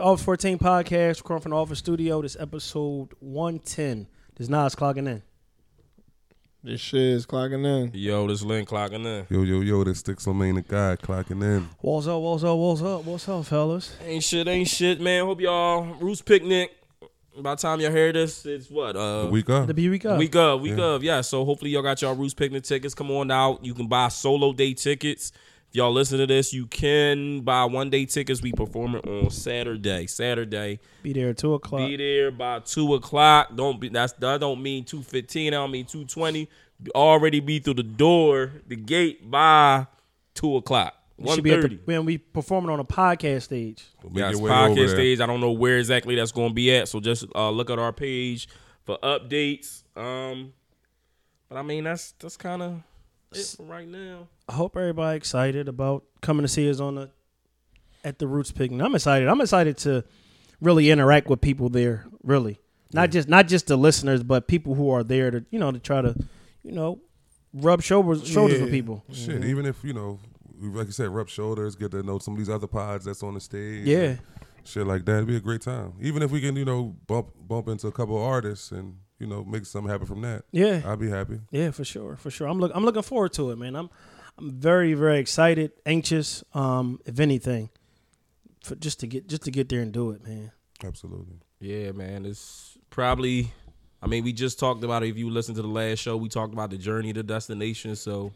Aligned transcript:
the 0.00 0.06
Office 0.06 0.24
14 0.24 0.58
podcast, 0.58 1.18
recording 1.18 1.42
from 1.42 1.50
the 1.50 1.56
Office 1.56 1.78
Studio. 1.78 2.22
This 2.22 2.34
episode 2.40 3.10
110. 3.20 4.06
This 4.34 4.48
Nas 4.48 4.74
clocking 4.74 5.06
in. 5.06 5.22
This 6.64 6.80
shit 6.80 7.02
is 7.02 7.26
clocking 7.26 7.66
in. 7.66 7.90
Yo, 7.92 8.26
this 8.26 8.40
Lynn 8.40 8.64
clocking 8.64 9.04
in. 9.04 9.26
Yo, 9.28 9.42
yo, 9.42 9.60
yo, 9.60 9.84
this 9.84 9.98
sticks 9.98 10.26
on 10.26 10.38
main 10.38 10.54
the 10.54 10.62
guy 10.62 10.96
clocking 10.96 11.42
in. 11.42 11.68
What's 11.80 12.06
up, 12.06 12.18
what's 12.22 12.42
up, 12.42 12.56
what's 12.56 12.80
up, 12.80 13.04
what's 13.04 13.28
up, 13.28 13.44
fellas? 13.44 13.94
Ain't 14.02 14.24
shit, 14.24 14.48
ain't 14.48 14.68
shit, 14.68 15.02
man. 15.02 15.26
Hope 15.26 15.42
y'all 15.42 15.84
Roots 16.00 16.22
picnic. 16.22 16.74
By 17.38 17.54
the 17.54 17.60
time 17.60 17.80
y'all 17.80 17.92
hear 17.92 18.10
this, 18.10 18.46
it's 18.46 18.70
what? 18.70 18.96
Uh 18.96 19.24
The 19.24 19.30
week 19.30 19.50
up. 19.50 19.66
The 19.66 19.74
B 19.74 19.90
week 19.90 20.06
up. 20.06 20.18
Week 20.18 20.34
of, 20.34 20.62
week 20.62 20.78
Yeah. 20.78 20.84
of, 20.84 21.04
yeah. 21.04 21.20
So 21.20 21.44
hopefully 21.44 21.72
y'all 21.72 21.82
got 21.82 22.00
y'all 22.00 22.14
Roots 22.14 22.32
picnic 22.32 22.62
tickets. 22.64 22.94
Come 22.94 23.10
on 23.10 23.30
out. 23.30 23.62
You 23.62 23.74
can 23.74 23.86
buy 23.86 24.08
solo 24.08 24.54
day 24.54 24.72
tickets. 24.72 25.30
If 25.70 25.76
y'all 25.76 25.92
listen 25.92 26.18
to 26.18 26.26
this, 26.26 26.52
you 26.52 26.66
can 26.66 27.42
buy 27.42 27.64
one 27.64 27.90
day 27.90 28.04
tickets. 28.04 28.42
We 28.42 28.50
performing 28.50 29.02
on 29.02 29.30
Saturday. 29.30 30.08
Saturday. 30.08 30.80
Be 31.04 31.12
there 31.12 31.28
at 31.28 31.38
2 31.38 31.54
o'clock. 31.54 31.86
Be 31.86 31.96
there 31.96 32.32
by 32.32 32.58
two 32.58 32.92
o'clock. 32.94 33.54
Don't 33.54 33.80
be 33.80 33.88
that's 33.88 34.12
that 34.14 34.40
don't 34.40 34.60
mean 34.60 34.84
two 34.84 35.00
fifteen. 35.04 35.54
I 35.54 35.58
don't 35.58 35.70
mean 35.70 35.86
two 35.86 36.04
twenty. 36.06 36.48
Already 36.92 37.38
be 37.38 37.60
through 37.60 37.74
the 37.74 37.82
door, 37.84 38.50
the 38.66 38.74
gate 38.74 39.30
by 39.30 39.86
two 40.34 40.56
o'clock. 40.56 40.92
We 41.16 41.26
One 41.26 41.34
should 41.36 41.44
be 41.44 41.52
at 41.52 41.56
the, 41.58 41.62
thirty. 41.68 41.78
when 41.84 42.04
we 42.04 42.18
performing 42.18 42.70
on 42.70 42.80
a 42.80 42.84
podcast 42.84 43.42
stage. 43.42 43.84
Make 44.02 44.16
Yeah, 44.16 44.30
it's 44.30 44.40
your 44.40 44.48
way 44.48 44.56
over 44.56 44.70
podcast 44.70 44.74
there. 44.74 44.88
stage. 44.88 45.20
I 45.20 45.26
don't 45.26 45.40
know 45.40 45.52
where 45.52 45.78
exactly 45.78 46.16
that's 46.16 46.32
going 46.32 46.48
to 46.48 46.54
be 46.54 46.74
at, 46.74 46.88
so 46.88 46.98
just 46.98 47.26
uh, 47.36 47.48
look 47.50 47.70
at 47.70 47.78
our 47.78 47.92
page 47.92 48.48
for 48.84 48.98
updates. 49.04 49.84
Um, 49.96 50.52
but 51.48 51.58
I 51.58 51.62
mean, 51.62 51.84
that's 51.84 52.10
that's 52.18 52.36
kind 52.36 52.60
of 52.62 52.82
it 53.32 53.54
for 53.56 53.64
right 53.64 53.88
now. 53.88 54.28
I 54.48 54.52
hope 54.52 54.76
everybody 54.76 55.16
excited 55.16 55.68
about 55.68 56.04
coming 56.20 56.42
to 56.42 56.48
see 56.48 56.68
us 56.70 56.80
on 56.80 56.96
the 56.96 57.10
at 58.04 58.18
the 58.18 58.26
Roots 58.26 58.52
picnic. 58.52 58.80
I'm 58.84 58.94
excited. 58.94 59.28
I'm 59.28 59.40
excited 59.40 59.76
to 59.78 60.04
really 60.60 60.90
interact 60.90 61.28
with 61.28 61.40
people 61.40 61.68
there. 61.68 62.06
Really, 62.22 62.58
not 62.92 63.10
just 63.10 63.28
not 63.28 63.48
just 63.48 63.66
the 63.66 63.76
listeners, 63.76 64.22
but 64.22 64.48
people 64.48 64.74
who 64.74 64.90
are 64.90 65.04
there 65.04 65.30
to 65.30 65.44
you 65.50 65.58
know 65.58 65.72
to 65.72 65.78
try 65.78 66.00
to 66.00 66.16
you 66.62 66.72
know 66.72 67.00
rub 67.54 67.82
shoulders 67.82 68.26
shoulders 68.26 68.60
with 68.60 68.70
people. 68.70 69.04
Shit, 69.12 69.36
mm-hmm. 69.36 69.44
even 69.44 69.66
if, 69.66 69.82
you 69.84 69.92
know, 69.92 70.18
like 70.60 70.86
you 70.86 70.92
said, 70.92 71.08
rub 71.08 71.28
shoulders, 71.28 71.76
get 71.76 71.90
to 71.92 72.02
know 72.02 72.18
some 72.18 72.34
of 72.34 72.38
these 72.38 72.50
other 72.50 72.66
pods 72.66 73.04
that's 73.04 73.22
on 73.22 73.34
the 73.34 73.40
stage. 73.40 73.86
Yeah, 73.86 74.16
Shit 74.64 74.86
like 74.86 75.04
that. 75.06 75.16
It'd 75.16 75.26
be 75.26 75.36
a 75.36 75.40
great 75.40 75.62
time. 75.62 75.94
Even 76.00 76.22
if 76.22 76.30
we 76.30 76.40
can, 76.40 76.56
you 76.56 76.64
know, 76.64 76.96
bump 77.06 77.28
bump 77.40 77.68
into 77.68 77.86
a 77.86 77.92
couple 77.92 78.16
of 78.16 78.22
artists 78.22 78.70
and, 78.72 78.96
you 79.20 79.26
know, 79.26 79.44
make 79.44 79.66
something 79.66 79.90
happen 79.90 80.06
from 80.06 80.22
that. 80.22 80.44
yeah, 80.50 80.82
I'd 80.84 80.98
be 80.98 81.08
happy. 81.10 81.38
yeah, 81.52 81.70
for 81.70 81.84
sure, 81.84 82.16
for 82.16 82.30
sure. 82.30 82.48
I'm 82.48 82.58
look 82.58 82.72
I'm 82.74 82.84
looking 82.84 83.02
forward 83.02 83.32
to 83.34 83.50
it, 83.50 83.56
man. 83.56 83.76
I'm 83.76 83.90
I'm 84.38 84.50
very 84.58 84.94
very 84.94 85.18
excited, 85.18 85.72
anxious. 85.86 86.42
Um, 86.54 86.98
if 87.04 87.20
anything, 87.20 87.68
for 88.64 88.74
just 88.74 88.98
to 89.00 89.06
get 89.06 89.28
just 89.28 89.42
to 89.42 89.50
get 89.50 89.68
there 89.68 89.80
and 89.82 89.92
do 89.92 90.10
it, 90.10 90.26
man. 90.26 90.50
Absolutely. 90.82 91.36
Yeah, 91.60 91.92
man, 91.92 92.24
it's 92.26 92.76
probably. 92.88 93.52
I 94.02 94.06
mean, 94.06 94.24
we 94.24 94.32
just 94.32 94.58
talked 94.58 94.82
about 94.82 95.02
it. 95.02 95.10
If 95.10 95.18
you 95.18 95.28
listen 95.28 95.54
to 95.56 95.60
the 95.62 95.68
last 95.68 95.98
show, 95.98 96.16
we 96.16 96.30
talked 96.30 96.54
about 96.54 96.70
the 96.70 96.78
journey 96.78 97.12
to 97.12 97.22
destination. 97.22 97.94
So 97.96 98.32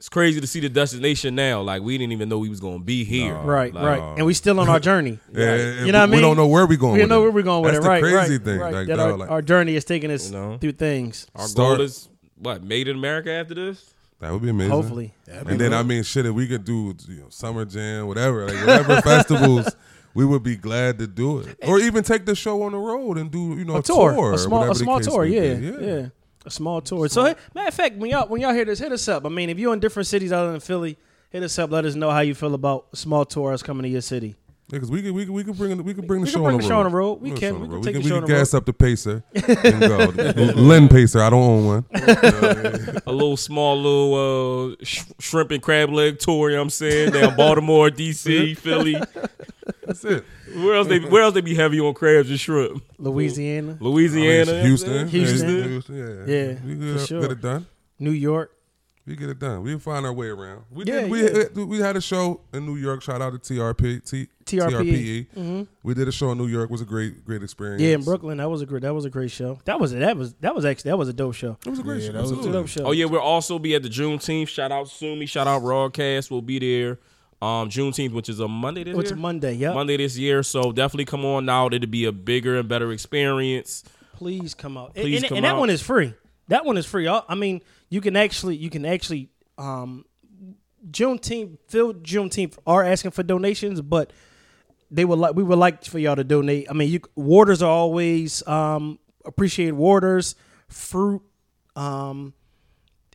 it's 0.00 0.08
crazy 0.08 0.40
to 0.40 0.46
see 0.46 0.60
the 0.60 0.68
destination 0.70 1.34
now. 1.34 1.60
Like 1.60 1.82
we 1.82 1.98
didn't 1.98 2.12
even 2.12 2.30
know 2.30 2.38
we 2.38 2.48
was 2.48 2.58
gonna 2.58 2.78
be 2.78 3.04
here. 3.04 3.34
No. 3.34 3.42
Right, 3.42 3.74
Like, 3.74 3.84
right. 3.84 4.00
Uh, 4.00 4.14
and 4.16 4.24
we 4.24 4.32
still 4.32 4.58
on 4.58 4.66
our 4.68 4.80
journey. 4.80 5.18
Yeah, 5.32 5.84
You 5.84 5.92
know 5.92 5.98
what 5.98 6.04
I 6.04 6.06
mean? 6.06 6.16
We 6.16 6.20
don't 6.22 6.36
know 6.38 6.46
where 6.46 6.64
we 6.64 6.78
going 6.78 6.94
we 6.94 7.00
don't 7.00 7.10
know 7.10 7.20
it. 7.20 7.24
where 7.24 7.30
we're 7.32 7.42
going 7.42 7.62
with 7.62 7.74
That's 7.74 7.84
it. 7.84 7.88
Right, 7.88 8.02
the 8.02 8.10
crazy 8.10 8.32
right, 8.38 8.44
thing. 8.44 8.58
right. 8.60 8.72
Like, 8.72 8.86
that 8.86 8.96
dog, 8.96 9.10
our, 9.12 9.16
like- 9.18 9.30
our 9.30 9.42
journey 9.42 9.76
is 9.76 9.84
taking 9.84 10.10
us 10.10 10.30
You 10.30 10.38
know? 10.38 10.58
through 10.58 10.72
things. 10.72 11.26
Our 11.34 11.46
Start- 11.46 11.76
goal 11.78 11.84
is 11.84 12.08
what 12.38 12.62
made 12.64 12.88
in 12.88 12.96
America 12.96 13.30
after 13.30 13.52
this. 13.54 13.92
That 14.20 14.32
would 14.32 14.40
be 14.42 14.48
amazing. 14.48 14.70
Hopefully, 14.72 15.12
And 15.28 15.58
then 15.60 15.74
I 15.74 15.82
mean, 15.82 16.02
shit, 16.02 16.24
if 16.26 16.32
we 16.34 16.46
could 16.48 16.64
do 16.64 16.94
you 17.08 17.20
know, 17.20 17.26
summer 17.28 17.64
jam, 17.66 18.06
whatever, 18.06 18.46
like 18.48 18.56
whatever 18.66 19.00
festivals, 19.02 19.68
we 20.14 20.24
would 20.24 20.42
be 20.42 20.56
glad 20.56 20.98
to 20.98 21.06
do 21.06 21.40
it, 21.40 21.56
or 21.62 21.78
even 21.78 22.02
take 22.04 22.24
the 22.26 22.34
show 22.34 22.62
on 22.62 22.72
the 22.72 22.78
road 22.78 23.16
and 23.18 23.30
do 23.30 23.38
you 23.56 23.64
know 23.64 23.76
a 23.76 23.82
tour, 23.82 24.12
or 24.14 24.32
a 24.34 24.38
small, 24.38 24.60
whatever 24.60 24.72
a 24.72 24.74
small 24.74 25.00
tour. 25.00 25.24
may 25.24 25.54
Yeah, 25.54 25.78
yeah, 25.80 26.08
a 26.46 26.50
small 26.50 26.80
tour. 26.80 27.08
So, 27.08 27.24
hey, 27.24 27.34
matter 27.54 27.68
of 27.68 27.74
fact, 27.74 27.96
when 27.96 28.10
y'all 28.10 28.28
when 28.28 28.40
y'all 28.40 28.54
hear 28.54 28.64
this, 28.64 28.78
hit 28.78 28.92
us 28.92 29.06
up. 29.08 29.26
I 29.26 29.28
mean, 29.28 29.50
if 29.50 29.58
you're 29.58 29.72
in 29.74 29.80
different 29.80 30.06
cities 30.06 30.32
other 30.32 30.52
than 30.52 30.60
Philly, 30.60 30.96
hit 31.30 31.42
us 31.42 31.58
up. 31.58 31.70
Let 31.70 31.84
us 31.84 31.94
know 31.94 32.10
how 32.10 32.20
you 32.20 32.34
feel 32.34 32.54
about 32.54 32.96
small 32.96 33.24
tours 33.24 33.62
coming 33.62 33.82
to 33.84 33.88
your 33.88 34.00
city. 34.00 34.36
because 34.70 34.90
we 34.90 35.02
could 35.02 35.12
we 35.12 35.24
could 35.26 35.34
we 35.34 35.44
could 35.44 35.56
bring 35.58 35.82
we 35.84 35.92
could 35.94 36.06
bring 36.06 36.20
the 36.20 36.26
We 36.26 36.30
show 36.30 36.38
can 36.38 36.44
bring 36.44 36.54
on 36.54 36.60
the 36.60 36.62
the 36.62 36.68
show 36.68 36.78
on 36.78 36.84
the 36.90 36.96
road. 36.96 37.14
We 37.20 37.30
Bring 37.30 37.34
the 37.34 37.40
can- 37.40 37.50
show 37.50 37.54
on 37.56 37.60
we 37.60 37.66
the 37.66 37.68
can 37.68 37.74
road. 37.74 37.84
take 37.84 37.94
we 37.96 38.02
the 38.02 38.08
show 38.08 38.14
we 38.14 38.20
can 38.20 38.28
the 38.30 38.34
gas 38.36 38.54
up 38.54 38.64
the 38.66 38.72
pacer 38.72 39.24
and 39.34 39.80
go. 40.54 40.62
Lynn 40.62 40.88
Pacer, 40.88 41.20
I 41.20 41.28
don't 41.30 41.42
own 41.42 41.66
one. 41.66 41.84
a 43.06 43.12
little 43.12 43.36
small 43.36 43.76
little 43.76 44.70
uh, 44.72 44.76
sh- 44.84 45.02
shrimp 45.18 45.50
and 45.50 45.62
crab 45.62 45.90
leg 45.90 46.18
tour. 46.20 46.50
You 46.50 46.56
know 46.56 46.60
what 46.62 46.64
I'm 46.66 46.70
saying 46.70 47.10
down 47.12 47.36
Baltimore, 47.36 47.90
DC, 47.90 48.56
Philly. 48.64 48.96
That's 49.90 50.04
it. 50.04 50.24
Where 50.54 50.74
else 50.76 50.86
they 50.88 51.00
Where 51.00 51.22
else 51.22 51.34
they 51.34 51.40
be 51.40 51.54
heavy 51.54 51.80
on 51.80 51.94
crabs 51.94 52.30
and 52.30 52.38
shrimp? 52.38 52.82
Louisiana, 52.98 53.76
Louisiana, 53.80 54.50
oh, 54.50 54.54
I 54.54 54.56
mean, 54.58 54.66
Houston, 54.66 55.08
Houston. 55.08 55.48
yeah, 55.56 55.62
Houston, 55.64 55.96
yeah, 55.96 56.34
Yeah, 56.34 56.54
we 56.64 56.74
for 56.94 56.98
get, 56.98 57.06
sure. 57.08 57.20
get 57.22 57.30
it 57.32 57.40
done. 57.40 57.66
New 57.98 58.12
York. 58.12 58.52
We 59.06 59.16
get 59.16 59.30
it 59.30 59.38
done. 59.40 59.62
We 59.62 59.76
find 59.78 60.06
our 60.06 60.12
way 60.12 60.28
around. 60.28 60.64
We 60.70 60.84
Yeah, 60.84 61.00
did. 61.00 61.10
We 61.10 61.22
yeah. 61.24 61.64
we 61.64 61.78
had 61.80 61.96
a 61.96 62.00
show 62.00 62.42
in 62.52 62.66
New 62.66 62.76
York. 62.76 63.02
Shout 63.02 63.20
out 63.20 63.32
to 63.32 63.38
TRP, 63.54 64.04
T, 64.08 64.28
TRPE. 64.44 64.70
TRPE. 64.70 65.26
Mm-hmm. 65.36 65.62
We 65.82 65.94
did 65.94 66.06
a 66.06 66.12
show 66.12 66.30
in 66.30 66.38
New 66.38 66.46
York. 66.46 66.66
It 66.66 66.70
was 66.70 66.82
a 66.82 66.84
great 66.84 67.24
great 67.24 67.42
experience. 67.42 67.82
Yeah, 67.82 67.94
in 67.94 68.04
Brooklyn, 68.04 68.38
that 68.38 68.48
was 68.48 68.60
a 68.62 68.66
great. 68.66 68.82
That 68.82 68.94
was 68.94 69.04
a 69.06 69.10
great 69.10 69.30
show. 69.32 69.58
That 69.64 69.80
was 69.80 69.92
that 69.92 70.16
was 70.16 70.34
that 70.34 70.54
was 70.54 70.64
actually 70.64 70.90
that 70.90 70.96
was 70.98 71.08
a 71.08 71.12
dope 71.12 71.34
show. 71.34 71.56
It 71.66 71.70
was 71.70 71.78
a 71.80 71.82
great 71.82 72.02
Yeah, 72.02 72.08
show. 72.08 72.12
that 72.12 72.22
was 72.22 72.30
a 72.30 72.34
It 72.34 72.36
was 72.36 72.46
a 72.46 72.48
Absolutely. 72.50 72.60
dope 72.60 72.68
show. 72.68 72.84
Oh 72.84 72.92
yeah, 72.92 73.06
we'll 73.06 73.20
also 73.20 73.58
be 73.58 73.74
at 73.74 73.82
the 73.82 73.88
Juneteenth. 73.88 74.48
Shout 74.48 74.70
out 74.70 74.88
Sumi. 74.88 75.26
Shout 75.26 75.48
out 75.48 75.62
Broadcast. 75.62 76.30
We'll 76.30 76.42
be 76.42 76.58
there. 76.60 76.98
Um, 77.42 77.70
Juneteenth, 77.70 78.12
which 78.12 78.28
is 78.28 78.38
a 78.40 78.48
Monday 78.48 78.84
this 78.84 78.92
year. 78.92 79.00
It's 79.00 79.10
year. 79.10 79.18
Monday. 79.18 79.54
Yeah, 79.54 79.72
Monday 79.72 79.96
this 79.96 80.16
year. 80.16 80.42
So 80.42 80.72
definitely 80.72 81.06
come 81.06 81.24
on 81.24 81.48
out. 81.48 81.72
It'll 81.72 81.88
be 81.88 82.04
a 82.04 82.12
bigger 82.12 82.58
and 82.58 82.68
better 82.68 82.92
experience. 82.92 83.82
please 84.12 84.52
come 84.52 84.76
out. 84.76 84.94
Please 84.94 85.22
and, 85.22 85.28
come 85.28 85.36
and 85.38 85.44
that 85.44 85.54
out. 85.54 85.60
one 85.60 85.70
is 85.70 85.80
free. 85.80 86.14
That 86.48 86.66
one 86.66 86.76
is 86.76 86.84
free. 86.84 87.08
I 87.08 87.34
mean, 87.34 87.62
you 87.88 88.00
can 88.00 88.16
actually 88.16 88.56
you 88.56 88.68
can 88.68 88.84
actually 88.84 89.30
um 89.56 90.04
Juneteenth 90.90 91.58
Phil 91.68 91.94
Juneteenth 91.94 92.58
are 92.66 92.84
asking 92.84 93.12
for 93.12 93.22
donations, 93.22 93.80
but 93.80 94.12
they 94.90 95.04
would 95.04 95.18
like 95.18 95.34
we 95.34 95.42
would 95.42 95.58
like 95.58 95.84
for 95.84 95.98
y'all 95.98 96.16
to 96.16 96.24
donate. 96.24 96.66
I 96.68 96.74
mean, 96.74 96.90
you 96.90 97.00
waters 97.14 97.62
are 97.62 97.70
always 97.70 98.46
um 98.46 98.98
appreciate 99.24 99.72
waters, 99.72 100.34
fruit. 100.68 101.22
Um, 101.76 102.34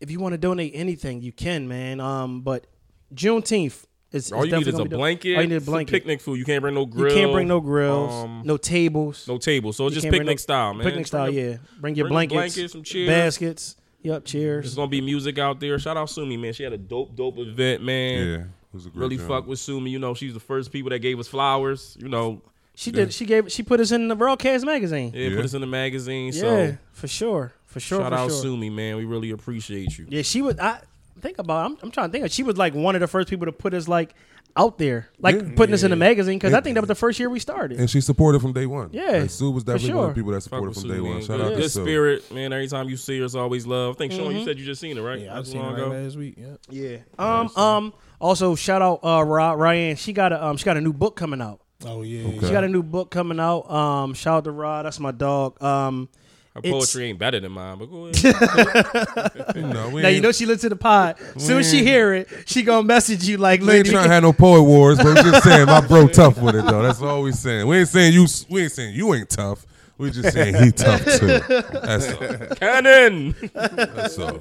if 0.01 0.11
you 0.11 0.19
want 0.19 0.33
to 0.33 0.37
donate 0.37 0.71
anything, 0.75 1.21
you 1.21 1.31
can, 1.31 1.67
man. 1.67 1.99
Um, 1.99 2.41
but 2.41 2.67
Juneteenth 3.13 3.85
is 4.15 4.31
All 4.31 4.43
is 4.43 4.49
you 4.51 4.57
need 4.57 4.61
is 4.61 4.67
a 4.67 4.71
gonna 4.71 4.83
be 4.85 4.89
dope. 4.91 4.99
blanket. 4.99 5.35
All 5.35 5.41
you 5.43 5.47
need 5.49 5.55
is 5.55 5.61
a 5.63 5.65
some 5.65 5.73
blanket. 5.73 5.91
Picnic 5.91 6.21
food. 6.21 6.39
You 6.39 6.45
can't 6.45 6.61
bring 6.61 6.73
no 6.75 6.85
grill. 6.85 7.13
You 7.13 7.19
can't 7.21 7.31
bring 7.33 7.47
no 7.47 7.59
grills, 7.61 8.13
um, 8.25 8.41
no 8.45 8.57
tables. 8.57 9.27
no 9.27 9.37
table. 9.37 9.73
So 9.73 9.85
it's 9.87 9.95
just 9.95 10.07
picnic 10.09 10.25
no- 10.27 10.35
style, 10.37 10.73
man. 10.73 10.83
Picnic 10.85 11.07
style, 11.07 11.25
Bring 11.31 11.37
a- 11.37 11.49
yeah. 11.51 11.57
Bring 11.79 11.95
your 11.95 12.05
bring 12.05 12.11
a 12.13 12.27
blankets, 12.29 12.55
blanket, 12.55 12.71
some 12.71 12.83
chairs. 12.83 13.07
baskets. 13.07 13.75
Yep, 14.03 14.23
There's 14.25 14.31
cheers. 14.31 14.75
gonna 14.75 14.87
be 14.87 15.01
music 15.01 15.37
out 15.39 15.59
there. 15.59 15.77
Shout 15.79 15.97
out 15.97 16.09
Sumi, 16.09 16.37
man. 16.37 16.53
She 16.53 16.63
had 16.63 16.73
a 16.73 16.77
dope, 16.77 17.15
dope 17.15 17.37
event, 17.39 17.81
man. 17.83 18.27
Yeah, 18.27 18.33
it 18.35 18.45
was 18.71 18.85
a 18.85 18.89
great 18.89 18.99
Really 18.99 19.17
job. 19.17 19.27
fuck 19.27 19.47
with 19.47 19.57
Sumi. 19.59 19.89
You 19.89 19.97
know, 19.99 20.13
she's 20.13 20.33
the 20.33 20.39
first 20.39 20.71
people 20.71 20.91
that 20.91 20.99
gave 20.99 21.19
us 21.19 21.27
flowers. 21.27 21.97
You 21.99 22.07
know, 22.09 22.41
She 22.75 22.91
did. 22.91 23.11
She 23.13 23.25
gave. 23.25 23.51
She 23.51 23.63
put 23.63 23.79
us 23.79 23.91
in 23.91 24.07
the 24.07 24.15
broadcast 24.15 24.63
magazine. 24.65 25.11
yeah, 25.15 25.29
Yeah. 25.29 25.35
put 25.37 25.45
us 25.45 25.53
in 25.55 25.61
the 25.61 25.67
magazine. 25.67 26.27
Yeah, 26.33 26.39
So 26.41 26.77
for 26.91 27.07
sure, 27.07 27.53
for 27.65 27.79
sure, 27.79 27.99
shout 28.01 28.11
for 28.11 28.17
out 28.19 28.29
sure. 28.29 28.41
Sumi, 28.41 28.69
man. 28.69 28.97
We 28.97 29.05
really 29.05 29.31
appreciate 29.31 29.97
you. 29.97 30.05
Yeah, 30.09 30.21
she 30.21 30.41
was. 30.43 30.59
I 30.59 30.81
think 31.21 31.39
about. 31.39 31.65
I'm, 31.65 31.77
I'm 31.83 31.91
trying 31.91 32.09
to 32.09 32.11
think. 32.11 32.25
Of, 32.25 32.31
she 32.31 32.43
was 32.43 32.57
like 32.57 32.73
one 32.73 32.95
of 32.95 33.01
the 33.01 33.07
first 33.07 33.29
people 33.29 33.45
to 33.45 33.51
put 33.51 33.73
us 33.73 33.87
like 33.87 34.13
out 34.57 34.77
there, 34.77 35.09
like 35.19 35.35
Yeah. 35.35 35.49
putting 35.55 35.73
us 35.73 35.83
in 35.83 35.89
the 35.89 35.97
magazine 35.97 36.37
because 36.37 36.53
I 36.53 36.61
think 36.61 36.75
that 36.75 36.81
was 36.81 36.87
the 36.87 36.95
first 36.95 37.19
year 37.19 37.29
we 37.29 37.39
started. 37.39 37.77
And 37.79 37.89
she 37.89 37.99
supported 37.99 38.41
from 38.41 38.53
day 38.53 38.65
one. 38.65 38.89
Yeah, 38.93 39.03
Like, 39.11 39.29
Sue 39.29 39.51
was 39.51 39.63
for 39.63 39.73
definitely 39.73 39.93
one 39.95 40.03
of 40.05 40.09
the 40.11 40.15
people 40.15 40.31
that 40.31 40.41
supported 40.41 40.67
with 40.69 40.75
from 40.77 40.81
Sumi, 40.83 40.93
day 40.93 41.01
one. 41.01 41.19
Shout 41.21 41.27
good, 41.37 41.41
out 41.45 41.49
to 41.49 41.55
good 41.57 41.71
Sue. 41.71 41.83
spirit, 41.83 42.31
man. 42.33 42.53
Every 42.53 42.67
time 42.69 42.87
you 42.87 42.95
see 42.95 43.19
her, 43.19 43.25
it's 43.25 43.35
always 43.35 43.67
love. 43.67 43.95
I 43.95 43.97
think 43.97 44.13
Sean, 44.13 44.27
Mm-hmm. 44.27 44.37
you 44.39 44.45
said 44.45 44.57
you 44.59 44.65
just 44.65 44.79
seen 44.79 44.97
it, 44.97 45.01
right? 45.01 45.19
Yeah, 45.19 45.37
I've 45.37 45.45
seen 45.45 45.61
long 45.61 45.77
it 45.77 45.81
right 45.81 46.03
last 46.03 46.15
week. 46.15 46.35
Yeah. 46.37 46.55
yeah. 46.69 46.97
Um. 47.19 47.49
Um. 47.57 47.93
Also, 48.21 48.55
shout 48.55 48.81
out 48.81 48.99
uh 49.03 49.23
Ra- 49.25 49.53
Ryan. 49.53 49.97
She 49.97 50.13
got 50.13 50.31
a 50.31 50.45
um. 50.45 50.55
She 50.57 50.63
got 50.63 50.77
a 50.77 50.81
new 50.81 50.93
book 50.93 51.17
coming 51.17 51.41
out. 51.41 51.59
Oh 51.85 52.01
yeah. 52.03 52.25
Okay. 52.25 52.39
She 52.47 52.51
got 52.53 52.63
a 52.63 52.69
new 52.69 52.81
book 52.81 53.11
coming 53.11 53.41
out. 53.41 53.69
Um. 53.69 54.13
Shout 54.13 54.37
out 54.37 54.43
to 54.45 54.51
Rod. 54.51 54.85
That's 54.85 55.01
my 55.01 55.11
dog. 55.11 55.61
Um. 55.61 56.07
Her 56.55 56.61
It's- 56.63 56.71
poetry 56.73 57.09
ain't 57.09 57.19
better 57.19 57.39
than 57.41 57.51
mine, 57.51 57.77
but 57.77 57.87
go 57.91 58.05
ahead. 58.07 59.51
You 59.55 59.61
know, 59.67 59.89
we 59.89 60.01
Now 60.01 60.07
you 60.07 60.21
know 60.21 60.31
she 60.31 60.45
listens 60.45 60.61
to 60.63 60.69
the 60.69 60.75
pod. 60.77 61.17
Soon 61.37 61.59
as 61.59 61.69
she 61.69 61.83
hear 61.83 62.13
it, 62.13 62.29
she 62.45 62.63
gonna 62.63 62.83
message 62.83 63.27
you 63.27 63.37
like, 63.37 63.59
We 63.59 63.65
ain't 63.67 63.73
"Lady, 63.79 63.89
trying 63.91 64.05
to 64.07 64.13
have 64.13 64.23
no 64.23 64.31
poet 64.33 64.63
wars, 64.63 64.97
but 64.97 65.07
we 65.07 65.15
just 65.15 65.43
saying 65.43 65.65
my 65.65 65.81
bro 65.85 66.07
tough 66.07 66.37
with 66.37 66.55
it 66.55 66.65
though. 66.65 66.81
That's 66.81 67.01
all 67.01 67.21
we 67.23 67.33
saying. 67.33 67.67
We 67.67 67.79
ain't 67.79 67.89
saying 67.89 68.13
you. 68.13 68.25
We 68.49 68.63
ain't 68.63 68.71
saying 68.71 68.95
you 68.95 69.13
ain't 69.13 69.29
tough. 69.29 69.65
We 69.97 70.11
just 70.11 70.33
saying 70.33 70.55
he 70.63 70.71
tough 70.71 71.03
too. 71.05 71.39
That's 71.39 72.13
all. 72.13 72.55
Cannon. 72.55 73.35
That's 73.53 74.17
all. 74.19 74.39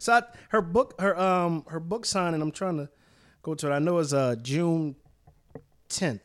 So 0.00 0.12
I, 0.14 0.22
her 0.50 0.60
book, 0.62 0.94
her 1.00 1.18
um, 1.18 1.64
her 1.68 1.80
book 1.80 2.04
signing. 2.04 2.42
I'm 2.42 2.52
trying 2.52 2.78
to 2.78 2.88
go 3.42 3.54
to 3.54 3.70
it. 3.70 3.74
I 3.74 3.78
know 3.78 3.98
it's 3.98 4.12
uh 4.12 4.36
June 4.42 4.96
10th. 5.88 6.20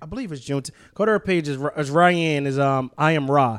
I 0.00 0.06
believe 0.06 0.30
it's 0.32 0.42
June. 0.44 0.62
10th. 0.62 0.70
Go 0.94 1.04
to 1.04 1.12
her 1.12 1.20
page. 1.20 1.48
Is 1.48 1.58
is 1.76 1.90
Ryan 1.90 2.46
is 2.46 2.58
um 2.58 2.90
I 2.98 3.12
am 3.12 3.28
Ra, 3.30 3.58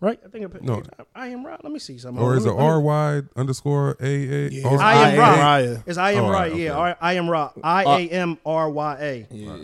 right? 0.00 0.18
I 0.24 0.28
think 0.28 0.44
it, 0.54 0.62
No. 0.62 0.82
I 1.14 1.28
am 1.28 1.44
Ra. 1.46 1.56
Let 1.62 1.72
me 1.72 1.78
see 1.78 1.98
something. 1.98 2.22
Or 2.22 2.36
is 2.36 2.44
it 2.44 2.48
me- 2.50 2.54
let 2.54 2.60
me- 2.60 2.66
R 2.66 2.80
Y 2.80 3.22
underscore 3.36 3.96
A 4.00 4.04
A? 4.06 4.48
Yeah, 4.50 4.72
it's 4.72 4.82
I 4.82 4.92
am 4.94 5.14
I 5.14 5.18
Ra. 5.18 5.36
Raya. 5.36 5.82
It's 5.86 5.98
I 5.98 6.10
am 6.12 6.24
Oh, 6.24 6.30
Ra. 6.30 6.44
Yeah, 6.44 6.52
okay. 6.52 6.68
R- 6.70 6.96
I 7.00 7.12
am 7.14 7.28
Ra. 7.30 7.50
I 7.62 7.84
A 7.84 8.08
M 8.10 8.38
R 8.46 8.70
Y 8.70 8.96
A. 9.00 9.26
Yeah. 9.30 9.56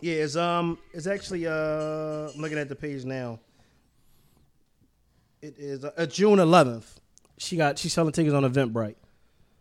Yeah, 0.00 0.14
it's 0.14 0.34
um, 0.36 0.78
it's 0.92 1.06
actually 1.06 1.46
uh, 1.46 1.52
I'm 1.52 2.40
looking 2.40 2.58
at 2.58 2.68
the 2.68 2.74
page 2.74 3.04
now. 3.04 3.38
It 5.40 5.54
is 5.58 5.84
uh, 5.84 6.06
June 6.06 6.38
11th. 6.38 6.84
She 7.38 7.56
got 7.56 7.78
she's 7.78 7.92
selling 7.92 8.12
tickets 8.12 8.34
on 8.34 8.42
Eventbrite. 8.44 8.94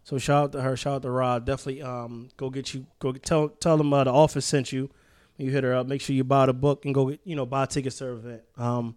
So 0.03 0.17
shout 0.17 0.43
out 0.45 0.51
to 0.53 0.61
her, 0.61 0.75
shout 0.77 0.95
out 0.95 1.01
to 1.03 1.11
Rod. 1.11 1.45
Definitely 1.45 1.81
um, 1.83 2.29
go 2.37 2.49
get 2.49 2.73
you 2.73 2.85
go 2.99 3.11
get, 3.11 3.23
tell 3.23 3.49
tell 3.49 3.77
them 3.77 3.91
uh, 3.93 4.03
the 4.03 4.11
office 4.11 4.45
sent 4.45 4.71
you. 4.71 4.89
You 5.37 5.49
hit 5.49 5.63
her 5.63 5.73
up, 5.73 5.87
make 5.87 6.01
sure 6.01 6.15
you 6.15 6.23
buy 6.23 6.45
the 6.47 6.53
book 6.53 6.85
and 6.85 6.93
go 6.93 7.09
get 7.09 7.19
you 7.23 7.35
know 7.35 7.45
buy 7.45 7.65
tickets 7.65 7.97
to 7.97 8.05
her 8.05 8.11
event. 8.13 8.41
Um, 8.57 8.95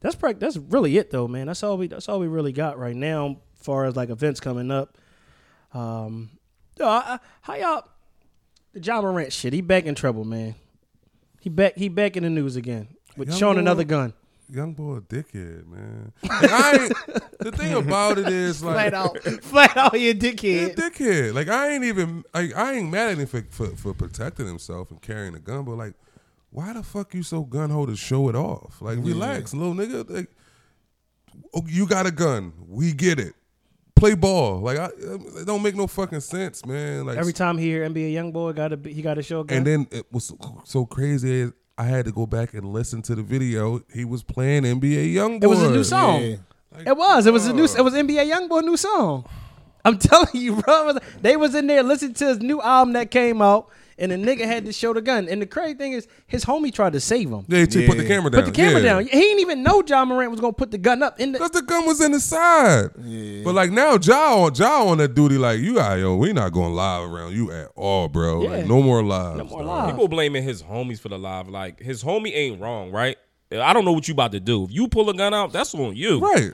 that's 0.00 0.14
prac- 0.14 0.38
that's 0.38 0.56
really 0.56 0.96
it 0.98 1.10
though, 1.10 1.28
man. 1.28 1.46
That's 1.46 1.62
all 1.62 1.76
we 1.78 1.86
that's 1.88 2.08
all 2.08 2.20
we 2.20 2.26
really 2.26 2.52
got 2.52 2.78
right 2.78 2.96
now, 2.96 3.38
as 3.58 3.64
far 3.64 3.84
as 3.84 3.96
like 3.96 4.10
events 4.10 4.40
coming 4.40 4.70
up. 4.70 4.96
Um, 5.72 6.30
yo, 6.78 6.86
I, 6.86 6.96
I, 7.14 7.18
how 7.42 7.54
y'all? 7.56 7.84
The 8.72 8.80
Ja 8.80 9.00
Morant 9.00 9.32
shit. 9.32 9.52
He 9.52 9.60
back 9.60 9.84
in 9.86 9.94
trouble, 9.94 10.24
man. 10.24 10.54
He 11.40 11.48
back. 11.50 11.76
He 11.76 11.88
back 11.88 12.16
in 12.16 12.22
the 12.22 12.30
news 12.30 12.56
again 12.56 12.88
with 13.16 13.28
Young 13.28 13.38
showing 13.38 13.54
boy- 13.56 13.60
another 13.60 13.84
gun. 13.84 14.12
Young 14.48 14.74
boy, 14.74 14.98
a 14.98 15.00
dickhead, 15.00 15.66
man. 15.66 16.12
Like, 16.22 16.50
I 16.52 16.88
the 17.40 17.50
thing 17.50 17.72
about 17.74 18.16
it 18.18 18.28
is 18.28 18.62
like 18.62 18.74
Flat 18.74 18.94
out, 18.94 19.18
flat 19.42 19.76
out, 19.76 19.94
you 19.94 19.98
He 20.00 20.10
a 20.10 20.14
dickhead. 20.14 20.76
dickhead. 20.76 21.34
Like 21.34 21.48
I 21.48 21.70
ain't 21.70 21.82
even 21.82 22.22
like 22.32 22.54
I 22.54 22.74
ain't 22.74 22.88
mad 22.88 23.10
at 23.10 23.18
him 23.18 23.26
for, 23.26 23.42
for 23.50 23.66
for 23.74 23.92
protecting 23.92 24.46
himself 24.46 24.92
and 24.92 25.02
carrying 25.02 25.34
a 25.34 25.40
gun, 25.40 25.64
but 25.64 25.72
like, 25.72 25.94
why 26.56 26.72
the 26.72 26.82
fuck 26.82 27.12
you 27.12 27.22
so 27.22 27.42
gun 27.42 27.68
ho 27.68 27.84
to 27.84 27.94
show 27.94 28.30
it 28.30 28.34
off? 28.34 28.80
Like, 28.80 28.96
relax, 29.02 29.52
little 29.52 29.74
nigga. 29.74 30.08
Like, 30.08 30.30
oh, 31.54 31.62
you 31.66 31.86
got 31.86 32.06
a 32.06 32.10
gun. 32.10 32.54
We 32.66 32.94
get 32.94 33.20
it. 33.20 33.34
Play 33.94 34.14
ball. 34.14 34.60
Like, 34.60 34.78
I, 34.78 34.86
um, 34.86 35.26
it 35.36 35.46
don't 35.46 35.62
make 35.62 35.74
no 35.76 35.86
fucking 35.86 36.20
sense, 36.20 36.64
man. 36.64 37.04
Like 37.04 37.18
Every 37.18 37.34
time 37.34 37.58
he 37.58 37.66
hear 37.66 37.86
NBA 37.86 38.10
young 38.10 38.32
boy 38.32 38.54
got 38.54 38.68
to 38.68 38.90
he 38.90 39.02
got 39.02 39.14
to 39.14 39.22
show 39.22 39.40
a 39.40 39.44
gun. 39.44 39.58
And 39.58 39.66
then 39.66 39.86
it 39.90 40.06
was 40.10 40.32
so- 40.64 40.86
crazy. 40.86 41.40
Is 41.42 41.52
I 41.76 41.84
had 41.84 42.06
to 42.06 42.12
go 42.12 42.24
back 42.24 42.54
and 42.54 42.72
listen 42.72 43.02
to 43.02 43.14
the 43.14 43.22
video. 43.22 43.82
He 43.92 44.06
was 44.06 44.22
playing 44.22 44.62
NBA 44.62 45.12
YoungBoy. 45.12 45.42
it 45.42 45.46
was 45.46 45.62
a 45.62 45.70
new 45.70 45.84
song. 45.84 46.22
Yeah. 46.22 46.36
It 46.86 46.96
was. 46.96 47.26
It 47.26 47.34
was 47.34 47.46
a 47.46 47.52
new. 47.52 47.64
It 47.64 47.82
was 47.84 47.92
NBA 47.92 48.32
YoungBoy 48.32 48.64
new 48.64 48.78
song. 48.78 49.26
I'm 49.84 49.98
telling 50.10 50.28
you, 50.32 50.56
bro. 50.62 50.94
They 51.20 51.36
was 51.36 51.54
in 51.54 51.66
there 51.66 51.82
listening 51.82 52.14
to 52.14 52.28
his 52.28 52.38
new 52.40 52.62
album 52.62 52.94
that 52.94 53.10
came 53.10 53.42
out, 53.42 53.68
and 53.98 54.12
the 54.12 54.16
nigga 54.16 54.44
had 54.44 54.64
to 54.66 54.72
show 54.72 54.92
the 54.92 55.00
gun. 55.00 55.28
And 55.28 55.40
the 55.40 55.46
crazy 55.46 55.74
thing 55.74 55.92
is, 55.92 56.06
his 56.26 56.44
homie 56.44 56.72
tried 56.72 56.92
to 56.92 57.00
save 57.00 57.30
him. 57.30 57.44
Yeah, 57.48 57.60
he 57.60 57.86
put 57.86 57.96
the 57.96 58.06
camera 58.06 58.30
down. 58.30 58.42
Put 58.42 58.52
the 58.54 58.56
camera 58.56 58.82
yeah. 58.82 58.92
down. 58.92 59.02
He 59.04 59.10
didn't 59.10 59.40
even 59.40 59.62
know 59.62 59.82
Ja 59.86 60.04
Morant 60.04 60.30
was 60.30 60.40
gonna 60.40 60.52
put 60.52 60.70
the 60.70 60.78
gun 60.78 61.02
up 61.02 61.18
in 61.18 61.32
the. 61.32 61.38
Cause 61.38 61.50
the 61.50 61.62
gun 61.62 61.86
was 61.86 62.00
in 62.00 62.12
the 62.12 62.20
side. 62.20 62.90
Yeah. 63.02 63.42
But 63.44 63.54
like 63.54 63.70
now, 63.70 63.96
Ja 63.96 64.44
on 64.44 64.54
Ja 64.54 64.84
on 64.84 64.98
that 64.98 65.14
duty, 65.14 65.38
like 65.38 65.60
you 65.60 65.74
got 65.74 65.94
yo, 65.98 66.16
we 66.16 66.32
not 66.32 66.52
going 66.52 66.74
live 66.74 67.10
around 67.10 67.34
you 67.34 67.50
at 67.52 67.70
all, 67.74 68.08
bro. 68.08 68.42
Yeah. 68.42 68.50
Like 68.50 68.66
no 68.66 68.82
more 68.82 69.02
live. 69.02 69.36
No 69.36 69.44
more 69.44 69.64
live. 69.64 69.90
People 69.90 70.08
blaming 70.08 70.42
his 70.42 70.62
homies 70.62 71.00
for 71.00 71.08
the 71.08 71.18
live. 71.18 71.48
Like 71.48 71.80
his 71.80 72.02
homie 72.04 72.34
ain't 72.34 72.60
wrong, 72.60 72.90
right? 72.90 73.16
I 73.52 73.72
don't 73.72 73.84
know 73.84 73.92
what 73.92 74.08
you 74.08 74.12
about 74.12 74.32
to 74.32 74.40
do. 74.40 74.64
If 74.64 74.72
you 74.72 74.88
pull 74.88 75.08
a 75.08 75.14
gun 75.14 75.32
out, 75.32 75.52
that's 75.52 75.74
on 75.74 75.94
you. 75.94 76.18
Right. 76.18 76.52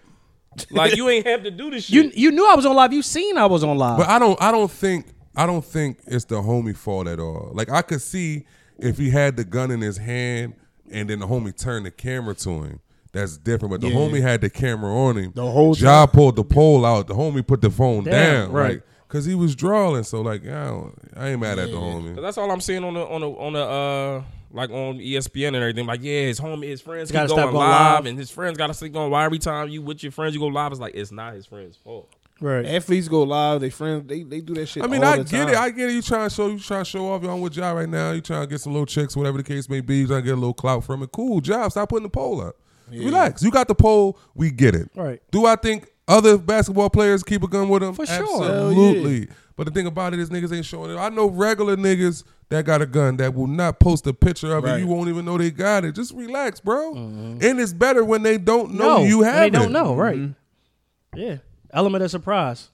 Like 0.71 0.97
you 0.97 1.09
ain't 1.09 1.27
have 1.27 1.43
to 1.45 1.51
do 1.51 1.71
this 1.71 1.89
You 1.89 2.05
shit. 2.05 2.17
you 2.17 2.31
knew 2.31 2.47
I 2.47 2.55
was 2.55 2.67
on 2.67 2.77
live. 2.77 2.93
You 2.93 3.03
seen 3.03 3.39
I 3.39 3.47
was 3.47 3.65
on 3.65 3.79
live. 3.79 3.99
But 3.99 4.09
I 4.09 4.19
don't 4.19 4.41
I 4.41 4.53
don't 4.53 4.71
think 4.71 5.07
I 5.37 5.47
don't 5.47 5.65
think 5.65 5.99
it's 6.07 6.25
the 6.27 6.37
homie 6.43 6.77
fault 6.77 7.07
at 7.09 7.19
all. 7.21 7.51
Like 7.55 7.71
I 7.71 7.83
could 7.83 8.03
see 8.03 8.45
if 8.79 8.99
he 8.99 9.11
had 9.11 9.37
the 9.37 9.45
gun 9.45 9.71
in 9.71 9.81
his 9.81 9.97
hand 9.99 10.55
and 10.91 11.09
then 11.09 11.21
the 11.21 11.27
homie 11.27 11.57
turned 11.57 11.87
the 11.87 11.91
camera 11.91 12.35
to 12.37 12.51
him. 12.63 12.81
That's 13.13 13.37
different. 13.39 13.73
But 13.73 13.81
the 13.83 13.89
Yeah. 13.89 13.95
homie 13.97 14.23
had 14.23 14.41
the 14.41 14.51
camera 14.51 14.91
on 14.95 15.17
him. 15.19 15.33
The 15.35 15.51
whole 15.51 15.77
Ja 15.77 16.07
pulled 16.07 16.37
the 16.37 16.45
pole 16.45 16.85
out. 16.87 17.07
The 17.09 17.15
homie 17.15 17.47
put 17.47 17.61
the 17.61 17.71
phone 17.71 18.05
Damn, 18.05 18.47
down. 18.47 18.53
right. 18.53 18.71
Like, 18.75 18.83
Cause 19.09 19.27
he 19.27 19.35
was 19.35 19.55
drawing, 19.55 20.05
so 20.05 20.23
like, 20.23 20.43
I, 20.47 20.65
don't- 20.69 20.95
I 21.15 21.29
ain't 21.29 21.41
mad 21.41 21.59
at 21.59 21.69
the 21.71 21.77
homie. 21.77 22.19
That's 22.19 22.39
all 22.39 22.51
I'm 22.51 22.63
seeing 22.63 22.83
on 22.83 22.95
the 22.95 23.07
on 23.07 23.21
the 23.21 23.29
on 23.29 23.53
the 23.53 23.61
uh 23.63 24.23
like 24.55 24.71
on 24.71 24.99
ESPN 25.01 25.49
and 25.49 25.57
everything. 25.57 25.85
Like, 25.87 26.01
yeah, 26.03 26.23
his 26.23 26.41
homie, 26.41 26.69
his 26.69 26.81
friends 26.81 27.11
Gotta 27.13 27.27
keep 27.29 27.35
stop 27.37 27.45
going 27.51 27.53
going 27.57 27.69
live, 27.69 27.95
live. 27.97 28.07
and 28.07 28.19
his 28.19 28.31
friends 28.31 28.57
gotta 28.57 28.73
sleep 28.73 28.97
on 28.97 29.11
why 29.11 29.27
every 29.27 29.39
time 29.39 29.69
you 29.69 29.83
with 29.83 30.03
your 30.03 30.13
friends 30.13 30.33
you 30.35 30.41
go 30.41 30.47
live, 30.47 30.73
it's 30.73 30.81
like 30.81 30.95
it's 30.95 31.13
not 31.13 31.35
his 31.35 31.45
friend's 31.45 31.77
fault. 31.77 32.09
Right. 32.43 32.67
Athletes 32.67 33.09
go 33.09 33.23
live. 33.23 33.61
They 33.61 33.71
friends. 33.71 34.07
They 34.07 34.23
they 34.23 34.41
do 34.41 34.55
that 34.55 34.67
shit. 34.67 34.83
I 34.83 34.87
mean, 34.87 35.03
all 35.03 35.13
I 35.15 35.17
the 35.19 35.25
get 35.25 35.31
time. 35.45 35.49
it. 35.49 35.57
I 35.57 35.71
get 35.71 35.89
it. 35.89 35.93
You 35.95 36.03
trying 36.03 36.29
to 36.29 36.35
show 36.35 36.49
you 36.49 36.59
trying 36.59 36.85
to 36.85 36.91
show 36.91 37.11
off. 37.13 37.23
Y'all 37.23 37.41
with 37.41 37.57
Ja 37.57 37.71
right 37.73 37.89
now. 37.89 38.11
You 38.13 38.21
trying 38.21 38.43
to 38.43 38.47
get 38.47 38.61
some 38.61 38.73
little 38.73 38.87
chicks, 38.87 39.17
whatever 39.17 39.39
the 39.39 39.45
case 39.45 39.69
may 39.69 39.81
be. 39.81 39.99
You 39.99 40.07
trying 40.09 40.21
to 40.23 40.27
get 40.27 40.33
a 40.33 40.37
little 40.37 40.53
clout 40.55 40.85
from 40.85 41.03
it. 41.03 41.13
Cool. 41.13 41.41
Job. 41.41 41.71
Stop 41.71 41.89
putting 41.89 42.03
the 42.05 42.11
pole 42.11 42.41
up. 42.41 42.57
Relax. 42.91 43.43
You 43.43 43.51
got 43.51 43.69
the 43.69 43.75
pole. 43.75 44.19
We 44.35 44.51
get 44.51 44.75
it. 44.75 44.91
Right. 44.95 45.23
Do 45.31 45.47
I 45.47 45.57
think 45.57 45.89
other 46.09 46.37
basketball 46.37 46.91
players 46.91 47.23
keep 47.23 47.43
a 47.43 47.49
gun 47.49 47.69
with 47.71 47.81
them? 47.81 47.95
For 47.95 48.05
sure. 48.05 48.45
Absolutely. 48.45 49.29
But 49.57 49.65
the 49.65 49.71
thing 49.71 49.87
about 49.87 50.13
it 50.15 50.19
is 50.21 50.31
niggas 50.31 50.55
ain't 50.55 50.65
showing 50.67 50.91
it. 50.91 50.97
I 50.99 51.09
know 51.11 51.29
regular 51.29 51.77
niggas 51.77 52.25
that 52.49 52.65
got 52.65 52.83
a 52.83 52.87
gun 52.87 53.17
that 53.19 53.35
will 53.35 53.47
not 53.47 53.81
post 53.81 54.07
a 54.07 54.13
picture 54.13 54.55
of 54.57 54.65
it. 54.67 54.81
You 54.81 54.87
won't 54.87 55.09
even 55.09 55.25
know 55.25 55.39
they 55.39 55.51
got 55.51 55.85
it. 55.85 55.95
Just 55.95 56.13
relax, 56.15 56.59
bro. 56.61 56.95
Mm-hmm. 56.95 57.39
And 57.43 57.61
it's 57.61 57.73
better 57.73 58.05
when 58.05 58.23
they 58.23 58.37
don't 58.39 58.75
know 58.75 58.99
no, 58.99 59.05
you 59.05 59.19
when 59.19 59.29
have 59.29 59.41
They 59.41 59.47
it. 59.47 59.51
don't 59.53 59.73
know, 59.73 59.95
right? 59.95 60.17
Mm-hmm. 60.17 61.19
Yeah. 61.19 61.37
Element 61.73 62.05
of 62.05 62.11
surprise. 62.11 62.71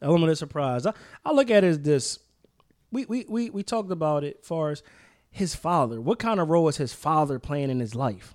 Element 0.00 0.30
of 0.30 0.38
surprise. 0.38 0.86
I, 0.86 0.92
I 1.24 1.32
look 1.32 1.50
at 1.50 1.64
it 1.64 1.68
as 1.68 1.80
this. 1.80 2.18
We 2.90 3.04
we 3.06 3.26
we 3.28 3.50
we 3.50 3.62
talked 3.62 3.90
about 3.90 4.24
it 4.24 4.44
far 4.44 4.70
as 4.70 4.82
his 5.30 5.54
father. 5.54 6.00
What 6.00 6.18
kind 6.18 6.40
of 6.40 6.48
role 6.48 6.68
is 6.68 6.76
his 6.76 6.92
father 6.92 7.38
playing 7.38 7.70
in 7.70 7.80
his 7.80 7.94
life? 7.94 8.34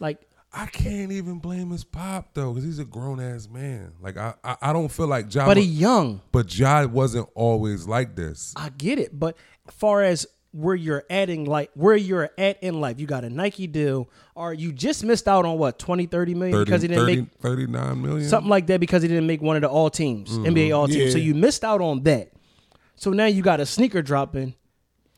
Like 0.00 0.26
I 0.52 0.66
can't 0.66 1.12
even 1.12 1.38
blame 1.38 1.70
his 1.70 1.84
pop 1.84 2.34
though, 2.34 2.50
because 2.52 2.64
he's 2.64 2.78
a 2.78 2.84
grown 2.84 3.20
ass 3.20 3.48
man. 3.48 3.92
Like 4.00 4.16
I, 4.16 4.34
I, 4.44 4.56
I 4.60 4.72
don't 4.72 4.88
feel 4.90 5.06
like 5.06 5.32
Ja, 5.32 5.46
but 5.46 5.56
he 5.56 5.62
young. 5.62 6.20
but 6.32 6.56
Ja 6.58 6.84
wasn't 6.84 7.28
always 7.34 7.86
like 7.86 8.16
this. 8.16 8.52
I 8.56 8.68
get 8.70 8.98
it, 8.98 9.18
but 9.18 9.36
far 9.70 10.02
as 10.02 10.26
where 10.52 10.74
you're 10.74 11.04
at 11.10 11.30
in 11.30 11.44
like 11.44 11.70
where 11.74 11.96
you're 11.96 12.30
at 12.38 12.62
in 12.62 12.80
life, 12.80 13.00
you 13.00 13.06
got 13.06 13.24
a 13.24 13.30
Nike 13.30 13.66
deal, 13.66 14.08
or 14.34 14.52
you 14.52 14.72
just 14.72 15.04
missed 15.04 15.26
out 15.26 15.44
on 15.44 15.58
what 15.58 15.78
20, 15.78 16.06
30 16.06 16.34
million 16.34 16.52
30, 16.52 16.64
because 16.64 16.82
he 16.82 16.88
didn't 16.88 17.04
30 17.04 17.16
make 17.16 17.30
39 17.40 18.02
million. 18.02 18.28
something 18.28 18.50
like 18.50 18.66
that 18.66 18.80
because 18.80 19.02
he 19.02 19.08
didn't 19.08 19.26
make 19.26 19.42
one 19.42 19.56
of 19.56 19.62
the 19.62 19.68
all 19.68 19.90
teams, 19.90 20.30
mm-hmm. 20.30 20.44
NBA 20.44 20.76
all 20.76 20.86
teams. 20.86 21.12
So 21.12 21.18
you 21.18 21.34
missed 21.34 21.64
out 21.64 21.80
on 21.80 22.02
that. 22.04 22.32
So 22.96 23.10
now 23.10 23.26
you 23.26 23.42
got 23.42 23.60
a 23.60 23.66
sneaker 23.66 24.02
dropping. 24.02 24.54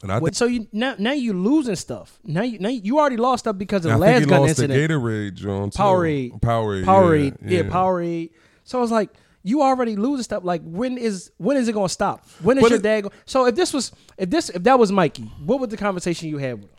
And 0.02 0.12
I 0.12 0.20
think, 0.20 0.34
So 0.34 0.46
you 0.46 0.68
now 0.72 0.94
now 0.98 1.12
you 1.12 1.32
losing 1.32 1.76
stuff. 1.76 2.18
Now 2.24 2.42
you 2.42 2.58
now 2.58 2.68
you 2.68 2.98
already 2.98 3.16
lost 3.16 3.44
stuff 3.44 3.58
because 3.58 3.84
of 3.86 3.92
the 3.92 3.98
think 3.98 4.00
last 4.00 4.20
he 4.20 4.26
gun 4.26 4.40
lost 4.40 4.48
incident. 4.50 4.88
the 4.88 4.94
Gatorade, 4.94 5.34
John. 5.34 5.70
too. 5.70 5.78
Powerade. 5.78 6.40
Powerade. 6.40 6.84
Powerade, 6.84 7.36
yeah, 7.42 7.62
yeah, 7.62 7.62
Powerade. 7.62 8.30
So 8.64 8.78
I 8.78 8.82
was 8.82 8.90
like, 8.90 9.10
you 9.44 9.62
already 9.62 9.94
losing 9.94 10.24
stuff. 10.24 10.42
Like 10.42 10.62
when 10.64 10.98
is 10.98 11.30
when 11.36 11.56
is 11.56 11.68
it 11.68 11.72
gonna 11.74 11.88
stop? 11.88 12.26
When 12.42 12.58
is 12.58 12.62
But 12.62 12.70
your 12.70 12.80
it- 12.80 12.82
dad? 12.82 13.00
Go- 13.02 13.12
so 13.26 13.46
if 13.46 13.54
this 13.54 13.72
was 13.72 13.92
if 14.18 14.28
this 14.30 14.48
if 14.48 14.62
that 14.64 14.78
was 14.78 14.90
Mikey, 14.90 15.24
what 15.44 15.60
was 15.60 15.68
the 15.68 15.76
conversation 15.76 16.28
you 16.28 16.38
had 16.38 16.54
with 16.62 16.70
him? 16.70 16.78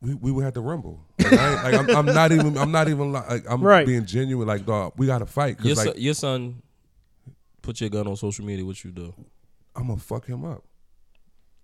We, 0.00 0.14
we 0.14 0.32
would 0.32 0.44
have 0.44 0.52
to 0.54 0.60
rumble. 0.60 1.00
Like, 1.18 1.32
I 1.32 1.52
ain't- 1.52 1.64
like, 1.64 1.74
I'm, 1.96 1.96
I'm 2.08 2.14
not 2.14 2.32
even. 2.32 2.58
I'm 2.58 2.70
not 2.72 2.88
even 2.88 3.12
like. 3.12 3.28
like, 3.30 3.44
I'm 3.48 3.62
Right. 3.62 3.86
being 3.86 4.04
genuine. 4.04 4.46
Like, 4.46 4.66
dog, 4.66 4.92
we 4.98 5.06
got 5.06 5.20
to 5.20 5.26
fight. 5.26 5.58
Your, 5.64 5.76
like, 5.76 5.86
son, 5.86 5.94
your 5.96 6.14
son 6.14 6.62
put 7.62 7.80
your 7.80 7.88
gun 7.88 8.06
on 8.06 8.16
social 8.16 8.44
media. 8.44 8.64
What 8.66 8.84
you 8.84 8.90
do? 8.90 9.14
I'm 9.74 9.86
gonna 9.86 9.98
fuck 9.98 10.26
him 10.26 10.44
up. 10.44 10.62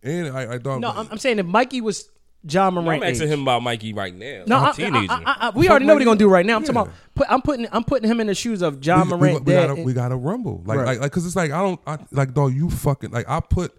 And 0.02 0.28
I, 0.34 0.54
I 0.54 0.58
dog. 0.58 0.80
No, 0.80 0.90
I'm, 0.90 1.06
I'm 1.10 1.18
saying 1.18 1.38
if 1.38 1.44
Mikey 1.46 1.82
was 1.82 2.08
Ja 2.48 2.70
Morant. 2.70 3.02
I'm 3.02 3.10
asking 3.10 3.28
age- 3.28 3.34
him 3.34 3.42
about 3.42 3.62
Mikey 3.62 3.92
right 3.92 4.14
now. 4.14 4.44
No, 4.46 4.56
I'm 4.56 4.64
I, 4.66 4.70
a 4.70 4.74
teenager. 4.74 5.12
I, 5.12 5.22
I, 5.24 5.36
I, 5.48 5.50
we 5.50 5.68
already 5.68 5.84
know 5.84 5.94
what 5.94 5.98
Mikey. 5.98 6.04
he's 6.04 6.06
gonna 6.06 6.18
do 6.18 6.28
right 6.28 6.46
now. 6.46 6.56
I'm 6.56 6.62
Yeah. 6.62 6.66
talking 6.72 6.82
about. 6.82 6.94
Put, 7.14 7.26
I'm 7.30 7.42
putting. 7.42 7.66
I'm 7.72 7.84
putting 7.84 8.10
him 8.10 8.20
in 8.20 8.26
the 8.28 8.34
shoes 8.34 8.62
of 8.62 8.80
John 8.80 9.08
we, 9.10 9.16
Morant. 9.16 9.44
we, 9.44 9.52
we 9.54 9.60
gotta, 9.60 9.74
we 9.82 9.92
gotta 9.92 10.16
rumble. 10.16 10.62
Like, 10.64 10.78
Right. 10.78 10.86
like, 10.86 11.00
like, 11.00 11.12
cause 11.12 11.26
it's 11.26 11.36
like 11.36 11.50
I 11.50 11.60
don't, 11.60 11.80
I, 11.86 11.98
like, 12.12 12.32
dog, 12.34 12.54
you 12.54 12.70
fucking, 12.70 13.10
like, 13.10 13.28
I 13.28 13.40
put 13.40 13.76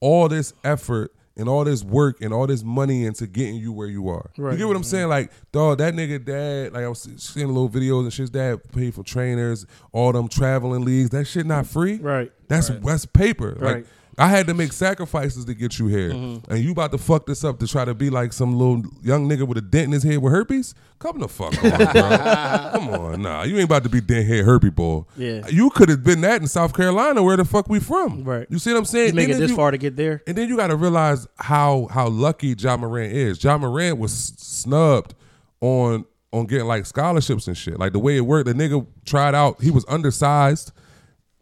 all 0.00 0.28
this 0.28 0.52
effort 0.62 1.12
and 1.38 1.48
all 1.48 1.64
this 1.64 1.82
work 1.82 2.22
and 2.22 2.32
all 2.32 2.46
this 2.46 2.62
money 2.62 3.04
into 3.04 3.26
getting 3.26 3.56
you 3.56 3.72
where 3.72 3.88
you 3.88 4.08
are. 4.08 4.30
Right. 4.38 4.52
You 4.52 4.58
get 4.58 4.68
what 4.68 4.76
I'm 4.76 4.84
saying? 4.84 5.08
Like, 5.08 5.30
dog, 5.52 5.78
that 5.78 5.92
nigga 5.92 6.24
dad, 6.24 6.72
like, 6.72 6.84
I 6.84 6.88
was 6.88 7.08
seeing 7.16 7.48
little 7.48 7.68
videos 7.68 8.02
and 8.04 8.12
shit's 8.12 8.30
dad 8.30 8.60
paid 8.72 8.94
for 8.94 9.02
trainers, 9.02 9.66
all 9.92 10.12
them 10.12 10.28
traveling 10.28 10.84
leagues. 10.84 11.10
That 11.10 11.26
shit 11.26 11.44
not 11.44 11.66
free. 11.66 11.96
Right. 11.98 12.30
That's 12.48 12.68
that's 12.68 13.04
paper. 13.04 13.56
Right. 13.58 13.74
Like. 13.78 13.86
I 14.18 14.28
had 14.28 14.46
to 14.46 14.54
make 14.54 14.72
sacrifices 14.72 15.44
to 15.44 15.52
get 15.54 15.78
you 15.78 15.88
here, 15.88 16.10
Mm-hmm. 16.10 16.50
and 16.50 16.64
you 16.64 16.72
about 16.72 16.90
to 16.92 16.98
fuck 16.98 17.26
this 17.26 17.44
up 17.44 17.58
to 17.58 17.66
try 17.66 17.84
to 17.84 17.92
be 17.94 18.08
like 18.08 18.32
some 18.32 18.56
little 18.58 18.82
young 19.02 19.28
nigga 19.28 19.46
with 19.46 19.58
a 19.58 19.60
dent 19.60 19.84
in 19.86 19.92
his 19.92 20.02
head 20.04 20.18
with 20.18 20.32
herpes. 20.32 20.74
Come 20.98 21.18
the 21.18 21.28
fuck 21.28 21.52
on, 21.62 21.70
bro. 21.70 21.86
Come 22.72 22.88
on, 22.88 23.22
nah, 23.22 23.42
you 23.42 23.56
ain't 23.56 23.64
about 23.64 23.82
to 23.82 23.90
be 23.90 24.00
dent 24.00 24.26
head 24.26 24.44
herpes 24.46 24.70
boy. 24.70 25.02
Yeah. 25.16 25.46
you 25.48 25.68
could 25.70 25.90
have 25.90 26.02
been 26.02 26.22
that 26.22 26.40
in 26.40 26.46
South 26.48 26.74
Carolina, 26.74 27.22
where 27.22 27.36
the 27.36 27.44
fuck 27.44 27.68
we 27.68 27.78
from. 27.78 28.24
Right. 28.24 28.46
You 28.48 28.58
see 28.58 28.72
what 28.72 28.78
I'm 28.78 28.84
saying? 28.86 29.08
you 29.08 29.14
make 29.14 29.28
And 29.28 29.36
it 29.36 29.40
this 29.40 29.50
you- 29.50 29.56
far 29.56 29.70
to 29.70 29.78
get 29.78 29.96
there. 29.96 30.22
and 30.26 30.36
then 30.36 30.48
you 30.48 30.56
got 30.56 30.68
to 30.68 30.76
realize 30.76 31.26
how 31.36 31.86
how 31.90 32.08
lucky 32.08 32.54
Ja 32.58 32.76
Morant 32.78 33.12
is. 33.12 33.42
Ja 33.44 33.58
Morant 33.58 33.98
was 33.98 34.12
snubbed 34.38 35.14
on 35.60 36.06
on 36.32 36.46
getting 36.46 36.66
like 36.66 36.86
scholarships 36.86 37.46
and 37.48 37.56
shit. 37.56 37.78
Like 37.78 37.92
the 37.92 37.98
way 37.98 38.16
it 38.16 38.20
worked, 38.22 38.46
the 38.46 38.54
nigga 38.54 38.86
tried 39.04 39.34
out. 39.34 39.60
He 39.62 39.70
was 39.70 39.84
undersized 39.88 40.72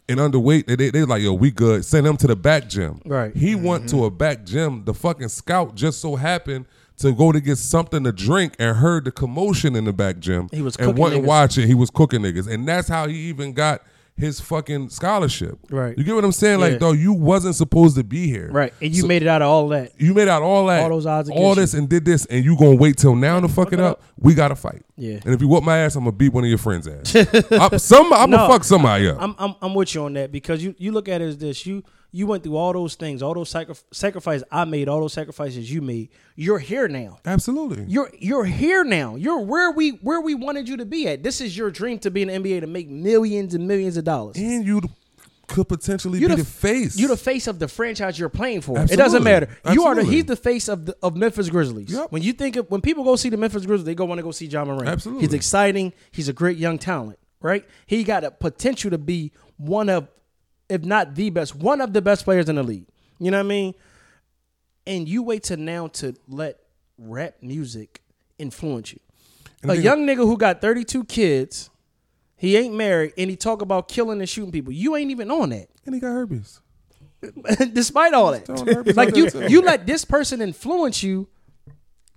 and 0.08 0.18
underweight. 0.18 0.66
They, 0.66 0.76
they, 0.76 0.90
they 0.90 1.04
like, 1.04 1.22
yo, 1.22 1.32
we 1.32 1.50
good. 1.50 1.84
Send 1.84 2.06
him 2.06 2.16
to 2.18 2.26
the 2.26 2.36
back 2.36 2.68
gym. 2.68 3.00
Right. 3.04 3.34
He 3.34 3.54
went 3.54 3.88
to 3.90 4.04
a 4.04 4.10
back 4.10 4.44
gym. 4.44 4.84
The 4.84 4.94
fucking 4.94 5.28
scout 5.28 5.74
just 5.74 6.00
so 6.00 6.16
happened 6.16 6.66
to 6.98 7.12
go 7.12 7.32
to 7.32 7.40
get 7.40 7.56
something 7.56 8.04
to 8.04 8.12
drink 8.12 8.54
and 8.58 8.76
heard 8.76 9.04
the 9.04 9.10
commotion 9.10 9.74
in 9.74 9.84
the 9.84 9.92
back 9.92 10.18
gym. 10.18 10.48
He 10.52 10.62
was 10.62 10.76
and 10.76 10.90
and 10.90 10.98
niggas. 10.98 11.24
watch 11.24 11.58
it. 11.58 11.66
He 11.66 11.74
was 11.74 11.90
cooking 11.90 12.20
niggas, 12.20 12.46
and 12.46 12.66
that's 12.68 12.88
how 12.88 13.08
he 13.08 13.16
even 13.28 13.52
got 13.52 13.82
his 14.16 14.40
fucking 14.40 14.88
scholarship. 14.90 15.58
Right. 15.70 15.98
You 15.98 16.04
get 16.04 16.14
what 16.14 16.24
I'm 16.24 16.30
saying? 16.32 16.60
Yeah. 16.60 16.66
Like, 16.66 16.78
though, 16.78 16.92
you 16.92 17.12
wasn't 17.12 17.56
supposed 17.56 17.96
to 17.96 18.04
be 18.04 18.28
here. 18.28 18.48
Right, 18.52 18.72
and 18.80 18.94
you 18.94 19.02
So- 19.02 19.08
made 19.08 19.22
it 19.22 19.28
out 19.28 19.42
of 19.42 19.48
all 19.48 19.68
that. 19.68 19.92
You 20.00 20.14
made 20.14 20.28
out 20.28 20.40
all 20.42 20.66
that, 20.66 20.82
All 20.84 20.88
those 20.90 21.04
odds 21.06 21.28
all 21.30 21.54
this, 21.56 21.74
and 21.74 21.88
did 21.88 22.04
this, 22.04 22.24
and 22.26 22.44
you 22.44 22.56
gonna 22.56 22.76
wait 22.76 22.96
till 22.96 23.16
now 23.16 23.40
to 23.40 23.48
fuck 23.48 23.68
it 23.72 23.80
it 23.80 23.80
up? 23.80 23.92
up. 23.98 24.02
We 24.18 24.34
gotta 24.34 24.54
fight. 24.54 24.82
Yeah. 24.96 25.18
And 25.24 25.34
if 25.34 25.40
you 25.40 25.48
whoop 25.48 25.64
my 25.64 25.78
ass, 25.78 25.96
I'm 25.96 26.04
gonna 26.04 26.12
beat 26.16 26.32
one 26.32 26.44
of 26.44 26.48
your 26.48 26.58
friends' 26.58 26.86
ass. 26.86 27.14
I'm, 27.50 27.78
some, 27.78 28.12
I'm 28.12 28.30
No, 28.30 28.36
gonna 28.36 28.52
fuck 28.52 28.62
somebody 28.64 29.08
up. 29.08 29.16
I'm, 29.20 29.34
I'm 29.38 29.54
I'm 29.60 29.74
with 29.74 29.94
you 29.94 30.04
on 30.04 30.12
that 30.14 30.30
because 30.30 30.62
you 30.62 30.74
you 30.78 30.92
look 30.92 31.08
at 31.08 31.20
it 31.20 31.24
as 31.24 31.38
this 31.38 31.66
you 31.66 31.82
you 32.16 32.28
went 32.28 32.44
through 32.44 32.56
all 32.56 32.72
those 32.72 32.94
things, 32.94 33.22
all 33.22 33.34
those 33.34 33.48
sacri- 33.50 33.74
sacrifices 33.90 34.44
I 34.50 34.64
made, 34.64 34.88
all 34.88 35.00
those 35.00 35.12
sacrifices 35.12 35.70
you 35.70 35.82
made. 35.82 36.10
You're 36.36 36.60
here 36.60 36.86
now. 36.86 37.18
Absolutely. 37.24 37.84
You're 37.88 38.10
you're 38.18 38.44
here 38.44 38.84
now. 38.84 39.16
You're 39.16 39.40
where 39.40 39.72
we 39.72 39.90
where 39.90 40.20
we 40.20 40.34
wanted 40.34 40.68
you 40.68 40.76
to 40.76 40.84
be 40.86 41.08
at. 41.08 41.22
This 41.24 41.40
is 41.40 41.56
your 41.56 41.70
dream 41.72 41.98
to 42.00 42.10
be 42.12 42.22
in 42.22 42.28
the 42.28 42.34
NBA 42.34 42.60
to 42.60 42.66
make 42.68 42.88
millions 42.88 43.54
and 43.54 43.66
millions 43.66 43.96
of 43.96 44.04
dollars. 44.04 44.36
and 44.36 44.64
you 44.64 44.80
could 45.48 45.68
potentially 45.68 46.20
You 46.20 46.28
be 46.28 46.36
the- 46.36 46.42
the, 46.42 46.48
face. 46.48 46.96
You're 46.98 47.08
the 47.08 47.16
face 47.18 47.46
of 47.48 47.58
the 47.58 47.68
franchise 47.68 48.18
you're 48.18 48.28
playing 48.30 48.62
for. 48.62 48.78
It 48.78 48.96
doesn't 48.96 49.22
matter. 49.24 49.48
You 49.72 49.84
are 49.84 49.94
the 49.94 50.04
he's 50.04 50.24
the 50.24 50.36
face 50.36 50.68
of 50.68 50.86
the 50.86 50.96
of 51.02 51.16
Memphis 51.16 51.50
Grizzlies. 51.50 51.90
Yep. 51.92 52.12
When 52.12 52.22
you 52.22 52.32
think 52.32 52.56
of 52.56 52.70
when 52.70 52.80
people 52.80 53.04
go 53.04 53.16
see 53.16 53.28
the 53.28 53.36
Memphis 53.36 53.66
Grizzlies, 53.66 53.84
they 53.84 53.94
go 53.94 54.04
want 54.04 54.20
to 54.20 54.22
go 54.22 54.30
see 54.30 54.46
Ja 54.46 54.64
Morant. 54.64 54.88
Absolutely. 54.88 55.24
He's 55.26 55.34
exciting. 55.34 55.92
He's 56.12 56.28
a 56.28 56.32
great 56.32 56.56
young 56.58 56.78
talent, 56.78 57.18
right? 57.42 57.64
He 57.86 58.04
got 58.04 58.22
a 58.24 58.30
potential 58.30 58.90
to 58.92 58.98
be 58.98 59.32
one 59.58 59.88
of, 59.90 60.08
if 60.68 60.84
not 60.84 61.14
the 61.14 61.30
best, 61.30 61.54
one 61.54 61.80
of 61.80 61.92
the 61.92 62.02
best 62.02 62.24
players 62.24 62.48
in 62.48 62.56
the 62.56 62.62
league. 62.62 62.86
You 63.18 63.30
know 63.30 63.38
what 63.38 63.46
I 63.46 63.48
mean? 63.48 63.74
And 64.86 65.08
you 65.08 65.22
wait 65.22 65.44
to 65.44 65.56
now 65.56 65.88
to 65.88 66.14
let 66.28 66.58
rap 66.98 67.36
music 67.40 68.02
influence 68.38 68.92
you. 68.92 69.00
And 69.62 69.70
a 69.70 69.76
young 69.76 70.06
nigga 70.06 70.18
who 70.18 70.36
got 70.36 70.60
32 70.60 71.04
kids, 71.04 71.70
he 72.36 72.56
ain't 72.56 72.74
married, 72.74 73.14
and 73.16 73.30
he 73.30 73.36
talk 73.36 73.62
about 73.62 73.88
killing 73.88 74.20
and 74.20 74.28
shooting 74.28 74.52
people. 74.52 74.72
You 74.72 74.96
ain't 74.96 75.10
even 75.10 75.30
on 75.30 75.50
that. 75.50 75.68
and 75.86 75.94
he 75.94 76.00
got 76.00 76.08
herpes. 76.08 76.60
despite 77.72 78.12
all 78.12 78.32
that. 78.32 78.94
Like 78.96 79.16
you, 79.16 79.30
you 79.48 79.62
let 79.62 79.86
this 79.86 80.04
person 80.04 80.42
influence 80.42 81.02
you 81.02 81.28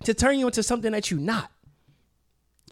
to 0.04 0.14
turn 0.14 0.38
you 0.38 0.46
into 0.46 0.62
something 0.62 0.92
that 0.92 1.10
you're 1.10 1.20
not. 1.20 1.50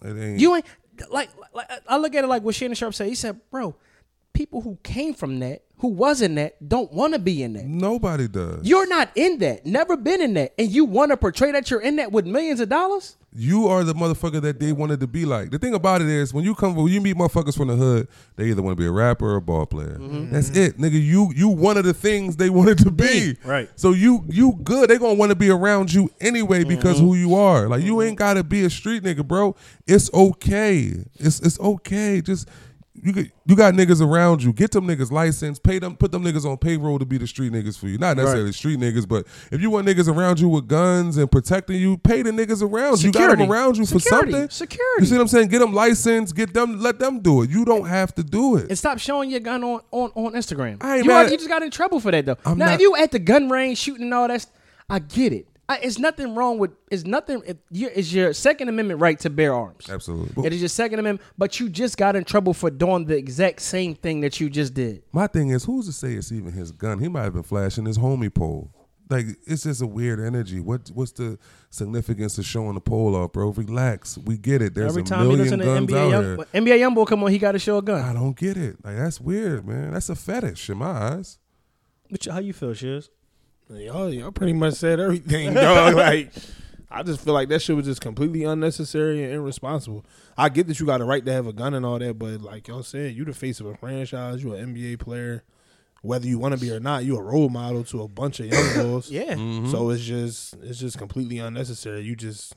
It 0.04 0.16
ain't. 0.16 0.40
You 0.40 0.56
ain't 0.56 0.66
like, 1.10 1.30
like 1.54 1.70
I 1.88 1.96
look 1.96 2.14
at 2.14 2.24
it 2.24 2.26
like 2.26 2.42
what 2.42 2.54
Shannon 2.54 2.74
Sharpe 2.74 2.94
said. 2.94 3.08
He 3.08 3.14
said, 3.14 3.40
"Bro, 3.50 3.74
people 4.36 4.60
who 4.60 4.76
came 4.82 5.14
from 5.14 5.40
that, 5.40 5.62
who 5.78 5.88
was 5.88 6.20
in 6.22 6.34
that, 6.36 6.68
don't 6.68 6.92
want 6.92 7.12
to 7.14 7.18
be 7.18 7.42
in 7.42 7.54
that. 7.54 7.64
Nobody 7.66 8.28
does. 8.28 8.66
You're 8.66 8.86
not 8.88 9.10
in 9.14 9.38
that. 9.38 9.64
Never 9.66 9.96
been 9.96 10.20
in 10.20 10.34
that, 10.34 10.52
and 10.58 10.70
you 10.70 10.84
want 10.84 11.10
to 11.10 11.16
portray 11.16 11.52
that 11.52 11.70
you're 11.70 11.80
in 11.80 11.96
that 11.96 12.12
with 12.12 12.26
millions 12.26 12.60
of 12.60 12.68
dollars. 12.68 13.16
You 13.38 13.66
are 13.68 13.84
the 13.84 13.94
motherfucker 13.94 14.40
that 14.40 14.58
they 14.60 14.72
wanted 14.72 15.00
to 15.00 15.06
be 15.06 15.26
like. 15.26 15.50
The 15.50 15.58
thing 15.58 15.74
about 15.74 16.00
it 16.00 16.08
is, 16.08 16.32
when 16.32 16.44
you 16.44 16.54
come, 16.54 16.74
when 16.74 16.86
you 16.86 17.02
meet 17.02 17.16
motherfuckers 17.16 17.54
from 17.54 17.68
the 17.68 17.76
hood, 17.76 18.08
they 18.36 18.46
either 18.46 18.62
want 18.62 18.76
to 18.78 18.82
be 18.82 18.86
a 18.86 18.90
rapper 18.90 19.26
or 19.32 19.36
a 19.36 19.40
ball 19.42 19.66
player. 19.66 19.98
Mm-hmm. 19.98 20.32
That's 20.32 20.48
it, 20.56 20.78
nigga. 20.78 20.92
You 21.02 21.32
you 21.36 21.48
one 21.48 21.76
of 21.76 21.84
the 21.84 21.92
things 21.92 22.36
they 22.36 22.48
wanted 22.48 22.78
to 22.78 22.90
be. 22.90 23.36
Right. 23.44 23.68
So 23.76 23.92
you 23.92 24.24
you 24.28 24.58
good. 24.64 24.88
They 24.88 24.96
gonna 24.96 25.14
want 25.14 25.30
to 25.30 25.36
be 25.36 25.50
around 25.50 25.92
you 25.92 26.10
anyway 26.20 26.64
because 26.64 26.96
Mm-hmm. 26.96 27.06
who 27.06 27.14
you 27.16 27.34
are. 27.34 27.68
Like 27.68 27.82
you 27.82 28.00
ain't 28.00 28.16
gotta 28.16 28.42
be 28.44 28.64
a 28.64 28.70
street 28.70 29.02
nigga, 29.02 29.26
bro. 29.26 29.54
It's 29.86 30.10
okay. 30.14 30.92
It's 31.16 31.40
it's 31.40 31.60
okay. 31.60 32.20
Just. 32.22 32.48
You 33.02 33.12
get, 33.12 33.30
you 33.44 33.56
got 33.56 33.74
niggas 33.74 34.00
around 34.00 34.42
you. 34.42 34.52
Get 34.52 34.70
them 34.72 34.86
niggas 34.86 35.10
licensed. 35.10 35.62
Pay 35.62 35.78
them. 35.78 35.96
Put 35.96 36.12
them 36.12 36.24
niggas 36.24 36.44
on 36.44 36.56
payroll 36.56 36.98
to 36.98 37.04
be 37.04 37.18
the 37.18 37.26
street 37.26 37.52
niggas 37.52 37.78
for 37.78 37.88
you. 37.88 37.98
Not 37.98 38.16
necessarily 38.16 38.52
street 38.52 38.78
niggas, 38.78 39.06
but 39.08 39.26
if 39.52 39.60
you 39.60 39.70
want 39.70 39.86
niggas 39.86 40.08
around 40.08 40.40
you 40.40 40.48
with 40.48 40.66
guns 40.68 41.16
and 41.16 41.30
protecting 41.30 41.80
you, 41.80 41.96
pay 41.98 42.22
the 42.22 42.30
niggas 42.30 42.62
around 42.62 43.00
you. 43.02 43.08
You 43.08 43.12
got 43.12 43.20
Security. 43.20 43.42
them 43.42 43.52
around 43.52 43.76
you 43.76 43.86
for 43.86 43.98
Security. 43.98 44.32
something. 44.32 44.50
Security. 44.50 45.02
You 45.02 45.06
see 45.06 45.14
what 45.14 45.20
I'm 45.22 45.28
saying? 45.28 45.48
Get 45.48 45.58
them 45.60 45.72
licensed. 45.72 46.34
Get 46.34 46.54
them. 46.54 46.80
Let 46.80 46.98
them 46.98 47.20
do 47.20 47.42
it. 47.42 47.50
You 47.50 47.64
don't 47.64 47.86
have 47.86 48.14
to 48.16 48.22
do 48.24 48.56
it. 48.56 48.68
And 48.68 48.78
stop 48.78 48.98
showing 48.98 49.30
your 49.30 49.40
gun 49.40 49.62
on 49.64 49.80
on, 49.90 50.10
on 50.14 50.32
Instagram. 50.32 50.78
I 50.82 50.96
ain't 50.96 51.04
you, 51.04 51.10
mad 51.10 51.26
are- 51.26 51.30
you 51.30 51.36
just 51.36 51.48
got 51.48 51.62
in 51.62 51.70
trouble 51.70 52.00
for 52.00 52.10
that 52.10 52.26
though. 52.26 52.36
I'm 52.44 52.58
now, 52.58 52.66
not- 52.66 52.74
if 52.74 52.80
you 52.80 52.96
at 52.96 53.12
the 53.12 53.18
gun 53.18 53.48
range 53.50 53.78
shooting 53.78 54.04
and 54.04 54.14
all 54.14 54.28
that, 54.28 54.46
I 54.88 54.98
get 55.00 55.32
it. 55.32 55.46
I, 55.68 55.78
it's 55.78 55.98
nothing 55.98 56.34
wrong 56.34 56.58
with. 56.58 56.72
It's 56.90 57.04
nothing. 57.04 57.42
If 57.44 57.56
you, 57.70 57.90
it's 57.92 58.12
your 58.12 58.32
Second 58.32 58.68
Amendment 58.68 59.00
right 59.00 59.18
to 59.20 59.30
bear 59.30 59.52
arms. 59.52 59.90
Absolutely. 59.90 60.46
It 60.46 60.52
is 60.52 60.60
your 60.60 60.68
Second 60.68 61.00
Amendment, 61.00 61.28
but 61.36 61.58
you 61.58 61.68
just 61.68 61.96
got 61.96 62.14
in 62.14 62.24
trouble 62.24 62.54
for 62.54 62.70
doing 62.70 63.06
the 63.06 63.16
exact 63.16 63.62
same 63.62 63.94
thing 63.94 64.20
that 64.20 64.38
you 64.38 64.48
just 64.48 64.74
did. 64.74 65.02
My 65.12 65.26
thing 65.26 65.50
is, 65.50 65.64
who's 65.64 65.86
to 65.86 65.92
say 65.92 66.14
it's 66.14 66.30
even 66.30 66.52
his 66.52 66.70
gun? 66.70 67.00
He 67.00 67.08
might 67.08 67.22
have 67.24 67.32
been 67.32 67.42
flashing 67.42 67.84
his 67.86 67.98
homie 67.98 68.32
pole. 68.32 68.70
Like 69.08 69.26
it's 69.46 69.62
just 69.62 69.82
a 69.82 69.86
weird 69.86 70.18
energy. 70.18 70.58
What 70.58 70.88
what's 70.92 71.12
the 71.12 71.38
significance 71.70 72.38
of 72.38 72.44
showing 72.44 72.74
the 72.74 72.80
pole 72.80 73.14
off, 73.14 73.32
bro? 73.32 73.50
Relax. 73.50 74.18
We 74.18 74.36
get 74.36 74.62
it. 74.62 74.74
There's 74.74 74.90
Every 74.92 75.02
a 75.02 75.04
time 75.04 75.30
he 75.30 75.36
million 75.36 75.44
listen 75.44 75.58
to 75.60 75.64
guns 75.64 75.90
NBA 75.90 75.96
out 75.96 76.10
young, 76.10 76.24
here. 76.24 76.36
NBA 76.62 76.78
young 76.80 76.94
boy 76.94 77.04
come 77.04 77.22
on, 77.22 77.30
he 77.30 77.38
got 77.38 77.52
to 77.52 77.58
show 77.60 77.78
a 77.78 77.82
gun. 77.82 78.00
I 78.02 78.12
don't 78.12 78.36
get 78.36 78.56
it. 78.56 78.84
Like 78.84 78.96
that's 78.96 79.20
weird, 79.20 79.66
man. 79.66 79.92
That's 79.92 80.08
a 80.08 80.16
fetish 80.16 80.70
in 80.70 80.78
my 80.78 80.90
eyes. 80.90 81.38
Which, 82.08 82.26
how 82.26 82.38
you 82.38 82.52
feel, 82.52 82.72
Shiz? 82.72 83.10
Y'all, 83.70 84.12
y'all 84.12 84.30
pretty 84.32 84.52
much 84.52 84.74
said 84.74 85.00
everything, 85.00 85.54
dog. 85.54 85.94
like, 85.94 86.32
I 86.90 87.02
just 87.02 87.20
feel 87.20 87.34
like 87.34 87.48
that 87.48 87.60
shit 87.60 87.74
was 87.74 87.86
just 87.86 88.00
completely 88.00 88.44
unnecessary 88.44 89.24
and 89.24 89.32
irresponsible. 89.32 90.04
I 90.38 90.48
get 90.50 90.68
that 90.68 90.78
you 90.78 90.86
got 90.86 91.00
a 91.00 91.04
right 91.04 91.24
to 91.24 91.32
have 91.32 91.46
a 91.46 91.52
gun 91.52 91.74
and 91.74 91.84
all 91.84 91.98
that, 91.98 92.18
but 92.18 92.40
like 92.40 92.68
y'all 92.68 92.84
said, 92.84 93.14
you 93.14 93.24
the 93.24 93.32
face 93.32 93.58
of 93.58 93.66
a 93.66 93.76
franchise. 93.76 94.42
You 94.42 94.54
an 94.54 94.74
NBA 94.74 95.00
player, 95.00 95.42
whether 96.02 96.26
you 96.28 96.38
want 96.38 96.54
to 96.54 96.60
be 96.60 96.70
or 96.70 96.78
not. 96.78 97.04
You 97.04 97.16
a 97.16 97.22
role 97.22 97.48
model 97.48 97.82
to 97.84 98.02
a 98.02 98.08
bunch 98.08 98.38
of 98.38 98.46
young 98.46 98.72
girls. 98.74 99.10
Yeah. 99.10 99.34
Mm-hmm. 99.34 99.70
So 99.70 99.90
it's 99.90 100.04
just 100.04 100.54
it's 100.62 100.78
just 100.78 100.96
completely 100.96 101.38
unnecessary. 101.38 102.02
You 102.02 102.14
just 102.14 102.54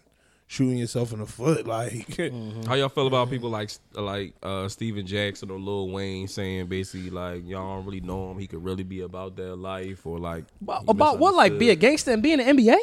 shooting 0.49 0.79
yourself 0.79 1.13
in 1.13 1.19
the 1.19 1.27
foot, 1.27 1.67
like. 1.67 2.07
Mm-hmm. 2.07 2.63
How 2.67 2.73
y'all 2.73 2.89
feel 2.89 3.05
about 3.07 3.29
people 3.29 3.49
like 3.51 3.69
like 3.93 4.33
uh, 4.41 4.67
Stephen 4.67 5.05
Jackson 5.05 5.51
or 5.51 5.59
Lil 5.59 5.89
Wayne 5.89 6.27
saying 6.27 6.65
basically 6.67 7.11
like 7.11 7.47
y'all 7.47 7.77
don't 7.77 7.85
really 7.85 8.01
know 8.01 8.31
him, 8.31 8.39
he 8.39 8.47
could 8.47 8.63
really 8.63 8.83
be 8.83 9.01
about 9.01 9.35
their 9.35 9.55
life 9.55 10.05
or 10.05 10.17
like 10.19 10.45
About, 10.61 10.83
about 10.87 11.19
what? 11.19 11.35
Like 11.35 11.53
be 11.57 11.69
a 11.69 11.75
misunderstood. 11.75 11.79
gangster 11.81 12.11
and 12.11 12.23
be 12.23 12.33
in 12.33 12.39
the 12.39 12.45
NBA? 12.45 12.77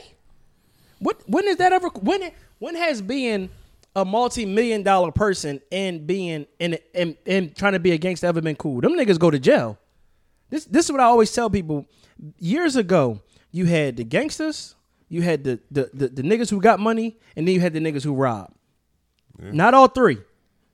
What? 1.00 1.20
When 1.26 1.46
is 1.48 1.56
that 1.56 1.72
ever? 1.72 1.88
When? 1.88 2.30
When 2.58 2.76
has 2.76 3.02
being 3.02 3.50
a 3.96 4.04
multi-million 4.04 4.82
dollar 4.84 5.10
person 5.10 5.60
and 5.72 6.06
being 6.06 6.46
in 6.60 6.78
and, 6.94 7.16
and 7.26 7.54
trying 7.56 7.72
to 7.72 7.80
be 7.80 7.90
a 7.90 7.98
gangster 7.98 8.28
ever 8.28 8.40
been 8.40 8.56
cool? 8.56 8.80
Them 8.80 8.92
niggas 8.92 9.18
go 9.18 9.30
to 9.30 9.40
jail. 9.40 9.76
This 10.50 10.66
this 10.66 10.84
is 10.84 10.92
what 10.92 11.00
I 11.00 11.04
always 11.04 11.32
tell 11.32 11.50
people. 11.50 11.84
Years 12.38 12.76
ago, 12.76 13.20
you 13.50 13.66
had 13.66 13.96
the 13.96 14.04
gangsters, 14.04 14.75
you 15.08 15.22
had 15.22 15.44
the 15.44 15.60
the 15.70 15.90
the, 15.92 16.08
the 16.08 16.22
niggas 16.22 16.50
who 16.50 16.60
got 16.60 16.80
money, 16.80 17.16
and 17.36 17.46
then 17.46 17.54
you 17.54 17.60
had 17.60 17.72
the 17.72 17.80
niggas 17.80 18.02
who 18.04 18.14
robbed. 18.14 18.54
Not 19.38 19.74
all 19.74 19.88
three. 19.88 20.18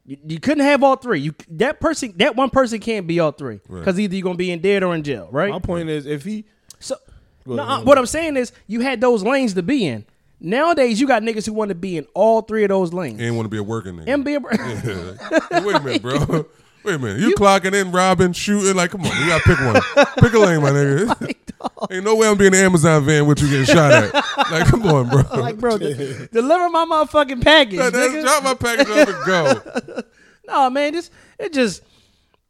You, 0.04 0.16
you 0.26 0.40
couldn't 0.40 0.64
have 0.64 0.82
all 0.82 0.96
three. 0.96 1.20
You 1.20 1.34
that 1.50 1.80
person 1.80 2.14
that 2.16 2.36
one 2.36 2.50
person 2.50 2.80
can't 2.80 3.06
be 3.06 3.20
all 3.20 3.32
three 3.32 3.60
because 3.68 3.98
either 3.98 4.14
you're 4.14 4.22
gonna 4.24 4.36
be 4.36 4.50
in 4.50 4.60
dead 4.60 4.82
or 4.82 4.94
in 4.94 5.02
jail, 5.02 5.28
right? 5.30 5.50
My 5.50 5.58
point 5.58 5.88
is, 5.88 6.06
if 6.06 6.24
he 6.24 6.44
So, 6.80 6.96
Go 7.46 7.56
no, 7.56 7.62
uh, 7.62 7.82
what 7.82 7.98
I'm 7.98 8.06
saying 8.06 8.36
is, 8.36 8.52
you 8.66 8.80
had 8.80 9.00
those 9.00 9.22
lanes 9.22 9.54
to 9.54 9.62
be 9.62 9.86
in. 9.86 10.04
Nowadays, 10.40 11.00
you 11.00 11.06
got 11.06 11.22
niggas 11.22 11.46
who 11.46 11.52
want 11.52 11.68
to 11.68 11.74
be 11.76 11.96
in 11.96 12.06
all 12.14 12.42
three 12.42 12.64
of 12.64 12.68
those 12.68 12.92
lanes. 12.92 13.20
Ain't 13.20 13.36
want 13.36 13.46
to 13.46 13.50
be 13.50 13.58
a 13.58 13.62
working 13.62 13.94
nigga. 13.96 14.08
And 14.08 14.24
be 14.24 14.34
a, 14.34 14.40
Hey, 14.40 15.60
wait 15.64 15.76
a 15.76 15.80
minute, 15.80 16.02
bro. 16.02 16.46
Wait 16.84 16.94
a 16.94 16.98
minute. 16.98 17.20
You, 17.20 17.34
clocking 17.34 17.74
in, 17.74 17.92
robbing, 17.92 18.32
shooting. 18.32 18.74
Like, 18.74 18.90
come 18.90 19.02
on. 19.02 19.20
You 19.20 19.26
got 19.26 19.42
to 19.42 19.48
pick 19.48 19.60
one. 19.60 20.06
pick 20.18 20.32
a 20.32 20.38
lane, 20.38 20.62
my 20.62 20.70
nigga. 20.70 21.34
Ain't 21.90 22.04
no 22.04 22.16
way 22.16 22.28
I'm 22.28 22.36
being 22.36 22.54
an 22.54 22.60
Amazon 22.60 23.04
van 23.04 23.26
with 23.26 23.40
you 23.40 23.48
getting 23.48 23.66
shot 23.66 23.92
at. 23.92 24.12
Like, 24.50 24.66
come 24.66 24.84
on, 24.86 25.08
bro. 25.08 25.22
like, 25.40 25.58
bro, 25.58 25.78
de- 25.78 26.26
deliver 26.28 26.68
my 26.70 26.84
motherfucking 26.84 27.42
package, 27.42 27.78
nigga. 27.78 28.22
drop 28.22 28.42
my 28.42 28.54
package 28.54 28.88
off 28.88 29.08
and 29.08 29.24
go. 29.24 30.02
No, 30.48 30.70
man, 30.70 30.92
this 30.92 31.10
it 31.38 31.52
just 31.52 31.82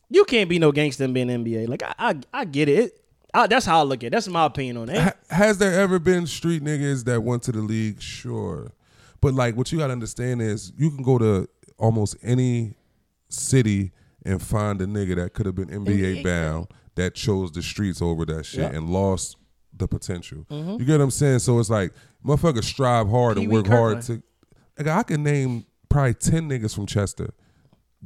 you 0.09 0.25
can't 0.25 0.49
be 0.49 0.59
no 0.59 0.73
gangster 0.73 1.05
and 1.05 1.13
be 1.13 1.25
the 1.25 1.33
NBA. 1.33 1.69
Like, 1.69 1.83
I, 1.83 1.95
I, 1.99 2.21
I 2.33 2.45
get 2.47 2.71
it. 2.71 2.79
it 2.79 3.05
I, 3.35 3.47
that's 3.47 3.67
how 3.67 3.81
I 3.81 3.83
look 3.83 4.03
at. 4.03 4.09
it. 4.09 4.11
That's 4.13 4.29
my 4.29 4.47
opinion 4.47 4.79
on 4.79 4.89
it. 4.89 5.01
Ha- 5.01 5.13
has 5.29 5.59
there 5.59 5.79
ever 5.79 5.99
been 5.99 6.27
street 6.27 6.63
niggas 6.63 7.05
that 7.05 7.23
went 7.23 7.43
to 7.45 7.53
the 7.53 7.61
league? 7.61 8.01
Sure. 8.01 8.73
But 9.21 9.35
like 9.35 9.57
what 9.57 9.73
you 9.73 9.79
gotta 9.79 9.93
understand 9.93 10.41
is 10.43 10.73
you 10.77 10.91
can 10.91 11.03
go 11.03 11.19
to 11.19 11.49
almost 11.79 12.17
any 12.23 12.75
city 13.29 13.93
and 14.25 14.41
find 14.43 14.81
a 14.81 14.87
nigga 14.87 15.17
that 15.17 15.33
could 15.35 15.47
have 15.47 15.55
been 15.55 15.69
NBA 15.69 16.23
bound 16.23 16.69
that 16.95 17.15
chose 17.15 17.51
the 17.53 17.63
streets 17.63 18.01
over 18.03 18.25
that 18.27 18.45
shit. 18.47 18.61
Mm-hmm. 18.61 18.77
and 18.77 18.91
lost 18.91 19.37
the 19.75 19.89
potential. 19.89 20.45
You 20.51 20.79
get 20.85 20.99
what 20.99 21.01
I'm 21.05 21.11
saying? 21.11 21.39
So 21.41 21.59
it's 21.59 21.71
like 21.71 21.93
motherfuckers 22.25 22.65
strive 22.65 23.09
hard 23.09 23.39
and 23.39 23.47
Pee-wee 23.47 23.55
work 23.63 23.67
hard 23.67 24.03
to 24.03 24.23
like, 24.79 24.87
I 24.87 25.03
can 25.03 25.23
name 25.23 25.65
probably 25.89 26.15
ten 26.15 26.49
niggas 26.49 26.75
from 26.75 26.87
Chester 26.87 27.33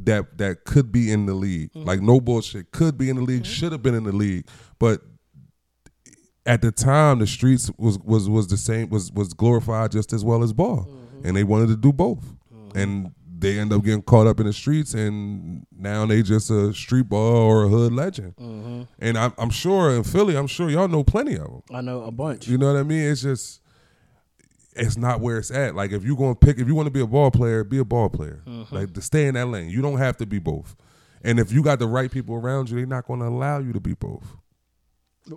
that 0.04 0.38
that 0.38 0.64
could 0.64 0.92
be 0.92 1.10
in 1.10 1.26
the 1.26 1.34
league. 1.34 1.72
Mm-hmm. 1.72 1.84
Like 1.88 2.00
no 2.00 2.20
bullshit. 2.20 2.70
Could 2.70 2.96
be 2.96 3.10
in 3.10 3.16
the 3.16 3.22
league, 3.22 3.44
should 3.46 3.72
have 3.72 3.82
been 3.82 3.94
in 3.94 4.04
the 4.04 4.12
league. 4.12 4.46
But 4.78 5.02
at 6.44 6.62
the 6.62 6.70
time 6.70 7.18
the 7.18 7.26
streets 7.26 7.70
was 7.76 7.98
was 7.98 8.28
was 8.28 8.46
the 8.46 8.56
same 8.56 8.88
was 8.88 9.10
was 9.12 9.32
glorified 9.34 9.90
just 9.90 10.12
as 10.12 10.24
well 10.24 10.42
as 10.44 10.52
ball 10.52 10.86
Mm-hmm. 10.88 11.26
and 11.28 11.36
they 11.36 11.44
wanted 11.44 11.68
to 11.68 11.76
do 11.76 11.92
both 11.92 12.22
and 12.74 13.12
they 13.38 13.58
end 13.58 13.72
up 13.72 13.82
getting 13.84 14.02
caught 14.02 14.26
up 14.26 14.40
in 14.40 14.46
the 14.46 14.52
streets 14.52 14.94
and 14.94 15.66
now 15.76 16.06
they 16.06 16.22
just 16.22 16.50
a 16.50 16.72
street 16.72 17.08
ball 17.08 17.36
or 17.50 17.64
a 17.64 17.68
hood 17.68 17.92
legend 17.92 18.34
Mm-hmm. 18.36 18.82
and 18.98 19.18
I'm, 19.18 19.32
I'm 19.38 19.50
sure 19.50 19.94
in 19.94 20.04
philly 20.04 20.36
i'm 20.36 20.46
sure 20.46 20.70
y'all 20.70 20.88
know 20.88 21.04
plenty 21.04 21.34
of 21.36 21.44
them 21.44 21.62
I 21.72 21.80
know 21.80 22.02
a 22.04 22.10
bunch. 22.10 22.48
you 22.48 22.56
know 22.58 22.72
what 22.72 22.78
i 22.78 22.82
mean 22.82 23.02
it's 23.10 23.22
just 23.22 23.60
it's 24.74 24.96
not 24.96 25.20
where 25.20 25.38
it's 25.38 25.50
at 25.50 25.74
like 25.74 25.92
if 25.92 26.04
you're 26.04 26.16
going 26.16 26.34
to 26.34 26.38
pick 26.46 26.58
if 26.58 26.66
you 26.68 26.74
want 26.74 26.86
to 26.86 26.90
be 26.92 27.00
a 27.00 27.06
ball 27.06 27.30
player 27.30 27.64
be 27.64 27.78
a 27.78 27.84
ball 27.84 28.08
player 28.08 28.42
Mm-hmm. 28.46 28.74
like 28.74 28.92
to 28.94 29.00
stay 29.02 29.26
in 29.26 29.34
that 29.34 29.46
lane 29.48 29.68
you 29.70 29.82
don't 29.82 29.98
have 29.98 30.16
to 30.18 30.26
be 30.26 30.38
both 30.38 30.76
And 31.24 31.40
if 31.40 31.50
you 31.52 31.62
got 31.62 31.78
the 31.78 31.88
right 31.88 32.10
people 32.10 32.36
around 32.36 32.70
you, 32.70 32.76
they're 32.76 32.86
not 32.86 33.06
going 33.06 33.18
to 33.20 33.26
allow 33.26 33.58
you 33.58 33.72
to 33.72 33.80
be 33.80 33.94
both. 33.94 34.36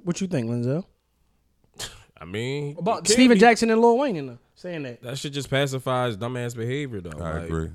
What 0.04 0.22
you 0.22 0.28
think, 0.28 0.48
Linzel? 0.50 0.84
I 2.22 2.26
mean, 2.26 2.72
it 2.74 2.80
About 2.80 3.08
Stephen 3.08 3.36
be- 3.36 3.40
Jackson 3.40 3.72
and 3.72 3.82
Lil 3.82 3.98
Wayne 3.98 4.16
in 4.18 4.28
the, 4.28 4.38
saying 4.56 4.84
that. 4.84 5.02
That 5.02 5.18
shit 5.18 5.34
just 5.34 5.50
pacifies 5.50 6.18
dumbass 6.18 6.56
behavior 6.56 7.02
though. 7.02 7.18
I 7.18 7.34
Like, 7.40 7.44
agree. 7.46 7.70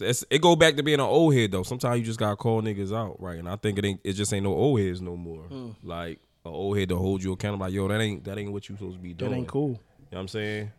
It's, 0.00 0.24
it 0.30 0.40
go 0.40 0.56
back 0.56 0.76
to 0.76 0.82
being 0.82 1.00
an 1.00 1.06
old 1.06 1.34
head 1.34 1.52
though. 1.52 1.62
Sometimes 1.62 1.98
you 1.98 2.04
just 2.04 2.18
gotta 2.18 2.36
call 2.36 2.62
niggas 2.62 2.96
out, 2.96 3.20
right? 3.20 3.38
And 3.38 3.48
I 3.48 3.56
think 3.56 3.78
it 3.78 3.84
ain't. 3.84 4.00
It 4.04 4.14
just 4.14 4.32
ain't 4.32 4.44
no 4.44 4.54
old 4.54 4.80
heads 4.80 5.00
no 5.00 5.16
more. 5.16 5.42
Hmm. 5.42 5.70
Like 5.82 6.18
an 6.44 6.52
old 6.52 6.78
head 6.78 6.88
to 6.88 6.96
hold 6.96 7.22
you 7.22 7.32
accountable. 7.32 7.66
Like 7.66 7.74
yo, 7.74 7.88
that 7.88 8.00
ain't 8.00 8.24
that 8.24 8.38
ain't 8.38 8.52
what 8.52 8.68
you 8.68 8.76
supposed 8.76 8.96
to 8.96 9.02
be 9.02 9.12
doing. 9.12 9.30
That 9.30 9.36
ain't 9.36 9.48
cool. 9.48 9.70
You 9.70 9.74
know 9.74 9.78
what 10.10 10.20
I'm 10.20 10.28
saying? 10.28 10.72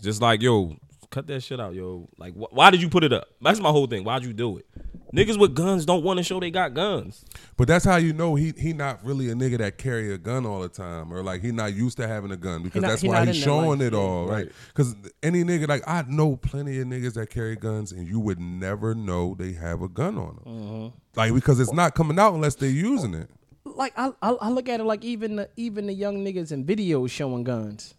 Just 0.00 0.20
like 0.20 0.42
yo, 0.42 0.76
cut 1.10 1.26
that 1.28 1.42
shit 1.42 1.60
out, 1.60 1.74
yo. 1.74 2.08
Like 2.18 2.34
wh- 2.34 2.52
why 2.52 2.70
did 2.70 2.82
you 2.82 2.88
put 2.90 3.04
it 3.04 3.12
up? 3.12 3.28
That's 3.40 3.60
my 3.60 3.70
whole 3.70 3.86
thing. 3.86 4.04
Why'd 4.04 4.24
you 4.24 4.32
do 4.32 4.58
it? 4.58 4.66
Niggas 5.14 5.38
with 5.38 5.54
guns 5.54 5.86
don't 5.86 6.02
want 6.02 6.18
to 6.18 6.22
show 6.24 6.40
they 6.40 6.50
got 6.50 6.74
guns. 6.74 7.24
But 7.56 7.68
that's 7.68 7.84
how 7.84 7.96
you 7.96 8.12
know 8.12 8.34
he 8.34 8.52
he 8.58 8.72
not 8.72 9.04
really 9.04 9.30
a 9.30 9.34
nigga 9.34 9.58
that 9.58 9.78
carry 9.78 10.12
a 10.12 10.18
gun 10.18 10.44
all 10.44 10.60
the 10.60 10.68
time, 10.68 11.12
or 11.12 11.22
like 11.22 11.42
he 11.42 11.52
not 11.52 11.74
used 11.74 11.96
to 11.98 12.08
having 12.08 12.32
a 12.32 12.36
gun 12.36 12.62
because 12.64 12.82
not- 12.82 12.88
that's 12.88 13.02
he 13.02 13.08
why 13.08 13.24
not 13.24 13.28
he's 13.34 13.42
showing 13.42 13.80
it 13.80 13.94
all, 13.94 14.26
right? 14.26 14.48
Because 14.68 14.96
any 15.22 15.44
nigga 15.44 15.68
like 15.68 15.84
I 15.86 16.02
know 16.08 16.36
plenty 16.36 16.80
of 16.80 16.88
niggas 16.88 17.14
that 17.14 17.30
carry 17.30 17.54
guns, 17.56 17.92
and 17.92 18.06
you 18.08 18.18
would 18.18 18.40
never 18.40 18.94
know 18.96 19.36
they 19.38 19.52
have 19.52 19.80
a 19.80 19.88
gun 19.88 20.18
on 20.18 20.36
them, 20.36 20.44
Mm-hmm. 20.44 20.96
like 21.14 21.32
because 21.34 21.60
it's 21.60 21.72
not 21.72 21.94
coming 21.94 22.18
out 22.18 22.34
unless 22.34 22.56
they're 22.56 22.68
using 22.68 23.14
it. 23.14 23.30
Like 23.64 23.92
I, 23.96 24.10
I, 24.22 24.30
I 24.32 24.48
look 24.50 24.68
at 24.68 24.80
it 24.80 24.84
like 24.84 25.04
even 25.04 25.36
the, 25.36 25.48
even 25.56 25.86
the 25.86 25.92
young 25.94 26.24
niggas 26.24 26.50
in 26.50 26.64
videos 26.64 27.10
showing 27.10 27.44
guns. 27.44 27.94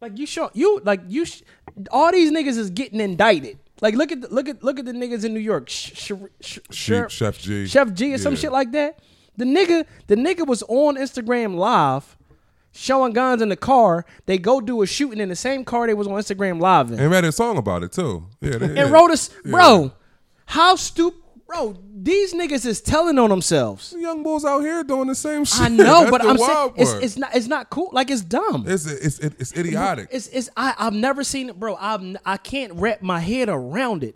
Like 0.00 0.16
you 0.18 0.26
show 0.26 0.50
you 0.54 0.80
like 0.84 1.00
you, 1.08 1.24
sh- 1.24 1.42
all 1.90 2.10
these 2.12 2.30
niggas 2.32 2.56
is 2.58 2.70
getting 2.70 3.00
indicted. 3.00 3.58
Like 3.80 3.94
look 3.94 4.10
at 4.12 4.20
the, 4.22 4.28
look 4.28 4.48
at 4.48 4.62
look 4.64 4.78
at 4.78 4.84
the 4.86 4.92
niggas 4.92 5.24
in 5.24 5.32
New 5.34 5.40
York, 5.40 5.68
sh- 5.68 5.92
sh- 5.94 6.12
sh- 6.40 6.58
Sheff 6.70 7.38
G, 7.40 7.64
Sheff 7.64 7.94
G 7.94 8.14
or 8.14 8.18
some 8.18 8.34
shit 8.36 8.50
like 8.52 8.72
that. 8.72 8.98
The 9.36 9.44
nigga, 9.44 9.84
the 10.08 10.16
nigga 10.16 10.44
was 10.46 10.64
on 10.64 10.96
Instagram 10.96 11.54
live, 11.54 12.16
showing 12.72 13.12
guns 13.12 13.40
in 13.40 13.50
the 13.50 13.56
car. 13.56 14.04
They 14.26 14.36
go 14.36 14.60
do 14.60 14.82
a 14.82 14.86
shooting 14.86 15.20
in 15.20 15.28
the 15.28 15.36
same 15.36 15.64
car 15.64 15.86
they 15.86 15.94
was 15.94 16.08
on 16.08 16.14
Instagram 16.14 16.60
live 16.60 16.90
in, 16.90 16.98
and 16.98 17.10
read 17.10 17.24
a 17.24 17.30
song 17.30 17.56
about 17.56 17.84
it 17.84 17.92
too. 17.92 18.26
Yeah, 18.40 18.58
they- 18.58 18.66
and 18.66 18.76
yeah. 18.76 18.90
wrote 18.90 19.10
us, 19.12 19.30
bro. 19.44 19.92
How 20.46 20.74
stupid, 20.76 21.20
bro. 21.48 21.76
These 22.00 22.32
niggas 22.34 22.64
is 22.64 22.80
telling 22.80 23.18
on 23.18 23.28
themselves. 23.30 23.92
Young 23.98 24.22
bulls 24.22 24.44
out 24.44 24.60
here 24.60 24.84
doing 24.84 25.08
the 25.08 25.14
same 25.16 25.44
shit. 25.44 25.60
I 25.60 25.68
know, 25.68 26.00
That's 26.04 26.10
but 26.12 26.24
I'm 26.24 26.38
saying 26.38 26.72
it's, 26.76 26.92
it's 26.92 27.16
not 27.16 27.34
it's 27.34 27.46
not 27.48 27.70
cool. 27.70 27.88
Like 27.92 28.10
it's 28.10 28.22
dumb. 28.22 28.64
it's 28.68 28.86
it's 28.86 29.18
it's, 29.18 29.40
it's 29.40 29.56
idiotic. 29.56 30.08
It's 30.12 30.28
it's 30.28 30.48
I 30.56 30.74
I've 30.78 30.92
never 30.94 31.24
seen 31.24 31.48
it, 31.48 31.58
bro. 31.58 31.74
I've 31.74 32.02
n- 32.02 32.18
I 32.24 32.36
can't 32.36 32.72
wrap 32.74 33.02
my 33.02 33.18
head 33.18 33.48
around 33.48 34.04
it. 34.04 34.14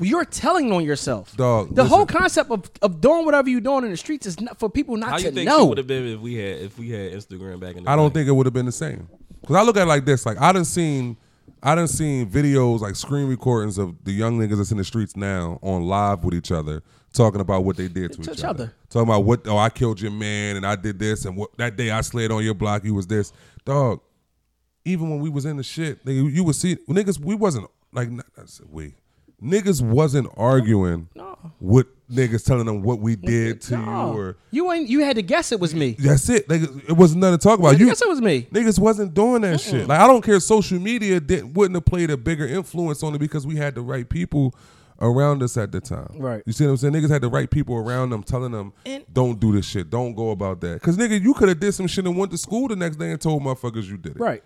You're 0.00 0.24
telling 0.24 0.72
on 0.72 0.84
yourself, 0.84 1.36
Dog, 1.36 1.74
The 1.74 1.84
whole 1.84 2.06
concept 2.06 2.50
of, 2.50 2.70
of 2.80 3.00
doing 3.02 3.26
whatever 3.26 3.50
you're 3.50 3.60
doing 3.60 3.84
in 3.84 3.90
the 3.90 3.96
streets 3.98 4.26
is 4.26 4.40
not 4.40 4.58
for 4.58 4.70
people 4.70 4.96
not 4.96 5.10
How 5.10 5.16
to 5.18 5.24
you 5.24 5.30
think 5.32 5.46
know. 5.46 5.66
would 5.66 5.76
have 5.78 5.86
been 5.86 6.06
if 6.08 6.20
we 6.20 6.34
had 6.36 6.62
if 6.62 6.78
we 6.78 6.88
had 6.90 7.12
Instagram 7.12 7.60
back 7.60 7.76
in 7.76 7.84
the 7.84 7.90
I 7.90 7.96
don't 7.96 8.08
day? 8.08 8.20
think 8.20 8.28
it 8.28 8.32
would 8.32 8.46
have 8.46 8.54
been 8.54 8.64
the 8.66 8.72
same. 8.72 9.06
Cause 9.46 9.56
I 9.56 9.62
look 9.62 9.76
at 9.76 9.82
it 9.82 9.86
like 9.86 10.04
this: 10.04 10.24
like 10.24 10.40
I 10.40 10.52
done 10.52 10.64
seen, 10.64 11.16
I 11.62 11.74
done 11.74 11.86
seen 11.88 12.28
videos 12.28 12.80
like 12.80 12.96
screen 12.96 13.28
recordings 13.28 13.78
of 13.78 14.02
the 14.04 14.12
young 14.12 14.38
niggas 14.38 14.56
that's 14.56 14.72
in 14.72 14.78
the 14.78 14.84
streets 14.84 15.16
now 15.16 15.58
on 15.62 15.84
live 15.84 16.24
with 16.24 16.34
each 16.34 16.50
other, 16.50 16.82
talking 17.12 17.40
about 17.40 17.64
what 17.64 17.76
they 17.76 17.86
did 17.88 18.12
to 18.12 18.22
To 18.22 18.32
each, 18.32 18.38
each 18.38 18.44
other. 18.44 18.64
other. 18.64 18.74
talking 18.90 19.08
about 19.08 19.24
what 19.24 19.46
oh 19.46 19.58
I 19.58 19.68
killed 19.70 20.00
your 20.00 20.10
man 20.10 20.56
and 20.56 20.66
I 20.66 20.74
did 20.76 20.98
this 20.98 21.24
and 21.24 21.36
what 21.36 21.56
that 21.58 21.76
day 21.76 21.90
I 21.90 22.00
slid 22.00 22.32
on 22.32 22.42
your 22.42 22.54
block 22.54 22.84
you 22.84 22.94
was 22.94 23.06
this 23.06 23.32
dog. 23.64 24.00
Even 24.84 25.10
when 25.10 25.20
we 25.20 25.30
was 25.30 25.44
in 25.44 25.56
the 25.56 25.62
shit, 25.62 26.04
nigga, 26.04 26.32
you 26.32 26.42
would 26.42 26.56
see 26.56 26.74
niggas. 26.88 27.20
We 27.20 27.36
wasn't 27.36 27.70
like 27.92 28.08
said 28.46 28.66
we 28.68 28.94
niggas 29.40 29.80
wasn't 29.82 30.28
arguing 30.36 31.08
with 31.60 31.86
niggas 32.12 32.44
telling 32.44 32.66
them 32.66 32.82
what 32.82 33.00
we 33.00 33.16
did 33.16 33.60
to 33.62 33.76
No. 33.78 33.82
you 34.12 34.18
or 34.18 34.36
you 34.50 34.72
ain't 34.72 34.88
you 34.88 35.00
had 35.00 35.16
to 35.16 35.22
guess 35.22 35.50
it 35.52 35.58
was 35.60 35.74
me. 35.74 35.96
that's 35.98 36.28
it. 36.28 36.48
Like, 36.48 36.62
it 36.62 36.92
wasn't 36.92 37.20
nothing 37.22 37.38
to 37.38 37.42
talk 37.42 37.58
about. 37.58 37.72
You 37.78 37.86
You 37.86 37.86
guess 37.86 38.02
it 38.02 38.08
was 38.08 38.20
me. 38.20 38.48
Niggas 38.52 38.78
wasn't 38.78 39.14
doing 39.14 39.42
that 39.42 39.60
shit. 39.60 39.88
Like 39.88 40.00
I 40.00 40.06
don't 40.06 40.22
care. 40.22 40.38
Social 40.40 40.78
media 40.78 41.20
didn't 41.20 41.54
wouldn't 41.54 41.74
have 41.76 41.84
played 41.84 42.10
a 42.10 42.16
bigger 42.16 42.46
influence 42.46 43.02
on 43.02 43.14
it 43.14 43.18
because 43.18 43.46
we 43.46 43.56
had 43.56 43.74
the 43.74 43.80
right 43.80 44.08
people 44.08 44.54
around 45.00 45.42
us 45.42 45.56
at 45.56 45.72
the 45.72 45.80
time. 45.80 46.06
Right. 46.16 46.42
You 46.46 46.52
see 46.52 46.64
what 46.64 46.70
I'm 46.72 46.76
saying? 46.76 46.94
Niggas 46.94 47.10
had 47.10 47.22
the 47.22 47.28
right 47.28 47.50
people 47.50 47.74
around 47.76 48.10
them 48.10 48.22
telling 48.22 48.52
them, 48.52 48.72
And- 48.86 49.04
don't 49.12 49.40
do 49.40 49.50
this 49.52 49.66
shit. 49.66 49.90
Don't 49.90 50.14
go 50.14 50.30
about 50.30 50.60
that. 50.60 50.80
Cause 50.80 50.96
nigga, 50.96 51.20
you 51.20 51.34
could 51.34 51.48
have 51.48 51.58
did 51.58 51.72
some 51.72 51.88
shit 51.88 52.06
and 52.06 52.16
went 52.16 52.30
to 52.30 52.38
school 52.38 52.68
the 52.68 52.76
next 52.76 52.96
day 52.96 53.10
and 53.10 53.20
told 53.20 53.42
motherfuckers 53.42 53.84
you 53.88 53.96
did 53.96 54.12
it. 54.16 54.20
Right. 54.20 54.44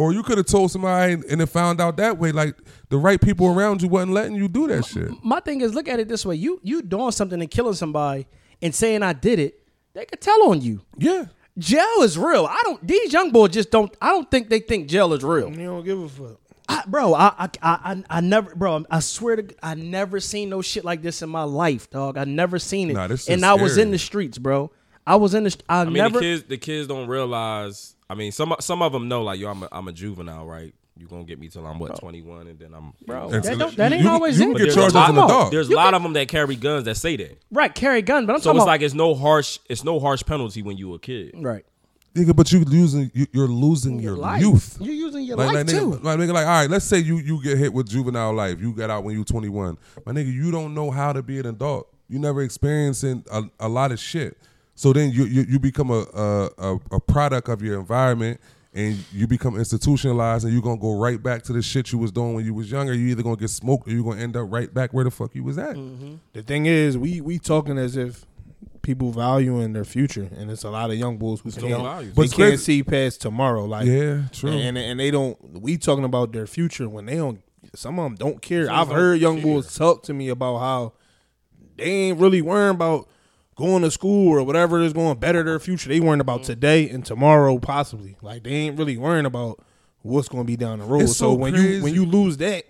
Or 0.00 0.14
you 0.14 0.22
could 0.22 0.38
have 0.38 0.46
told 0.46 0.70
somebody 0.70 1.12
and, 1.12 1.24
and 1.24 1.42
it 1.42 1.46
found 1.46 1.78
out 1.78 1.98
that 1.98 2.16
way. 2.16 2.32
Like 2.32 2.56
the 2.88 2.96
right 2.96 3.20
people 3.20 3.48
around 3.48 3.82
you 3.82 3.88
wasn't 3.88 4.12
letting 4.12 4.34
you 4.34 4.48
do 4.48 4.66
that 4.68 4.86
shit. 4.86 5.10
My 5.22 5.40
thing 5.40 5.60
is, 5.60 5.74
look 5.74 5.88
at 5.88 6.00
it 6.00 6.08
this 6.08 6.24
way: 6.24 6.36
you 6.36 6.58
you 6.62 6.80
doing 6.80 7.10
something 7.10 7.38
and 7.38 7.50
killing 7.50 7.74
somebody 7.74 8.26
and 8.62 8.74
saying 8.74 9.02
I 9.02 9.12
did 9.12 9.38
it, 9.38 9.62
they 9.92 10.06
could 10.06 10.22
tell 10.22 10.48
on 10.48 10.62
you. 10.62 10.80
Yeah. 10.96 11.26
Jail 11.58 12.00
is 12.00 12.16
real. 12.16 12.46
I 12.46 12.58
don't. 12.64 12.86
These 12.86 13.12
young 13.12 13.30
boys 13.30 13.50
just 13.50 13.70
don't. 13.70 13.94
I 14.00 14.08
don't 14.08 14.30
think 14.30 14.48
they 14.48 14.60
think 14.60 14.88
jail 14.88 15.12
is 15.12 15.22
real. 15.22 15.50
You 15.50 15.66
don't 15.66 15.84
give 15.84 16.00
a 16.00 16.08
fuck. 16.08 16.40
I, 16.66 16.82
bro, 16.86 17.12
I, 17.12 17.34
I, 17.38 17.48
I, 17.62 18.04
I 18.08 18.20
never, 18.22 18.54
bro. 18.54 18.86
I 18.90 19.00
swear 19.00 19.36
to, 19.36 19.54
I 19.62 19.74
never 19.74 20.18
seen 20.18 20.48
no 20.48 20.62
shit 20.62 20.82
like 20.82 21.02
this 21.02 21.20
in 21.20 21.28
my 21.28 21.42
life, 21.42 21.90
dog. 21.90 22.16
I 22.16 22.24
never 22.24 22.58
seen 22.58 22.88
it. 22.88 22.94
Nah, 22.94 23.08
this 23.08 23.28
and 23.28 23.40
is 23.40 23.44
I 23.44 23.52
was 23.52 23.76
in 23.76 23.90
the 23.90 23.98
streets, 23.98 24.38
bro. 24.38 24.70
I 25.06 25.16
was 25.16 25.34
in 25.34 25.44
the. 25.44 25.50
st- 25.50 25.64
I, 25.68 25.82
I 25.82 25.84
mean, 25.84 25.94
never. 25.94 26.20
the 26.20 26.24
kids, 26.24 26.42
the 26.44 26.56
kids 26.56 26.88
don't 26.88 27.06
realize. 27.06 27.96
I 28.10 28.14
mean, 28.14 28.32
some 28.32 28.54
some 28.60 28.82
of 28.82 28.92
them 28.92 29.08
know, 29.08 29.22
like, 29.22 29.38
yo, 29.38 29.50
I'm 29.50 29.62
a, 29.62 29.68
I'm 29.70 29.86
a 29.88 29.92
juvenile, 29.92 30.44
right? 30.46 30.74
You 30.98 31.06
gonna 31.06 31.24
get 31.24 31.38
me 31.38 31.48
till 31.48 31.64
I'm 31.66 31.78
what 31.78 31.98
21, 31.98 32.48
and 32.48 32.58
then 32.58 32.74
I'm 32.74 32.92
Bro, 33.06 33.30
And 33.30 33.34
that 33.42 33.44
so 33.44 33.56
don't- 33.56 33.76
that 33.76 33.92
ain't 33.92 34.02
you- 34.02 34.10
always 34.10 34.38
you 34.38 34.42
it. 34.42 34.46
can 34.46 34.52
But 34.52 34.58
get 34.58 34.64
there's 34.64 34.74
charged 34.74 34.96
a 34.96 34.98
as 34.98 35.08
an 35.10 35.16
lot- 35.16 35.24
adult. 35.30 35.50
There's 35.52 35.66
a 35.68 35.70
You 35.70 35.76
lot 35.76 35.84
can- 35.86 35.94
of 35.94 36.02
them 36.02 36.12
that 36.14 36.28
carry 36.28 36.56
guns 36.56 36.84
that 36.84 36.96
say 36.96 37.16
that. 37.16 37.38
right, 37.50 37.74
carry 37.74 38.02
gun, 38.02 38.26
but 38.26 38.34
I'm 38.34 38.40
So 38.40 38.46
talking 38.50 38.58
it's 38.58 38.64
about 38.64 38.70
like 38.72 38.82
it's 38.82 38.94
no 38.94 39.14
harsh, 39.14 39.58
it's 39.70 39.82
no 39.84 39.98
harsh 40.00 40.24
penalty 40.26 40.62
when 40.62 40.76
you 40.76 40.92
a 40.94 40.98
kid. 40.98 41.34
right. 41.38 41.64
Nigga, 42.14 42.34
but 42.34 42.50
you 42.50 42.64
losing 42.64 43.08
you, 43.14 43.26
you're 43.32 43.46
losing 43.46 44.00
your 44.00 44.16
Life. 44.16 44.40
youth. 44.42 44.76
You're 44.80 44.92
using 44.92 45.22
your 45.22 45.36
Like, 45.36 45.46
life 45.54 45.56
like, 45.58 45.66
too. 45.68 45.90
nigga, 45.92 46.02
like 46.02 46.18
nigga, 46.18 46.32
like 46.34 46.46
all 46.46 46.52
right, 46.52 46.68
let's 46.68 46.84
say 46.84 46.98
you 46.98 47.18
you 47.18 47.40
get 47.40 47.56
hit 47.56 47.72
with 47.72 47.88
juvenile 47.88 48.32
life. 48.34 48.60
You 48.60 48.72
got 48.74 48.90
out 48.90 49.04
when 49.04 49.14
you're 49.14 49.24
21. 49.24 49.78
My 50.04 50.10
nigga, 50.12 50.30
you 50.32 50.50
don't 50.50 50.74
know 50.74 50.90
how 50.90 51.12
to 51.12 51.22
be 51.22 51.38
an 51.38 51.46
adult. 51.46 51.86
You 52.08 52.18
never 52.18 52.42
experiencing 52.42 53.24
a, 53.32 53.44
a 53.60 53.68
lot 53.68 53.92
of 53.92 54.00
shit. 54.00 54.36
So 54.74 54.92
then 54.92 55.10
you 55.12 55.24
you, 55.24 55.42
you 55.48 55.58
become 55.58 55.90
a, 55.90 56.04
a 56.14 56.50
a 56.58 56.78
a 56.92 57.00
product 57.00 57.48
of 57.48 57.62
your 57.62 57.78
environment. 57.78 58.40
And 58.72 59.04
you 59.12 59.26
become 59.26 59.56
institutionalized, 59.56 60.44
and 60.44 60.52
you're 60.52 60.62
gonna 60.62 60.80
go 60.80 60.96
right 60.96 61.20
back 61.20 61.42
to 61.42 61.52
the 61.52 61.60
shit 61.60 61.90
you 61.90 61.98
was 61.98 62.12
doing 62.12 62.34
when 62.34 62.44
you 62.44 62.54
was 62.54 62.70
younger. 62.70 62.94
You 62.94 63.08
either 63.08 63.24
gonna 63.24 63.34
get 63.34 63.50
smoked, 63.50 63.88
or 63.88 63.90
you're 63.90 64.04
gonna 64.04 64.20
end 64.20 64.36
up 64.36 64.46
right 64.48 64.72
back 64.72 64.92
where 64.92 65.02
the 65.02 65.10
fuck 65.10 65.34
you 65.34 65.42
was 65.42 65.58
at. 65.58 65.74
Mm-hmm. 65.74 66.14
The 66.34 66.42
thing 66.44 66.66
is, 66.66 66.96
we 66.96 67.20
we 67.20 67.40
talking 67.40 67.78
as 67.78 67.96
if 67.96 68.24
people 68.82 69.10
valuing 69.10 69.72
their 69.72 69.84
future, 69.84 70.28
and 70.36 70.52
it's 70.52 70.62
a 70.62 70.70
lot 70.70 70.90
of 70.90 70.96
young 70.96 71.18
bulls 71.18 71.40
who 71.40 71.50
no 71.62 71.66
can't, 71.66 71.82
values. 71.82 72.12
they 72.12 72.14
But 72.14 72.22
it's 72.26 72.34
can't 72.34 72.48
crazy- 72.50 72.62
see 72.62 72.82
past 72.84 73.20
tomorrow. 73.20 73.64
Like 73.64 73.88
Yeah, 73.88 74.22
true. 74.30 74.52
and 74.52 74.78
and 74.78 75.00
they 75.00 75.10
don't. 75.10 75.36
We 75.60 75.76
talking 75.76 76.04
about 76.04 76.30
their 76.30 76.46
future 76.46 76.88
when 76.88 77.06
they 77.06 77.16
don't. 77.16 77.42
Some 77.74 77.98
of 77.98 78.04
them 78.04 78.14
don't 78.14 78.40
care. 78.40 78.66
Some 78.66 78.74
I've 78.76 78.88
heard 78.88 79.20
young 79.20 79.38
care. 79.38 79.46
bulls 79.46 79.76
talk 79.76 80.04
to 80.04 80.14
me 80.14 80.28
about 80.28 80.58
how 80.58 80.92
they 81.76 81.86
ain't 81.90 82.20
really 82.20 82.40
worrying 82.40 82.76
about 82.76 83.08
going 83.56 83.82
to 83.82 83.90
school 83.90 84.38
or 84.38 84.42
whatever 84.42 84.80
is 84.80 84.92
going 84.92 85.14
to 85.14 85.20
better 85.20 85.42
their 85.42 85.58
future. 85.58 85.88
They 85.88 86.00
worrying 86.00 86.20
about 86.20 86.42
mm. 86.42 86.46
today 86.46 86.88
and 86.88 87.04
tomorrow 87.04 87.58
possibly. 87.58 88.16
Like 88.22 88.44
they 88.44 88.52
ain't 88.52 88.78
really 88.78 88.96
worrying 88.96 89.26
about 89.26 89.60
what's 90.02 90.28
going 90.28 90.44
to 90.44 90.46
be 90.46 90.56
down 90.56 90.78
the 90.78 90.84
road. 90.84 91.02
It's 91.02 91.16
so 91.16 91.32
so 91.32 91.34
when 91.34 91.54
you 91.54 91.82
when 91.82 91.94
you 91.94 92.06
lose 92.06 92.36
that, 92.38 92.64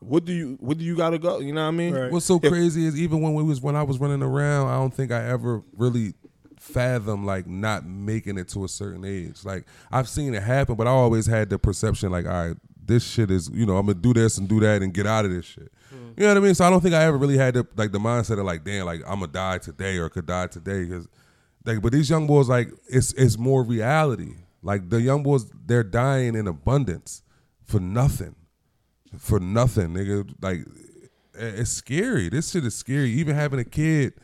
what 0.00 0.24
do 0.24 0.32
you 0.32 0.56
what 0.60 0.78
do 0.78 0.84
you 0.84 0.96
got 0.96 1.10
to 1.10 1.18
go? 1.18 1.40
You 1.40 1.52
know 1.52 1.62
what 1.62 1.68
I 1.68 1.72
mean? 1.72 1.94
Right. 1.94 2.10
What's 2.10 2.26
so 2.26 2.40
If- 2.42 2.50
crazy 2.50 2.86
is 2.86 2.98
even 2.98 3.20
when 3.20 3.34
we 3.34 3.42
was 3.42 3.60
when 3.60 3.76
I 3.76 3.82
was 3.82 3.98
running 3.98 4.22
around, 4.22 4.68
I 4.68 4.74
don't 4.74 4.94
think 4.94 5.12
I 5.12 5.24
ever 5.28 5.62
really 5.76 6.14
fathom 6.58 7.26
like 7.26 7.46
not 7.46 7.84
making 7.84 8.38
it 8.38 8.48
to 8.48 8.64
a 8.64 8.68
certain 8.68 9.04
age. 9.04 9.44
Like 9.44 9.66
I've 9.92 10.08
seen 10.08 10.34
it 10.34 10.42
happen, 10.42 10.76
but 10.76 10.86
I 10.86 10.90
always 10.90 11.26
had 11.26 11.50
the 11.50 11.58
perception 11.58 12.10
like, 12.10 12.26
all 12.26 12.48
right, 12.48 12.56
this 12.86 13.04
shit 13.04 13.30
is 13.30 13.50
you 13.50 13.66
know 13.66 13.76
I'm 13.76 13.86
gonna 13.86 13.98
do 13.98 14.14
this 14.14 14.38
and 14.38 14.48
do 14.48 14.60
that 14.60 14.82
and 14.82 14.92
get 14.92 15.06
out 15.06 15.24
of 15.24 15.30
this 15.30 15.44
shit. 15.44 15.70
You 16.16 16.24
know 16.24 16.28
what 16.28 16.36
I 16.36 16.40
mean? 16.40 16.54
So 16.54 16.64
I 16.64 16.70
don't 16.70 16.80
think 16.80 16.94
I 16.94 17.04
ever 17.04 17.16
really 17.16 17.38
had 17.38 17.54
the 17.54 17.66
like 17.76 17.92
the 17.92 17.98
mindset 17.98 18.38
of 18.38 18.44
like, 18.44 18.64
damn, 18.64 18.86
like 18.86 19.00
I'm 19.06 19.20
gonna 19.20 19.32
die 19.32 19.58
today 19.58 19.98
or 19.98 20.08
could 20.08 20.26
die 20.26 20.46
today 20.46 20.84
because 20.84 21.08
like, 21.64 21.82
but 21.82 21.92
these 21.92 22.10
young 22.10 22.26
boys 22.26 22.48
like 22.48 22.70
it's 22.88 23.12
it's 23.14 23.38
more 23.38 23.62
reality. 23.62 24.34
Like 24.62 24.88
the 24.88 25.00
young 25.00 25.22
boys, 25.22 25.50
they're 25.66 25.82
dying 25.82 26.34
in 26.34 26.46
abundance 26.46 27.22
for 27.64 27.80
nothing 27.80 28.34
for 29.18 29.40
nothing, 29.40 29.88
nigga. 29.88 30.28
Like 30.40 30.66
it's 31.34 31.70
scary. 31.70 32.28
This 32.28 32.50
shit 32.50 32.64
is 32.64 32.74
scary. 32.74 33.10
Even 33.10 33.34
having 33.34 33.58
a 33.58 33.64
kid 33.64 34.14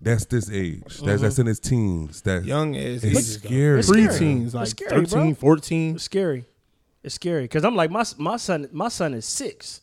that's 0.00 0.26
this 0.26 0.50
age, 0.50 0.82
that's 0.84 1.00
mm-hmm. 1.00 1.22
that's 1.22 1.38
in 1.38 1.46
his 1.46 1.60
teens, 1.60 2.22
that 2.22 2.44
Young 2.44 2.76
as 2.76 3.04
it's 3.04 3.34
scary. 3.34 3.80
It's 3.80 3.88
scary. 3.88 4.06
preteens, 4.06 4.44
It's 4.46 4.54
like 4.54 4.68
scary, 4.68 4.90
bro. 4.90 5.04
13, 5.04 5.34
14. 5.34 5.94
It's 5.94 6.04
scary. 6.04 6.44
It's 7.02 7.14
scary 7.14 7.42
because 7.42 7.64
I'm 7.64 7.76
like 7.76 7.90
my 7.90 8.04
my 8.18 8.36
son. 8.36 8.68
My 8.72 8.88
son 8.88 9.14
is 9.14 9.24
six, 9.24 9.80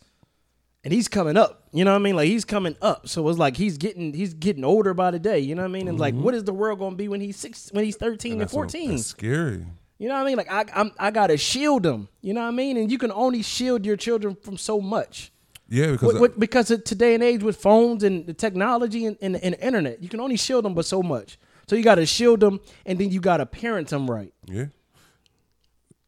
and 0.86 0.94
he's 0.94 1.08
coming 1.10 1.36
up. 1.36 1.68
You 1.74 1.84
know 1.84 1.92
what 1.92 2.00
I 2.00 2.04
mean? 2.04 2.16
Like 2.16 2.28
he's 2.28 2.46
coming 2.46 2.78
up. 2.82 3.10
So 3.10 3.28
it's 3.28 3.38
like 3.40 3.58
he's 3.58 3.78
getting 3.78 4.14
he's 4.14 4.34
getting 4.34 4.64
older 4.64 4.94
by 4.94 5.12
the 5.12 5.20
day. 5.20 5.40
You 5.40 5.56
know 5.56 5.64
what 5.64 5.70
I 5.70 5.72
mean? 5.72 5.88
And 5.90 6.00
like, 6.00 6.14
mm-hmm. 6.14 6.24
what 6.24 6.36
is 6.36 6.46
the 6.46 6.54
world 6.54 6.80
going 6.80 6.92
to 6.92 6.98
be 6.98 7.10
when 7.10 7.20
he's 7.20 7.36
six? 7.36 7.70
When 7.74 7.84
he's 7.84 7.98
thirteen 7.98 8.34
and, 8.34 8.42
That's 8.42 8.54
what- 8.54 8.72
fourteen? 8.72 8.92
That's 8.92 9.08
scary. 9.08 9.66
You 9.98 10.10
know 10.10 10.16
what 10.16 10.22
I 10.22 10.26
mean? 10.26 10.38
Like 10.38 10.52
I 10.52 10.66
I'm, 10.74 10.92
I 11.00 11.12
gotta 11.12 11.38
shield 11.38 11.84
them. 11.84 12.08
You 12.22 12.34
know 12.34 12.42
what 12.42 12.48
I 12.48 12.52
mean? 12.52 12.78
And 12.78 12.92
you 12.92 12.98
can 12.98 13.12
only 13.12 13.42
shield 13.42 13.86
your 13.86 13.98
children 13.98 14.36
from 14.36 14.58
so 14.58 14.80
much. 14.80 15.32
Yeah, 15.68 15.92
because 15.92 16.14
With- 16.14 16.22
with- 16.22 16.40
because 16.40 16.70
of 16.70 16.84
today 16.84 17.16
and 17.16 17.24
age 17.24 17.42
with 17.42 17.58
phones 17.58 18.04
and 18.04 18.28
the 18.28 18.34
technology 18.34 19.06
and, 19.06 19.18
and, 19.22 19.36
and 19.38 19.54
the 19.56 19.66
internet, 19.66 20.04
you 20.04 20.10
can 20.10 20.20
only 20.20 20.38
shield 20.38 20.66
them 20.66 20.76
but 20.76 20.86
so 20.86 21.02
much. 21.02 21.40
So 21.68 21.76
you 21.76 21.84
got 21.84 21.96
to 21.96 22.06
shield 22.06 22.42
them, 22.42 22.60
and 22.86 23.00
then 23.00 23.10
you 23.10 23.20
got 23.20 23.38
to 23.38 23.46
parent 23.48 23.88
them 23.88 24.12
right. 24.12 24.32
yeah, 24.46 24.66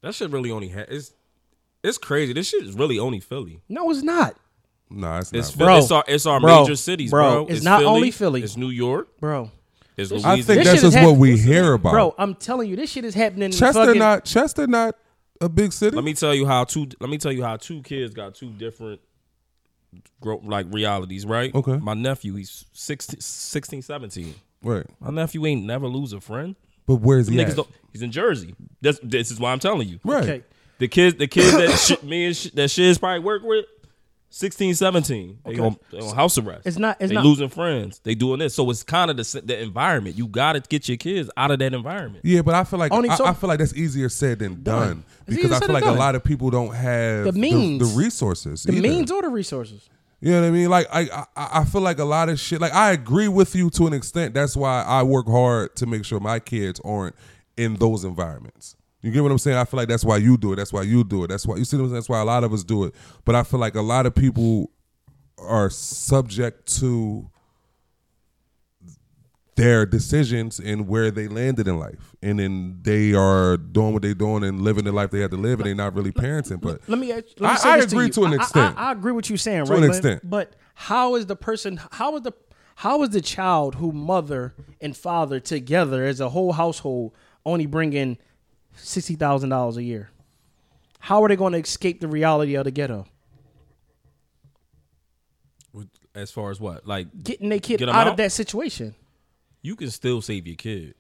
That 0.02 0.14
shit 0.14 0.30
really 0.30 0.52
only 0.52 0.70
ha- 0.70 0.86
it's 0.88 1.14
it's 1.84 1.98
crazy. 1.98 2.34
This 2.34 2.50
shit 2.50 2.64
is 2.64 2.76
really 2.76 3.00
only 3.00 3.20
Philly. 3.20 3.62
No, 3.70 3.90
it's 3.90 4.04
not, 4.04 4.36
nah, 4.90 5.20
it's, 5.20 5.32
It's 5.34 5.58
not. 5.58 5.66
Bro. 5.66 5.78
It's 5.78 5.92
our 5.92 6.04
it's 6.08 6.26
our 6.26 6.40
Bro. 6.40 6.62
major 6.64 6.76
cities, 6.76 7.12
Bro. 7.12 7.46
bro. 7.46 7.54
It's 7.56 7.64
not 7.64 7.84
only 7.84 8.12
Philly. 8.12 8.44
It's 8.44 8.58
New 8.58 8.70
York. 8.70 9.08
bro. 9.20 9.52
It's 9.98 10.12
I 10.12 10.36
think 10.36 10.46
This 10.46 10.66
that's 10.68 10.82
just 10.82 10.96
what 10.96 11.10
hap- 11.10 11.18
we 11.18 11.38
hear 11.40 11.74
about. 11.74 11.92
Bro, 11.92 12.16
I'm 12.20 12.36
telling 12.36 12.70
you, 12.70 12.76
this 12.76 12.92
shit 12.92 13.04
is 13.04 13.16
happening. 13.16 13.46
in 13.46 13.52
Chester 13.52 13.86
fucking, 13.86 13.98
not 13.98 14.26
Chester 14.26 14.68
not 14.68 14.96
a 15.42 15.50
big 15.50 15.74
city. 15.74 15.96
let 15.96 16.06
me 16.06 16.14
tell 16.14 16.36
you 16.36 16.46
how 16.46 16.66
two. 16.66 16.88
Let 17.00 17.10
me 17.10 17.18
tell 17.18 17.32
you 17.32 17.44
how 17.44 17.58
two 17.58 17.82
kids 17.82 18.14
got 18.14 18.36
two 18.36 18.52
different, 18.52 19.02
gro- 20.22 20.42
like 20.44 20.68
realities. 20.70 21.26
Right. 21.26 21.54
Okay. 21.54 21.78
My 21.78 21.94
nephew, 21.96 22.36
he's 22.36 22.66
16, 22.74 23.20
16 23.20 23.82
17. 23.82 24.36
right, 24.64 24.86
My 25.00 25.10
nephew 25.10 25.46
ain't 25.48 25.66
never 25.66 25.88
lose 25.88 26.14
a 26.14 26.22
friend. 26.22 26.56
but 26.86 26.96
where's 26.98 27.28
he 27.28 27.42
at? 27.42 27.58
he's 27.92 28.02
in 28.04 28.12
Jersey. 28.12 28.54
That's, 28.82 29.00
this 29.02 29.32
is 29.32 29.40
why 29.40 29.52
I'm 29.52 29.60
telling 29.60 29.88
you. 29.88 30.00
Right. 30.04 30.24
Okay. 30.24 30.44
The 30.80 30.88
kids, 30.88 31.18
the 31.18 31.28
kids 31.28 31.54
that 31.58 31.72
sh- 32.00 32.04
me 32.04 32.28
and 32.28 32.36
sh- 32.38 32.52
that 32.54 32.70
Shiz 32.70 33.00
probably 33.00 33.20
work 33.20 33.42
with, 33.44 33.66
16, 34.30 34.76
17. 34.76 35.40
They, 35.46 35.52
Okay. 35.52 35.62
on, 35.62 35.78
they 35.92 36.00
on 36.00 36.16
house 36.16 36.38
arrest. 36.38 36.68
It's 36.68 36.78
not- 36.78 36.98
it's 37.00 37.10
they 37.10 37.16
not- 37.16 37.26
losing 37.26 37.50
friends. 37.50 38.00
They 38.04 38.14
doing 38.14 38.40
this. 38.40 38.54
So 38.56 38.70
it's 38.70 38.84
kind 38.84 39.10
of 39.10 39.18
the 39.18 39.42
the 39.46 39.62
environment. 39.62 40.18
You 40.18 40.28
got 40.28 40.54
to 40.54 40.60
get 40.62 40.88
your 40.88 40.98
kids 40.98 41.30
out 41.38 41.50
of 41.52 41.60
that 41.60 41.74
environment. 41.74 42.24
Yeah, 42.26 42.42
but 42.42 42.54
I 42.54 42.64
feel 42.64 42.78
like 42.80 42.92
Only 42.92 43.10
I, 43.10 43.16
so- 43.16 43.26
I 43.26 43.34
feel 43.34 43.48
like 43.48 43.60
that's 43.60 43.74
easier 43.74 44.10
said 44.10 44.40
than 44.40 44.64
done 44.64 45.04
It's 45.28 45.36
because 45.38 45.52
I 45.52 45.60
feel 45.60 45.74
like 45.74 45.84
than 45.86 45.96
a 45.96 45.98
lot 45.98 46.16
of 46.16 46.24
people 46.24 46.50
don't 46.50 46.74
have 46.76 47.26
The 47.26 47.32
means. 47.34 47.80
the, 47.94 47.98
resources, 47.98 48.64
the 48.64 48.74
either. 48.74 48.82
means 48.82 49.12
or 49.12 49.22
the 49.22 49.30
resources. 49.30 49.90
You 50.20 50.32
know 50.32 50.42
what 50.42 50.48
I 50.48 50.52
mean? 50.52 50.70
Like 50.70 50.88
I, 50.92 51.02
I, 51.36 51.60
I 51.62 51.66
feel 51.66 51.82
like 51.82 52.00
a 52.00 52.04
lot 52.06 52.28
of 52.30 52.40
shit. 52.40 52.60
Like 52.60 52.74
I 52.74 52.92
agree 52.92 53.28
with 53.28 53.56
you 53.56 53.70
to 53.72 53.86
an 53.88 53.94
extent. 53.94 54.34
That's 54.34 54.56
why 54.58 54.82
I 54.84 55.04
work 55.04 55.28
hard 55.28 55.76
to 55.76 55.86
make 55.86 56.06
sure 56.06 56.20
my 56.20 56.40
kids 56.40 56.82
aren't 56.84 57.16
in 57.56 57.76
those 57.76 58.04
environments. 58.04 58.76
You 59.02 59.12
get 59.12 59.22
what 59.24 59.32
I'm 59.32 59.38
saying? 59.38 59.58
I 59.58 59.64
feel 59.66 59.78
like 59.78 59.88
that's 59.88 60.04
why 60.04 60.18
you 60.18 60.38
do 60.38 60.54
it. 60.54 60.56
That's 60.58 60.74
why 60.74 60.82
you 60.82 61.04
do 61.04 61.24
it. 61.24 61.28
That's 61.28 61.46
why 61.46 61.56
you 61.58 61.66
see 61.66 61.78
what 61.78 61.84
I'm 61.84 61.88
saying? 61.90 61.96
That's 61.96 62.10
why 62.10 62.20
a 62.20 62.26
lot 62.26 62.44
of 62.44 62.52
us 62.54 62.64
do 62.64 62.84
it. 62.86 62.96
But 63.26 63.36
I 63.36 63.44
feel 63.44 63.60
like 63.60 63.76
a 63.76 63.82
lot 63.82 64.06
of 64.06 64.16
people 64.16 64.72
are 65.38 65.70
subject 65.70 66.66
to 66.80 67.30
their 69.56 69.86
decisions 69.88 70.60
and 70.60 70.88
where 70.88 71.10
they 71.10 71.28
landed 71.28 71.68
in 71.68 71.80
life. 71.80 72.16
And 72.22 72.40
then 72.40 72.80
they 72.84 73.14
are 73.14 73.58
doing 73.58 73.94
what 73.94 74.04
they're 74.04 74.14
doing 74.14 74.44
and 74.44 74.62
living 74.62 74.86
the 74.86 74.92
life 74.92 75.10
they 75.10 75.20
had 75.20 75.32
to 75.32 75.38
live 75.38 75.60
and 75.60 75.68
they're 75.68 75.76
not 75.76 75.96
really 75.96 76.12
parenting. 76.12 76.62
But 76.62 76.82
Let 76.88 77.00
me. 77.00 77.12
Let 77.12 77.26
me 77.40 77.48
I- 77.48 77.60
I 77.64 77.78
agree 77.80 78.06
you. 78.06 78.12
to 78.14 78.24
an 78.26 78.34
I- 78.34 78.34
I- 78.34 78.36
extent. 78.38 78.78
I, 78.78 78.90
I 78.90 78.92
agree 78.92 79.12
with 79.14 79.30
you 79.32 79.38
saying 79.38 79.66
To 79.66 79.72
right, 79.72 79.82
an 79.84 79.90
but- 79.90 79.96
extent. 79.96 80.30
But 80.30 80.56
how 80.76 81.16
is 81.16 81.26
the 81.26 81.36
person? 81.36 81.80
How 81.92 82.16
is 82.18 82.22
the 82.24 82.34
how 82.76 83.02
is 83.02 83.10
the 83.10 83.22
child 83.22 83.76
who 83.76 83.92
mother 83.92 84.54
and 84.80 84.96
father 84.96 85.40
together 85.40 86.04
as 86.04 86.20
a 86.20 86.30
whole 86.30 86.52
household 86.54 87.14
only 87.44 87.66
bringing 87.66 88.20
sixty 88.78 89.16
thousand 89.16 89.50
dollars 89.50 89.78
a 89.78 89.84
year? 89.84 90.10
How 91.00 91.24
are 91.24 91.28
they 91.30 91.36
going 91.36 91.54
to 91.54 91.60
escape 91.60 92.00
the 92.02 92.08
reality 92.08 92.56
of 92.56 92.66
the 92.66 92.72
ghetto? 92.72 93.06
As 96.16 96.32
far 96.32 96.50
as 96.50 96.60
what, 96.60 96.88
like 96.88 97.08
Getting 97.24 97.50
their 97.50 97.60
kid 97.60 97.78
Get 97.78 97.90
out, 97.90 98.08
'em 98.08 98.14
of 98.14 98.18
that 98.18 98.32
situation. 98.32 98.96
you 99.62 99.76
can 99.76 99.92
still 99.92 100.20
save 100.22 100.48
your 100.48 100.56
kid. 100.56 100.96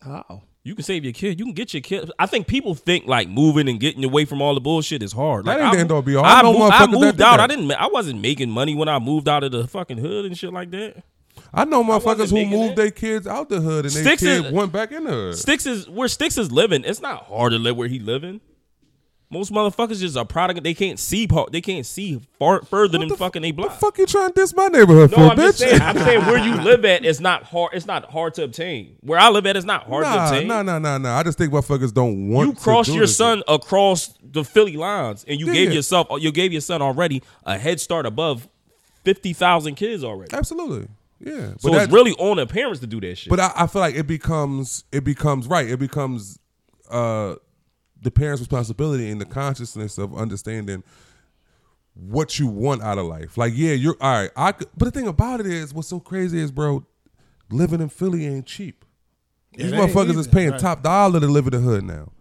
How? 0.00 0.42
You 0.62 0.76
can 0.76 0.84
save 0.84 1.02
your 1.02 1.12
kid. 1.12 1.40
You 1.40 1.46
can 1.46 1.54
get 1.54 1.74
your 1.74 1.80
kid. 1.80 2.12
I 2.16 2.26
think 2.26 2.46
people 2.46 2.76
think 2.76 3.06
like 3.06 3.28
moving 3.28 3.68
and 3.68 3.80
getting 3.80 4.04
away 4.04 4.24
from 4.24 4.40
all 4.40 4.54
the 4.54 4.60
bullshit 4.60 5.02
is 5.02 5.12
hard. 5.12 5.46
That 5.46 5.58
Like 5.58 5.62
ain't 5.64 5.72
the 5.72 5.78
I, 5.78 5.80
end 5.80 5.90
all 5.92 6.02
be 6.02 6.14
all. 6.14 6.24
I 6.24 6.34
I, 6.38 6.42
know 6.42 6.52
moved, 6.56 6.72
I 6.72 6.86
moved 6.86 7.20
out. 7.20 7.38
that. 7.38 7.40
I 7.40 7.46
didn't. 7.48 7.72
I 7.72 7.88
wasn't 7.88 8.20
making 8.20 8.50
money 8.50 8.74
when 8.76 8.88
I 8.88 9.00
moved 9.00 9.28
out 9.28 9.42
of 9.42 9.50
the 9.50 9.66
fucking 9.66 9.98
hood 9.98 10.24
and 10.26 10.38
shit 10.38 10.52
like 10.52 10.70
that. 10.70 11.02
I 11.54 11.64
know 11.64 11.82
motherfuckers 11.82 12.30
who 12.30 12.44
moved 12.46 12.76
their 12.76 12.90
kids 12.90 13.26
out 13.26 13.48
the 13.48 13.60
hood 13.60 13.84
and 13.86 13.94
their 13.94 14.02
Sticks 14.04 14.22
kid 14.22 14.46
is- 14.46 14.52
went 14.52 14.72
back 14.72 14.92
in 14.92 15.04
the 15.04 15.10
hood. 15.10 15.36
Sticks 15.38 15.66
is 15.66 15.88
where 15.88 16.08
Sticks 16.08 16.36
is 16.38 16.50
living. 16.52 16.84
It's 16.84 17.00
not 17.00 17.24
hard 17.24 17.52
to 17.52 17.58
live 17.58 17.76
where 17.76 17.88
he 17.88 17.98
living. 17.98 18.40
Most 19.28 19.50
motherfuckers 19.52 19.98
just 19.98 20.16
a 20.16 20.24
product. 20.24 20.62
They 20.62 20.72
can't 20.72 21.00
see. 21.00 21.26
They 21.50 21.60
can't 21.60 21.84
see 21.84 22.20
far 22.38 22.62
further 22.62 22.96
than 22.96 23.08
the 23.08 23.14
f- 23.14 23.18
fucking 23.18 23.42
they 23.42 23.50
What 23.50 23.56
block. 23.56 23.72
the 23.72 23.78
fuck 23.78 23.98
you 23.98 24.06
trying 24.06 24.28
to 24.28 24.34
diss 24.34 24.54
my 24.54 24.68
neighborhood 24.68 25.10
No, 25.10 25.16
for, 25.16 25.22
I'm 25.24 25.36
bitch? 25.36 25.46
just 25.46 25.58
saying. 25.58 25.82
I'm 25.82 25.98
saying 25.98 26.20
where 26.26 26.38
you 26.38 26.54
live 26.62 26.84
at 26.84 27.04
is 27.04 27.20
not 27.20 27.42
hard. 27.42 27.72
It's 27.74 27.86
not 27.86 28.04
hard 28.04 28.34
to 28.34 28.44
obtain. 28.44 28.94
Where 29.00 29.18
I 29.18 29.28
live 29.30 29.44
at 29.46 29.56
is 29.56 29.64
not 29.64 29.82
hard 29.82 30.04
to 30.04 30.24
obtain. 30.26 30.46
nah, 30.46 30.62
nah, 30.62 30.78
nah, 30.78 30.98
nah. 30.98 31.16
I 31.18 31.24
just 31.24 31.38
think 31.38 31.52
motherfuckers 31.52 31.92
don't 31.92 32.28
want 32.28 32.50
you 32.50 32.54
crossed 32.54 32.94
your 32.94 33.08
son 33.08 33.42
across 33.48 34.14
the 34.22 34.44
Philly 34.44 34.76
lines, 34.76 35.24
and 35.26 35.40
you 35.40 35.48
Yeah, 35.48 35.54
gave 35.54 35.72
yourself, 35.72 36.06
you 36.20 36.30
gave 36.30 36.52
your 36.52 36.60
son 36.60 36.80
already 36.80 37.20
a 37.44 37.58
head 37.58 37.80
start 37.80 38.06
above 38.06 38.48
fifty 39.04 39.32
thousand 39.32 39.74
kids 39.74 40.04
already. 40.04 40.32
Absolutely, 40.34 40.86
yeah. 41.18 41.54
So 41.58 41.70
but 41.70 41.82
it's 41.82 41.92
really 41.92 42.12
on 42.12 42.36
the 42.36 42.46
parents 42.46 42.80
to 42.80 42.86
do 42.86 43.00
that 43.00 43.16
shit. 43.16 43.30
But 43.30 43.40
I, 43.40 43.52
I 43.56 43.66
feel 43.66 43.80
like 43.80 43.94
it 43.94 44.06
becomes 44.06 44.84
it 44.92 45.04
becomes 45.04 45.46
right. 45.46 45.68
It 45.68 45.78
becomes 45.78 46.38
uh 46.90 47.36
the 48.00 48.10
parents' 48.10 48.40
responsibility 48.40 49.10
and 49.10 49.20
the 49.20 49.24
consciousness 49.24 49.98
of 49.98 50.14
understanding 50.14 50.84
what 51.94 52.38
you 52.38 52.46
want 52.46 52.82
out 52.82 52.98
of 52.98 53.06
life. 53.06 53.38
Like, 53.38 53.52
yeah, 53.56 53.72
you're 53.72 53.96
all 54.00 54.20
right. 54.22 54.30
I 54.36 54.52
could, 54.52 54.68
but 54.76 54.84
the 54.84 54.90
thing 54.90 55.08
about 55.08 55.40
it 55.40 55.46
is, 55.46 55.72
what's 55.72 55.88
so 55.88 55.98
crazy 55.98 56.38
is, 56.40 56.50
bro, 56.50 56.84
living 57.50 57.80
in 57.80 57.88
Philly 57.88 58.26
ain't 58.26 58.46
cheap. 58.46 58.84
These 59.54 59.72
It 59.72 59.74
motherfuckers 59.74 60.18
is 60.18 60.28
paying 60.28 60.50
right. 60.50 60.60
top 60.60 60.82
dollar 60.82 61.20
to 61.20 61.26
live 61.26 61.46
in 61.46 61.52
the 61.52 61.60
hood 61.60 61.84
now. 61.84 62.12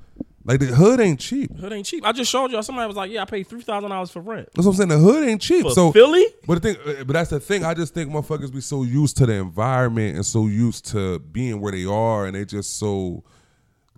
Like 0.48 0.60
the 0.60 0.68
hood 0.68 1.00
ain't 1.00 1.20
cheap. 1.20 1.58
Hood 1.58 1.74
ain't 1.74 1.88
cheap. 1.88 2.06
I 2.06 2.12
just 2.12 2.30
showed 2.30 2.52
y'all. 2.52 2.62
Somebody 2.62 2.86
was 2.86 2.96
like, 2.96 3.10
"Yeah, 3.12 3.24
I 3.24 3.26
paid 3.26 3.48
three 3.48 3.62
thousand 3.62 3.90
dollars 3.90 4.12
for 4.12 4.20
rent 4.22 4.48
That's 4.54 4.68
what 4.68 4.74
I'm 4.74 4.78
saying. 4.78 4.90
The 4.90 5.00
hood 5.00 5.28
ain't 5.28 5.42
cheap. 5.42 5.64
for 5.64 5.72
so 5.72 5.92
Philly." 5.92 6.24
But 6.46 6.62
the 6.62 6.74
thing, 6.74 6.98
uh, 7.00 7.04
but 7.04 7.14
that's 7.14 7.32
the 7.32 7.40
thing. 7.40 7.66
I 7.66 7.74
just 7.74 7.96
think 7.96 8.12
motherfuckers 8.12 8.54
be 8.54 8.62
so 8.62 8.84
used 8.84 9.18
to 9.18 9.26
the 9.26 9.34
environment 9.34 10.18
and 10.18 10.26
so 10.26 10.46
used 10.46 10.86
to 10.92 11.18
being 11.18 11.62
where 11.62 11.72
they 11.72 11.86
are, 11.86 12.28
and 12.28 12.36
they 12.36 12.46
just 12.46 12.78
so 12.78 13.24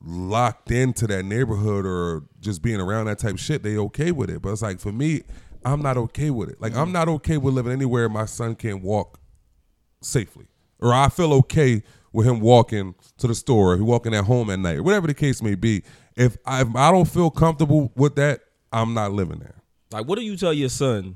locked 0.02 0.72
into 0.72 1.06
that 1.08 1.26
neighborhood 1.26 1.86
or 1.86 2.24
just 2.40 2.62
being 2.62 2.80
around 2.80 3.08
that 3.08 3.20
type 3.20 3.34
of 3.34 3.40
shit. 3.42 3.62
They 3.62 3.78
okay 3.78 4.14
with 4.14 4.30
it. 4.30 4.42
But 4.42 4.54
it's 4.54 4.62
like 4.62 4.80
for 4.80 4.94
me, 4.94 5.24
I'm 5.66 5.82
not 5.82 5.98
okay 5.98 6.30
with 6.30 6.50
it. 6.50 6.62
Like 6.62 6.76
I'm 6.76 6.94
not 6.94 7.10
okay 7.10 7.38
with 7.38 7.56
living 7.56 7.74
anywhere 7.74 8.08
my 8.08 8.26
son 8.26 8.56
can't 8.56 8.82
walk 8.82 9.20
safely, 10.02 10.46
or 10.80 10.94
I 10.94 11.10
feel 11.10 11.34
okay 11.34 11.84
with 12.14 12.26
him 12.26 12.40
walking 12.40 12.96
to 13.18 13.28
the 13.28 13.36
store, 13.36 13.74
or 13.74 13.76
he 13.76 13.84
walking 13.84 14.14
at 14.14 14.24
home 14.24 14.50
at 14.50 14.60
night, 14.60 14.78
or 14.78 14.84
whatever 14.84 15.08
the 15.08 15.14
case 15.14 15.42
may 15.42 15.56
be. 15.56 15.84
If 16.18 16.36
I, 16.46 16.62
if 16.62 16.76
I 16.76 16.92
don't 16.92 17.08
feel 17.08 17.30
comfortable 17.30 17.92
with 17.96 18.16
that, 18.16 18.42
I'm 18.74 18.94
not 18.94 19.12
living 19.14 19.40
there. 19.40 19.56
Like, 19.92 20.06
what 20.08 20.18
do 20.18 20.26
you 20.26 20.36
tell 20.36 20.52
your 20.54 20.70
son 20.70 21.16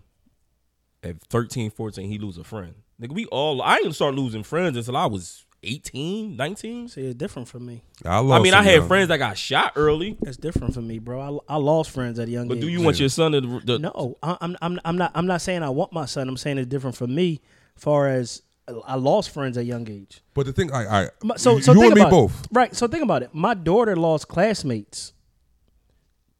at 1.04 1.22
13, 1.30 1.72
14, 1.72 2.10
he 2.10 2.18
lose 2.18 2.38
a 2.38 2.44
friend? 2.44 2.76
Nigga, 3.02 3.12
we 3.14 3.26
all, 3.26 3.62
I 3.62 3.78
didn't 3.78 3.94
start 3.94 4.14
losing 4.16 4.44
friends 4.44 4.78
until 4.78 4.96
I 4.96 5.08
was 5.08 5.44
18, 5.64 6.36
19. 6.36 6.88
See, 6.88 7.02
it's 7.02 7.16
different 7.16 7.48
for 7.48 7.60
me. 7.60 7.84
I, 8.06 8.20
I 8.20 8.40
mean, 8.42 8.54
I 8.54 8.62
had 8.64 8.76
young- 8.76 8.88
friends 8.88 9.08
that 9.10 9.18
got 9.18 9.38
shot 9.38 9.74
early, 9.76 10.18
It's 10.22 10.38
different 10.38 10.74
for 10.76 10.82
me, 10.82 11.00
bro. 11.00 11.42
I, 11.48 11.56
I 11.56 11.58
lost 11.58 11.90
friends 11.92 12.20
at 12.20 12.28
a 12.28 12.32
young 12.32 12.44
age. 12.46 12.50
but 12.50 12.58
age. 12.58 12.62
do 12.64 12.70
you 12.70 12.82
want 12.82 13.00
your 13.00 13.10
son 13.10 13.32
to, 13.34 13.42
the, 13.60 13.80
No, 13.80 14.18
I- 14.24 14.38
I'm 14.42 14.56
I'm 14.62 14.80
I'm 14.86 14.98
not 14.98 15.12
I'm 15.16 15.26
not 15.28 15.42
saying 15.42 15.62
I 15.64 15.70
want 15.70 15.94
my 15.94 16.06
son. 16.06 16.30
I'm 16.30 16.38
saying 16.38 16.58
it's 16.60 16.68
different 16.68 16.96
for 16.96 17.08
me, 17.08 17.42
far 17.76 18.08
as 18.08 18.42
I 18.86 18.96
lost 18.96 19.30
friends 19.32 19.58
at 19.58 19.66
young 19.66 19.90
age. 19.90 20.22
But 20.34 20.46
the 20.46 20.54
thing, 20.54 20.72
I, 20.72 21.04
I 21.04 21.10
My- 21.24 21.36
So 21.38 21.58
you 21.58 21.62
so 21.62 21.72
and 21.74 21.82
me 21.82 22.02
about 22.02 22.10
both. 22.12 22.42
It. 22.44 22.48
Right. 22.52 22.76
So 22.76 22.88
think 22.88 23.04
about 23.04 23.24
it. 23.24 23.30
My 23.34 23.54
daughter 23.54 23.96
lost 23.96 24.28
classmates. 24.28 25.14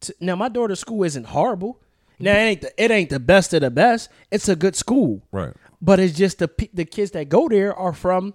T- 0.00 0.12
Now 0.20 0.36
my 0.36 0.48
daughter's 0.48 0.80
school 0.80 1.04
isn't 1.04 1.26
horrible. 1.26 1.80
Now 2.18 2.34
it 2.34 2.40
ain't 2.40 2.60
the, 2.60 2.82
it 2.84 2.90
ain't 2.90 3.10
the 3.10 3.20
best 3.20 3.52
of 3.54 3.62
the 3.62 3.70
best. 3.70 4.08
It's 4.30 4.48
a 4.48 4.54
good 4.56 4.76
school. 4.76 5.22
Right. 5.32 5.52
But 5.80 5.98
it's 5.98 6.16
just 6.16 6.38
the 6.38 6.48
pe- 6.48 6.68
the 6.72 6.84
kids 6.84 7.10
that 7.12 7.28
go 7.28 7.48
there 7.48 7.74
are 7.74 7.92
from 7.92 8.34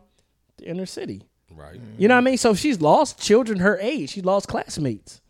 the 0.57 0.65
inner 0.67 0.85
city. 0.85 1.23
right? 1.55 1.79
You 1.97 2.07
know 2.07 2.15
what 2.15 2.19
I 2.21 2.23
mean? 2.23 2.37
So 2.37 2.53
she's 2.53 2.81
lost 2.81 3.19
children 3.21 3.59
her 3.59 3.77
age. 3.79 4.09
She 4.11 4.21
lost 4.21 4.47
classmates. 4.47 5.21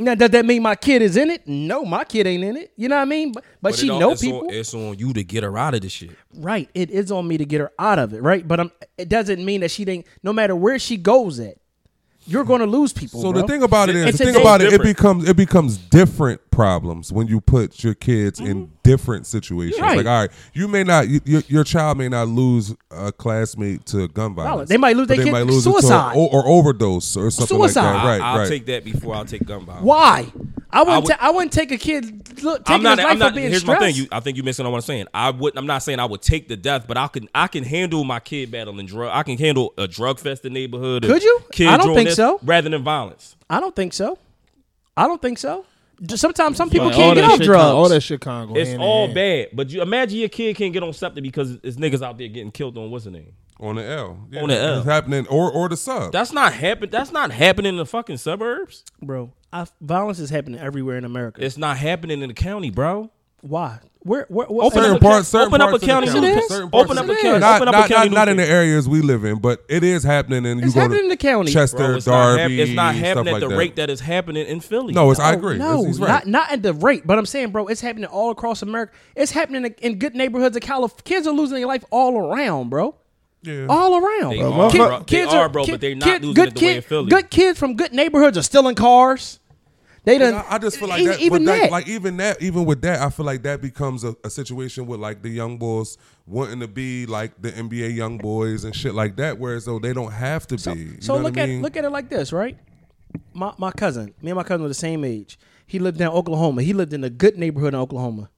Now, 0.00 0.14
does 0.14 0.30
that 0.30 0.46
mean 0.46 0.62
my 0.62 0.76
kid 0.76 1.02
is 1.02 1.16
in 1.16 1.30
it? 1.30 1.46
No, 1.46 1.84
my 1.84 2.04
kid 2.04 2.26
ain't 2.26 2.42
in 2.42 2.56
it. 2.56 2.72
You 2.76 2.88
know 2.88 2.96
what 2.96 3.02
I 3.02 3.04
mean? 3.04 3.32
But, 3.32 3.44
but, 3.60 3.74
she 3.74 3.86
it 3.86 3.90
all- 3.90 4.00
know 4.00 4.12
it's 4.12 4.22
people. 4.22 4.40
On, 4.48 4.50
it's 4.50 4.72
on 4.72 4.98
you 4.98 5.12
to 5.12 5.22
get 5.22 5.44
her 5.44 5.58
out 5.58 5.74
of 5.74 5.82
this 5.82 5.92
shit. 5.92 6.10
right. 6.34 6.68
It 6.74 6.90
is 6.90 7.12
on 7.12 7.28
me 7.28 7.36
to 7.36 7.44
get 7.44 7.60
her 7.60 7.70
out 7.78 7.98
of 7.98 8.14
it. 8.14 8.22
Right. 8.22 8.46
But 8.46 8.60
I'm, 8.60 8.72
it 8.96 9.08
doesn't 9.08 9.44
mean 9.44 9.60
that 9.60 9.70
she 9.70 9.84
didn't. 9.84 10.06
No 10.22 10.32
matter 10.32 10.56
where 10.56 10.78
she 10.78 10.96
goes 10.96 11.38
at, 11.38 11.56
you're 12.26 12.44
going 12.44 12.60
to 12.60 12.66
lose 12.66 12.92
people. 12.92 13.20
So 13.20 13.32
bro. 13.32 13.42
the 13.42 13.46
thing 13.48 13.62
about 13.62 13.88
it 13.88 13.96
is, 13.96 14.06
It's 14.06 14.18
the 14.18 14.24
thing 14.26 14.34
day 14.34 14.40
about 14.40 14.60
it, 14.62 14.72
it 14.72 14.82
becomes 14.82 15.28
it 15.28 15.36
becomes 15.36 15.76
different 15.76 16.49
problems 16.60 17.10
when 17.10 17.26
you 17.26 17.40
put 17.40 17.82
your 17.82 17.94
kids 17.94 18.38
in 18.38 18.70
different 18.82 19.26
situations. 19.26 19.76
Mm-hmm. 19.76 19.82
Right. 19.82 19.96
Like, 19.96 20.06
all 20.06 20.20
right, 20.20 20.30
you 20.52 20.68
may 20.68 20.84
not, 20.84 21.08
you, 21.08 21.18
your, 21.24 21.42
your 21.48 21.64
child 21.64 21.96
may 21.96 22.10
not 22.10 22.28
lose 22.28 22.74
a 22.90 23.10
classmate 23.10 23.86
to 23.86 24.08
gun 24.08 24.34
violence. 24.34 24.68
They 24.68 24.76
might 24.76 24.94
lose 24.94 25.06
but 25.08 25.16
their 25.16 25.24
they 25.24 25.30
kid 25.30 25.32
might 25.32 25.46
lose 25.46 25.66
it 25.66 25.70
to 25.72 25.80
suicide. 25.80 26.16
or, 26.16 26.30
or 26.30 26.46
overdose 26.46 27.16
or 27.16 27.30
something 27.30 27.56
Suicide. 27.56 27.82
like 27.82 27.94
that. 27.94 28.04
Right, 28.04 28.20
I, 28.20 28.32
will 28.32 28.40
right. 28.40 28.48
take 28.50 28.66
that 28.66 28.84
before 28.84 29.14
I'll 29.14 29.24
take 29.24 29.46
gun 29.46 29.64
violence. 29.64 29.86
Why? 29.86 30.30
I 30.70 30.82
wouldn't. 30.82 31.04
would- 31.04 31.10
ta- 31.12 31.18
I 31.18 31.30
wouldn't 31.30 31.52
take 31.52 31.72
a 31.72 31.78
kid. 31.78 32.42
Look, 32.42 32.66
taking 32.66 32.74
I'm 32.74 32.82
not. 32.82 32.98
his 32.98 33.04
life 33.04 33.12
I'm 33.12 33.18
not. 33.18 33.34
Here's 33.34 33.60
stressed. 33.60 33.80
my 33.80 33.86
thing. 33.86 33.94
You, 33.96 34.06
I 34.12 34.20
think 34.20 34.36
you're 34.36 34.44
missing 34.44 34.66
on 34.66 34.72
what 34.72 34.78
I'm 34.78 34.82
saying. 34.82 35.06
I 35.14 35.30
would. 35.30 35.56
I'm 35.56 35.66
not 35.66 35.82
saying 35.82 35.98
I 35.98 36.04
would 36.04 36.20
take 36.20 36.46
the 36.46 36.56
death, 36.56 36.86
but 36.86 36.98
I 36.98 37.08
can. 37.08 37.28
I 37.34 37.46
can 37.48 37.64
handle 37.64 38.04
my 38.04 38.20
kid 38.20 38.50
battling 38.50 38.84
drug. 38.86 39.10
I 39.12 39.22
can 39.22 39.38
handle 39.38 39.72
a 39.78 39.88
drug 39.88 40.20
fest 40.20 40.44
in 40.44 40.52
neighborhood. 40.52 41.04
Could 41.04 41.22
you? 41.22 41.40
Kids 41.52 41.70
I 41.72 41.78
don't 41.78 41.94
think 41.94 42.10
this 42.10 42.16
so. 42.16 42.38
Rather 42.42 42.68
than 42.68 42.82
violence. 42.82 43.34
I 43.48 43.60
don't 43.60 43.74
think 43.74 43.94
so. 43.94 44.18
I 44.96 45.06
don't 45.06 45.22
think 45.22 45.38
so. 45.38 45.64
Sometimes 46.14 46.56
some 46.56 46.70
people 46.70 46.86
Like, 46.86 46.96
can't 46.96 47.14
get 47.14 47.22
that 47.22 47.30
off 47.32 47.36
shit 47.38 47.46
drugs. 47.46 47.62
Con, 47.64 47.74
all 47.74 47.88
that 47.88 48.00
shit 48.00 48.20
con 48.20 48.48
go 48.48 48.54
It's 48.56 48.70
hand 48.70 48.82
all 48.82 49.02
hand. 49.06 49.14
bad. 49.14 49.48
But 49.52 49.70
you 49.70 49.82
imagine 49.82 50.18
your 50.18 50.28
kid 50.30 50.56
can't 50.56 50.72
get 50.72 50.82
on 50.82 50.92
something 50.92 51.22
because 51.22 51.58
it's 51.62 51.76
niggas 51.76 52.02
out 52.02 52.16
there 52.18 52.28
getting 52.28 52.50
killed 52.50 52.78
on 52.78 52.90
what's 52.90 53.04
the 53.04 53.10
name? 53.10 53.32
on 53.60 53.74
the 53.76 53.84
L. 53.84 54.18
Yeah, 54.30 54.40
On 54.42 54.48
the 54.48 54.58
L. 54.58 54.78
It's 54.78 54.86
happening 54.86 55.26
or 55.26 55.52
or 55.52 55.68
the 55.68 55.76
sub. 55.76 56.12
That's 56.12 56.32
not 56.32 56.54
happen. 56.54 56.88
That's 56.90 57.12
not 57.12 57.30
happening 57.30 57.70
in 57.74 57.76
the 57.76 57.84
fucking 57.84 58.16
suburbs. 58.16 58.84
bro. 59.02 59.32
I, 59.52 59.66
violence 59.82 60.18
is 60.18 60.30
happening 60.30 60.58
everywhere 60.60 60.96
in 60.96 61.04
America. 61.04 61.44
It's 61.44 61.58
not 61.58 61.76
happening 61.76 62.22
in 62.22 62.28
the 62.28 62.34
county, 62.34 62.70
bro. 62.70 63.10
Why? 63.42 63.78
Where? 64.02 64.24
Where? 64.30 64.46
what 64.46 64.66
Open 64.66 64.78
certain 64.82 64.96
up 64.96 65.02
a 65.02 65.04
parts, 65.04 65.30
ca- 65.30 65.38
certain 65.38 65.48
open 65.48 65.60
up 65.60 65.68
a 65.68 65.70
parts 65.72 65.74
of 65.74 65.80
the 65.82 65.86
county 65.92 66.06
county. 66.08 66.20
newspaper. 66.34 66.70
Open 66.72 66.98
up 66.98 67.04
a 67.04 67.08
county. 67.08 67.22
county. 67.22 67.38
not, 67.40 67.56
Open 67.56 67.68
up 67.68 67.72
not, 67.74 67.84
a 67.90 67.94
county. 67.94 68.08
not, 68.10 68.14
not 68.14 68.28
in 68.28 68.36
the 68.38 68.46
areas 68.46 68.88
we 68.88 69.02
live 69.02 69.24
in, 69.24 69.38
but 69.40 69.62
it 69.68 69.84
is 69.84 70.02
happening. 70.04 70.46
And 70.46 70.60
you 70.60 70.66
It's 70.66 70.74
go 70.74 70.80
happening 70.80 71.00
to 71.00 71.04
in 71.04 71.08
the 71.10 71.16
county. 71.18 71.52
Chester, 71.52 71.76
Bro, 71.78 71.96
it's 71.96 72.06
not, 72.06 72.28
hap- 72.30 72.38
Darby, 72.38 72.60
it's 72.62 72.72
not 72.72 72.94
stuff 72.94 73.04
happening 73.06 73.24
like 73.34 73.34
at 73.34 73.40
the 73.40 73.48
that. 73.48 73.58
rate 73.58 73.76
that 73.76 73.90
is 73.90 74.00
happening 74.00 74.46
in 74.46 74.60
Philly. 74.60 74.94
No, 74.94 75.10
it's 75.10 75.20
I 75.20 75.32
Oh, 75.34 75.38
agree. 75.38 75.58
No, 75.58 75.84
He's 75.84 75.98
right. 76.00 76.08
not 76.08 76.26
not 76.26 76.50
at 76.52 76.62
the 76.62 76.72
rate, 76.74 77.06
but 77.06 77.18
I'm 77.18 77.26
saying, 77.26 77.50
bro, 77.50 77.66
it's 77.66 77.80
happening 77.82 78.06
all 78.06 78.30
across 78.30 78.62
America. 78.62 78.92
It's 79.16 79.32
happening 79.32 79.64
in- 79.66 79.74
in 79.80 79.98
good 79.98 80.14
neighborhoods 80.14 80.56
of 80.56 80.62
California. 80.62 81.02
Kids 81.04 81.26
are 81.26 81.32
losing 81.34 81.56
their 81.56 81.66
life 81.66 81.84
all 81.90 82.16
around, 82.18 82.70
bro. 82.70 82.94
yeah. 83.42 83.66
All 83.68 83.96
around. 83.96 84.30
They 84.32 84.38
Bro, 84.38 84.52
are, 84.52 84.70
Kid- 84.70 84.78
bro. 84.78 85.04
They 85.06 85.22
are, 85.24 85.48
bro, 85.48 85.66
but 85.66 85.80
they're 85.80 85.94
not 85.94 86.20
losing 86.22 86.34
good 86.34 86.48
it 86.48 86.54
the 86.54 86.66
way 86.66 86.76
in 86.76 86.82
Philly. 86.82 87.10
Good 87.10 87.30
kids 87.30 87.58
from 87.58 87.74
good 87.74 87.92
neighborhoods 87.92 88.38
are 88.38 88.42
still 88.42 88.66
in 88.68 88.74
cars. 88.74 89.38
They 90.04 90.16
done. 90.18 90.34
I, 90.34 90.54
I 90.54 90.58
just 90.58 90.78
feel 90.78 90.88
like 90.88 91.00
even, 91.00 91.12
that, 91.12 91.20
even 91.20 91.44
that, 91.44 91.60
that. 91.62 91.70
like 91.70 91.88
even 91.88 92.16
that, 92.18 92.40
even 92.42 92.64
with 92.64 92.80
that, 92.82 93.00
I 93.00 93.10
feel 93.10 93.26
like 93.26 93.42
that 93.42 93.60
becomes 93.60 94.02
a, 94.04 94.16
a 94.24 94.30
situation 94.30 94.86
with 94.86 94.98
like 95.00 95.22
the 95.22 95.28
young 95.28 95.58
boys 95.58 95.98
wanting 96.26 96.60
to 96.60 96.68
be 96.68 97.04
like 97.06 97.40
the 97.42 97.52
NBA 97.52 97.94
young 97.94 98.16
boys 98.18 98.64
and 98.64 98.74
shit 98.74 98.94
like 98.94 99.16
that, 99.16 99.38
whereas 99.38 99.66
though 99.66 99.78
they 99.78 99.92
don't 99.92 100.12
have 100.12 100.46
to 100.48 100.58
So, 100.58 100.74
be. 100.74 100.80
You 100.80 100.96
so 101.00 101.16
know 101.16 101.22
look 101.24 101.32
what 101.34 101.40
I 101.40 101.42
at 101.42 101.48
mean? 101.50 101.62
look 101.62 101.76
at 101.76 101.84
it 101.84 101.90
like 101.90 102.08
this, 102.08 102.32
right? 102.32 102.56
My 103.34 103.52
my 103.58 103.72
cousin, 103.72 104.14
me 104.22 104.30
and 104.30 104.36
my 104.36 104.42
cousin 104.42 104.62
were 104.62 104.68
the 104.68 104.74
same 104.74 105.04
age. 105.04 105.38
He 105.66 105.78
lived 105.78 105.98
down 105.98 106.12
Oklahoma. 106.12 106.62
He 106.62 106.72
lived 106.72 106.92
in 106.94 107.04
a 107.04 107.10
good 107.10 107.36
neighborhood 107.38 107.74
in 107.74 107.80
Oklahoma. 107.80 108.30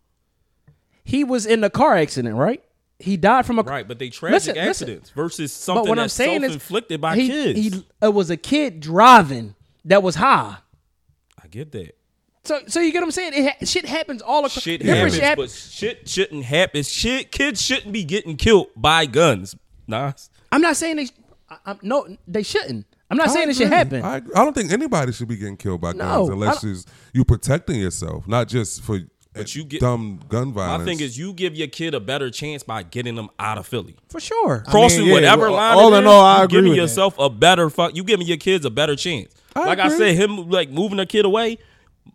He 1.04 1.24
was 1.24 1.46
in 1.46 1.62
a 1.64 1.70
car 1.70 1.96
accident, 1.96 2.36
right? 2.36 2.62
He 2.98 3.16
died 3.16 3.46
from 3.46 3.58
a 3.58 3.62
Right, 3.62 3.86
but 3.88 3.98
they 3.98 4.10
tragic 4.10 4.34
Listen, 4.34 4.54
listen. 4.54 4.68
accidents 4.88 5.10
versus 5.10 5.52
something 5.52 5.84
But 5.84 5.88
what 5.88 5.98
I'm 5.98 6.04
that's 6.04 6.14
saying 6.14 6.44
is, 6.44 6.52
self-inflicted 6.52 7.00
by 7.00 7.16
he, 7.16 7.28
kids. 7.28 7.58
He 7.58 7.84
it 8.00 8.14
was 8.14 8.30
a 8.30 8.36
kid 8.36 8.80
driving 8.80 9.54
that 9.84 10.02
was 10.02 10.14
high. 10.16 10.58
I 11.52 11.58
get 11.58 11.72
that. 11.72 11.92
So 12.44 12.60
so 12.66 12.80
you 12.80 12.90
get 12.92 13.00
what 13.00 13.04
I'm 13.06 13.10
saying? 13.12 13.32
It 13.34 13.44
ha- 13.44 13.64
shit 13.66 13.84
happens 13.84 14.20
all 14.22 14.38
across. 14.40 14.62
Shit 14.62 14.80
different 14.82 15.14
happens, 15.14 15.54
shit 15.72 15.98
but 15.98 16.08
shit 16.08 16.08
shouldn't 16.08 16.44
happen. 16.44 16.82
Shit, 16.82 17.30
kids 17.30 17.62
shouldn't 17.62 17.92
be 17.92 18.04
getting 18.04 18.36
killed 18.36 18.68
by 18.74 19.06
guns. 19.06 19.54
Nah, 19.86 20.12
I'm 20.50 20.60
not 20.62 20.76
saying 20.76 20.96
they. 20.96 21.08
I, 21.48 21.56
I'm, 21.66 21.78
no, 21.82 22.16
they 22.26 22.42
shouldn't. 22.42 22.86
I'm 23.10 23.16
not 23.18 23.28
I 23.28 23.32
saying 23.32 23.50
it 23.50 23.56
should 23.56 23.66
agree. 23.66 23.76
happen. 23.76 24.02
I, 24.02 24.16
I 24.16 24.44
don't 24.44 24.54
think 24.54 24.72
anybody 24.72 25.12
should 25.12 25.28
be 25.28 25.36
getting 25.36 25.56
killed 25.58 25.82
by 25.82 25.92
No, 25.92 25.98
guns 25.98 26.28
unless 26.30 26.62
don't- 26.62 26.70
it's 26.72 26.86
you 27.12 27.24
protecting 27.24 27.78
yourself, 27.78 28.26
not 28.26 28.48
just 28.48 28.82
for 28.82 29.00
But 29.34 29.54
you 29.54 29.64
get- 29.64 29.80
dumb 29.82 30.18
gun 30.28 30.52
violence. 30.52 30.80
my 30.80 30.84
thing 30.86 31.00
is, 31.00 31.16
you 31.18 31.34
give 31.34 31.54
your 31.54 31.68
kid 31.68 31.94
a 31.94 32.00
better 32.00 32.30
chance 32.30 32.62
by 32.62 32.82
getting 32.82 33.14
them 33.14 33.28
out 33.38 33.58
of 33.58 33.66
Philly. 33.66 33.96
For 34.08 34.18
sure. 34.18 34.64
Crossing 34.66 35.06
yeah, 35.06 35.12
whatever 35.12 35.42
well, 35.42 35.52
line. 35.52 35.76
all 35.76 35.94
in 35.94 36.06
all, 36.06 36.22
I 36.24 36.38
you 36.38 36.44
agree 36.44 36.56
giving 36.56 36.70
with 36.70 36.76
that. 36.78 36.82
yourself 36.84 37.18
a 37.18 37.28
better 37.30 37.68
fuck. 37.70 37.94
You 37.94 38.02
giving 38.02 38.26
your 38.26 38.38
kids 38.38 38.64
a 38.64 38.70
better 38.70 38.96
chance. 38.96 39.32
I 39.54 39.66
like 39.66 39.78
I 39.78 39.88
said, 39.88 40.14
him 40.14 40.48
like 40.50 40.70
moving 40.70 40.98
a 40.98 41.06
kid 41.06 41.24
away. 41.24 41.58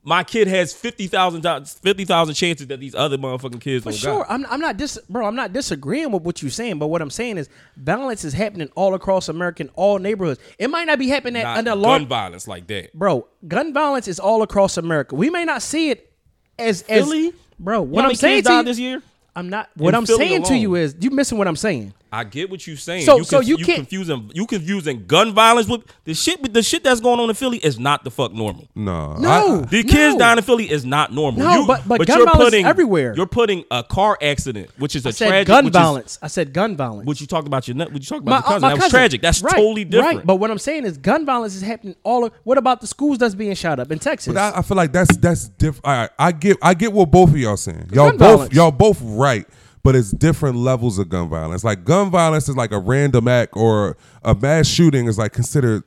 My 0.04 0.24
kid 0.24 0.48
has 0.48 0.74
fifty 0.74 1.08
thousand 1.08 1.44
fifty 1.82 2.04
thousand 2.06 2.36
chances 2.36 2.68
that 2.68 2.80
these 2.80 2.94
other 2.94 3.18
motherfucking 3.18 3.62
kids 3.62 3.84
For 3.84 3.92
sure, 3.94 4.20
got. 4.20 4.32
I'm, 4.32 4.46
I'm 4.50 4.60
not 4.60 4.78
dis, 4.78 5.00
bro. 5.10 5.26
I'm 5.26 5.36
not 5.36 5.54
disagreeing 5.54 6.12
with 6.12 6.24
what 6.24 6.42
you're 6.42 6.52
saying, 6.52 6.78
but 6.80 6.88
what 6.88 7.02
I'm 7.02 7.10
saying 7.10 7.38
is 7.38 7.50
violence 7.78 8.26
is 8.26 8.34
happening 8.34 8.70
all 8.76 8.94
across 8.96 9.30
America, 9.30 9.64
in 9.64 9.70
all 9.76 9.98
neighborhoods. 10.00 10.40
It 10.60 10.70
might 10.70 10.88
not 10.88 11.00
be 11.00 11.08
happening 11.08 11.42
at 11.42 11.60
an 11.60 11.66
gun 11.82 12.08
violence 12.08 12.48
like 12.48 12.68
that. 12.68 12.94
bro. 12.94 13.28
Gun 13.48 13.74
violence 13.74 14.08
is 14.08 14.20
all 14.20 14.42
across 14.42 14.78
America. 14.78 15.16
We 15.16 15.30
may 15.30 15.46
not 15.46 15.62
see 15.62 15.90
it 15.92 16.12
as 16.60 16.82
Philly? 16.82 17.28
as 17.28 17.34
bro. 17.60 17.82
What 17.82 18.06
I'm 18.06 18.16
saying 18.16 18.44
to 18.44 18.54
you, 18.54 18.64
this 18.64 18.80
year? 18.80 19.02
I'm 19.36 19.50
not. 19.50 19.70
What 19.76 19.90
In 19.90 19.96
I'm 19.96 20.06
Philly 20.06 20.28
saying 20.28 20.44
to 20.44 20.56
you 20.58 20.72
alone. 20.72 20.82
is 20.84 20.96
you 21.00 21.12
missing 21.12 21.38
what 21.38 21.48
I'm 21.48 21.56
saying. 21.56 21.94
I 22.12 22.24
get 22.24 22.50
what 22.50 22.66
you're 22.66 22.78
saying. 22.78 23.04
So- 23.06 23.18
you 23.18 23.24
so 23.24 23.40
you 23.42 23.58
can't- 23.58 23.78
confusing 23.80 24.32
you 24.34 24.46
confusing 24.46 25.04
gun 25.08 25.34
violence 25.34 25.68
with 25.68 25.82
the 26.06 26.14
shit. 26.14 26.54
The 26.54 26.64
shit 26.64 26.84
that's 26.84 27.00
going 27.02 27.20
on 27.20 27.30
in 27.30 27.36
Philly 27.36 27.58
is 27.58 27.78
not 27.80 28.04
the 28.04 28.12
fuck 28.12 28.34
normal. 28.34 28.68
no, 28.76 29.14
No. 29.18 29.30
I- 29.64 29.66
The 29.66 29.84
kids 29.84 30.14
No. 30.16 30.20
dying 30.20 30.38
in 30.38 30.44
Philly 30.44 30.72
is 30.72 30.86
not 30.86 31.14
normal. 31.14 31.42
No, 31.44 31.62
You- 31.62 31.68
but- 31.68 31.88
but 31.88 32.08
gun 32.08 32.18
you're 32.18 32.26
violence 32.28 32.44
putting 32.46 32.66
everywhere. 32.66 33.14
You're 33.16 33.26
putting 33.28 33.66
a 33.72 33.84
car 33.84 34.18
accident, 34.22 34.70
which 34.78 34.96
is 34.96 35.06
a 35.06 35.10
I 35.10 35.12
said 35.12 35.28
tragic. 35.30 35.48
gun 35.48 35.66
which 35.66 35.74
is- 35.74 35.80
violence. 35.82 36.20
I 36.22 36.28
said 36.28 36.54
gun 36.54 36.76
violence. 36.78 37.06
What 37.08 37.20
you 37.20 37.28
talked 37.28 37.48
about 37.48 37.68
your 37.68 37.76
nut? 37.76 37.92
What 37.92 38.02
you 38.02 38.08
talked 38.08 38.26
My- 38.26 38.38
about 38.38 38.46
your 38.46 38.50
uh, 38.50 38.54
cousin? 38.56 38.62
my 38.62 38.68
that 38.70 38.74
was 38.76 38.84
cousin. 38.86 38.98
tragic. 39.00 39.22
That's 39.22 39.42
Right, 39.42 39.56
totally 39.56 39.84
different. 39.84 40.18
Right, 40.20 40.26
but 40.26 40.36
what 40.38 40.50
I'm 40.52 40.58
saying 40.60 40.86
is 40.86 40.98
gun 40.98 41.26
violence 41.26 41.56
is 41.56 41.62
happening 41.62 41.96
all. 42.04 42.26
o- 42.26 42.32
What 42.44 42.58
about 42.58 42.82
the 42.82 42.88
schools 42.88 43.18
that's 43.18 43.36
being 43.36 43.54
shot 43.56 43.80
up 43.80 43.92
in 43.92 44.00
Texas? 44.00 44.34
But 44.34 44.56
I, 44.56 44.60
I 44.60 44.62
feel 44.62 44.78
like 44.78 44.94
that's 44.94 45.16
that's 45.18 45.50
different. 45.50 45.86
All 45.86 45.92
right, 45.94 46.10
I 46.18 46.32
get 46.32 46.58
I 46.62 46.74
get 46.74 46.94
what 46.94 47.12
both 47.12 47.30
of 47.32 47.38
y'all 47.38 47.58
saying. 47.58 47.90
Y'all 47.94 48.10
gun 48.12 48.18
both 48.18 48.30
violence. 48.38 48.54
y'all 48.54 48.72
both 48.72 49.00
right, 49.02 49.46
but 49.88 49.96
it's 49.96 50.12
different 50.12 50.58
levels 50.58 51.00
of 51.00 51.08
gun 51.08 51.30
violence. 51.30 51.64
Like 51.64 51.86
gun 51.86 52.12
violence 52.12 52.50
is 52.50 52.58
like 52.58 52.74
a 52.74 52.78
random 52.78 53.30
act, 53.30 53.54
or 53.56 53.96
a 54.22 54.36
mass 54.36 54.68
shooting 54.68 55.08
is 55.08 55.18
like 55.18 55.32
considered 55.32 55.82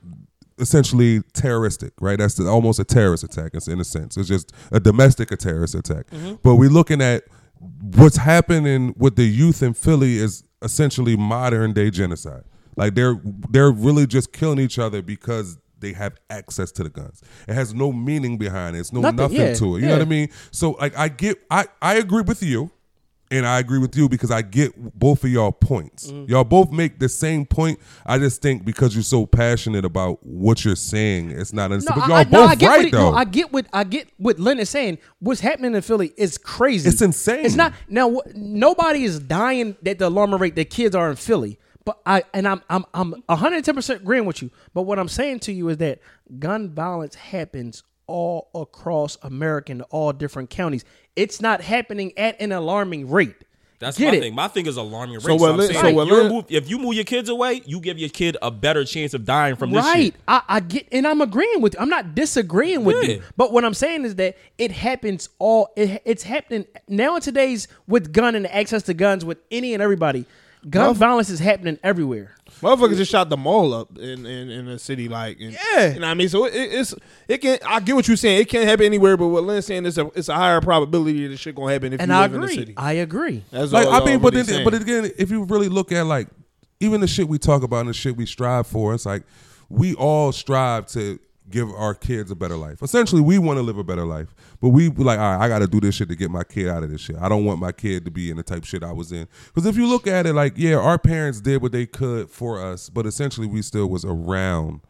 essentially 0.58 1.20
terroristic, 1.34 1.92
right? 2.00 2.18
That's 2.18 2.36
the, 2.36 2.46
almost 2.46 2.78
a 2.78 2.84
terrorist 2.84 3.24
attack 3.24 3.52
in, 3.52 3.60
in 3.70 3.78
a 3.78 3.84
sense. 3.84 4.16
It's 4.16 4.26
just 4.26 4.54
a 4.72 4.80
domestic 4.80 5.30
a 5.32 5.36
terrorist 5.36 5.74
attack. 5.74 6.06
Mm-hmm. 6.06 6.36
But 6.42 6.54
we're 6.54 6.70
looking 6.70 7.02
at 7.02 7.24
what's 7.94 8.16
happening 8.16 8.94
with 8.96 9.16
the 9.16 9.24
youth 9.24 9.62
in 9.62 9.74
Philly 9.74 10.16
is 10.16 10.44
essentially 10.62 11.14
modern 11.14 11.74
day 11.74 11.90
genocide. 11.90 12.44
Like 12.76 12.94
they're 12.94 13.20
they're 13.50 13.70
really 13.70 14.06
just 14.06 14.32
killing 14.32 14.60
each 14.60 14.78
other 14.78 15.02
because 15.02 15.58
they 15.78 15.92
have 15.92 16.16
access 16.30 16.72
to 16.72 16.84
the 16.84 16.88
guns. 16.88 17.20
It 17.46 17.52
has 17.52 17.74
no 17.74 17.92
meaning 17.92 18.38
behind 18.38 18.76
it. 18.76 18.80
It's 18.80 18.94
no 18.94 19.02
Nothing, 19.02 19.16
nothing, 19.16 19.36
yeah, 19.36 19.54
to 19.56 19.76
it. 19.76 19.80
You 19.80 19.84
yeah. 19.84 19.88
know 19.88 19.96
what 19.96 20.02
I 20.06 20.08
mean? 20.08 20.30
So 20.52 20.70
like 20.80 20.96
I 20.96 21.08
get 21.08 21.36
I 21.50 21.66
I 21.82 21.96
agree 21.96 22.22
with 22.22 22.42
you. 22.42 22.70
And 23.32 23.46
I 23.46 23.60
agree 23.60 23.78
with 23.78 23.96
you 23.96 24.08
because 24.08 24.32
I 24.32 24.42
get 24.42 24.98
both 24.98 25.22
of 25.22 25.30
y'all 25.30 25.52
points. 25.52 26.10
Mm. 26.10 26.28
Y'all 26.28 26.42
both 26.42 26.72
make 26.72 26.98
the 26.98 27.08
same 27.08 27.46
point. 27.46 27.78
I 28.04 28.18
just 28.18 28.42
think 28.42 28.64
because 28.64 28.92
you're 28.94 29.04
so 29.04 29.24
passionate 29.24 29.84
about 29.84 30.18
what 30.26 30.64
you're 30.64 30.74
saying, 30.74 31.30
it's 31.30 31.52
not 31.52 31.70
understood. 31.70 31.94
but 31.94 32.08
y'all 32.08 32.16
I, 32.16 32.24
both 32.24 32.32
no, 32.32 32.44
I 32.44 32.54
get 32.56 32.66
right 32.68 32.90
though. 32.92 33.10
No, 33.12 33.16
I 33.16 33.24
get 33.24 33.52
what 33.52 33.66
I 33.72 33.84
get 33.84 34.08
what 34.16 34.40
Lynn 34.40 34.58
is 34.58 34.68
saying. 34.68 34.98
What's 35.20 35.40
happening 35.40 35.74
in 35.76 35.82
Philly 35.82 36.12
is 36.16 36.38
crazy. 36.38 36.88
It's 36.88 37.02
insane. 37.02 37.44
It's 37.46 37.54
not 37.54 37.72
now. 37.88 38.10
wh- 38.14 38.34
Nobody 38.34 39.04
is 39.04 39.20
dying 39.20 39.76
at 39.86 40.00
the 40.00 40.08
alarm 40.08 40.34
rate 40.34 40.56
that 40.56 40.70
kids 40.70 40.96
are 40.96 41.08
in 41.08 41.14
Philly. 41.16 41.58
But 41.84 42.00
I 42.04 42.24
and 42.34 42.48
I'm 42.48 42.62
I'm 42.68 42.84
I'm 42.94 43.12
110 43.26 43.74
percent 43.76 44.00
agreeing 44.02 44.24
with 44.26 44.42
you. 44.42 44.50
But 44.74 44.82
what 44.82 44.98
I'm 44.98 45.08
saying 45.08 45.38
to 45.40 45.52
you 45.52 45.68
is 45.68 45.76
that 45.76 46.00
gun 46.40 46.70
violence 46.74 47.14
happens 47.14 47.84
all 48.06 48.50
across 48.56 49.16
America 49.22 49.70
in 49.70 49.82
all 49.82 50.12
different 50.12 50.50
counties. 50.50 50.84
It's 51.20 51.40
not 51.40 51.60
happening 51.60 52.12
at 52.16 52.40
an 52.40 52.50
alarming 52.52 53.10
rate. 53.10 53.36
That's 53.78 53.96
Get 53.96 54.08
my 54.12 54.16
it? 54.18 54.20
thing. 54.20 54.34
My 54.34 54.48
thing 54.48 54.66
is 54.66 54.76
alarming 54.76 55.14
rate. 55.16 55.22
So 55.22 55.28
So, 55.28 55.34
what 55.36 55.50
I'm 55.52 55.60
saying, 55.60 55.72
so 55.80 55.92
what 55.94 56.06
you're 56.06 56.28
move, 56.28 56.44
if 56.48 56.68
you 56.68 56.78
move 56.78 56.94
your 56.94 57.04
kids 57.04 57.30
away, 57.30 57.62
you 57.64 57.80
give 57.80 57.98
your 57.98 58.10
kid 58.10 58.36
a 58.42 58.50
better 58.50 58.84
chance 58.84 59.14
of 59.14 59.24
dying 59.24 59.56
from 59.56 59.70
this 59.70 59.82
right. 59.84 60.12
shit. 60.12 60.14
I, 60.28 60.42
I 60.48 60.60
get, 60.60 60.86
and 60.92 61.06
I'm 61.06 61.22
agreeing 61.22 61.62
with 61.62 61.74
you. 61.74 61.80
I'm 61.80 61.88
not 61.88 62.14
disagreeing 62.14 62.84
with 62.84 62.96
Yeah. 63.02 63.14
you. 63.16 63.22
But 63.38 63.52
what 63.52 63.64
I'm 63.64 63.72
saying 63.72 64.04
is 64.04 64.16
that 64.16 64.36
it 64.58 64.70
happens 64.70 65.30
all. 65.38 65.70
It, 65.76 66.02
it's 66.04 66.22
happening 66.22 66.66
now 66.88 67.16
in 67.16 67.22
today's 67.22 67.68
with 67.86 68.12
gun 68.12 68.34
and 68.34 68.46
access 68.48 68.82
to 68.84 68.94
guns 68.94 69.24
with 69.24 69.38
any 69.50 69.72
and 69.72 69.82
everybody. 69.82 70.26
Gun 70.68 70.82
Well, 70.84 70.94
violence 70.94 71.30
is 71.30 71.38
happening 71.38 71.78
everywhere. 71.82 72.32
Motherfuckers 72.60 72.96
just 72.98 73.10
shot 73.10 73.30
the 73.30 73.36
mall 73.36 73.72
up 73.72 73.96
in 73.96 74.26
in, 74.26 74.50
in 74.50 74.66
the 74.66 74.78
city, 74.78 75.08
like 75.08 75.40
and, 75.40 75.52
Yeah. 75.52 75.88
you 75.88 75.94
know 75.94 76.06
what 76.06 76.10
I 76.10 76.14
mean. 76.14 76.28
So 76.28 76.44
it, 76.44 76.52
it's 76.54 76.94
it 77.28 77.38
can 77.38 77.58
I 77.66 77.80
get 77.80 77.94
what 77.96 78.06
you're 78.06 78.16
saying. 78.18 78.42
It 78.42 78.48
can't 78.48 78.68
happen 78.68 78.84
anywhere, 78.84 79.16
but 79.16 79.28
what 79.28 79.44
Lynn's 79.44 79.64
saying 79.66 79.86
is 79.86 79.96
a 79.96 80.06
it's 80.14 80.28
a 80.28 80.34
higher 80.34 80.60
probability 80.60 81.26
that 81.28 81.38
shit 81.38 81.54
gonna 81.54 81.72
happen 81.72 81.94
if 81.94 82.00
And 82.00 82.10
you 82.10 82.14
I 82.16 82.20
live 82.22 82.34
in 82.34 82.40
the 82.42 82.48
city. 82.48 82.74
I 82.76 82.92
agree. 82.92 83.42
That's 83.50 83.72
like 83.72 83.86
all 83.86 83.92
I 83.94 83.98
y'all 83.98 84.06
mean, 84.06 84.18
but 84.20 84.34
really 84.34 84.44
then, 84.46 84.64
but 84.64 84.74
again, 84.74 85.10
if 85.16 85.30
you 85.30 85.44
really 85.44 85.68
look 85.70 85.90
at 85.92 86.04
like 86.04 86.28
even 86.80 87.00
the 87.00 87.06
shit 87.06 87.28
we 87.28 87.38
talk 87.38 87.62
about 87.62 87.80
and 87.80 87.88
the 87.88 87.94
shit 87.94 88.16
we 88.16 88.26
strive 88.26 88.66
for, 88.66 88.92
it's 88.94 89.06
like 89.06 89.22
we 89.70 89.94
all 89.94 90.30
strive 90.32 90.86
to 90.88 91.18
give 91.50 91.68
our 91.70 91.94
kids 91.94 92.30
a 92.30 92.34
better 92.34 92.56
life. 92.56 92.82
Essentially, 92.82 93.20
we 93.20 93.38
want 93.38 93.58
to 93.58 93.62
live 93.62 93.78
a 93.78 93.84
better 93.84 94.04
life, 94.04 94.34
but 94.60 94.70
we 94.70 94.88
like, 94.88 95.18
all 95.18 95.36
right, 95.36 95.44
I 95.44 95.48
got 95.48 95.60
to 95.60 95.66
do 95.66 95.80
this 95.80 95.96
shit 95.96 96.08
to 96.08 96.16
get 96.16 96.30
my 96.30 96.44
kid 96.44 96.68
out 96.68 96.82
of 96.82 96.90
this 96.90 97.00
shit. 97.00 97.16
I 97.16 97.28
don't 97.28 97.44
want 97.44 97.60
my 97.60 97.72
kid 97.72 98.04
to 98.04 98.10
be 98.10 98.30
in 98.30 98.36
the 98.36 98.42
type 98.42 98.58
of 98.58 98.68
shit 98.68 98.82
I 98.82 98.92
was 98.92 99.12
in. 99.12 99.28
Because 99.46 99.66
if 99.66 99.76
you 99.76 99.86
look 99.86 100.06
at 100.06 100.26
it, 100.26 100.34
like, 100.34 100.54
yeah, 100.56 100.76
our 100.76 100.98
parents 100.98 101.40
did 101.40 101.62
what 101.62 101.72
they 101.72 101.86
could 101.86 102.30
for 102.30 102.62
us, 102.62 102.88
but 102.88 103.06
essentially, 103.06 103.46
we 103.46 103.62
still 103.62 103.88
was 103.88 104.04
around 104.04 104.80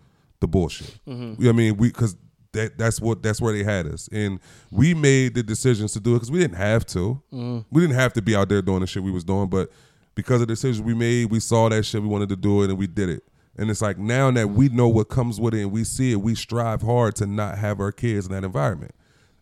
the 0.41 0.49
bullshit. 0.49 0.99
Mm-hmm. 1.07 1.13
You 1.13 1.27
know 1.29 1.35
what 1.37 1.49
I 1.49 1.53
mean? 1.53 1.77
We 1.77 1.89
because 1.89 2.17
that 2.53 2.79
that's 2.79 3.01
what 3.01 3.23
that's 3.23 3.41
where 3.41 3.53
they 3.53 3.63
had 3.63 3.87
us, 3.87 4.09
and 4.11 4.41
we 4.71 4.95
made 4.95 5.35
the 5.35 5.43
decisions 5.43 5.93
to 5.93 6.01
do 6.01 6.13
it 6.13 6.17
because 6.17 6.31
we 6.31 6.41
didn't 6.41 6.57
have 6.57 6.85
to. 6.87 7.23
Mm-hmm. 7.33 7.61
We 7.71 7.83
didn't 7.83 7.97
have 7.97 8.13
to 8.15 8.23
be 8.23 8.35
out 8.35 8.49
there 8.49 8.63
doing 8.63 8.81
the 8.81 8.87
shit 8.87 9.03
we 9.03 9.13
was 9.13 9.25
doing, 9.25 9.49
but 9.49 9.71
because 10.15 10.41
of 10.43 10.49
the 10.49 10.55
decisions 10.55 10.83
we 10.83 10.95
made, 10.95 11.31
we 11.31 11.41
saw 11.41 11.69
that 11.69 11.85
shit, 11.85 12.03
we 12.03 12.09
wanted 12.09 12.29
to 12.31 12.37
do 12.37 12.63
it, 12.63 12.71
and 12.71 12.79
we 12.79 12.87
did 12.87 13.09
it. 13.09 13.23
And 13.61 13.71
it's 13.71 13.83
like 13.83 13.99
now 13.99 14.31
that 14.31 14.51
we 14.51 14.69
know 14.71 14.89
what 14.89 15.09
comes 15.11 15.39
with 15.39 15.55
it 15.55 15.61
and 15.61 15.71
we 15.71 15.85
see 15.85 16.13
it, 16.13 16.17
we 16.23 16.35
strive 16.35 16.83
hard 16.83 17.15
to 17.17 17.27
not 17.27 17.59
have 17.59 17.79
our 17.79 17.93
kids 17.93 18.27
in 18.27 18.33
that 18.33 18.43
environment. 18.43 18.93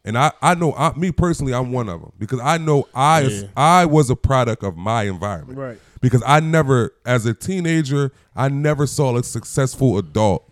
And 0.05 0.19
I, 0.19 0.33
I 0.43 0.55
know, 0.55 0.75
I, 0.75 0.93
me 0.97 1.13
personally, 1.13 1.55
I'm 1.55 1.71
one 1.73 1.89
of 1.89 2.01
them 2.01 2.13
because 2.19 2.41
I 2.41 2.59
know 2.59 2.89
I, 2.95 3.21
Yeah. 3.21 3.43
I 3.57 3.85
was 3.87 4.11
a 4.11 4.17
product 4.17 4.63
of 4.65 4.77
my 4.77 5.05
environment. 5.05 5.59
Right. 5.59 5.79
Because 6.01 6.23
I 6.27 6.41
never, 6.41 6.95
as 7.07 7.27
a 7.27 7.35
teenager, 7.35 8.13
I 8.35 8.49
never 8.49 8.87
saw 8.87 9.17
a 9.17 9.23
successful 9.23 9.99
adult 9.99 10.51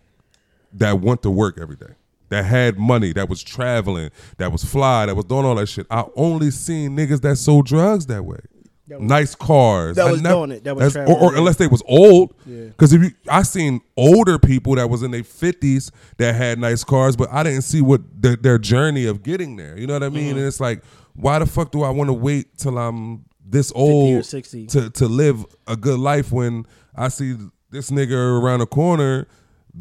that 0.72 1.00
went 1.00 1.22
to 1.22 1.30
work 1.30 1.58
every 1.60 1.76
day. 1.76 1.94
that 2.28 2.44
had 2.44 2.76
money, 2.78 3.12
that 3.12 3.28
was 3.28 3.42
traveling, 3.42 4.10
that 4.38 4.50
was 4.52 4.64
fly, 4.64 5.06
that 5.06 5.14
was 5.14 5.24
doing 5.24 5.44
all 5.44 5.54
that 5.54 5.66
shit. 5.68 5.86
I 5.90 6.04
only 6.16 6.50
seen 6.50 6.96
niggas 6.96 7.20
that 7.22 7.36
sold 7.36 7.66
drugs 7.66 8.06
that 8.06 8.24
way. 8.24 8.40
Was- 8.88 9.00
nice 9.00 9.34
cars. 9.34 9.96
that 9.96 10.10
was 10.10 10.22
doing 10.22 10.52
it, 10.52 10.64
that 10.64 10.76
was 10.76 10.96
or, 10.96 11.08
or 11.08 11.36
unless 11.36 11.56
they 11.56 11.66
was 11.66 11.82
old. 11.86 12.34
Yeah. 12.46 12.66
Because 12.66 12.92
if 12.92 13.02
you, 13.02 13.10
I 13.28 13.42
seen 13.42 13.80
older 13.96 14.38
people 14.38 14.76
that 14.76 14.88
was 14.88 15.02
in 15.02 15.10
their 15.10 15.24
fifties 15.24 15.90
that 16.18 16.34
had 16.34 16.58
nice 16.58 16.84
cars, 16.84 17.16
but 17.16 17.32
I 17.32 17.42
didn't 17.42 17.62
see 17.62 17.80
what 17.82 18.02
the, 18.20 18.36
their 18.36 18.58
journey 18.58 19.06
of 19.06 19.22
getting 19.22 19.56
there. 19.56 19.78
You 19.78 19.86
know 19.86 19.94
what 19.94 20.04
I 20.04 20.08
mean? 20.08 20.28
Mm-hmm. 20.30 20.38
And 20.38 20.46
it's 20.46 20.60
like, 20.60 20.84
why 21.14 21.38
the 21.38 21.46
fuck 21.46 21.72
do 21.72 21.82
I 21.82 21.90
want 21.90 22.08
to 22.08 22.14
wait 22.14 22.58
till 22.58 22.78
I'm 22.78 23.24
this 23.48 23.72
old 23.74 24.24
60. 24.24 24.66
to 24.66 24.90
to 24.90 25.06
live 25.06 25.44
a 25.66 25.76
good 25.76 25.98
life 25.98 26.32
when 26.32 26.66
I 26.94 27.08
see 27.08 27.36
this 27.70 27.90
nigga 27.90 28.40
around 28.40 28.60
the 28.60 28.66
corner 28.66 29.26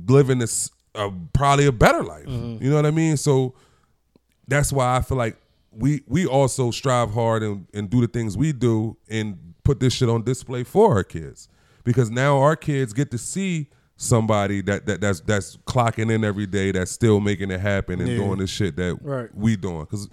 living 0.07 0.39
this 0.39 0.71
uh, 0.93 1.09
probably 1.33 1.65
a 1.65 1.71
better 1.71 2.03
life. 2.03 2.25
Mm-hmm. 2.25 2.63
You 2.63 2.69
know 2.69 2.75
what 2.77 2.85
I 2.85 2.91
mean? 2.91 3.17
So 3.17 3.53
that's 4.47 4.71
why 4.71 4.97
I 4.97 5.01
feel 5.01 5.17
like 5.17 5.37
we 5.77 6.01
we 6.07 6.25
also 6.25 6.71
strive 6.71 7.11
hard 7.11 7.43
and, 7.43 7.67
and 7.73 7.89
do 7.89 8.01
the 8.01 8.07
things 8.07 8.37
we 8.37 8.53
do 8.53 8.97
and 9.09 9.53
put 9.63 9.79
this 9.79 9.93
shit 9.93 10.09
on 10.09 10.23
display 10.23 10.63
for 10.63 10.93
our 10.95 11.03
kids 11.03 11.49
because 11.83 12.09
now 12.09 12.39
our 12.39 12.55
kids 12.55 12.93
get 12.93 13.11
to 13.11 13.17
see 13.17 13.69
somebody 13.97 14.61
that, 14.61 14.85
that 14.85 15.01
that's 15.01 15.21
that's 15.21 15.57
clocking 15.65 16.11
in 16.11 16.23
every 16.23 16.45
day 16.45 16.71
that's 16.71 16.91
still 16.91 17.19
making 17.19 17.49
it 17.51 17.59
happen 17.59 17.99
and 17.99 18.09
Yeah. 18.09 18.17
doing 18.17 18.39
the 18.39 18.47
shit 18.47 18.75
that 18.77 18.97
Right. 19.01 19.29
we 19.35 19.55
doing 19.55 19.81
because 19.81 20.09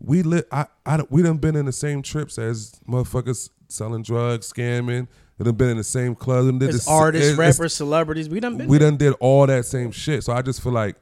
we 0.00 0.22
lit 0.22 0.46
I, 0.52 0.66
I 0.86 1.00
we 1.10 1.22
done 1.22 1.38
been 1.38 1.56
in 1.56 1.66
the 1.66 1.72
same 1.72 2.02
trips 2.02 2.38
as 2.38 2.72
motherfuckers 2.88 3.50
selling 3.68 4.02
drugs 4.02 4.52
scamming 4.52 5.08
we 5.38 5.44
done 5.44 5.54
been 5.56 5.70
in 5.70 5.76
the 5.78 5.84
same 5.84 6.14
clubs 6.14 6.48
and 6.48 6.60
did 6.60 6.70
artists, 6.86 6.88
it's- 6.88 7.38
it's- 7.38 7.58
rappers, 7.58 7.72
celebrities, 7.74 8.28
we 8.28 8.38
done 8.40 8.56
been. 8.56 8.68
we 8.68 8.78
there. 8.78 8.88
done 8.90 8.96
did 8.98 9.14
all 9.18 9.46
that 9.48 9.64
same 9.66 9.90
shit. 9.90 10.22
So 10.22 10.32
I 10.32 10.42
just 10.42 10.62
feel 10.62 10.70
like 10.72 10.94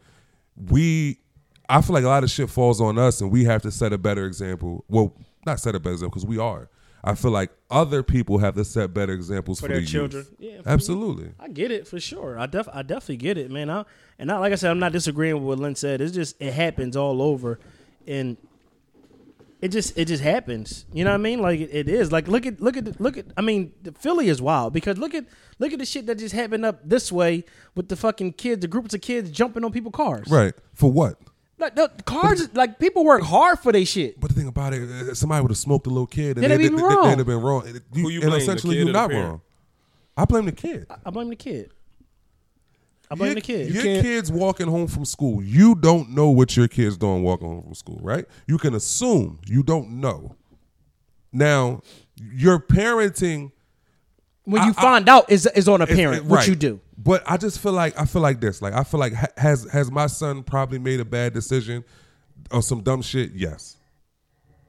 we, 0.57 1.19
I 1.73 1.81
feel 1.81 1.95
like 1.95 2.05
a 2.05 2.09
lot 2.09 2.23
of 2.23 2.31
shit 2.31 2.51
falls 2.51 2.81
on 2.81 2.99
us, 2.99 3.23
and 3.23 3.31
we 3.31 3.45
have 3.45 3.63
to 3.63 3.71
set 3.71 3.93
a 3.95 3.99
better 3.99 4.27
example. 4.27 4.85
Well, 4.89 5.15
not 5.47 5.59
set 5.59 5.75
a 5.75 5.81
better 5.81 5.95
example 5.95 6.11
because 6.11 6.27
we 6.27 6.39
are. 6.39 6.69
I 7.05 7.15
feel 7.15 7.31
like 7.31 7.51
other 7.71 8.03
people 8.03 8.39
have 8.39 8.55
to 8.55 8.65
set 8.65 8.93
better 8.95 9.13
examples 9.13 9.59
for, 9.59 9.67
for 9.67 9.73
their 9.73 9.81
the 9.81 9.87
children. 9.87 10.27
Youth. 10.39 10.53
Yeah, 10.55 10.61
Absolutely. 10.67 11.33
I 11.41 11.49
get 11.49 11.71
it 11.71 11.89
for 11.89 11.99
sure. 11.99 12.39
I 12.39 12.47
def 12.47 12.69
I 12.73 12.83
definitely 12.83 13.17
get 13.17 13.39
it, 13.39 13.51
man. 13.51 13.71
I, 13.71 13.85
and 14.19 14.31
I, 14.31 14.39
like 14.39 14.53
I 14.53 14.57
said, 14.57 14.71
I'm 14.71 14.79
not 14.79 14.93
disagreeing 14.93 15.35
with 15.35 15.45
what 15.45 15.59
Lynn 15.59 15.75
said. 15.75 16.01
It's 16.01 16.13
just 16.13 16.37
it 16.41 16.53
happens 16.53 16.95
all 16.95 17.23
over, 17.23 17.59
and 18.07 18.37
it 19.63 19.69
just 19.69 19.97
it 19.97 20.05
just 20.05 20.23
happens. 20.23 20.85
You 20.93 21.05
know 21.05 21.11
what 21.11 21.17
I 21.17 21.19
mean? 21.19 21.41
Like 21.41 21.59
it, 21.59 21.71
it 21.73 21.89
is. 21.89 22.13
Like 22.13 22.29
look 22.29 22.47
at 22.47 22.61
look 22.61 22.77
at 22.77 23.01
look 23.01 23.17
at. 23.17 23.27
I 23.37 23.41
mean, 23.41 23.73
the 23.83 23.93
Philly 23.93 24.29
is 24.29 24.41
wild 24.41 24.73
because 24.73 24.99
look 24.99 25.15
at 25.15 25.25
look 25.59 25.73
at 25.73 25.79
the 25.79 25.87
shit 25.87 26.07
that 26.07 26.19
just 26.19 26.35
happened 26.35 26.65
up 26.65 26.89
this 26.89 27.11
way 27.11 27.45
with 27.75 27.89
the 27.89 27.97
fucking 27.97 28.35
kids, 28.35 28.61
the 28.61 28.69
groups 28.69 28.95
of 28.95 29.01
kids 29.01 29.31
jumping 29.31 29.65
on 29.65 29.73
people's 29.73 29.95
cars. 29.95 30.29
Right. 30.31 30.55
For 30.75 30.93
what? 30.93 31.19
Like 31.63 31.77
the 31.77 31.89
cars, 32.05 32.53
like 32.55 32.79
people 32.81 33.05
work 33.05 33.23
hard 33.23 33.59
for 33.61 33.71
their 33.73 33.87
shit. 33.87 34.19
But 34.21 34.31
the 34.31 34.35
thing 34.35 34.49
about 34.49 34.75
it, 34.75 34.83
uh, 34.83 35.15
somebody 35.15 35.43
would 35.43 35.51
have 35.53 35.59
smoked 35.59 35.87
a 35.87 35.91
little 35.91 36.07
kid, 36.09 36.37
and 36.37 36.43
They'd 36.45 36.49
they, 36.49 36.57
be 36.57 36.69
they, 36.69 36.75
they, 36.77 36.83
wrong. 36.83 37.09
would 37.11 37.19
have 37.19 37.27
been 37.27 37.41
wrong. 37.41 37.67
And 37.69 37.81
Who 37.95 38.09
you 38.11 38.21
and 38.21 38.31
blame, 38.31 38.31
the 38.33 38.37
essentially, 38.39 38.75
kid 38.75 38.79
you're 38.79 38.87
the 38.87 38.93
not 38.93 39.11
parent? 39.11 39.29
wrong. 39.29 39.41
I 40.17 40.25
blame 40.25 40.45
the 40.47 40.53
kid. 40.53 40.87
I 41.07 41.11
blame 41.11 41.29
the 41.29 41.37
kid. 41.37 41.71
I 43.11 43.15
blame 43.15 43.29
your, 43.29 43.35
the 43.37 43.41
kid. 43.43 43.73
Your 43.75 43.83
can't- 43.85 44.03
kid's 44.05 44.33
walking 44.33 44.67
home 44.67 44.89
from 44.89 45.05
school. 45.05 45.43
You 45.43 45.75
don't 45.75 46.11
know 46.11 46.31
what 46.31 46.57
your 46.57 46.67
kid's 46.67 46.97
doing 46.97 47.23
walking 47.23 47.47
home 47.49 47.63
from 47.63 47.75
school, 47.75 48.01
right? 48.03 48.25
You 48.49 48.59
can 48.59 48.75
assume. 48.75 49.39
You 49.47 49.63
don't 49.63 50.01
know. 50.01 50.35
Now, 51.33 51.83
your 52.17 52.59
parenting 52.59 53.53
when 54.45 54.63
you 54.63 54.69
I- 54.77 54.79
I- 54.79 54.83
find 54.83 55.09
out 55.09 55.31
is 55.31 55.47
is 55.55 55.69
on 55.69 55.81
a 55.83 55.87
parent 55.87 56.25
is- 56.25 56.29
what 56.31 56.37
right. 56.39 56.49
you 56.49 56.55
do. 56.57 56.81
But 56.99 57.23
I 57.27 57.37
just 57.37 57.59
feel 57.61 57.73
like 57.73 57.99
I 57.99 58.05
feel 58.05 58.23
like 58.23 58.41
this. 58.41 58.63
Like 58.63 58.75
I 58.75 58.85
feel 58.85 59.01
like 59.01 59.13
has 59.37 59.65
has 59.73 59.91
my 59.91 60.07
son 60.07 60.43
probably 60.43 60.79
made 60.79 61.01
a 61.01 61.05
bad 61.05 61.33
decision 61.33 61.85
on 62.51 62.63
some 62.63 62.81
dumb 62.83 63.03
shit? 63.03 63.33
Yes. 63.35 63.77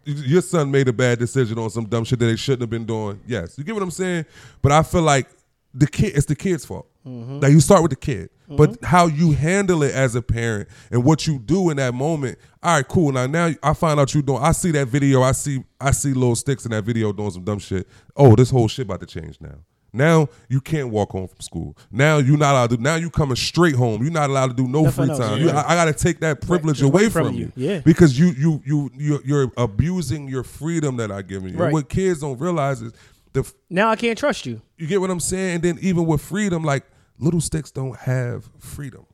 Your 0.05 0.41
son 0.41 0.69
made 0.69 0.87
a 0.89 0.93
bad 0.93 1.17
decision 1.19 1.57
on 1.59 1.69
some 1.69 1.85
dumb 1.85 2.03
shit 2.03 2.19
that 2.19 2.25
they 2.25 2.35
shouldn't 2.35 2.61
have 2.61 2.69
been 2.69 2.85
doing. 2.85 3.19
Yes. 3.25 3.57
You 3.57 3.63
get 3.63 3.73
what 3.73 3.83
I'm 3.83 3.91
saying? 3.91 4.25
But 4.61 4.71
I 4.73 4.83
feel 4.83 5.01
like 5.01 5.27
the 5.73 5.87
kid 5.87 6.15
it's 6.15 6.25
the 6.25 6.35
kid's 6.35 6.65
fault. 6.65 6.87
Mm-hmm. 7.05 7.39
Now 7.39 7.47
you 7.47 7.59
start 7.59 7.81
with 7.81 7.91
the 7.91 7.97
kid. 7.97 8.29
But 8.55 8.83
how 8.83 9.07
you 9.07 9.31
handle 9.31 9.81
it 9.81 9.95
as 9.95 10.13
a 10.13 10.21
parent 10.21 10.69
and 10.91 11.03
what 11.03 11.25
you 11.25 11.39
do 11.39 11.71
in 11.71 11.77
that 11.77 11.95
moment, 11.95 12.37
all 12.61 12.75
right, 12.75 12.87
cool. 12.87 13.11
Now 13.11 13.25
now 13.25 13.49
I 13.63 13.73
find 13.73 13.99
out 13.99 14.13
you 14.13 14.21
doing 14.21 14.43
I 14.43 14.51
see 14.51 14.69
that 14.71 14.87
video, 14.89 15.23
I 15.23 15.31
see 15.31 15.63
I 15.81 15.89
see 15.91 16.13
little 16.13 16.35
sticks 16.35 16.65
in 16.65 16.71
that 16.71 16.83
video 16.83 17.11
doing 17.11 17.31
some 17.31 17.43
dumb 17.43 17.57
shit. 17.59 17.87
Oh, 18.15 18.35
this 18.35 18.51
whole 18.51 18.67
shit 18.67 18.85
about 18.85 18.99
to 18.99 19.07
change 19.07 19.41
now. 19.41 19.55
Now 19.91 20.27
you 20.49 20.61
can't 20.61 20.89
walk 20.89 21.11
home 21.11 21.27
from 21.27 21.39
school. 21.41 21.75
Now 21.91 22.17
you're 22.17 22.37
not 22.37 22.51
allowed 22.53 22.69
to. 22.71 22.77
Now 22.77 22.95
you 22.95 23.09
coming 23.09 23.35
straight 23.35 23.75
home. 23.75 24.03
You're 24.03 24.11
not 24.11 24.29
allowed 24.29 24.47
to 24.47 24.53
do 24.53 24.67
no 24.67 24.83
Nothing 24.83 25.05
free 25.05 25.09
else, 25.11 25.19
time. 25.19 25.37
yeah. 25.39 25.43
You- 25.45 25.49
I, 25.51 25.71
I 25.71 25.75
got 25.75 25.85
to 25.85 25.93
take 25.93 26.19
that 26.19 26.41
privilege 26.41 26.77
just 26.77 26.89
away 26.89 27.09
from 27.09 27.25
from, 27.27 27.35
you. 27.35 27.51
you. 27.55 27.69
Yeah. 27.69 27.79
because 27.79 28.17
you 28.19 28.27
you 28.37 28.61
you 28.65 28.91
you're, 28.95 29.21
you're 29.25 29.51
abusing 29.57 30.27
your 30.27 30.43
freedom 30.43 30.97
that 30.97 31.11
I 31.11 31.21
given 31.23 31.49
you. 31.53 31.57
Right. 31.57 31.65
And 31.65 31.73
what 31.73 31.89
kids 31.89 32.19
don't 32.21 32.39
realize 32.39 32.81
is 32.83 32.93
the 33.33 33.51
Now 33.69 33.89
I 33.89 33.95
can't 33.95 34.17
trust 34.17 34.45
you. 34.45 34.61
You 34.83 34.89
get 34.89 34.99
what 34.99 35.09
I'm 35.09 35.21
saying. 35.21 35.55
And 35.55 35.63
then 35.63 35.77
even 35.81 36.05
with 36.05 36.21
freedom, 36.21 36.61
like 36.61 36.83
little 37.17 37.39
sticks 37.39 37.71
don't 37.71 37.97
have 37.99 38.49
freedom. 38.59 39.05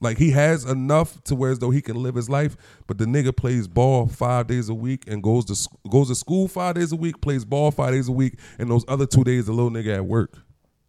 Like 0.00 0.16
he 0.16 0.30
has 0.30 0.64
enough 0.64 1.22
to 1.24 1.34
where 1.34 1.50
as 1.50 1.58
though 1.58 1.68
he 1.68 1.82
can 1.82 2.02
live 2.02 2.14
his 2.14 2.30
life, 2.30 2.56
but 2.86 2.96
the 2.96 3.04
nigga 3.04 3.36
plays 3.36 3.68
ball 3.68 4.06
five 4.06 4.46
days 4.46 4.70
a 4.70 4.74
week 4.74 5.04
and 5.06 5.22
goes 5.22 5.44
to 5.44 5.68
goes 5.90 6.08
to 6.08 6.14
school 6.14 6.48
five 6.48 6.76
days 6.76 6.90
a 6.92 6.96
week, 6.96 7.20
plays 7.20 7.44
ball 7.44 7.70
five 7.70 7.90
days 7.92 8.08
a 8.08 8.12
week, 8.12 8.38
and 8.58 8.70
those 8.70 8.82
other 8.88 9.04
two 9.04 9.24
days 9.24 9.44
the 9.44 9.52
little 9.52 9.70
nigga 9.70 9.96
at 9.96 10.06
work. 10.06 10.38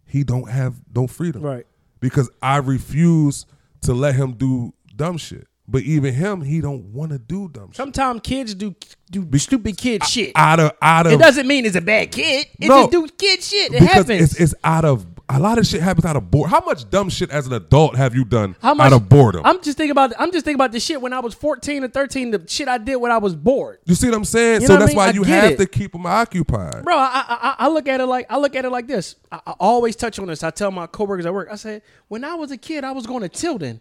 He 0.05 0.23
don't 0.23 0.49
have 0.49 0.75
no 0.95 1.07
freedom, 1.07 1.41
Right. 1.41 1.65
Because 1.99 2.29
I 2.41 2.57
refuse 2.57 3.45
to 3.81 3.93
let 3.93 4.15
him 4.15 4.33
do 4.33 4.73
dumb 4.95 5.17
shit. 5.17 5.47
But 5.71 5.83
even 5.83 6.13
him, 6.13 6.41
he 6.41 6.59
don't 6.59 6.91
want 6.91 7.11
to 7.13 7.17
do 7.17 7.47
dumb 7.47 7.69
shit. 7.69 7.77
Sometimes 7.77 8.19
kids 8.23 8.53
do 8.53 8.75
do 9.09 9.25
stupid 9.39 9.77
kid 9.77 10.03
shit. 10.05 10.33
Out 10.35 10.59
of 10.59 10.73
out 10.81 11.07
of 11.07 11.13
it 11.13 11.19
doesn't 11.19 11.47
mean 11.47 11.65
it's 11.65 11.77
a 11.77 11.81
bad 11.81 12.11
kid. 12.11 12.47
It 12.59 12.67
No. 12.67 12.81
just 12.81 12.91
do 12.91 13.07
kid 13.17 13.41
shit. 13.41 13.67
It 13.73 13.79
because 13.79 13.89
happens. 13.89 14.33
it's 14.33 14.39
it's 14.39 14.55
out 14.65 14.83
of 14.85 15.05
a 15.29 15.39
lot 15.39 15.57
of 15.57 15.65
shit 15.65 15.81
happens 15.81 16.03
out 16.05 16.17
of 16.17 16.29
boredom. 16.29 16.51
How 16.51 16.59
much 16.65 16.89
dumb 16.89 17.09
shit 17.09 17.31
as 17.31 17.47
an 17.47 17.53
adult 17.53 17.95
have 17.95 18.13
you 18.13 18.25
done 18.25 18.53
How 18.61 18.73
much, 18.73 18.87
out 18.87 18.93
of 18.93 19.07
boredom? 19.07 19.43
I'm 19.45 19.61
just 19.61 19.77
thinking 19.77 19.91
about. 19.91 20.11
I'm 20.19 20.29
just 20.33 20.43
thinking 20.43 20.57
about 20.57 20.73
the 20.73 20.79
shit 20.81 21.01
when 21.01 21.13
I 21.13 21.19
was 21.19 21.33
14 21.33 21.85
or 21.85 21.87
13. 21.87 22.31
The 22.31 22.43
shit 22.49 22.67
I 22.67 22.77
did 22.77 22.97
when 22.97 23.13
I 23.13 23.17
was 23.17 23.33
bored. 23.33 23.79
you 23.85 23.95
see 23.95 24.07
what 24.09 24.15
I'm 24.17 24.25
saying? 24.25 24.61
You 24.61 24.67
so 24.67 24.73
what 24.73 24.81
I 24.81 24.85
that's 24.85 24.89
mean? 24.91 24.97
why 24.97 25.07
I 25.07 25.11
you 25.11 25.23
have 25.23 25.51
it. 25.53 25.57
to 25.59 25.67
keep 25.67 25.93
them 25.93 26.05
occupied. 26.05 26.83
Bro, 26.83 26.97
I, 26.97 27.05
I 27.05 27.37
I- 27.43 27.55
I 27.59 27.67
look 27.69 27.87
at 27.87 28.01
it 28.01 28.05
like 28.07 28.25
I 28.29 28.37
look 28.39 28.55
at 28.57 28.65
it 28.65 28.69
like 28.71 28.87
this. 28.87 29.15
I, 29.31 29.39
I 29.47 29.51
always 29.59 29.95
touch 29.95 30.19
on 30.19 30.27
this. 30.27 30.43
I 30.43 30.49
tell 30.49 30.69
my 30.71 30.85
coworkers 30.87 31.25
at 31.25 31.33
work. 31.33 31.47
I 31.49 31.55
said 31.55 31.81
when 32.09 32.25
I 32.25 32.33
was 32.35 32.51
a 32.51 32.57
kid, 32.57 32.83
I 32.83 32.91
was 32.91 33.05
going 33.07 33.21
to 33.21 33.29
Tilden. 33.29 33.79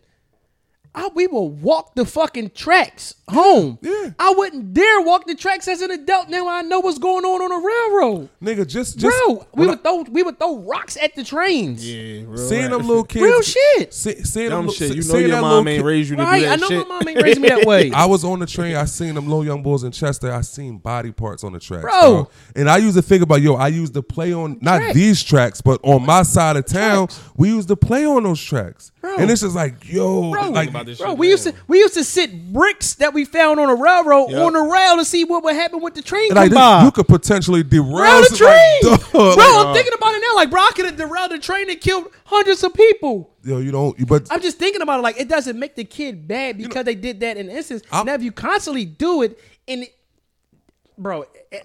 I, 0.94 1.08
we 1.14 1.28
will 1.28 1.48
walk 1.48 1.94
the 1.94 2.04
fucking 2.04 2.50
tracks 2.50 3.14
home. 3.28 3.78
yeah. 3.80 4.10
I 4.18 4.34
wouldn't 4.36 4.74
dare 4.74 5.00
walk 5.02 5.24
the 5.26 5.36
tracks 5.36 5.68
as 5.68 5.80
an 5.82 5.92
adult. 5.92 6.28
Now 6.28 6.48
I 6.48 6.62
know 6.62 6.80
what's 6.80 6.98
going 6.98 7.24
on 7.24 7.40
on 7.40 7.52
a 7.52 7.64
railroad. 7.64 8.28
Nigga, 8.42 8.66
just 8.66 8.98
just 8.98 9.16
Bro, 9.24 9.46
we 9.54 9.60
when 9.60 9.68
would 9.68 9.82
throw 9.84 10.02
we 10.02 10.22
would 10.24 10.38
throw 10.40 10.58
rocks 10.58 10.96
at 10.96 11.14
the 11.14 11.22
trains. 11.22 11.88
Yeah, 11.88 12.22
real 12.26 12.36
seeing 12.36 12.62
rap. 12.62 12.70
them 12.72 12.86
little 12.88 13.04
kids, 13.04 13.22
Real 13.22 13.40
shit. 13.42 13.94
See, 13.94 14.24
seeing 14.24 14.48
them 14.50 14.58
Dumb 14.62 14.66
li- 14.66 14.74
shit. 14.74 14.96
You 14.96 15.02
know 15.12 15.18
your 15.18 15.40
mom 15.40 15.68
ain't 15.68 15.78
kid- 15.78 15.86
raised 15.86 16.10
you 16.10 16.16
to 16.16 16.22
Right, 16.24 16.40
do 16.40 16.46
that 16.46 16.52
I 16.52 16.56
know 16.56 16.68
shit. 16.68 16.88
my 16.88 16.98
mom 16.98 17.08
ain't 17.08 17.22
raised 17.22 17.40
me 17.40 17.48
that 17.50 17.64
way. 17.66 17.90
I 17.94 18.06
was 18.06 18.24
on 18.24 18.40
the 18.40 18.46
train. 18.46 18.74
I 18.74 18.84
seen 18.86 19.14
them 19.14 19.26
little 19.28 19.44
young 19.44 19.62
boys 19.62 19.84
in 19.84 19.92
Chester. 19.92 20.32
I 20.32 20.40
seen 20.40 20.78
body 20.78 21.12
parts 21.12 21.44
on 21.44 21.52
the 21.52 21.60
tracks, 21.60 21.82
Bro. 21.82 21.92
dog. 22.00 22.30
And 22.56 22.68
I 22.68 22.78
used 22.78 22.96
to 22.96 23.02
think 23.02 23.22
about 23.22 23.42
yo. 23.42 23.54
I 23.54 23.68
used 23.68 23.94
to 23.94 24.02
play 24.02 24.32
on 24.34 24.58
not 24.60 24.78
Tracks. 24.78 24.94
these 24.94 25.22
tracks, 25.22 25.60
but 25.60 25.78
on 25.84 26.04
my 26.04 26.24
side 26.24 26.56
of 26.56 26.66
town, 26.66 27.06
Tracks. 27.06 27.20
we 27.36 27.48
used 27.50 27.68
to 27.68 27.76
play 27.76 28.04
on 28.04 28.24
those 28.24 28.42
tracks. 28.42 28.90
Bro. 29.00 29.16
And 29.18 29.30
it's 29.30 29.40
just 29.42 29.54
like 29.54 29.88
yo, 29.88 30.32
Bro, 30.32 30.50
like 30.50 30.72
about 30.80 30.86
this 30.86 30.98
bro, 30.98 31.10
shit 31.10 31.18
we 31.18 31.28
used 31.28 31.44
to 31.44 31.54
we 31.68 31.78
used 31.78 31.94
to 31.94 32.04
sit 32.04 32.52
bricks 32.52 32.94
that 32.94 33.12
we 33.14 33.24
found 33.24 33.60
on 33.60 33.68
a 33.68 33.74
railroad 33.74 34.30
Yep. 34.30 34.42
on 34.46 34.52
the 34.54 34.60
rail 34.60 34.96
to 34.96 35.04
see 35.04 35.24
what 35.24 35.44
would 35.44 35.54
happen 35.54 35.80
with 35.80 35.94
the 35.94 36.02
train 36.02 36.30
And 36.30 36.36
come 36.36 36.42
like 36.44 36.50
this, 36.50 36.56
by. 36.58 36.84
you 36.84 36.90
could 36.90 37.08
potentially 37.08 37.62
derail 37.62 37.88
Rail 38.02 38.20
the 38.20 38.26
some- 38.26 38.38
train, 38.38 38.80
like, 38.92 39.10
bro. 39.12 39.28
like, 39.34 39.38
I'm 39.66 39.74
thinking 39.74 39.92
about 39.94 40.14
it 40.14 40.22
now. 40.28 40.34
Like, 40.36 40.50
bro, 40.50 40.60
I 40.62 40.70
could 40.74 40.84
have 40.86 40.96
derailed 40.96 41.30
the 41.32 41.38
train 41.38 41.68
and 41.70 41.80
killed 41.80 42.06
hundreds 42.24 42.62
of 42.64 42.72
people. 42.74 43.34
yo, 43.44 43.58
you 43.58 43.70
don't. 43.70 43.98
you- 43.98 44.06
But 44.06 44.26
I'm 44.30 44.40
just 44.40 44.58
thinking 44.58 44.82
about 44.82 45.00
it. 45.00 45.02
Like, 45.02 45.20
it 45.20 45.28
doesn't 45.28 45.58
make 45.58 45.74
the 45.76 45.84
kid 45.84 46.26
bad 46.26 46.58
because 46.58 46.84
they 46.84 46.94
did 46.94 47.20
that 47.20 47.36
in 47.36 47.48
instance. 47.50 47.82
I'm- 47.92 48.06
now, 48.06 48.14
if 48.14 48.22
you 48.22 48.32
constantly 48.32 48.84
do 48.84 49.22
it, 49.22 49.38
and 49.68 49.82
it, 49.84 49.94
bro, 51.00 51.24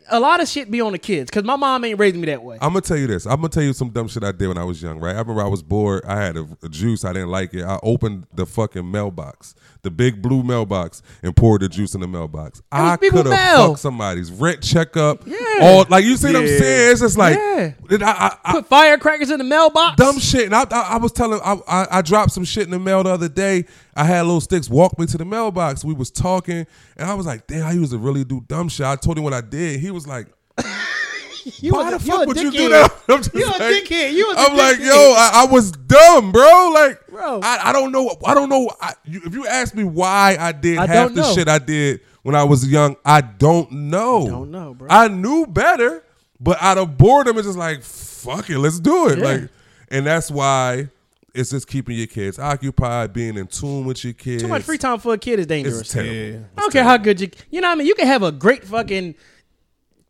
a 0.10 0.20
lot 0.20 0.42
of 0.42 0.48
shit 0.48 0.72
be 0.72 0.82
on 0.82 0.94
the 0.94 0.98
kids 0.98 1.30
because 1.30 1.44
my 1.44 1.56
mom 1.56 1.84
ain't 1.86 2.00
raised 2.00 2.16
me 2.16 2.26
that 2.28 2.42
way. 2.42 2.58
I'm 2.62 2.70
gonna 2.70 2.82
tell 2.82 2.98
you 2.98 3.08
this. 3.08 3.26
I'm 3.26 3.38
gonna 3.38 3.50
tell 3.50 3.64
you 3.64 3.74
some 3.74 3.90
dumb 3.90 4.08
shit 4.08 4.24
I 4.24 4.32
did 4.32 4.48
when 4.48 4.58
I 4.58 4.64
was 4.64 4.82
young. 4.82 5.00
Right? 5.00 5.16
I 5.16 5.20
remember 5.20 5.42
I 5.44 5.48
was 5.48 5.62
bored. 5.62 6.04
I 6.06 6.16
had 6.20 6.38
a, 6.38 6.48
a 6.64 6.70
juice. 6.70 7.06
I 7.06 7.14
didn't 7.14 7.30
like 7.30 7.54
it. 7.54 7.64
I 7.64 7.80
opened 7.84 8.26
the 8.34 8.46
fucking 8.46 8.90
mailbox, 8.90 9.54
the 9.84 9.92
big 9.92 10.22
blue 10.22 10.42
mailbox, 10.44 11.02
and 11.22 11.36
poured 11.36 11.62
the 11.62 11.70
juice 11.70 11.94
in 11.94 12.02
the 12.02 12.08
mailbox. 12.08 12.62
I 12.72 12.98
could 12.98 13.14
have 13.14 13.26
mail. 13.28 13.68
fucked 13.70 13.80
somebody's 13.80 14.32
rent 14.32 14.62
check 14.64 14.98
up. 14.98 15.22
Yeah. 15.26 15.38
All 15.62 15.86
like 15.90 16.06
you 16.06 16.18
see 16.18 16.28
what 16.28 16.38
I'm 16.38 16.48
saying? 16.48 16.92
It's 16.92 17.02
just 17.02 17.18
like 17.18 17.36
Yeah. 17.36 17.74
I, 17.92 17.96
I, 18.02 18.38
I, 18.44 18.52
Put 18.54 18.68
firecrackers 18.68 19.30
in 19.30 19.38
the 19.38 19.44
mailbox. 19.44 19.98
dumb 19.98 20.20
shit. 20.20 20.46
And 20.46 20.56
I, 20.56 20.66
I, 20.72 20.82
I 20.94 20.98
was 20.98 21.12
telling, 21.12 21.40
I, 21.44 21.58
I, 21.68 21.88
I 21.92 22.02
dropped 22.02 22.32
some 22.32 22.44
shit 22.46 22.64
in 22.64 22.72
the 22.72 22.80
mail 22.80 23.04
the 23.04 23.12
other 23.12 23.30
day. 23.30 23.66
I 23.96 24.04
had 24.04 24.24
little 24.24 24.42
sticks 24.42 24.70
walk 24.70 24.98
me 25.00 25.06
to 25.08 25.18
the 25.18 25.26
mailbox. 25.26 25.86
We 25.86 25.94
was 25.94 26.12
talking, 26.12 26.66
and 26.98 27.10
I 27.10 27.14
was 27.14 27.26
like, 27.26 27.48
damn, 27.48 27.66
I 27.66 27.72
used 27.74 27.92
to 27.92 27.98
really 27.98 28.24
do 28.24 28.42
dumb 28.48 28.70
shit. 28.70 28.86
I 28.86 28.96
told 28.96 29.18
him 29.18 29.24
what 29.24 29.34
I 29.34 29.42
did. 29.42 29.80
He 29.80 29.92
was 29.92 30.08
like, 30.08 30.28
You 31.60 31.74
why 31.74 31.90
a- 31.90 31.92
the 31.92 32.00
fuck 32.00 32.26
would 32.28 32.38
you 32.40 32.52
do 32.52 32.70
that? 32.70 32.92
I'm 33.10 33.18
just 33.22 33.34
You 33.36 33.46
a 33.46 33.52
dickhead. 33.52 34.14
You 34.14 34.28
was 34.28 34.38
a 34.38 34.40
I'm 34.40 34.58
like, 34.58 34.80
yo, 34.80 35.14
I, 35.16 35.32
I 35.34 35.46
was 35.52 35.72
dumb, 35.72 36.32
bro. 36.32 36.72
Like, 36.74 37.06
Bro. 37.08 37.42
I, 37.44 37.70
I 37.70 37.72
don't 37.72 37.92
know. 37.92 38.16
I 38.26 38.34
don't 38.34 38.50
know. 38.50 38.70
I, 38.82 38.94
you, 39.06 39.22
if 39.26 39.34
you 39.34 39.46
ask 39.46 39.76
me 39.76 39.84
why 39.84 40.38
I 40.40 40.52
did 40.52 40.78
I 40.80 40.88
half 40.88 41.10
the 41.14 41.22
know. 41.22 41.34
shit 41.34 41.48
I 41.48 41.60
did 41.60 42.02
when 42.24 42.34
I 42.36 42.44
was 42.44 42.68
young, 42.68 42.96
I 43.06 43.22
don't 43.22 43.72
know. 43.72 44.26
Don't 44.28 44.52
know, 44.52 44.74
bro. 44.74 44.88
I 44.90 45.08
knew 45.08 45.46
better, 45.46 46.04
but 46.40 46.58
out 46.62 46.78
of 46.80 46.98
boredom, 46.98 47.38
it's 47.38 47.46
just 47.48 47.60
like, 47.60 47.84
fuck 47.84 48.50
it, 48.50 48.58
let's 48.58 48.80
do 48.80 49.10
it. 49.10 49.20
Yeah. 49.20 49.24
Like, 49.26 49.50
and 49.90 50.06
that's 50.08 50.32
why 50.32 50.90
it's 51.36 51.52
just 51.52 51.68
keeping 51.68 51.98
your 51.98 52.08
kids 52.08 52.40
occupied, 52.40 53.14
being 53.14 53.38
in 53.38 53.48
tune 53.48 53.86
with 53.86 54.04
your 54.04 54.14
kids. 54.14 54.42
Too 54.44 54.48
much 54.48 54.64
free 54.64 54.78
time 54.78 55.00
for 55.00 55.14
a 55.14 55.18
kid 55.18 55.40
is 55.40 55.48
dangerous. 55.48 55.82
It's 55.82 55.94
terrible. 55.94 56.14
Yeah. 56.14 56.40
I 56.58 56.62
don't 56.62 56.74
care 56.74 56.84
how 56.84 56.98
good 56.98 57.20
you, 57.22 57.30
you 57.52 57.62
know 57.62 57.68
what 57.70 57.74
I 57.74 57.76
mean. 57.78 57.88
You 57.88 57.96
can 57.96 58.08
have 58.08 58.24
a 58.24 58.32
great 58.32 58.64
fucking 58.64 59.16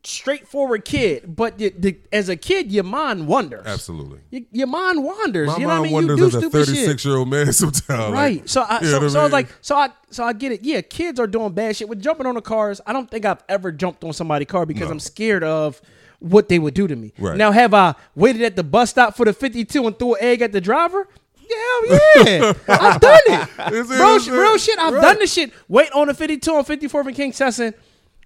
straightforward 0.04 0.86
kid, 0.86 1.36
but 1.36 1.60
you, 1.60 1.72
the, 1.72 1.98
as 2.14 2.30
a 2.30 2.36
kid, 2.36 2.72
your 2.72 2.84
mind 2.84 3.28
wanders. 3.28 3.66
Absolutely. 3.66 4.20
Your, 4.30 4.42
your 4.52 4.68
mind 4.68 5.04
wanders. 5.04 5.48
My 5.48 5.58
you 5.58 5.62
know 5.62 5.68
mind 5.68 5.80
what 5.80 5.82
I 5.82 5.84
mean? 5.84 5.94
wonders 5.94 6.20
you 6.20 6.26
as 6.28 6.36
a 6.36 6.50
thirty-six-year-old 6.50 7.28
man 7.28 7.52
sometimes. 7.54 8.14
Right. 8.14 8.40
Like, 8.40 8.48
so 8.50 8.62
I 8.62 8.80
you 8.82 8.88
so, 8.88 9.08
so 9.08 9.20
I 9.20 9.22
I 9.22 9.24
was 9.24 9.34
like 9.34 9.48
so 9.62 9.76
I 9.76 9.90
so 10.12 10.24
I 10.24 10.34
get 10.34 10.52
it. 10.52 10.64
Yeah, 10.64 10.82
kids 10.82 11.20
are 11.20 11.28
doing 11.28 11.54
bad 11.54 11.76
shit 11.76 11.90
with 11.90 12.02
jumping 12.02 12.26
on 12.26 12.36
the 12.36 12.42
cars. 12.42 12.82
I 12.86 12.94
don't 12.94 13.10
think 13.10 13.26
I've 13.26 13.44
ever 13.50 13.72
jumped 13.72 14.04
on 14.04 14.14
somebody's 14.14 14.48
car 14.48 14.66
because 14.66 14.88
No. 14.88 14.92
I'm 14.92 15.00
scared 15.00 15.44
of 15.44 15.82
what 16.20 16.49
they 16.49 16.59
would 16.59 16.74
do 16.74 16.88
to 16.88 16.95
me. 16.95 17.13
Right. 17.20 17.38
Now 17.38 17.51
have 17.51 17.74
I 17.74 17.95
waited 18.16 18.41
at 18.41 18.55
the 18.55 18.63
bus 18.63 18.89
stop 18.91 19.16
for 19.16 19.26
the 19.26 19.34
52 19.34 19.86
and 19.88 19.97
threw 19.97 20.16
an 20.16 20.22
egg 20.24 20.41
at 20.41 20.51
the 20.51 20.61
driver? 20.61 21.07
Hell 21.38 21.99
yeah, 22.26 22.53
I've 22.68 22.99
done 22.99 23.20
it, 23.28 23.74
Is 23.74 23.91
it- 23.91 23.97
bro. 23.97 24.16
it? 24.16 24.28
Real 24.28 24.57
shit. 24.57 24.80
I've 24.80 24.93
Right. 24.93 25.01
done 25.01 25.20
the 25.20 25.28
shit. 25.28 25.51
Wait 25.68 25.91
on 25.91 26.07
the 26.07 26.13
52 26.13 26.55
and 26.57 26.66
54 26.66 27.01
and 27.01 27.16
Kingsessing. 27.16 27.74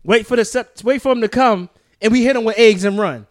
Wait 0.05 0.25
for 0.25 0.37
the 0.37 0.67
wait 0.83 1.01
for 1.01 1.11
him 1.11 1.19
to 1.21 1.27
come, 1.27 1.69
and 2.01 2.11
we 2.13 2.23
hit 2.23 2.35
him 2.37 2.45
with 2.45 2.57
eggs 2.57 2.85
and 2.85 2.97
run. 2.97 3.27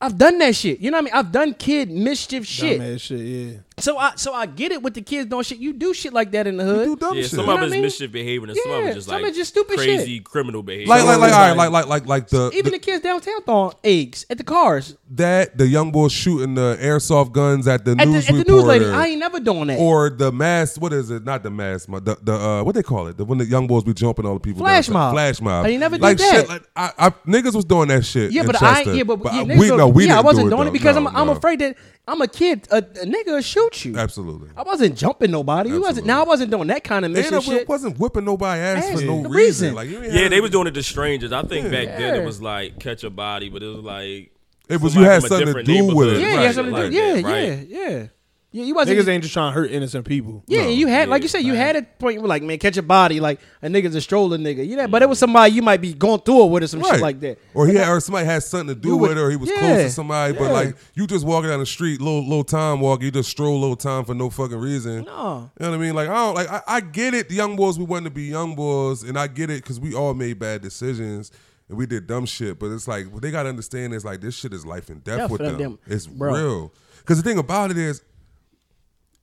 I've 0.00 0.16
done 0.16 0.38
that 0.38 0.56
shit. 0.56 0.80
You 0.80 0.90
know 0.90 0.96
what 0.96 1.02
I 1.02 1.04
mean? 1.04 1.14
I've 1.14 1.30
done 1.32 1.52
kid 1.52 1.90
mischief 1.90 2.46
shit. 2.46 2.80
Dumbass 2.80 3.00
shit, 3.02 3.20
yeah. 3.20 3.52
So 3.80 3.96
I 3.98 4.12
so 4.16 4.32
I 4.34 4.46
get 4.46 4.72
it 4.72 4.82
with 4.82 4.94
the 4.94 5.02
kids 5.02 5.28
doing 5.28 5.42
shit. 5.42 5.58
You 5.58 5.72
do 5.72 5.92
shit 5.94 6.12
like 6.12 6.30
that 6.32 6.46
in 6.46 6.56
the 6.56 6.64
hood. 6.64 6.86
You 6.88 6.96
do 6.96 7.00
dumb 7.00 7.16
Yeah, 7.16 7.22
shit. 7.22 7.30
some 7.30 7.46
know 7.46 7.52
of 7.52 7.58
what 7.58 7.64
it's 7.64 7.72
I 7.72 7.76
mean? 7.76 7.82
mischief 7.82 8.12
behavior, 8.12 8.48
and 8.48 8.56
some 8.56 8.72
of 8.72 8.84
it's 8.84 8.94
just 8.96 9.08
some 9.08 9.22
like 9.22 9.30
is 9.30 9.36
just 9.36 9.50
stupid 9.50 9.76
crazy 9.76 10.16
shit. 10.16 10.24
criminal 10.24 10.62
behavior. 10.62 10.88
like, 10.88 11.04
like, 11.04 11.18
like, 11.18 11.30
Like- 11.30 11.32
all 11.32 11.48
right, 11.48 11.56
like, 11.56 11.70
like, 11.70 11.86
like, 11.86 12.06
like 12.06 12.28
the, 12.28 12.50
Even 12.54 12.64
the 12.64 12.70
the 12.72 12.78
kids 12.78 13.02
downtown 13.02 13.42
throwing 13.42 13.74
eggs 13.84 14.26
at 14.30 14.38
the 14.38 14.44
cars 14.44 14.96
that 15.10 15.56
the 15.58 15.66
young 15.66 15.90
boys 15.90 16.12
shooting 16.12 16.54
the 16.54 16.78
airsoft 16.80 17.32
guns 17.32 17.66
at 17.66 17.84
the 17.84 17.92
at 17.92 17.98
the, 17.98 18.06
news 18.06 18.28
at 18.28 18.34
the 18.36 18.44
news 18.44 18.64
lady. 18.64 18.84
I 18.86 19.08
ain't 19.08 19.20
never 19.20 19.40
doing 19.40 19.68
that. 19.68 19.78
or 19.78 20.10
the 20.10 20.30
mass, 20.30 20.78
what 20.78 20.92
is 20.92 21.10
it? 21.10 21.24
Not 21.24 21.42
the 21.42 21.50
mass, 21.50 21.88
my, 21.88 21.98
the, 22.00 22.16
the 22.22 22.34
uh, 22.34 22.62
what 22.62 22.74
they 22.74 22.82
call 22.82 23.06
it? 23.08 23.16
The 23.16 23.24
when 23.24 23.38
the 23.38 23.44
young 23.44 23.66
boys 23.66 23.84
be 23.84 23.94
jumping 23.94 24.26
all 24.26 24.34
the 24.34 24.40
people. 24.40 24.60
Flash 24.60 24.86
down, 24.86 24.94
mob. 24.94 25.14
Flash 25.14 25.40
mob. 25.40 25.66
I 25.66 25.70
ain't 25.70 25.80
never 25.80 25.96
did 25.96 26.02
like 26.02 26.18
that. 26.18 26.30
Shit, 26.32 26.48
like, 26.48 26.62
I, 26.76 26.92
I, 26.98 27.10
niggas 27.26 27.54
was 27.54 27.64
doing 27.64 27.88
that 27.88 28.04
shit. 28.04 28.32
yeah, 28.32 28.42
in 28.42 28.46
but 28.46 28.62
I 28.62 28.82
yeah, 28.82 29.02
but, 29.02 29.20
yeah, 29.32 29.42
we 29.42 29.68
no, 29.68 29.88
we 29.88 30.06
yeah, 30.06 30.14
I 30.14 30.16
didn't 30.16 30.24
wasn't 30.26 30.50
doing 30.50 30.68
it 30.68 30.72
because 30.72 30.96
I'm 30.96 31.06
I'm 31.08 31.28
afraid 31.28 31.58
that 31.60 31.76
I'm 32.10 32.20
a 32.20 32.26
kid. 32.28 32.66
A, 32.70 32.78
a 32.78 32.82
nigga 32.82 33.26
will 33.26 33.40
shoot 33.40 33.84
you. 33.84 33.96
Absolutely. 33.96 34.48
I 34.56 34.62
wasn't 34.62 34.96
jumping 34.96 35.30
nobody. 35.30 35.70
We 35.70 35.78
wasn't. 35.78 35.98
Absolutely. 35.98 36.08
Now 36.08 36.22
I 36.22 36.26
wasn't 36.26 36.50
doing 36.50 36.66
that 36.68 36.82
kind 36.84 37.04
of 37.04 37.10
And 37.10 37.14
mission 37.14 37.34
it 37.34 37.42
shit. 37.44 37.68
wasn't 37.68 37.98
whipping 37.98 38.24
nobody 38.24 38.60
ass, 38.60 38.84
Ass, 38.86 39.00
for 39.00 39.06
no 39.06 39.20
no 39.22 39.28
reason. 39.28 39.30
reason. 39.30 39.74
Like 39.74 39.88
you 39.88 40.02
ain't 40.02 40.12
Yeah, 40.12 40.20
had- 40.22 40.32
they 40.32 40.40
was 40.40 40.50
doing 40.50 40.66
it 40.66 40.72
to 40.72 40.82
strangers. 40.82 41.32
I 41.32 41.42
think 41.42 41.70
back 41.70 41.86
then 41.86 42.14
Yeah. 42.16 42.20
it 42.20 42.24
was 42.24 42.42
like 42.42 42.78
catch 42.80 43.04
a 43.04 43.10
body, 43.10 43.48
but 43.48 43.62
it 43.62 43.66
was 43.68 43.84
like 43.84 44.32
It 44.68 44.80
was 44.80 44.92
somebody 44.92 45.06
you 45.06 45.10
had 45.10 45.22
from 45.22 45.24
a 45.24 45.28
something 45.28 45.46
to 45.46 45.62
different 45.62 45.66
do 45.66 45.94
with 45.94 46.08
it. 46.08 46.12
neighborhood. 46.18 46.20
yeah, 46.20 46.26
Right, 46.26 46.34
you 46.40 46.46
had 46.46 46.54
something 46.54 46.74
to 46.74 46.80
like 46.82 46.90
do. 46.90 46.96
Yeah, 46.96 47.12
that, 47.14 47.20
yeah, 47.22 47.28
right. 47.28 47.68
yeah. 47.68 47.88
Yeah, 47.90 48.06
you 48.52 48.74
wasn't. 48.74 48.98
Niggas 48.98 49.08
ain't 49.08 49.22
just 49.22 49.32
trying 49.32 49.52
to 49.52 49.60
hurt 49.60 49.70
innocent 49.70 50.04
people. 50.06 50.42
Yeah, 50.48 50.62
No, 50.64 50.68
you 50.70 50.86
had 50.88 51.08
like 51.08 51.22
you 51.22 51.28
said, 51.28 51.40
you 51.40 51.54
had 51.54 51.76
a 51.76 51.82
point 51.82 52.18
where 52.20 52.28
like, 52.28 52.42
man, 52.42 52.58
catch 52.58 52.76
a 52.76 52.82
body, 52.82 53.20
like 53.20 53.40
a 53.62 53.68
nigga's 53.68 53.94
a 53.94 54.00
stroller 54.00 54.38
nigga. 54.38 54.66
You 54.66 54.76
know, 54.76 54.88
but 54.88 55.02
it 55.02 55.08
was 55.08 55.18
somebody 55.20 55.52
you 55.52 55.62
might 55.62 55.80
be 55.80 55.94
going 55.94 56.20
through 56.20 56.44
it 56.44 56.50
with 56.50 56.62
or 56.64 56.66
some 56.66 56.82
shit 56.82 57.00
like 57.00 57.20
that. 57.20 57.38
Or 57.54 57.66
he 57.68 57.76
had, 57.76 57.88
or 57.88 58.00
somebody 58.00 58.26
had 58.26 58.42
something 58.42 58.74
to 58.74 58.74
do 58.74 58.96
with 58.96 59.10
would- 59.10 59.18
it, 59.18 59.20
or 59.20 59.30
he 59.30 59.36
was 59.36 59.50
yeah, 59.50 59.58
close 59.58 59.82
to 59.84 59.90
somebody. 59.90 60.32
But 60.34 60.52
like 60.52 60.76
you 60.94 61.06
just 61.06 61.24
walking 61.24 61.50
down 61.50 61.60
the 61.60 61.66
street, 61.66 62.00
little 62.00 62.22
little 62.24 62.42
time 62.44 62.80
walk, 62.80 63.02
you 63.02 63.10
just 63.10 63.30
stroll 63.30 63.60
little 63.60 63.76
time 63.76 64.04
for 64.04 64.14
no 64.14 64.30
fucking 64.30 64.58
reason. 64.58 65.04
No. 65.04 65.50
You 65.60 65.66
know 65.66 65.70
what 65.70 65.76
I 65.76 65.78
mean? 65.78 65.94
Like 65.94 66.08
I 66.08 66.14
don't 66.14 66.34
like 66.34 66.50
I, 66.50 66.62
I 66.66 66.80
get 66.80 67.14
it. 67.14 67.28
The 67.28 67.36
young 67.36 67.54
boys 67.56 67.78
we 67.78 67.84
wanted 67.84 68.04
to 68.06 68.10
be 68.10 68.22
young 68.24 68.56
boys, 68.56 69.02
and 69.04 69.16
I 69.18 69.26
get 69.28 69.50
it 69.50 69.62
because 69.62 69.78
we 69.78 69.94
all 69.94 70.14
made 70.14 70.38
bad 70.40 70.60
decisions 70.62 71.30
and 71.68 71.78
we 71.78 71.86
did 71.86 72.08
dumb 72.08 72.26
shit. 72.26 72.58
But 72.58 72.72
it's 72.72 72.88
like 72.88 73.06
what 73.12 73.22
they 73.22 73.30
gotta 73.30 73.48
understand 73.48 73.94
is 73.94 74.04
like 74.04 74.20
this 74.20 74.34
shit 74.36 74.52
is 74.52 74.66
life 74.66 74.88
and 74.88 75.04
death 75.04 75.18
Yeah, 75.18 75.26
with 75.26 75.40
them. 75.40 75.56
them. 75.58 75.78
It's 75.86 76.08
Bro. 76.08 76.32
real. 76.34 76.72
Because 76.98 77.22
the 77.22 77.28
thing 77.28 77.38
about 77.38 77.70
it 77.70 77.78
is, 77.78 78.02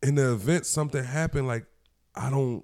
in 0.04 0.16
the 0.16 0.32
event 0.34 0.66
something 0.66 1.04
happened, 1.04 1.48
like 1.48 1.66
I 2.16 2.30
don't 2.30 2.64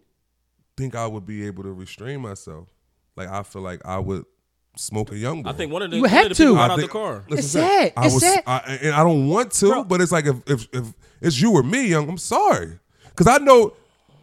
think 0.78 0.96
I 0.96 1.08
would 1.08 1.26
be 1.26 1.46
able 1.46 1.64
to 1.64 1.72
restrain 1.72 2.22
myself. 2.22 2.68
Like 3.16 3.30
I 3.30 3.44
feel 3.44 3.62
like 3.62 3.86
I 3.86 4.00
would 4.00 4.26
smoke 4.76 5.12
a 5.12 5.18
young 5.18 5.44
boy. 5.44 5.50
I 5.50 5.54
think 5.54 5.72
one 5.72 5.82
of 5.84 5.92
the, 5.92 5.98
You 5.98 6.04
one 6.04 6.10
had 6.12 6.32
the 6.32 6.36
to. 6.36 6.54
got 6.56 6.72
I 6.72 6.74
out 6.74 6.80
the 6.80 6.88
car. 6.88 7.24
It's 7.28 7.36
listen, 7.36 7.62
sad. 7.62 7.94
I 7.96 8.06
It's 8.06 8.14
was, 8.16 8.24
sad. 8.24 8.44
I, 8.48 8.80
and 8.82 8.96
I 8.96 9.04
don't 9.04 9.28
want 9.28 9.52
to, 9.52 9.68
Bro. 9.70 9.84
but 9.86 10.02
it's 10.02 10.12
like 10.12 10.26
if, 10.26 10.38
if 10.48 10.68
if 10.74 10.94
it's 11.22 11.40
you 11.40 11.52
or 11.54 11.64
me, 11.64 11.88
young, 11.88 12.10
I'm 12.10 12.18
sorry, 12.18 12.80
because 13.10 13.28
I 13.28 13.38
know 13.38 13.74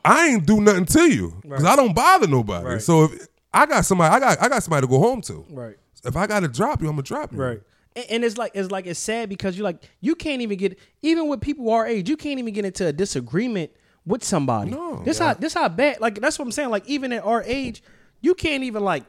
I 0.04 0.28
ain't 0.28 0.46
do 0.46 0.60
nothing 0.60 0.86
to 0.86 1.12
you, 1.12 1.34
because 1.42 1.64
I 1.64 1.76
don't 1.76 1.94
bother 1.94 2.26
nobody. 2.26 2.66
Right. 2.66 2.82
So 2.82 3.04
if 3.04 3.26
I 3.52 3.66
got 3.66 3.84
somebody, 3.84 4.14
I 4.14 4.18
got 4.20 4.42
I 4.42 4.48
got 4.48 4.62
somebody 4.62 4.86
to 4.86 4.90
go 4.90 4.98
home 4.98 5.20
to. 5.22 5.44
Right. 5.50 5.76
If 6.04 6.16
I 6.16 6.26
got 6.26 6.40
to 6.40 6.48
drop 6.48 6.80
you, 6.80 6.88
I'm 6.88 6.94
gonna 6.94 7.02
drop 7.02 7.32
you. 7.32 7.38
Right. 7.38 7.60
And, 7.96 8.24
it's 8.24 8.38
like 8.38 8.52
it's 8.54 8.70
like 8.70 8.86
it's 8.86 9.00
sad 9.00 9.28
because 9.28 9.56
you're 9.56 9.64
like 9.64 9.82
you 10.00 10.14
can't 10.14 10.42
even 10.42 10.56
get 10.56 10.78
even 11.02 11.28
with 11.28 11.40
people 11.40 11.68
our 11.70 11.86
age, 11.86 12.08
you 12.08 12.16
can't 12.16 12.38
even 12.38 12.54
get 12.54 12.64
into 12.64 12.86
a 12.86 12.92
disagreement 12.92 13.72
with 14.06 14.22
somebody. 14.22 14.70
No. 14.70 15.02
This 15.04 15.18
how 15.18 15.34
this 15.34 15.54
how 15.54 15.68
bad 15.68 16.00
like 16.00 16.20
that's 16.20 16.38
what 16.38 16.44
I'm 16.44 16.52
saying. 16.52 16.70
Like 16.70 16.86
even 16.86 17.12
at 17.12 17.24
our 17.24 17.42
age, 17.44 17.82
you 18.20 18.34
can't 18.34 18.62
even 18.62 18.84
like 18.84 19.04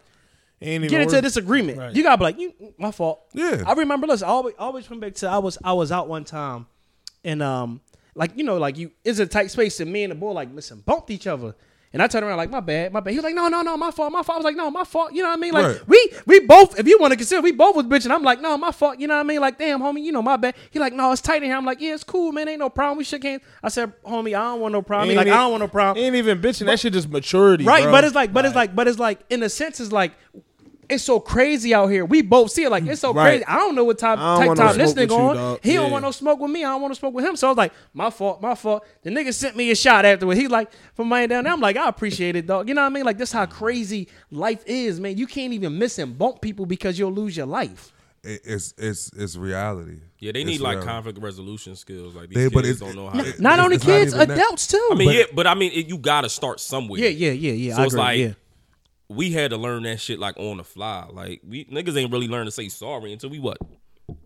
even 0.62 0.90
get 0.90 1.02
into 1.02 1.18
a 1.18 1.22
disagreement. 1.22 1.78
Right. 1.78 1.96
You 1.96 2.04
gotta 2.04 2.18
be 2.18 2.24
like, 2.24 2.40
you 2.40 2.54
my 2.78 2.92
fault. 2.92 3.22
Yeah. 3.34 3.64
I 3.66 3.74
remember 3.74 4.08
listen, 4.08 4.28
I 4.28 4.32
always 4.32 4.56
always 4.58 4.88
come 4.88 5.00
back 5.00 5.14
to 5.16 5.28
I 5.28 5.38
was 5.38 5.58
I 5.64 5.74
was 5.74 5.92
out 5.92 6.08
one 6.08 6.24
time 6.24 6.66
and 7.24 7.44
um 7.44 7.82
like 8.16 8.32
you 8.36 8.44
know, 8.44 8.58
like 8.58 8.78
you 8.78 8.92
it's 9.04 9.20
a 9.20 9.28
tight 9.28 9.52
space 9.52 9.80
and 9.80 9.92
me 9.92 10.04
and 10.04 10.12
the 10.12 10.16
boy 10.16 10.32
like 10.32 10.50
listen, 10.54 10.82
bumped 10.82 11.12
each 11.12 11.28
other. 11.28 11.56
And 11.94 12.02
I 12.02 12.08
turned 12.08 12.24
around 12.24 12.38
like 12.38 12.50
my 12.50 12.62
bad, 12.62 12.94
my 12.94 13.02
bad. 13.02 13.12
He 13.12 13.18
was 13.18 13.26
like, 13.26 13.36
no, 13.36 13.50
no, 13.50 13.62
no, 13.62 13.76
my 13.76 13.92
fault, 13.92 14.14
my 14.14 14.24
fault. 14.24 14.38
I 14.38 14.40
was 14.40 14.46
like, 14.46 14.56
no, 14.56 14.72
my 14.72 14.86
fault. 14.86 15.12
You 15.14 15.24
know 15.24 15.28
what 15.30 15.38
I 15.38 15.42
mean? 15.42 15.54
Like 15.54 15.66
Right. 15.66 15.88
we 15.88 16.12
we 16.26 16.40
both, 16.40 16.80
if 16.80 16.88
you 16.88 16.98
want 17.00 17.12
to 17.12 17.18
consider, 17.18 17.42
we 17.42 17.52
both 17.52 17.76
was 17.76 17.86
bitching. 17.86 18.12
I'm 18.12 18.24
like, 18.24 18.40
no, 18.40 18.58
my 18.58 18.72
fault. 18.72 18.98
You 19.00 19.08
know 19.08 19.16
what 19.16 19.20
I 19.20 19.24
mean? 19.24 19.42
Like, 19.42 19.58
damn, 19.58 19.82
homie, 19.82 20.02
you 20.02 20.14
know 20.14 20.22
my 20.22 20.38
bad. 20.38 20.56
He 20.70 20.80
like, 20.80 20.94
no, 20.94 21.12
it's 21.12 21.22
tight 21.22 21.44
in 21.44 21.50
here. 21.50 21.58
I'm 21.58 21.66
like, 21.66 21.82
yeah, 21.82 21.94
it's 21.94 22.06
cool, 22.06 22.32
man. 22.32 22.48
Ain't 22.48 22.60
no 22.60 22.70
problem. 22.70 22.98
We 22.98 23.04
shook 23.04 23.24
hands. 23.24 23.42
I 23.62 23.68
said, 23.68 23.92
homie, 24.04 24.30
I 24.30 24.42
don't 24.52 24.62
want 24.62 24.72
no 24.72 24.82
problem. 24.82 25.10
He 25.10 25.16
like, 25.18 25.28
I 25.28 25.32
don't 25.32 25.52
want 25.52 25.62
no 25.64 25.68
problem. 25.68 26.02
Ain't 26.04 26.16
even 26.16 26.40
bitching. 26.40 26.66
that 26.68 26.80
shit 26.80 26.94
just 26.94 27.10
maturity, 27.10 27.66
Right, 27.66 27.84
bro. 27.84 27.92
but 27.92 28.04
it's 28.06 28.16
like, 28.16 28.32
but 28.32 28.46
it's 28.46 28.56
like, 28.56 28.74
but 28.74 28.88
it's 28.88 29.00
like, 29.00 29.20
in 29.30 29.44
a 29.44 29.50
sense, 29.50 29.82
it's 29.82 29.92
like, 29.92 30.14
it's 30.92 31.04
so 31.04 31.20
crazy 31.20 31.74
out 31.74 31.88
here. 31.88 32.06
We 32.06 32.22
both 32.22 32.52
see 32.52 32.64
it 32.64 32.70
like 32.70 32.86
it's 32.86 33.02
so 33.02 33.14
Right. 33.14 33.30
crazy. 33.40 33.46
I 33.46 33.56
don't 33.58 33.76
know 33.76 33.84
what 33.84 33.98
type, 33.98 34.20
type 34.20 34.56
time 34.56 34.78
this 34.78 34.94
nigga 34.94 35.12
on. 35.18 35.36
dog. 35.36 35.60
He 35.64 35.74
don't 35.74 35.90
want 35.92 36.04
no 36.04 36.12
smoke 36.12 36.40
with 36.40 36.52
me. 36.52 36.64
I 36.64 36.70
don't 36.70 36.82
want 36.82 36.94
to 36.94 37.00
smoke 37.00 37.14
with 37.14 37.26
him. 37.26 37.36
So 37.36 37.48
I 37.48 37.52
was 37.52 37.58
like, 37.58 37.74
my 37.94 38.10
fault, 38.10 38.42
my 38.42 38.56
fault. 38.56 38.84
The 39.04 39.10
nigga 39.10 39.34
sent 39.34 39.56
me 39.56 39.72
a 39.72 39.76
shot 39.76 40.06
afterward. 40.06 40.38
He 40.38 40.48
like 40.48 40.70
from 40.94 41.08
my 41.10 41.26
down 41.28 41.46
there. 41.46 41.54
I'm 41.54 41.62
like, 41.62 41.78
I 41.78 41.88
appreciate 41.88 42.36
it, 42.36 42.46
dog. 42.48 42.68
You 42.68 42.76
know 42.76 42.82
what 42.82 42.88
I 42.88 42.90
mean? 42.94 43.06
Like 43.06 43.18
this 43.18 43.32
how 43.32 43.46
crazy 43.46 44.08
life 44.30 44.64
is, 44.66 45.00
man. 45.00 45.18
You 45.18 45.28
can't 45.28 45.54
even 45.54 45.78
miss 45.78 45.98
and 46.00 46.18
bump 46.18 46.42
people 46.42 46.66
because 46.66 47.00
you'll 47.00 47.14
lose 47.14 47.36
your 47.38 47.48
life. 47.48 47.92
It- 48.24 48.42
it's 48.46 48.74
it's 48.78 49.10
it's 49.16 49.36
reality. 49.36 49.98
Yeah, 50.20 50.32
they 50.34 50.42
It's 50.42 50.48
need 50.52 50.62
like 50.62 50.74
reality. 50.78 50.88
conflict 50.92 51.20
resolution 51.20 51.76
skills. 51.76 52.14
Like 52.14 52.30
these 52.30 52.36
They- 52.36 52.44
kids 52.44 52.54
but 52.54 52.66
it's- 52.66 52.80
don't 52.80 52.96
know 52.96 53.10
how. 53.10 53.20
it- 53.20 53.38
to, 53.38 53.42
Not 53.42 53.54
It's- 53.54 53.64
only 53.66 53.76
it's 53.78 53.88
not 53.88 53.94
kids, 53.94 54.14
even 54.14 54.28
that. 54.28 54.38
adults 54.38 54.68
too. 54.68 54.90
I 54.92 54.96
mean, 54.96 55.08
But- 55.08 55.16
yeah, 55.16 55.24
but 55.34 55.48
I 55.48 55.56
mean, 55.56 55.72
it, 55.74 55.88
you 55.88 55.98
got 55.98 56.22
to 56.22 56.30
start 56.30 56.60
somewhere. 56.60 57.00
yeah, 57.02 57.08
yeah, 57.08 57.32
yeah, 57.32 57.52
yeah. 57.54 57.76
So 57.78 57.82
I 57.82 57.86
it's 57.86 57.94
agree. 57.94 58.04
like 58.04 58.20
yeah. 58.20 58.32
We 59.14 59.32
had 59.32 59.52
to 59.52 59.58
learn 59.58 59.84
that 59.84 60.00
shit 60.00 60.20
like 60.20 60.38
on 60.38 60.58
the 60.58 60.64
fly. 60.64 61.08
Like 61.12 61.42
we 61.48 61.66
niggas 61.66 61.98
ain't 61.98 62.12
really 62.12 62.28
learn 62.28 62.46
to 62.46 62.52
say 62.52 62.70
sorry 62.70 63.14
until 63.14 63.30
we 63.30 63.40
what 63.40 63.58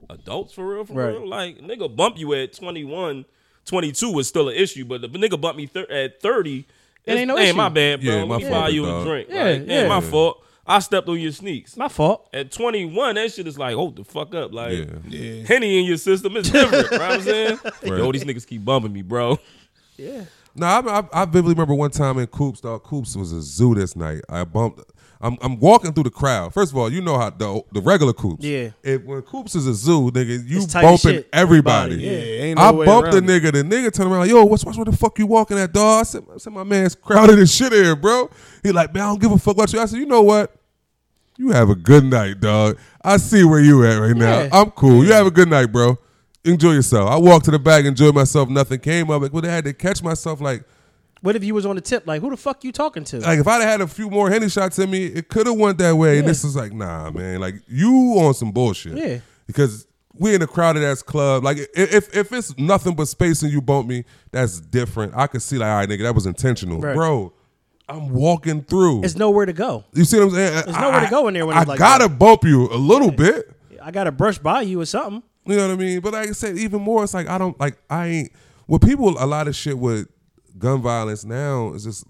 adults 0.09 0.53
for 0.53 0.67
real, 0.67 0.85
for 0.85 0.93
Right. 0.93 1.07
real. 1.13 1.27
Like 1.27 1.57
nigga 1.59 1.93
bump 1.93 2.17
you 2.17 2.33
at 2.33 2.53
21, 2.53 3.25
22 3.65 4.11
was 4.11 4.27
still 4.27 4.49
an 4.49 4.55
issue, 4.55 4.85
but 4.85 5.01
the 5.01 5.07
nigga 5.09 5.39
bump 5.39 5.57
me 5.57 5.65
thir- 5.67 5.89
at 5.89 6.21
thirty. 6.21 6.65
It 7.05 7.13
ain't 7.13 7.27
no 7.27 7.37
hey, 7.37 7.49
issue. 7.49 7.57
my 7.57 7.69
bad, 7.69 8.01
bro. 8.01 8.09
Yeah, 8.15 8.25
my 8.25 8.37
me 8.37 8.49
buy 8.49 8.65
big 8.67 8.75
you 8.75 8.85
a 8.89 9.03
drink. 9.03 9.29
Yeah, 9.29 9.43
like, 9.43 9.67
yeah. 9.67 9.87
my 9.87 10.01
fault. 10.01 10.41
I 10.67 10.79
stepped 10.79 11.07
on 11.07 11.19
your 11.19 11.31
sneaks. 11.31 11.77
My 11.77 11.87
fault. 11.87 12.27
At 12.33 12.51
21, 12.51 13.13
that 13.13 13.31
shit 13.31 13.45
is 13.45 13.59
like, 13.59 13.75
hold 13.75 13.97
the 13.97 14.03
fuck 14.03 14.33
up. 14.33 14.51
Like, 14.51 14.71
Yeah. 14.73 14.85
Yeah. 15.07 15.43
Henny 15.45 15.77
in 15.77 15.85
your 15.85 15.97
system 15.97 16.35
is 16.37 16.49
different. 16.49 16.89
you 16.91 16.97
know 16.97 17.03
what 17.05 17.11
I'm 17.11 17.21
saying? 17.21 17.59
Right. 17.83 17.99
Yo, 17.99 18.11
these 18.11 18.23
niggas 18.23 18.47
keep 18.47 18.65
bumping 18.65 18.91
me, 18.91 19.03
bro. 19.03 19.37
Yeah. 19.97 20.23
No, 20.55 20.65
I, 20.67 20.99
I, 20.99 21.03
I 21.13 21.25
vividly 21.25 21.53
remember 21.53 21.75
one 21.75 21.91
time 21.91 22.17
in 22.17 22.27
Coops. 22.27 22.61
Dog, 22.61 22.83
Coops 22.83 23.15
was 23.15 23.31
a 23.33 23.41
zoo 23.41 23.75
this 23.75 23.95
night. 23.95 24.21
I 24.29 24.43
bumped. 24.45 24.81
I'm, 25.21 25.37
I'm 25.41 25.59
walking 25.59 25.91
through 25.91 26.03
the 26.03 26.09
crowd. 26.11 26.53
First 26.53 26.71
of 26.71 26.77
all, 26.77 26.91
you 26.91 27.01
know 27.01 27.17
how 27.17 27.29
the 27.29 27.61
the 27.71 27.81
regular 27.81 28.13
Coops. 28.13 28.43
Yeah. 28.43 28.71
If 28.83 29.03
when 29.03 29.21
Coops 29.23 29.55
is 29.55 29.67
a 29.67 29.73
zoo, 29.73 30.11
nigga, 30.11 30.47
you 30.47 30.65
bumping 30.67 31.23
everybody. 31.33 31.95
Everybody, 31.95 31.95
yeah, 31.95 32.11
ain't 32.43 32.59
no 32.59 32.81
I 32.81 32.85
bumped 32.85 33.11
the 33.11 33.17
it. 33.17 33.23
nigga. 33.23 33.51
The 33.51 33.63
nigga 33.63 33.91
turned 33.91 34.11
around 34.11 34.21
like, 34.21 34.29
"Yo, 34.29 34.45
what's 34.45 34.63
what's 34.63 34.77
what 34.77 34.89
the 34.89 34.95
fuck 34.95 35.17
you 35.19 35.25
walking 35.27 35.57
at, 35.57 35.73
dog?" 35.73 36.01
I 36.01 36.03
said, 36.03 36.23
I 36.33 36.37
said, 36.37 36.53
"My 36.53 36.63
man's 36.63 36.95
crowded 36.95 37.39
as 37.39 37.53
shit 37.53 37.73
here, 37.73 37.95
bro." 37.95 38.29
He 38.63 38.71
like, 38.71 38.93
"Man, 38.93 39.03
I 39.03 39.07
don't 39.07 39.21
give 39.21 39.31
a 39.31 39.37
fuck 39.37 39.55
about 39.55 39.73
you." 39.73 39.79
I 39.79 39.85
said, 39.85 39.99
"You 39.99 40.05
know 40.05 40.21
what? 40.21 40.53
You 41.37 41.51
have 41.51 41.69
a 41.69 41.75
good 41.75 42.05
night, 42.05 42.39
dog. 42.39 42.77
I 43.03 43.17
see 43.17 43.43
where 43.43 43.59
you 43.59 43.85
at 43.85 43.97
right 43.97 44.15
now. 44.15 44.41
Yeah. 44.43 44.49
I'm 44.53 44.71
cool. 44.71 45.03
You 45.03 45.11
have 45.11 45.27
a 45.27 45.31
good 45.31 45.49
night, 45.49 45.65
bro. 45.67 45.97
Enjoy 46.45 46.71
yourself." 46.71 47.09
I 47.09 47.17
walked 47.17 47.45
to 47.45 47.51
the 47.51 47.59
back, 47.59 47.85
enjoyed 47.85 48.15
myself. 48.15 48.49
Nothing 48.49 48.79
came 48.79 49.09
of 49.09 49.23
it, 49.23 49.31
but 49.33 49.45
I 49.45 49.51
had 49.51 49.65
to 49.65 49.73
catch 49.73 50.01
myself 50.03 50.39
like. 50.41 50.63
What 51.21 51.35
if 51.35 51.43
you 51.43 51.55
was 51.55 51.65
on 51.65 51.75
the 51.75 51.81
tip? 51.81 52.05
Like, 52.05 52.21
who 52.21 52.29
the 52.29 52.37
fuck 52.37 52.63
you 52.63 52.71
talking 52.71 53.03
to? 53.05 53.19
Like 53.19 53.39
if 53.39 53.47
I'd 53.47 53.53
have 53.61 53.63
had 53.63 53.81
a 53.81 53.87
few 53.87 54.09
more 54.11 54.29
henny 54.29 54.47
shots 54.47 54.77
in 54.77 54.91
me, 54.91 55.05
it 55.05 55.27
could 55.27 55.47
have 55.47 55.57
went 55.57 55.79
that 55.79 55.95
way. 55.95 56.17
And 56.19 56.25
Yeah. 56.25 56.31
this 56.31 56.43
is 56.43 56.55
like, 56.55 56.71
nah, 56.71 57.09
man. 57.09 57.39
Like 57.39 57.55
you 57.67 57.91
on 58.19 58.33
some 58.35 58.51
bullshit. 58.51 58.95
Yeah. 58.97 59.17
because 59.47 59.87
we 60.13 60.33
in 60.35 60.41
a 60.41 60.47
crowded 60.47 60.83
ass 60.83 61.01
club. 61.01 61.43
Like 61.43 61.57
i- 61.57 61.67
if 61.75 62.15
if 62.15 62.31
it's 62.31 62.55
nothing 62.59 62.93
but 62.95 63.07
space 63.07 63.41
and 63.41 63.51
you 63.51 63.59
bump 63.61 63.87
me, 63.87 64.05
that's 64.31 64.59
different. 64.59 65.13
I 65.15 65.25
could 65.27 65.41
see 65.41 65.57
like, 65.57 65.67
all 65.69 65.77
right, 65.77 65.89
nigga, 65.89 66.03
that 66.03 66.13
was 66.15 66.25
intentional, 66.27 66.79
Right. 66.79 66.95
bro. 66.95 67.33
I'm 67.89 68.09
walking 68.09 68.63
through. 68.63 69.03
It's 69.03 69.15
nowhere 69.15 69.45
to 69.45 69.53
go. 69.53 69.83
you 69.93 70.05
see 70.05 70.17
what 70.19 70.25
I'm 70.29 70.31
saying? 70.31 70.53
There's 70.65 70.77
nowhere 70.77 71.01
to 71.01 71.09
go 71.09 71.27
in 71.27 71.33
there 71.33 71.45
when 71.45 71.57
I 71.57 71.61
it's 71.61 71.69
like 71.69 71.79
gotta 71.79 72.07
bump 72.09 72.43
you 72.43 72.67
a 72.71 72.77
little 72.77 73.11
bit. 73.11 73.51
I 73.81 73.91
got 73.91 74.05
to 74.05 74.11
brush 74.11 74.37
by 74.39 74.61
you 74.61 74.81
or 74.81 74.85
something. 74.85 75.21
You 75.45 75.57
know 75.57 75.67
what 75.67 75.73
I 75.73 75.77
mean? 75.77 75.99
But 75.99 76.13
like 76.13 76.29
I 76.29 76.31
said, 76.31 76.57
even 76.57 76.81
more, 76.81 77.03
it's 77.03 77.13
like 77.13 77.29
I 77.29 77.37
don't 77.37 77.59
like 77.59 77.77
I 77.89 78.07
ain't. 78.07 78.31
What 78.67 78.81
people 78.81 79.09
a 79.19 79.27
lot 79.27 79.47
of 79.47 79.55
shit 79.55 79.77
with 79.77 80.07
gun 80.57 80.81
violence 80.81 81.23
now 81.23 81.73
is 81.73 81.83
just 81.83 82.05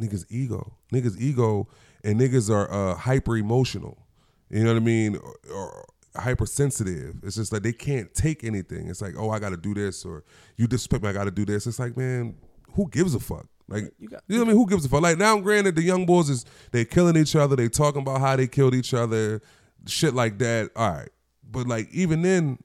niggas 0.00 0.24
ego, 0.28 0.76
niggas 0.92 1.18
ego, 1.18 1.68
and 2.04 2.20
niggas 2.20 2.50
are 2.50 2.70
uh, 2.70 2.94
hyper 2.94 3.36
emotional. 3.36 4.06
You 4.50 4.64
know 4.64 4.74
what 4.74 4.82
I 4.82 4.84
mean? 4.84 5.16
Or, 5.16 5.34
or 5.54 5.86
hypersensitive. 6.16 7.16
It's 7.22 7.36
just 7.36 7.52
like 7.52 7.62
they 7.62 7.72
can't 7.72 8.12
take 8.14 8.44
anything. 8.44 8.88
It's 8.88 9.00
like, 9.00 9.14
oh, 9.16 9.30
I 9.30 9.38
got 9.38 9.50
to 9.50 9.56
do 9.56 9.74
this, 9.74 10.04
or 10.04 10.24
you 10.56 10.66
disrespect 10.66 11.02
me, 11.02 11.08
I 11.08 11.12
got 11.12 11.24
to 11.24 11.30
do 11.30 11.44
this. 11.44 11.66
It's 11.66 11.78
like, 11.78 11.96
man, 11.96 12.36
who 12.74 12.88
gives 12.88 13.14
a 13.14 13.20
fuck? 13.20 13.46
Like, 13.68 13.92
you, 13.98 14.08
got- 14.08 14.22
know 14.28 14.38
what 14.38 14.44
I 14.44 14.48
mean? 14.48 14.56
Who 14.56 14.66
gives 14.66 14.84
a 14.84 14.88
fuck? 14.88 15.02
Like 15.02 15.18
now, 15.18 15.38
granted, 15.40 15.76
the 15.76 15.82
young 15.82 16.06
boys 16.06 16.30
is 16.30 16.44
they 16.72 16.84
killing 16.84 17.16
each 17.16 17.36
other. 17.36 17.56
They 17.56 17.68
talking 17.68 18.02
about 18.02 18.20
how 18.20 18.36
they 18.36 18.46
killed 18.46 18.74
each 18.74 18.94
other, 18.94 19.42
shit 19.86 20.14
like 20.14 20.38
that. 20.38 20.70
All 20.74 20.90
right, 20.90 21.08
but 21.50 21.66
like 21.66 21.88
even 21.92 22.22
then, 22.22 22.58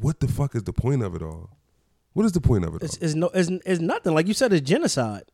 what 0.00 0.20
the 0.20 0.28
fuck 0.28 0.54
is 0.54 0.62
the 0.64 0.72
point 0.72 1.02
of 1.02 1.14
it 1.14 1.22
all? 1.22 1.50
What 2.12 2.26
is 2.26 2.32
the 2.32 2.40
point 2.40 2.64
of 2.64 2.74
it 2.74 2.82
It's, 2.82 2.96
all? 2.96 3.04
it's 3.04 3.14
no, 3.14 3.26
it's, 3.34 3.48
it's 3.66 3.80
nothing. 3.80 4.14
Like 4.14 4.26
you 4.26 4.34
said, 4.34 4.52
it's 4.52 4.68
genocide. 4.68 5.24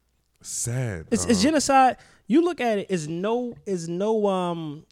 Sad. 0.42 1.06
It's, 1.10 1.22
dog. 1.22 1.30
it's 1.30 1.42
genocide. 1.42 1.96
You 2.26 2.42
look 2.44 2.60
at 2.60 2.78
it. 2.78 2.90
Is 2.90 3.08
no 3.08 3.54
is 3.66 3.88
no 3.88 4.26
um 4.26 4.84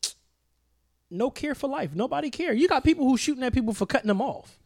no 1.11 1.31
care 1.31 1.55
for 1.55 1.69
life. 1.69 1.95
Nobody 1.95 2.31
care. 2.31 2.53
You 2.53 2.69
got 2.69 2.85
people 2.85 3.07
who 3.07 3.17
shooting 3.17 3.43
at 3.45 3.53
people 3.53 3.75
for 3.75 3.87
cutting 3.87 4.09
them 4.09 4.21
off. 4.23 4.59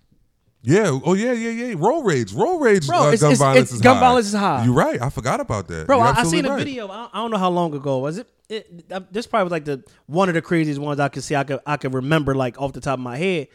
Yeah. 0.63 0.99
Oh 1.05 1.15
yeah, 1.15 1.33
yeah, 1.33 1.51
yeah. 1.51 1.75
Roll 1.79 2.03
rage. 2.03 2.33
Roll 2.33 2.59
rage. 2.59 2.87
Bro, 2.87 2.99
uh, 2.99 3.07
it's- 3.13 3.21
gun 3.21 3.31
it's- 3.33 3.39
violence 3.39 3.59
it's- 3.69 3.73
is 3.77 3.81
gun 3.81 3.95
high. 3.95 4.01
violence 4.01 4.27
is 4.27 4.35
high. 4.35 4.65
You're 4.65 4.75
right. 4.75 5.01
I 5.01 5.09
forgot 5.11 5.41
about 5.41 5.69
that. 5.69 5.87
Bro, 5.87 5.99
You're 5.99 6.07
I, 6.07 6.21
I 6.21 6.23
seen 6.25 6.45
a 6.45 6.57
video. 6.57 6.89
I, 6.89 7.09
I 7.13 7.19
don't 7.19 7.31
know 7.31 7.39
how 7.39 7.51
long 7.51 7.73
ago 7.75 7.99
was 7.99 8.19
it. 8.19 8.29
It 8.49 8.85
uh, 8.91 9.01
this 9.11 9.27
probably 9.27 9.45
was 9.45 9.53
like 9.53 9.65
the 9.67 9.85
one 10.07 10.29
of 10.29 10.35
the 10.35 10.43
craziest 10.43 10.81
ones 10.81 10.99
I 10.99 11.09
could 11.09 11.23
see. 11.23 11.37
I 11.37 11.45
could 11.45 11.61
I 11.67 11.77
could 11.77 11.95
remember 11.95 12.35
like 12.35 12.61
off 12.61 12.73
the 12.73 12.81
top 12.81 12.95
of 12.95 13.01
my 13.01 13.17
head. 13.17 13.49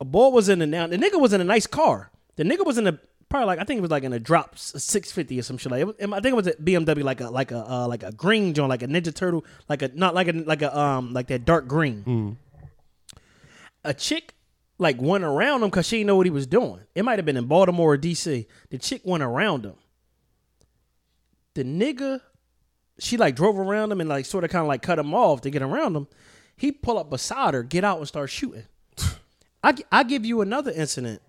A 0.00 0.04
boy 0.04 0.28
was 0.28 0.48
in 0.48 0.58
the 0.58 0.66
now. 0.66 0.86
The 0.86 0.96
nigga 0.98 1.20
was 1.20 1.32
in 1.32 1.40
a 1.40 1.44
nice 1.44 1.66
car. 1.66 2.10
The 2.36 2.42
nigga 2.44 2.66
was 2.66 2.76
in 2.76 2.86
a 2.86 2.98
probably 3.28 3.46
like 3.46 3.58
I 3.60 3.64
think 3.64 3.78
it 3.78 3.82
was 3.82 3.90
like 3.90 4.02
in 4.02 4.12
a 4.12 4.18
drop 4.18 4.58
six 4.58 5.12
fifty 5.12 5.38
or 5.38 5.42
some 5.42 5.56
shit 5.58 5.70
like. 5.70 5.80
It 5.80 5.86
was, 5.86 5.96
I 6.00 6.20
think 6.20 6.32
it 6.32 6.36
was 6.36 6.46
a 6.48 6.52
BMW 6.54 7.02
like 7.04 7.20
a 7.20 7.30
like 7.30 7.50
a 7.52 7.58
uh, 7.70 7.86
like 7.88 8.02
a 8.02 8.10
green 8.12 8.52
joint 8.52 8.68
like 8.68 8.82
a 8.82 8.88
Ninja 8.88 9.14
Turtle 9.14 9.44
like 9.68 9.82
a 9.82 9.88
not 9.94 10.14
like 10.14 10.26
a 10.28 10.32
like 10.32 10.62
a 10.62 10.76
um 10.76 11.12
like 11.14 11.28
that 11.28 11.44
dark 11.44 11.66
green. 11.68 12.36
A 13.84 13.94
chick 13.94 14.34
like 14.80 15.00
went 15.00 15.22
around 15.24 15.62
him 15.62 15.68
because 15.68 15.86
she 15.86 15.98
didn't 15.98 16.08
know 16.08 16.16
what 16.16 16.26
he 16.26 16.30
was 16.30 16.46
doing. 16.46 16.80
It 16.94 17.04
might 17.04 17.18
have 17.18 17.26
been 17.26 17.36
in 17.36 17.44
Baltimore 17.46 17.92
or 17.94 17.98
DC. 17.98 18.46
The 18.70 18.78
chick 18.78 19.02
went 19.04 19.22
around 19.22 19.64
him. 19.64 19.74
The 21.54 21.64
nigga 21.64 22.20
she 22.98 23.16
like 23.16 23.34
drove 23.36 23.58
around 23.58 23.92
him 23.92 24.00
and 24.00 24.08
like 24.08 24.26
sort 24.26 24.44
of 24.44 24.50
kind 24.50 24.62
of 24.62 24.68
like 24.68 24.82
cut 24.82 24.98
him 24.98 25.14
off 25.14 25.40
to 25.42 25.50
get 25.50 25.62
around 25.62 25.96
him. 25.96 26.06
He 26.56 26.72
pull 26.72 26.98
up 26.98 27.08
beside 27.10 27.54
her, 27.54 27.62
get 27.62 27.84
out 27.84 27.98
and 27.98 28.06
start 28.08 28.30
shooting. 28.30 28.64
I 29.64 29.74
I 29.90 30.02
give 30.02 30.24
you 30.24 30.40
another 30.42 30.70
incident, 30.70 31.20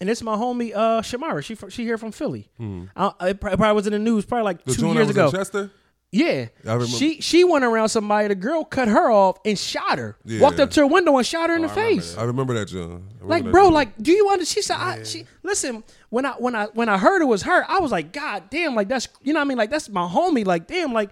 and 0.00 0.08
it's 0.10 0.22
my 0.22 0.36
homie 0.36 0.72
uh 0.74 1.00
Shamara. 1.02 1.42
She 1.44 1.56
she 1.70 1.84
here 1.84 1.98
from 1.98 2.12
Philly. 2.12 2.48
I, 2.96 3.12
it 3.28 3.40
probably 3.40 3.72
was 3.72 3.86
in 3.86 3.92
the 3.92 3.98
news 3.98 4.24
probably 4.24 4.44
like 4.44 4.64
The 4.64 4.74
two 4.74 4.92
years 4.92 5.10
ago. 5.10 5.26
in 5.26 5.32
Chester. 5.32 5.70
Yeah, 6.12 6.48
I 6.66 6.72
remember. 6.72 6.86
she 6.86 7.20
she 7.20 7.44
went 7.44 7.64
around 7.64 7.88
somebody. 7.88 8.26
The 8.28 8.34
girl 8.34 8.64
cut 8.64 8.88
her 8.88 9.12
off 9.12 9.38
and 9.44 9.56
shot 9.56 9.98
her. 9.98 10.16
Yeah. 10.24 10.40
Walked 10.40 10.58
up 10.58 10.70
to 10.72 10.80
her 10.80 10.86
window 10.86 11.16
and 11.16 11.24
shot 11.24 11.50
her 11.50 11.56
in 11.56 11.64
oh, 11.64 11.68
the 11.68 11.74
face. 11.74 12.16
I 12.16 12.24
remember 12.24 12.52
that, 12.54 12.66
John. 12.66 12.80
I 12.80 12.84
remember 12.88 13.26
Like, 13.26 13.44
that 13.44 13.52
bro, 13.52 13.62
joint. 13.64 13.74
like, 13.74 14.02
do 14.02 14.10
you 14.10 14.28
understand? 14.28 14.48
She 14.48 14.62
said, 14.62 14.76
I, 14.76 15.02
she 15.04 15.24
listen. 15.44 15.84
When 16.08 16.26
I 16.26 16.32
when 16.32 16.56
I 16.56 16.64
when 16.74 16.88
I 16.88 16.98
heard 16.98 17.22
it 17.22 17.26
was 17.26 17.42
her, 17.42 17.64
I 17.68 17.78
was 17.78 17.92
like, 17.92 18.12
God 18.12 18.50
damn, 18.50 18.74
like 18.74 18.88
that's 18.88 19.06
you 19.22 19.32
know 19.32 19.38
what 19.38 19.44
I 19.44 19.48
mean, 19.48 19.58
like 19.58 19.70
that's 19.70 19.88
my 19.88 20.08
homie. 20.08 20.44
Like, 20.44 20.66
damn, 20.66 20.92
like 20.92 21.10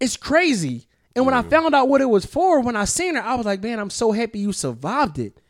it's 0.00 0.16
crazy. 0.16 0.88
And 1.14 1.24
when 1.24 1.34
I 1.34 1.42
found 1.42 1.74
out 1.74 1.88
what 1.88 2.00
it 2.00 2.06
was 2.06 2.26
for, 2.26 2.60
when 2.60 2.76
I 2.76 2.84
seen 2.84 3.14
her, 3.14 3.22
I 3.22 3.36
was 3.36 3.46
like, 3.46 3.62
man, 3.62 3.78
I'm 3.78 3.88
so 3.88 4.12
happy 4.12 4.40
you 4.40 4.52
survived 4.52 5.18
it. 5.18 5.40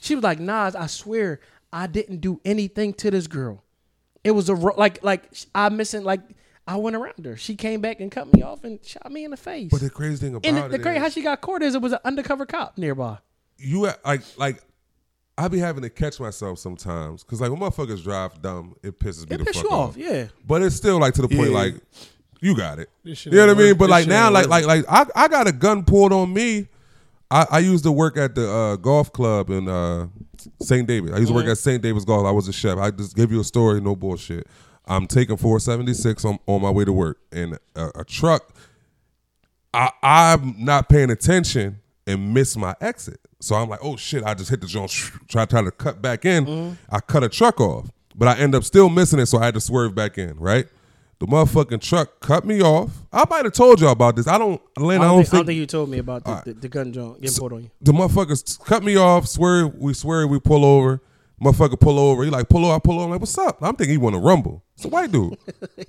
She 0.00 0.14
was 0.14 0.24
like, 0.24 0.38
Nas, 0.38 0.74
I 0.74 0.86
swear 0.86 1.40
I 1.72 1.88
didn't 1.88 2.20
do 2.20 2.40
anything 2.44 2.94
to 2.94 3.10
this 3.10 3.26
girl. 3.26 3.64
It 4.22 4.30
was 4.30 4.48
a 4.48 4.54
ro- 4.54 4.74
like 4.76 5.02
like 5.02 5.24
I 5.54 5.68
missing 5.70 6.04
like 6.04 6.20
I 6.66 6.76
went 6.76 6.96
around 6.96 7.24
her. 7.24 7.36
She 7.36 7.56
came 7.56 7.80
back 7.80 8.00
and 8.00 8.10
cut 8.10 8.32
me 8.32 8.42
off 8.42 8.64
and 8.64 8.82
shot 8.84 9.10
me 9.12 9.24
in 9.24 9.30
the 9.30 9.36
face. 9.36 9.68
But 9.70 9.80
the 9.82 9.90
crazy 9.90 10.16
thing 10.16 10.34
about 10.34 10.46
and 10.48 10.56
it 10.58 10.62
the, 10.70 10.78
the 10.78 10.82
crazy 10.82 10.96
is- 10.96 11.02
how 11.02 11.08
she 11.10 11.22
got 11.22 11.40
caught 11.40 11.62
is 11.62 11.74
it 11.74 11.82
was 11.82 11.92
an 11.92 11.98
undercover 12.04 12.46
cop 12.46 12.78
nearby. 12.78 13.18
you 13.58 13.86
at- 13.86 14.04
like 14.04 14.22
like 14.38 14.62
I 15.36 15.48
be 15.48 15.58
having 15.58 15.82
to 15.82 15.90
catch 15.90 16.20
myself 16.20 16.58
sometimes 16.60 17.24
because 17.24 17.40
like 17.40 17.50
when 17.50 17.60
motherfuckers 17.60 18.02
drive 18.02 18.40
dumb, 18.40 18.76
it 18.82 18.98
pisses 18.98 19.28
me 19.28 19.34
It 19.34 19.38
the 19.38 19.44
pissed 19.44 19.56
fuck 19.62 19.64
you 19.70 19.76
off, 19.76 19.96
yeah. 19.96 20.26
But 20.46 20.62
it's 20.62 20.76
still 20.76 20.98
like 20.98 21.14
to 21.14 21.22
the 21.22 21.28
point 21.28 21.50
Yeah. 21.50 21.56
like 21.58 21.74
you 22.40 22.56
got 22.56 22.78
it. 22.78 22.88
You 23.02 23.14
know 23.32 23.46
what 23.48 23.56
I 23.56 23.58
mean? 23.58 23.74
But 23.76 23.86
this 23.86 23.90
like 23.90 24.06
now, 24.06 24.30
like 24.30 24.48
like 24.48 24.64
like 24.64 24.84
I 24.88 25.06
I 25.16 25.28
got 25.28 25.46
a 25.48 25.52
gun 25.52 25.84
pulled 25.84 26.12
on 26.12 26.32
me. 26.32 26.68
I, 27.30 27.46
I 27.50 27.58
used 27.60 27.84
to 27.84 27.90
work 27.92 28.16
at 28.16 28.34
the 28.34 28.48
uh, 28.48 28.76
golf 28.76 29.12
club 29.12 29.50
in 29.50 29.66
uh, 29.66 30.06
St. 30.60 30.86
David. 30.86 31.14
I 31.14 31.16
used 31.18 31.28
to 31.28 31.34
work 31.34 31.46
at 31.46 31.56
St. 31.58 31.82
David's 31.82 32.04
Golf. 32.04 32.26
I 32.26 32.30
was 32.30 32.46
a 32.48 32.52
chef. 32.52 32.78
I 32.78 32.90
just 32.90 33.16
give 33.16 33.32
you 33.32 33.40
a 33.40 33.44
story, 33.44 33.80
no 33.80 33.96
bullshit. 33.96 34.46
I'm 34.86 35.06
taking 35.06 35.36
476 35.36 36.24
on, 36.24 36.38
on 36.46 36.62
my 36.62 36.70
way 36.70 36.84
to 36.84 36.92
work, 36.92 37.18
and 37.32 37.58
a, 37.74 38.00
a 38.00 38.04
truck. 38.04 38.54
I, 39.72 39.90
I'm 40.02 40.54
not 40.58 40.88
paying 40.88 41.10
attention 41.10 41.80
and 42.06 42.34
miss 42.34 42.56
my 42.56 42.74
exit. 42.80 43.18
So 43.40 43.56
I'm 43.56 43.68
like, 43.68 43.80
oh 43.82 43.96
shit, 43.96 44.22
I 44.24 44.34
just 44.34 44.50
hit 44.50 44.60
the 44.60 44.66
joint, 44.66 44.90
try 45.28 45.44
try 45.46 45.62
to 45.62 45.70
cut 45.70 46.00
back 46.00 46.24
in. 46.24 46.46
Mm-hmm. 46.46 46.74
I 46.94 47.00
cut 47.00 47.24
a 47.24 47.28
truck 47.28 47.60
off, 47.60 47.90
but 48.14 48.28
I 48.28 48.38
end 48.38 48.54
up 48.54 48.64
still 48.64 48.88
missing 48.88 49.18
it, 49.18 49.26
so 49.26 49.38
I 49.38 49.46
had 49.46 49.54
to 49.54 49.60
swerve 49.60 49.94
back 49.94 50.18
in, 50.18 50.36
right? 50.38 50.66
The 51.20 51.26
motherfucking 51.26 51.80
truck 51.80 52.20
cut 52.20 52.44
me 52.44 52.60
off. 52.60 52.90
I 53.12 53.24
might 53.30 53.44
have 53.44 53.54
told 53.54 53.80
y'all 53.80 53.92
about 53.92 54.16
this. 54.16 54.26
I 54.26 54.36
don't, 54.36 54.60
Lynn, 54.76 55.00
I 55.00 55.04
I 55.04 55.08
don't, 55.08 55.16
don't, 55.16 55.24
think, 55.24 55.34
I 55.34 55.36
don't 55.36 55.46
think 55.46 55.46
think 55.46 55.58
you 55.58 55.66
told 55.66 55.88
me 55.88 55.98
about 55.98 56.24
the, 56.24 56.42
the, 56.52 56.60
the 56.60 56.68
gun 56.68 56.92
joint 56.92 57.20
getting 57.20 57.36
pulled 57.36 57.52
on 57.52 57.62
you. 57.64 57.70
the 57.80 57.92
motherfuckers 57.92 58.62
cut 58.64 58.82
me 58.82 58.96
off, 58.96 59.26
swerve, 59.26 59.74
we 59.76 59.94
swerve, 59.94 60.28
we 60.28 60.40
pull 60.40 60.64
over. 60.64 61.00
Motherfucker 61.42 61.78
pull 61.78 61.98
over. 61.98 62.24
He 62.24 62.30
like, 62.30 62.48
pull 62.48 62.64
over, 62.64 62.74
I 62.74 62.78
pull 62.78 62.94
over. 62.96 63.04
I'm 63.04 63.10
like, 63.10 63.20
what's 63.20 63.36
up? 63.38 63.58
I'm 63.62 63.74
thinking 63.76 63.92
he 63.92 63.98
want 63.98 64.14
to 64.14 64.20
rumble. 64.20 64.62
It's 64.76 64.84
a 64.84 64.88
white 64.88 65.10
dude. 65.12 65.36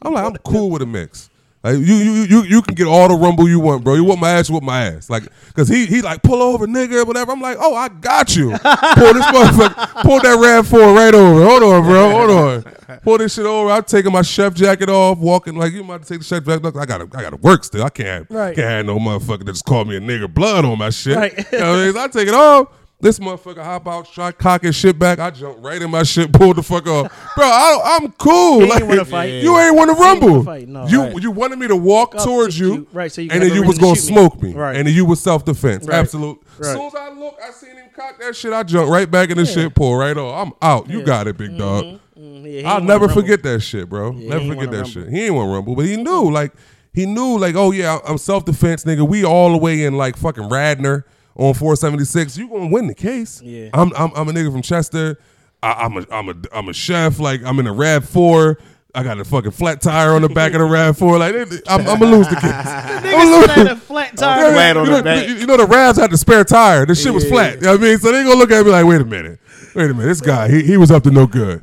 I'm 0.02 0.14
like, 0.14 0.26
I'm 0.26 0.36
cool 0.38 0.70
with 0.70 0.82
a 0.82 0.86
mix. 0.86 1.30
Like 1.64 1.78
you, 1.78 1.96
you, 1.96 2.12
you, 2.26 2.44
you 2.44 2.62
can 2.62 2.76
get 2.76 2.86
all 2.86 3.08
the 3.08 3.16
rumble 3.16 3.50
you 3.50 3.60
want, 3.60 3.84
bro. 3.84 3.96
You 3.96 4.04
want 4.04 4.22
my 4.22 4.30
ass, 4.30 4.50
you 4.50 4.54
want 4.54 4.66
my 4.66 4.84
ass. 4.86 5.10
Like, 5.10 5.24
cause 5.56 5.68
he, 5.68 5.88
he 5.88 6.04
like 6.04 6.22
pull 6.22 6.40
over, 6.44 6.68
nigga, 6.68 7.08
whatever. 7.08 7.32
I'm 7.32 7.42
like, 7.42 7.58
oh, 7.60 7.74
I 7.74 7.88
got 7.90 8.36
you. 8.36 8.50
pull 8.52 9.14
this 9.16 9.26
motherfucker, 9.26 10.02
pull 10.04 10.20
that 10.22 10.38
Rav 10.40 10.68
Four 10.68 10.94
right 10.94 11.14
over. 11.16 11.44
Hold 11.44 11.64
on, 11.64 11.82
bro. 11.84 12.10
Hold 12.12 12.30
on. 12.30 13.00
Pull 13.02 13.18
this 13.18 13.34
shit 13.34 13.48
over. 13.48 13.72
I'm 13.72 13.84
taking 13.84 14.12
my 14.12 14.22
chef 14.22 14.54
jacket 14.54 14.90
off, 14.90 15.18
walking 15.18 15.56
like 15.56 15.74
you 15.74 15.84
might 15.84 16.04
take 16.04 16.20
the 16.20 16.24
chef 16.26 16.46
jacket. 16.46 16.62
Look, 16.62 16.76
I 16.76 16.86
gotta, 16.86 17.06
I 17.18 17.24
gotta 17.24 17.38
work 17.38 17.64
still. 17.64 17.84
I 17.84 17.90
can't, 17.90 18.28
Right. 18.30 18.56
can't 18.56 18.68
have 18.68 18.86
no 18.86 19.00
motherfucker 19.00 19.40
that 19.40 19.54
just 19.54 19.66
called 19.66 19.88
me 19.88 19.96
a 19.96 20.00
nigga 20.02 20.32
blood 20.32 20.66
on 20.66 20.78
my 20.78 20.92
shit. 20.92 21.18
Right. 21.18 21.36
You 21.52 21.58
know 21.60 21.72
what 21.72 21.80
I 21.80 21.84
mean? 21.86 21.94
So 21.94 22.00
I 22.04 22.08
take 22.10 22.28
it 22.28 22.36
off. 22.36 22.68
This 23.06 23.20
motherfucker 23.20 23.64
hop 23.64 23.88
out, 23.88 24.12
try 24.12 24.32
cock 24.32 24.64
his 24.64 24.76
shit 24.76 24.98
back. 24.98 25.20
I 25.20 25.30
jump 25.30 25.60
right 25.64 25.80
in 25.80 25.92
my 25.92 26.02
shit, 26.02 26.34
pull 26.34 26.56
the 26.56 26.64
fuck 26.64 26.88
off, 26.88 27.12
bro. 27.36 27.46
I, 27.46 28.00
I'm 28.02 28.12
cool. 28.14 28.62
He 28.62 28.72
ain't 28.72 28.88
wanna 28.88 29.06
fight. 29.06 29.44
You 29.44 29.56
ain't 29.60 29.76
want 29.76 29.92
to 29.92 29.96
He 29.96 30.02
ain't 30.10 30.20
wanna 30.22 30.26
rumble. 30.32 30.44
fight, 30.44 30.68
no, 30.68 30.88
you 30.88 31.02
right. 31.04 31.22
you 31.22 31.30
wanted 31.30 31.60
me 31.60 31.68
to 31.68 31.76
walk 31.76 32.16
up 32.16 32.24
towards 32.24 32.58
to 32.58 32.64
you, 32.66 32.74
you, 32.74 32.88
right, 32.94 33.12
so 33.12 33.22
you 33.22 33.30
and 33.32 33.44
then 33.44 33.54
you 33.54 33.62
was 33.62 33.78
gonna 33.78 33.94
to 33.94 34.02
shoot 34.02 34.08
me. 34.10 34.14
smoke 34.16 34.42
me, 34.42 34.54
Right. 34.56 34.76
and 34.76 34.88
then 34.88 34.96
you 34.96 35.06
was 35.06 35.22
self 35.22 35.46
defense. 35.46 35.86
Right. 35.86 35.98
Absolute. 36.00 36.42
Right. 36.58 36.70
As 36.70 36.74
soon 36.74 36.88
as 36.88 36.96
I 36.96 37.10
look, 37.12 37.38
I 37.48 37.52
seen 37.52 37.76
him 37.76 37.86
cock 37.96 38.20
that 38.20 38.36
shit. 38.36 38.52
I 38.54 38.64
jump 38.64 38.90
right 38.90 39.10
back 39.12 39.30
in 39.30 39.38
the 39.38 39.46
shit, 39.46 39.76
pull 39.76 39.96
right 39.96 40.18
off. 40.18 40.48
I'm 40.48 40.54
out. 40.68 40.90
You 40.90 41.04
got 41.04 41.28
it, 41.28 41.38
big 41.38 41.56
dog. 41.60 41.84
Mm, 41.84 42.00
yeah, 42.18 42.50
he 42.50 42.58
ain't 42.58 42.66
I'll 42.68 42.82
never 42.82 43.08
forget 43.08 43.44
that 43.44 43.60
shit, 43.60 43.88
bro. 43.88 44.14
he 44.14 44.28
never 44.28 44.48
forget 44.48 44.72
that 44.72 44.78
rumble. 44.78 44.90
shit. 44.90 45.10
He 45.10 45.26
ain't 45.26 45.36
want 45.36 45.48
to 45.50 45.54
rumble, 45.54 45.76
but 45.76 45.86
he 45.86 45.96
knew, 45.98 46.32
like, 46.32 46.54
he 46.92 47.06
knew, 47.06 47.38
like, 47.38 47.54
oh 47.54 47.70
yeah, 47.70 48.00
I'm 48.08 48.18
self 48.18 48.46
defense, 48.46 48.84
nigga. 48.84 49.08
We 49.08 49.24
all 49.24 49.52
the 49.52 49.58
way 49.60 49.84
in 49.84 49.94
like 49.96 50.18
fucking 50.18 50.50
Radnor 50.50 51.06
on 51.36 51.54
476. 51.54 52.38
you're 52.38 52.48
gonna 52.48 52.68
win 52.68 52.88
the 52.88 52.96
case? 52.96 53.42
Yeah. 53.42 53.70
I'm 53.74 53.94
I'm, 53.96 54.12
I'm 54.16 54.30
a 54.30 54.32
nigga 54.32 54.52
from 54.52 54.62
Chester. 54.62 55.18
I, 55.62 55.72
I'm 55.74 55.98
a 55.98 56.06
I'm 56.12 56.30
a 56.30 56.36
I'm 56.54 56.70
a 56.70 56.74
chef. 56.74 57.20
Like 57.20 57.44
I'm 57.44 57.60
in 57.60 57.68
a 57.68 57.74
Rav 57.74 58.08
Four. 58.08 58.60
I 58.94 59.04
got 59.04 59.20
a 59.20 59.26
fucking 59.26 59.52
flat 59.52 59.82
tire 59.82 60.12
on 60.12 60.22
the 60.22 60.30
back 60.30 60.54
of 60.54 60.60
the 60.60 60.66
Rav 60.66 60.98
Four. 60.98 61.18
Like 61.20 61.36
I'm, 61.36 61.82
I'm 61.88 62.00
gonna 62.00 62.16
lose 62.16 62.30
the 62.30 62.36
case. 62.36 62.44
I'm 62.54 63.04
Niggas 63.04 63.48
had 63.48 63.68
a 63.68 63.76
flat 63.76 64.16
tire. 64.18 64.54
Flat 64.54 64.78
on 64.78 64.86
you 64.86 64.92
the 64.92 64.98
know, 64.98 65.04
back. 65.04 65.28
You, 65.28 65.36
you 65.36 65.46
know 65.46 65.58
the 65.58 65.66
Ravs 65.66 66.00
had 66.00 66.12
the 66.12 66.18
spare 66.18 66.46
tire. 66.46 66.86
The 66.86 66.96
shit 66.96 67.14
was 67.14 67.28
flat. 67.28 67.56
You 67.56 67.62
know 67.62 67.72
what 67.74 67.82
I 67.82 67.84
mean? 67.84 67.98
So 67.98 68.12
they 68.12 68.24
gonna 68.24 68.36
look 68.36 68.52
at 68.52 68.66
me 68.66 68.72
like, 68.72 68.86
wait 68.86 69.02
a 69.02 69.06
minute, 69.06 69.40
wait 69.76 69.92
a 69.92 69.94
minute. 69.94 70.08
This 70.08 70.22
guy, 70.22 70.50
he, 70.50 70.64
he 70.64 70.78
was 70.78 70.92
up 70.92 71.04
to 71.04 71.12
no 71.12 71.28
good. 71.28 71.62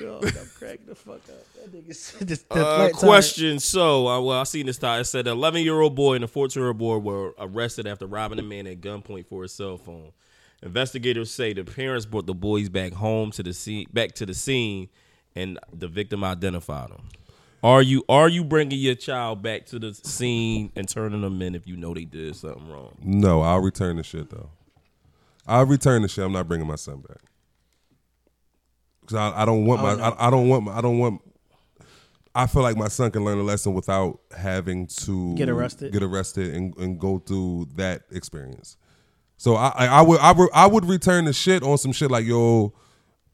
Oh, 0.00 0.20
I'm 0.22 0.30
cracking 0.58 0.86
the 0.86 0.94
fuck 0.94 1.16
up. 1.28 1.44
That 2.18 2.26
nigga 2.26 2.28
said 2.28 2.28
this- 2.28 2.42
the 2.42 2.54
Uh, 2.54 2.76
flat 2.76 2.92
tire. 2.92 3.00
question. 3.00 3.58
So, 3.60 4.06
uh, 4.08 4.20
well, 4.20 4.40
I 4.40 4.44
seen 4.44 4.66
this 4.66 4.78
time. 4.78 5.00
It 5.00 5.04
said 5.04 5.26
an 5.26 5.32
11 5.32 5.62
year 5.62 5.80
old 5.80 5.94
boy 5.94 6.14
and 6.14 6.24
a 6.24 6.28
14 6.28 6.60
year 6.60 6.68
old 6.68 6.78
boy 6.78 6.98
were 6.98 7.34
arrested 7.38 7.86
after 7.86 8.06
robbing 8.06 8.38
a 8.38 8.42
man 8.42 8.66
at 8.66 8.80
gunpoint 8.80 9.26
for 9.26 9.42
his 9.42 9.52
cell 9.52 9.78
phone. 9.78 10.12
Investigators 10.62 11.30
say 11.30 11.52
the 11.52 11.64
parents 11.64 12.06
brought 12.06 12.26
the 12.26 12.34
boys 12.34 12.68
back 12.68 12.92
home 12.94 13.30
to 13.32 13.42
the 13.42 13.52
scene, 13.52 13.86
back 13.92 14.12
to 14.14 14.24
the 14.26 14.32
scene, 14.34 14.88
and 15.36 15.58
the 15.72 15.88
victim 15.88 16.24
identified 16.24 16.88
them. 16.90 17.08
Are 17.62 17.82
you 17.82 18.04
are 18.10 18.28
you 18.28 18.44
bringing 18.44 18.78
your 18.78 18.94
child 18.94 19.42
back 19.42 19.64
to 19.66 19.78
the 19.78 19.94
scene 19.94 20.70
and 20.76 20.86
turning 20.88 21.22
them 21.22 21.40
in 21.42 21.54
if 21.54 21.66
you 21.66 21.76
know 21.76 21.94
they 21.94 22.04
did 22.04 22.36
something 22.36 22.68
wrong? 22.68 22.94
No, 23.02 23.40
I'll 23.42 23.60
return 23.60 23.96
the 23.96 24.02
shit 24.02 24.28
though. 24.30 24.50
I'll 25.46 25.66
return 25.66 26.02
the 26.02 26.08
shit. 26.08 26.24
I'm 26.24 26.32
not 26.32 26.46
bringing 26.48 26.66
my 26.66 26.76
son 26.76 27.00
back 27.00 27.18
because 29.00 29.16
I, 29.16 29.42
I 29.42 29.44
don't 29.44 29.64
want 29.66 29.82
my 29.82 29.92
I, 29.94 30.28
I 30.28 30.30
don't 30.30 30.48
want 30.48 30.64
my, 30.64 30.76
I 30.76 30.80
don't 30.80 30.98
want. 30.98 31.20
I 32.34 32.46
feel 32.46 32.62
like 32.62 32.76
my 32.76 32.88
son 32.88 33.10
can 33.12 33.24
learn 33.24 33.38
a 33.38 33.42
lesson 33.42 33.74
without 33.74 34.18
having 34.36 34.86
to 34.88 35.34
Get 35.36 35.48
arrested? 35.48 35.92
get 35.92 36.02
arrested, 36.02 36.54
and, 36.54 36.76
and 36.78 36.98
go 36.98 37.18
through 37.18 37.68
that 37.76 38.02
experience. 38.10 38.76
So 39.36 39.54
I, 39.56 39.68
I, 39.68 39.86
I 39.86 40.02
would 40.02 40.20
I 40.20 40.32
would 40.32 40.50
I 40.52 40.66
would 40.66 40.84
return 40.84 41.24
the 41.26 41.32
shit 41.32 41.62
on 41.62 41.78
some 41.78 41.92
shit 41.92 42.10
like 42.10 42.24
yo, 42.26 42.72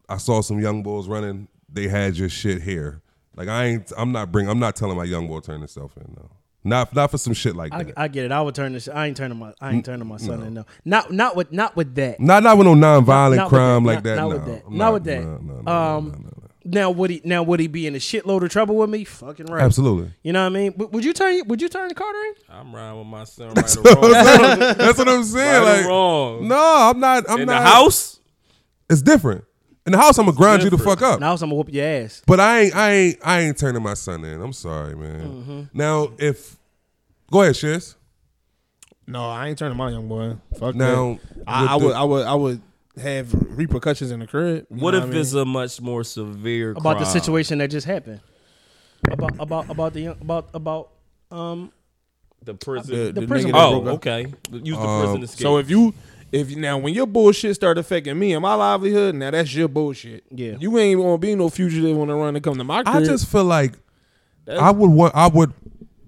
I 0.09 0.17
saw 0.19 0.41
some 0.43 0.61
young 0.61 0.83
boys 0.83 1.09
running. 1.09 1.49
They 1.73 1.89
had 1.89 2.17
your 2.17 2.29
shit 2.29 2.63
here. 2.63 3.03
Like 3.37 3.49
I 3.49 3.67
ain't 3.67 3.93
I'm 3.97 4.13
not 4.13 4.33
bring 4.33 4.49
I'm 4.49 4.59
not 4.59 4.77
telling 4.77 4.97
my 4.97 5.05
young 5.05 5.27
boy 5.29 5.41
to 5.41 5.47
turn 5.47 5.61
himself 5.61 5.97
in 5.97 6.15
no. 6.17 6.31
Not 6.63 6.95
not 6.95 7.11
for 7.11 7.17
some 7.17 7.33
shit 7.33 7.57
like 7.57 7.73
I, 7.73 7.85
that. 7.85 7.95
I 7.97 8.09
get 8.09 8.27
it. 8.27 8.33
I 8.33 8.43
would 8.43 8.55
turn 8.55 8.75
this. 8.75 8.87
I 8.87 9.07
ain't 9.07 9.17
turning 9.17 9.39
my. 9.39 9.55
I 9.63 9.73
ain't 9.73 9.85
turning 9.85 10.07
my 10.07 10.19
son 10.19 10.43
in. 10.43 10.53
No, 10.53 10.67
not 10.85 11.11
not 11.11 11.35
with 11.37 11.53
not 11.53 11.75
with 11.75 11.95
that. 11.95 12.21
Not 12.21 12.43
not 12.43 12.59
with 12.59 12.67
no 12.67 12.75
nonviolent 12.75 13.37
Not 13.37 13.45
with 13.45 13.49
crime 13.49 13.85
that. 13.85 13.89
like 13.89 13.97
Not- 13.97 14.05
that. 14.05 14.17
not 14.17 14.29
no. 14.29 14.29
with 14.37 14.45
that. 14.47 14.71
Not 14.71 14.93
with 14.93 15.05
that. 15.05 15.23
No, 15.23 15.39
no, 15.39 15.61
no, 15.63 15.73
Um, 15.73 16.05
no, 16.09 16.13
no, 16.19 16.33
no. 16.37 16.40
Now 16.73 16.91
would 16.91 17.11
he? 17.11 17.21
Now 17.25 17.43
would 17.43 17.59
he 17.61 17.67
be 17.67 17.87
in 17.87 17.95
a 17.95 17.99
shitload 17.99 18.43
of 18.45 18.51
trouble 18.51 18.77
with 18.77 18.89
me? 18.91 19.05
Fucking 19.05 19.47
right. 19.47 19.63
Absolutely. 19.63 20.13
You 20.23 20.33
know 20.33 20.41
what 20.43 20.47
I 20.47 20.49
mean? 20.61 20.75
Would 20.77 20.93
would 20.93 21.05
you 21.05 21.13
turn? 21.13 21.43
Would 21.49 21.61
you 21.61 21.69
turn 21.69 21.89
the 21.89 21.95
Carter 21.95 22.19
in? 22.19 22.35
I'm 22.51 22.75
riding 22.75 22.99
with 22.99 23.07
my 23.09 23.25
son 23.25 23.49
right 23.55 23.77
or 23.77 23.83
wrong. 23.83 24.59
That's 24.79 24.99
what 24.99 25.09
I'm 25.09 25.25
saying. 25.25 25.63
or 25.63 25.65
like, 25.65 25.87
wrong. 25.87 26.49
no, 26.49 26.57
I'm 26.91 27.01
not. 27.01 27.25
I'm 27.29 27.41
In 27.41 27.47
not. 27.47 27.61
the 27.61 27.67
house, 27.69 28.21
it's 28.89 29.03
different. 29.03 29.45
In 29.87 29.93
the 29.93 29.99
house, 29.99 30.19
I'm 30.19 30.27
gonna 30.27 30.37
grind 30.37 30.63
you 30.63 30.71
the 30.71 30.79
fuck 30.79 31.03
up. 31.03 31.19
Now 31.21 31.33
I'm 31.33 31.39
gonna 31.39 31.55
whoop 31.55 31.73
your 31.73 31.85
ass. 31.85 32.23
But 32.27 32.39
I 32.41 32.61
ain't. 32.61 32.77
I 32.77 32.91
ain't. 32.93 33.19
I 33.25 33.41
ain't 33.41 33.59
turning 33.59 33.83
my 33.83 33.95
son 33.95 34.25
in. 34.25 34.41
I'm 34.41 34.53
sorry, 34.53 34.95
man. 34.95 35.21
Mm-hmm. 35.21 35.63
Now, 35.73 36.13
if 36.19 36.57
go 37.31 37.43
ahead, 37.43 37.57
Shiz. 37.57 37.97
No, 39.07 39.29
I 39.29 39.49
ain't 39.49 39.59
turning 39.59 39.77
my 39.77 39.91
young 39.91 40.07
boy. 40.07 40.37
Fuck 40.59 40.77
Now. 40.77 41.19
I, 41.47 41.73
I 41.73 41.75
with 41.77 41.85
would, 41.85 41.93
the- 41.93 41.97
I 41.99 42.03
would, 42.05 42.27
I 42.27 42.35
would 42.35 42.63
have 42.97 43.33
repercussions 43.57 44.11
in 44.11 44.21
the 44.21 44.27
crib. 44.27 44.67
You 44.71 44.77
what 44.79 44.93
know 44.93 44.99
if 44.99 45.05
I 45.05 45.07
mean? 45.09 45.17
it's 45.21 45.33
a 45.33 45.45
much 45.45 45.81
more 45.81 46.05
severe 46.05 46.73
About 46.73 46.99
the 46.99 47.05
situation 47.05 47.59
that 47.59 47.71
just 47.71 47.87
happened. 47.87 48.21
About 49.11 49.33
about 49.39 49.71
about 49.71 49.93
the 49.95 50.01
young 50.03 50.17
about 50.21 50.49
about 50.55 50.91
um 51.31 51.73
The 52.45 52.55
prison. 52.55 52.97
The- 52.97 53.13
the 53.13 53.21
the 53.23 53.27
prison 53.27 53.53
oh, 53.55 53.87
okay. 53.91 54.27
Use 54.51 54.77
the 54.77 54.83
Um, 54.83 55.03
prison 55.05 55.23
escape. 55.23 55.41
So 55.43 55.59
if 55.59 55.71
you, 55.71 55.95
if 56.33 56.55
now 56.57 56.79
when 56.79 56.93
your 56.95 57.07
bullshit 57.07 57.55
start 57.55 57.79
affecting 57.79 58.19
me 58.19 58.33
and 58.35 58.43
my 58.43 58.55
livelihood, 58.55 59.15
now 59.15 59.31
that's 59.31 59.55
your 59.55 59.69
bullshit. 59.69 60.25
Yeah. 60.31 60.57
you 60.59 60.77
ain't 60.79 61.01
gonna 61.01 61.19
be 61.19 61.35
no 61.35 61.49
fugitive 61.49 61.99
on 61.99 62.09
the 62.09 62.15
run 62.15 62.35
to 62.35 62.41
come 62.41 62.59
to 62.59 62.65
my 62.65 62.83
crib. 62.83 62.97
I 62.97 63.05
just 63.05 63.27
feel 63.31 63.45
like 63.45 63.73
That's- 64.45 64.63
I 64.63 64.71
would 64.71 64.91
want. 64.91 65.15
I 65.15 65.29
would 65.29 65.53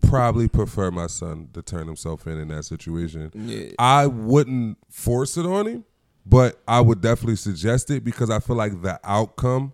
probably 0.03 0.49
prefer 0.49 0.91
my 0.91 1.07
son 1.07 1.49
to 1.55 1.63
turn 1.63 1.87
himself 1.87 2.27
in 2.27 2.39
in 2.39 2.49
that 2.49 2.65
situation. 2.65 3.31
Yeah. 3.35 3.69
I 3.79 4.07
wouldn't 4.07 4.77
force 4.91 5.37
it 5.39 5.47
on 5.47 5.67
him, 5.67 5.85
but 6.27 6.61
I 6.69 6.81
would 6.81 7.01
definitely 7.01 7.37
suggest 7.37 7.91
it 7.91 8.05
because 8.05 8.31
I 8.31 8.39
feel 8.41 8.57
like 8.57 8.81
the 8.83 8.99
outcome 9.05 9.73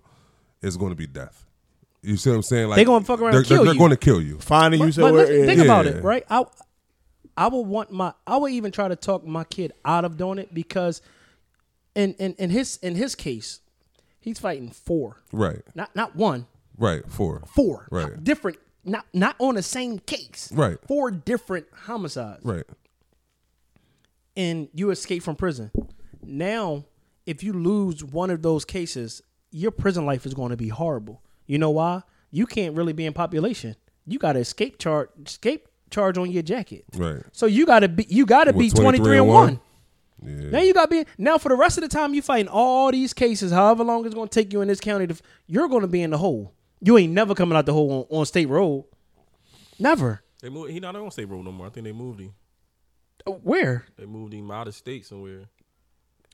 is 0.63 0.77
going 0.77 0.91
to 0.91 0.97
be 0.97 1.07
death. 1.07 1.45
You 2.03 2.17
see 2.17 2.31
what 2.31 2.37
I'm 2.37 2.43
saying? 2.43 2.69
Like 2.69 2.77
they're 2.77 2.85
gonna 2.85 3.05
fuck 3.05 3.21
around 3.21 3.33
They're, 3.33 3.41
and 3.41 3.47
kill 3.49 3.57
they're, 3.59 3.65
they're 3.67 3.75
you. 3.75 3.79
going 3.79 3.91
to 3.91 3.97
kill 3.97 4.21
you. 4.23 4.39
finding 4.39 4.81
you 4.81 4.87
But, 4.87 4.95
but 4.97 5.03
somewhere. 5.09 5.27
listen, 5.27 5.47
think 5.47 5.59
yeah. 5.59 5.65
about 5.65 5.87
it, 5.87 6.03
right? 6.03 6.25
I 6.31 6.45
I 7.37 7.49
would 7.49 7.63
want 7.67 7.91
my 7.93 8.13
I 8.27 8.37
would 8.37 8.53
even 8.53 8.73
try 8.73 8.89
to 8.89 8.97
talk 8.97 9.27
my 9.27 9.45
kid 9.45 9.73
out 9.85 10.05
of 10.05 10.17
doing 10.17 10.39
it 10.39 10.55
because 10.55 11.03
in 11.95 12.15
in, 12.15 12.35
in 12.39 12.51
his 12.51 12.77
in 12.83 12.95
his 12.95 13.15
case, 13.15 13.61
he's 14.21 14.39
fighting 14.39 14.71
four. 14.71 15.23
Right. 15.33 15.63
Not 15.75 15.95
not 15.97 16.15
one, 16.17 16.47
Right. 16.77 17.03
Four. 17.09 17.43
four. 17.55 17.89
Right. 17.91 18.23
Different 18.23 18.59
not 18.85 19.05
not 19.13 19.35
on 19.41 19.57
the 19.57 19.63
same 19.63 19.99
case. 19.99 20.51
Right. 20.53 20.79
Four 20.87 21.11
different 21.11 21.67
homicides. 21.85 22.45
Right. 22.45 22.65
And 24.37 24.69
you 24.73 24.91
escape 24.91 25.23
from 25.25 25.35
prison. 25.37 25.71
Now, 26.29 26.85
if 27.27 27.43
you 27.43 27.53
lose 27.53 28.05
one 28.05 28.31
of 28.31 28.43
those 28.43 28.65
cases, 28.65 29.23
your 29.51 29.71
prison 29.71 30.05
life 30.07 30.27
is 30.27 30.35
going 30.35 30.51
to 30.51 30.57
be 30.57 30.69
horrible. 30.69 31.23
You 31.47 31.59
know 31.59 31.71
why? 31.71 32.03
You 32.31 32.47
can't 32.47 32.77
really 32.77 32.93
be 32.93 33.07
in 33.07 33.15
population. 33.15 33.77
You 34.07 34.19
got 34.19 34.35
to 34.35 34.41
escape 34.41 34.79
charge 34.79 35.09
escape 35.25 35.69
charge 35.91 36.19
on 36.19 36.31
your 36.31 36.43
jacket. 36.43 36.85
Right. 36.95 37.23
So 37.33 37.47
you 37.47 37.67
gotta 37.67 37.89
be 37.89 38.07
you 38.09 38.27
gotta 38.27 38.53
be 38.53 38.69
23 38.71 39.19
and 39.19 39.21
and 39.21 39.29
one. 39.29 39.61
one? 40.21 40.41
Yeah. 40.43 40.51
Now 40.51 40.61
you 40.61 40.75
gotta 40.75 40.89
be 40.91 41.05
now 41.17 41.39
for 41.39 41.49
the 41.49 41.57
rest 41.57 41.79
of 41.79 41.83
the 41.83 41.89
time 41.89 42.13
you 42.13 42.23
fighting 42.23 42.49
all 42.49 42.91
these 42.91 43.15
cases, 43.15 43.53
however 43.53 43.85
long 43.85 44.05
it's 44.05 44.15
gonna 44.15 44.29
take 44.29 44.53
you 44.53 44.61
in 44.61 44.69
this 44.69 44.81
county, 44.81 45.07
to, 45.07 45.17
you're 45.47 45.69
gonna 45.69 45.87
be 45.87 46.03
in 46.03 46.11
the 46.11 46.19
hole. 46.19 46.53
You 46.81 46.99
ain't 46.99 47.13
never 47.13 47.35
coming 47.35 47.57
out 47.57 47.67
the 47.67 47.73
hole 47.73 48.07
on, 48.11 48.19
on 48.19 48.27
state 48.27 48.49
road. 48.49 48.85
Never. 49.79 50.23
they 50.43 50.49
moved, 50.49 50.73
he 50.73 50.81
not 50.81 50.95
on 50.97 51.11
state 51.11 51.29
road 51.29 51.45
no 51.45 51.53
more. 51.53 51.67
I 51.67 51.71
think 51.71 51.85
they 51.85 51.93
moved 51.93 52.21
him. 52.21 52.35
Uh, 53.27 53.33
Where? 53.33 53.87
They 53.97 54.07
moved 54.07 54.35
him 54.35 54.51
out 54.51 54.69
of 54.69 54.75
state 54.75 55.07
somewhere. 55.07 55.49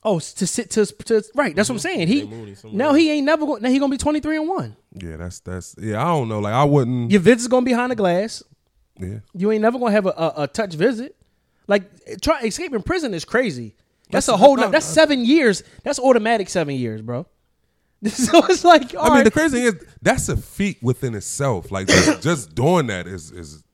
Oh, 0.06 0.18
to 0.18 0.46
sit 0.46 0.70
to, 0.72 0.84
to 0.84 1.24
right. 1.34 1.56
That's 1.56 1.70
what 1.70 1.76
I'm 1.76 1.78
mm-hmm. 1.78 1.98
saying. 1.98 2.08
He 2.08 2.20
They 2.20 2.26
moved 2.26 2.48
him 2.48 2.54
somewhere. 2.56 2.78
now 2.78 2.92
he 2.92 3.10
ain't 3.10 3.24
never 3.24 3.46
going. 3.46 3.62
Now 3.62 3.70
he 3.70 3.78
gonna 3.78 3.90
be 3.90 3.96
twenty 3.96 4.20
three 4.20 4.36
and 4.36 4.48
one. 4.48 4.76
Yeah. 4.92 5.16
That's 5.16 5.40
that's. 5.40 5.74
Yeah. 5.78 6.02
I 6.02 6.08
don't 6.08 6.28
know. 6.28 6.40
Like 6.40 6.52
I 6.52 6.64
wouldn't. 6.64 7.10
Your 7.10 7.20
visit's 7.20 7.48
gonna 7.48 7.64
be 7.64 7.72
behind 7.72 7.90
the 7.90 7.96
glass. 7.96 8.42
Yeah. 8.98 9.20
You 9.32 9.50
ain't 9.50 9.62
never 9.62 9.78
gonna 9.78 9.92
have 9.92 10.06
a, 10.06 10.10
a, 10.10 10.34
a 10.42 10.46
touch 10.46 10.74
visit. 10.74 11.16
Like 11.66 12.20
try 12.20 12.42
escaping 12.42 12.82
prison 12.82 13.14
is 13.14 13.24
crazy. 13.24 13.76
That's, 14.10 14.28
a 14.28 14.36
whole. 14.36 14.56
no- 14.56 14.70
that's 14.70 14.86
seven 14.86 15.24
years. 15.24 15.64
That's 15.82 15.98
automatic 15.98 16.48
seven 16.48 16.76
years, 16.76 17.00
bro. 17.00 17.26
so 18.04 18.44
it's 18.46 18.64
like, 18.64 18.94
all 18.94 19.04
I 19.04 19.04
mean, 19.06 19.14
right. 19.14 19.24
the 19.24 19.30
crazy 19.30 19.56
thing 19.56 19.66
is 19.66 19.86
that's 20.02 20.28
a 20.28 20.36
feat 20.36 20.78
within 20.82 21.14
itself. 21.14 21.72
Like 21.72 21.88
just, 21.88 22.22
just 22.22 22.54
doing 22.54 22.88
that 22.88 23.06
is 23.06 23.30
is, 23.30 23.54
is 23.54 23.64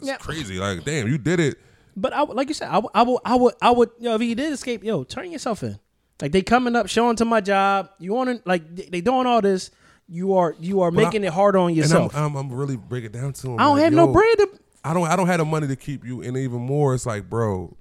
Yeah. 0.00 0.16
crazy. 0.16 0.58
Like 0.58 0.84
damn, 0.84 1.06
you 1.06 1.18
did 1.18 1.40
it. 1.40 1.58
But 1.96 2.12
I, 2.12 2.22
like 2.22 2.48
you 2.48 2.54
said, 2.54 2.68
I, 2.68 2.78
would- 2.78 2.90
I 2.94 3.02
would, 3.02 3.20
I 3.24 3.34
would, 3.36 3.54
I 3.62 3.70
would. 3.70 3.90
You 3.98 4.04
know, 4.10 4.14
if 4.16 4.20
he 4.20 4.34
did 4.34 4.52
escape, 4.52 4.82
yo, 4.84 5.04
turn 5.04 5.30
yourself 5.30 5.62
in. 5.62 5.78
Like 6.22 6.32
they 6.32 6.42
coming 6.42 6.76
up, 6.76 6.88
showing 6.88 7.16
to 7.16 7.24
my 7.24 7.40
job. 7.40 7.90
You 7.98 8.12
want 8.14 8.30
to 8.30 8.48
like 8.48 8.74
they, 8.74 8.84
they 8.84 9.00
doing 9.00 9.26
all 9.26 9.40
this. 9.40 9.70
You 10.08 10.34
are 10.34 10.54
you 10.58 10.82
are 10.82 10.90
making 10.90 11.24
I- 11.24 11.28
it 11.28 11.32
hard 11.32 11.56
on 11.56 11.70
And 11.70 11.70
I'm, 11.72 11.76
yourself. 11.76 12.16
I'm, 12.16 12.36
I'm 12.36 12.52
really 12.52 12.76
breaking 12.76 13.12
down 13.12 13.32
to 13.34 13.48
him. 13.52 13.58
I 13.58 13.64
don't 13.64 13.76
like, 13.76 13.84
have 13.84 13.92
no 13.92 14.06
yo, 14.06 14.12
bread. 14.12 14.38
To, 14.38 14.48
I 14.84 14.94
don't. 14.94 15.06
I 15.08 15.16
don't 15.16 15.26
have 15.26 15.38
the 15.38 15.44
money 15.44 15.66
to 15.68 15.76
keep 15.76 16.04
you, 16.04 16.22
and 16.22 16.36
even 16.36 16.60
more, 16.60 16.94
it's 16.94 17.06
like, 17.06 17.28
bro. 17.30 17.76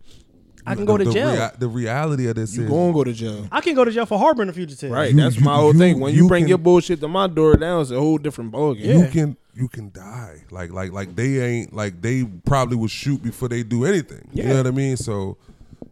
I 0.65 0.75
can 0.75 0.85
go 0.85 0.97
to 0.97 1.03
the 1.03 1.11
jail. 1.11 1.31
rea- 1.31 1.51
the 1.57 1.67
reality 1.67 2.27
of 2.27 2.35
this 2.35 2.55
you 2.55 2.63
is 2.63 2.69
gonna 2.69 2.93
go 2.93 3.03
to 3.03 3.13
jail. 3.13 3.47
I 3.51 3.61
can 3.61 3.75
go 3.75 3.83
to 3.85 3.91
jail 3.91 4.05
for 4.05 4.17
harboring 4.17 4.49
a 4.49 4.53
fugitive. 4.53 4.91
Right, 4.91 5.11
You- 5.11 5.17
that's 5.17 5.37
you- 5.37 5.43
my 5.43 5.55
whole 5.55 5.73
you- 5.73 5.79
thing. 5.79 5.99
When 5.99 6.13
you, 6.13 6.23
you 6.23 6.27
bring 6.27 6.43
can- 6.43 6.49
your 6.49 6.57
bullshit 6.57 6.99
to 7.01 7.07
my 7.07 7.27
door, 7.27 7.57
now 7.57 7.81
it's 7.81 7.91
a 7.91 7.99
whole 7.99 8.17
different 8.17 8.51
ballgame. 8.51 8.85
Yeah. 8.85 8.97
you 8.99 9.07
can 9.07 9.37
you 9.55 9.67
can 9.67 9.91
die. 9.93 10.43
Like 10.51 10.71
like 10.71 10.91
like 10.91 11.15
they 11.15 11.39
ain't 11.41 11.73
like 11.73 12.01
they 12.01 12.23
probably 12.45 12.77
would 12.77 12.91
shoot 12.91 13.21
before 13.21 13.49
they 13.49 13.63
do 13.63 13.85
anything. 13.85 14.27
You 14.33 14.43
Yeah. 14.43 14.49
know 14.49 14.57
what 14.57 14.67
I 14.67 14.71
mean? 14.71 14.97
So 14.97 15.37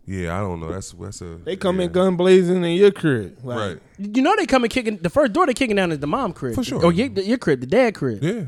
yeah, 0.07 0.35
I 0.37 0.41
don't 0.41 0.59
know. 0.59 0.71
That's 0.71 0.91
that's 0.93 1.21
a 1.21 1.37
They 1.43 1.55
come 1.55 1.77
yeah. 1.79 1.85
in 1.85 1.91
gun 1.91 2.15
blazing 2.15 2.63
in 2.63 2.71
your 2.71 2.91
crib. 2.91 3.37
Like, 3.43 3.57
right. 3.57 3.77
You 3.99 4.21
know 4.23 4.33
they 4.37 4.45
coming 4.45 4.69
kicking. 4.69 4.97
The 4.97 5.09
first 5.09 5.31
door 5.33 5.45
they 5.45 5.53
kicking 5.53 5.75
down 5.75 5.91
is 5.91 5.99
the 5.99 6.07
mom 6.07 6.33
crib, 6.33 6.55
For 6.55 6.63
sure. 6.63 6.83
or 6.83 6.91
your, 6.91 7.07
your 7.07 7.37
crib, 7.37 7.59
the 7.61 7.67
dad 7.67 7.93
crib. 7.93 8.23
Yeah. 8.23 8.43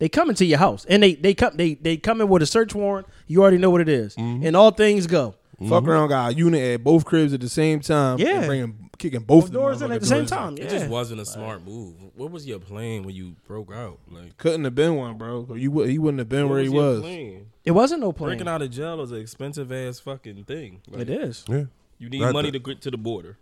They 0.00 0.08
coming 0.08 0.34
to 0.36 0.44
your 0.44 0.58
house, 0.58 0.84
and 0.88 1.02
they 1.02 1.14
they 1.14 1.34
come 1.34 1.52
they 1.56 1.74
they 1.74 1.96
come 1.98 2.20
in 2.20 2.28
with 2.28 2.42
a 2.42 2.46
search 2.46 2.74
warrant. 2.74 3.06
You 3.28 3.42
already 3.42 3.58
know 3.58 3.70
what 3.70 3.80
it 3.80 3.88
is. 3.88 4.16
Mm-hmm. 4.16 4.44
and 4.46 4.56
all 4.56 4.70
things 4.70 5.06
go. 5.06 5.34
Fuck 5.68 5.82
mm-hmm. 5.82 5.90
around, 5.90 6.08
got 6.08 6.32
a 6.32 6.34
unit 6.34 6.62
at 6.62 6.84
both 6.84 7.04
cribs 7.04 7.32
at 7.32 7.40
the 7.40 7.48
same 7.48 7.80
time. 7.80 8.18
Yeah. 8.18 8.38
and 8.38 8.46
bringing 8.46 8.90
kicking 8.98 9.20
both, 9.20 9.44
Both 9.46 9.52
doors 9.52 9.82
in 9.82 9.90
at 9.92 10.00
the 10.00 10.06
same 10.06 10.18
doors. 10.18 10.30
time. 10.30 10.56
It 10.56 10.68
just 10.68 10.88
wasn't 10.88 11.20
a 11.20 11.26
smart 11.26 11.64
move. 11.64 11.94
What 12.14 12.30
was 12.30 12.46
your 12.46 12.58
plan 12.60 13.02
when 13.02 13.14
you 13.14 13.34
broke 13.46 13.72
out? 13.72 13.98
Like 14.10 14.36
Couldn't 14.38 14.64
have 14.64 14.74
been 14.74 14.94
one, 14.96 15.18
bro. 15.18 15.54
You 15.54 15.70
would 15.72 15.88
he 15.88 15.98
wouldn't 15.98 16.20
have 16.20 16.28
been 16.28 16.44
what 16.44 16.54
where 16.54 16.62
he 16.62 16.68
was. 16.68 17.00
plan? 17.00 17.46
It 17.64 17.72
wasn't 17.72 18.00
no 18.00 18.12
plan. 18.12 18.30
Breaking 18.30 18.48
out 18.48 18.62
of 18.62 18.70
jail 18.70 19.00
is 19.00 19.10
an 19.10 19.18
expensive 19.18 19.72
ass 19.72 19.98
fucking 20.00 20.44
thing. 20.44 20.80
Like, 20.88 21.02
It 21.02 21.10
is. 21.10 21.44
Yeah. 21.48 21.64
You 21.98 22.08
need 22.08 22.22
That- 22.22 22.32
money 22.32 22.50
to 22.50 22.58
get 22.58 22.80
to 22.82 22.90
the 22.90 22.98
border. 22.98 23.36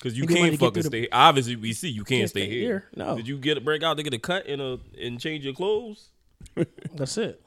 Cause 0.00 0.14
you 0.14 0.22
You 0.22 0.28
can't 0.28 0.58
fucking 0.58 0.74
through 0.74 0.90
the- 0.90 1.02
stay. 1.06 1.08
Obviously, 1.10 1.56
we 1.56 1.72
see 1.72 1.88
you 1.88 2.04
can't, 2.04 2.20
Can't 2.20 2.30
stay, 2.30 2.46
stay 2.46 2.50
here. 2.50 2.60
here. 2.60 2.84
No. 2.94 3.16
Did 3.16 3.26
you 3.26 3.36
get 3.36 3.58
a 3.58 3.60
break 3.60 3.82
out 3.82 3.96
to 3.96 4.02
get 4.04 4.14
a 4.14 4.18
cut 4.18 4.46
and 4.46 4.62
a 4.62 4.78
and 5.00 5.18
change 5.18 5.44
your 5.44 5.54
clothes? 5.54 6.10
That's 6.94 7.18
it. 7.18 7.42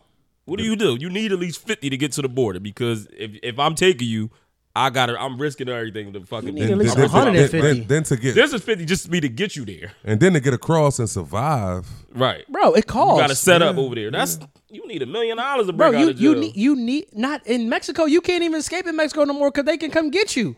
What 0.45 0.57
do 0.57 0.63
you 0.65 0.75
do? 0.75 0.97
You 0.99 1.09
need 1.09 1.31
at 1.31 1.39
least 1.39 1.65
fifty 1.65 1.89
to 1.89 1.97
get 1.97 2.11
to 2.13 2.21
the 2.21 2.29
border 2.29 2.59
because 2.59 3.07
if 3.17 3.31
if 3.43 3.59
I'm 3.59 3.75
taking 3.75 4.07
you, 4.07 4.29
I 4.75 4.89
gotta 4.89 5.19
I'm 5.21 5.39
risking 5.39 5.69
everything 5.69 6.13
to 6.13 6.25
fucking. 6.25 6.49
You 6.49 6.53
need 6.65 6.71
at 6.71 6.77
least 6.77 6.95
then, 6.95 7.09
150. 7.09 7.61
then, 7.61 7.77
then, 7.77 7.87
then 7.87 8.03
to 8.03 8.17
get 8.17 8.35
This 8.35 8.51
is 8.53 8.61
fifty 8.63 8.85
just 8.85 9.09
me 9.09 9.19
to 9.21 9.29
get 9.29 9.55
you 9.55 9.65
there. 9.65 9.91
and 10.03 10.19
then 10.19 10.33
to 10.33 10.39
get 10.39 10.53
across 10.53 10.97
and 10.99 11.09
survive. 11.09 11.87
Right. 12.13 12.45
Bro, 12.49 12.73
it 12.73 12.87
costs. 12.87 13.17
You 13.17 13.21
got 13.23 13.29
to 13.29 13.35
set 13.35 13.61
up 13.61 13.77
over 13.77 13.95
there. 13.95 14.11
That's 14.11 14.39
you 14.69 14.85
need 14.87 15.01
a 15.01 15.05
million 15.05 15.37
dollars 15.37 15.67
to 15.67 15.73
Bro, 15.73 15.91
break 15.91 15.99
out 15.99 16.03
you 16.03 16.09
of 16.09 16.15
jail. 16.17 16.23
you 16.33 16.39
need 16.39 16.55
you 16.55 16.75
need 16.75 17.05
not 17.13 17.45
in 17.45 17.69
Mexico. 17.69 18.05
You 18.05 18.21
can't 18.21 18.43
even 18.43 18.59
escape 18.59 18.87
in 18.87 18.95
Mexico 18.95 19.23
no 19.25 19.33
more 19.33 19.51
because 19.51 19.65
they 19.65 19.77
can 19.77 19.91
come 19.91 20.09
get 20.09 20.35
you. 20.35 20.55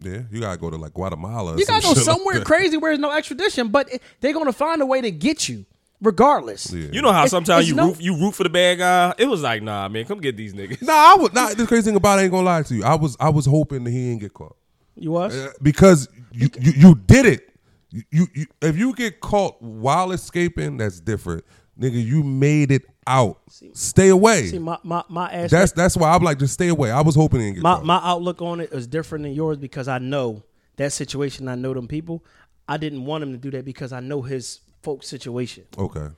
Yeah, 0.00 0.22
you 0.32 0.40
gotta 0.40 0.58
go 0.58 0.68
to 0.68 0.76
like 0.76 0.94
Guatemala. 0.94 1.56
You 1.56 1.64
gotta 1.64 1.82
go 1.82 1.88
shit 1.94 1.98
like 1.98 2.04
somewhere 2.04 2.40
crazy 2.44 2.76
where 2.76 2.90
there's 2.90 2.98
no 3.00 3.12
extradition, 3.12 3.68
but 3.68 3.88
they're 4.20 4.32
gonna 4.32 4.52
find 4.52 4.82
a 4.82 4.86
way 4.86 5.00
to 5.00 5.10
get 5.12 5.48
you, 5.48 5.64
regardless. 6.02 6.72
Yeah. 6.72 6.88
You 6.92 7.00
know 7.02 7.12
how 7.12 7.20
It's- 7.20 7.30
sometimes 7.30 7.60
it's 7.62 7.68
you 7.70 7.74
no- 7.76 7.88
root 7.88 8.00
you 8.00 8.16
root 8.16 8.34
for 8.34 8.42
the 8.42 8.50
bad 8.50 8.78
guy. 8.78 9.14
It 9.18 9.26
was 9.26 9.40
like, 9.42 9.62
nah, 9.62 9.88
man, 9.88 10.04
come 10.04 10.20
get 10.20 10.36
these 10.36 10.52
niggas. 10.52 10.82
Nah, 10.82 10.92
I 10.92 11.16
would 11.18 11.32
not. 11.32 11.56
The 11.56 11.66
crazy 11.66 11.84
thing 11.86 11.96
about 11.96 12.18
it, 12.18 12.22
I 12.22 12.24
ain't 12.24 12.32
gonna 12.32 12.44
lie 12.46 12.62
to 12.62 12.74
you. 12.74 12.84
I 12.84 12.94
was 12.96 13.16
I 13.20 13.30
was 13.30 13.46
hoping 13.46 13.84
that 13.84 13.90
he 13.90 14.08
didn't 14.10 14.20
get 14.20 14.34
caught 14.34 14.56
You 14.96 15.12
was? 15.12 15.34
Uh, 15.34 15.52
because 15.62 16.08
you 16.32 16.48
you, 16.60 16.72
you 16.76 16.94
did 17.06 17.26
it. 17.26 17.48
You, 17.90 18.02
you, 18.10 18.26
you 18.34 18.46
if 18.62 18.76
you 18.76 18.94
get 18.94 19.20
caught 19.20 19.60
while 19.62 20.12
escaping, 20.12 20.76
that's 20.78 21.00
different. 21.00 21.44
nigga, 21.78 22.02
you 22.04 22.22
made 22.22 22.70
it 22.70 22.82
out. 23.06 23.40
Stay 23.74 24.08
away. 24.08 24.46
See, 24.46 24.58
my 24.58 24.78
my 24.82 25.02
my 25.08 25.26
aspect, 25.26 25.50
that's 25.50 25.72
that's 25.72 25.96
why 25.96 26.10
I'm 26.12 26.22
like, 26.22 26.38
just 26.38 26.54
stay 26.54 26.68
away. 26.68 26.90
I 26.90 27.00
was 27.02 27.14
hoping 27.14 27.40
he 27.40 27.46
didn't 27.46 27.56
get 27.56 27.62
my 27.64 27.74
caught. 27.74 27.84
my 27.84 28.00
outlook 28.02 28.40
on 28.42 28.60
it 28.60 28.72
is 28.72 28.86
different 28.86 29.24
than 29.24 29.32
yours 29.32 29.58
because 29.58 29.88
I 29.88 29.98
know 29.98 30.42
that 30.76 30.92
situation. 30.92 31.48
I 31.48 31.54
know 31.54 31.74
them 31.74 31.86
people. 31.88 32.24
I 32.68 32.76
didn't 32.78 33.04
want 33.04 33.22
him 33.24 33.32
to 33.32 33.38
do 33.38 33.50
that 33.50 33.64
because 33.66 33.92
I 33.92 34.00
know 34.00 34.22
his 34.22 34.60
folks' 34.82 35.08
situation. 35.08 35.64
okay, 35.78 36.08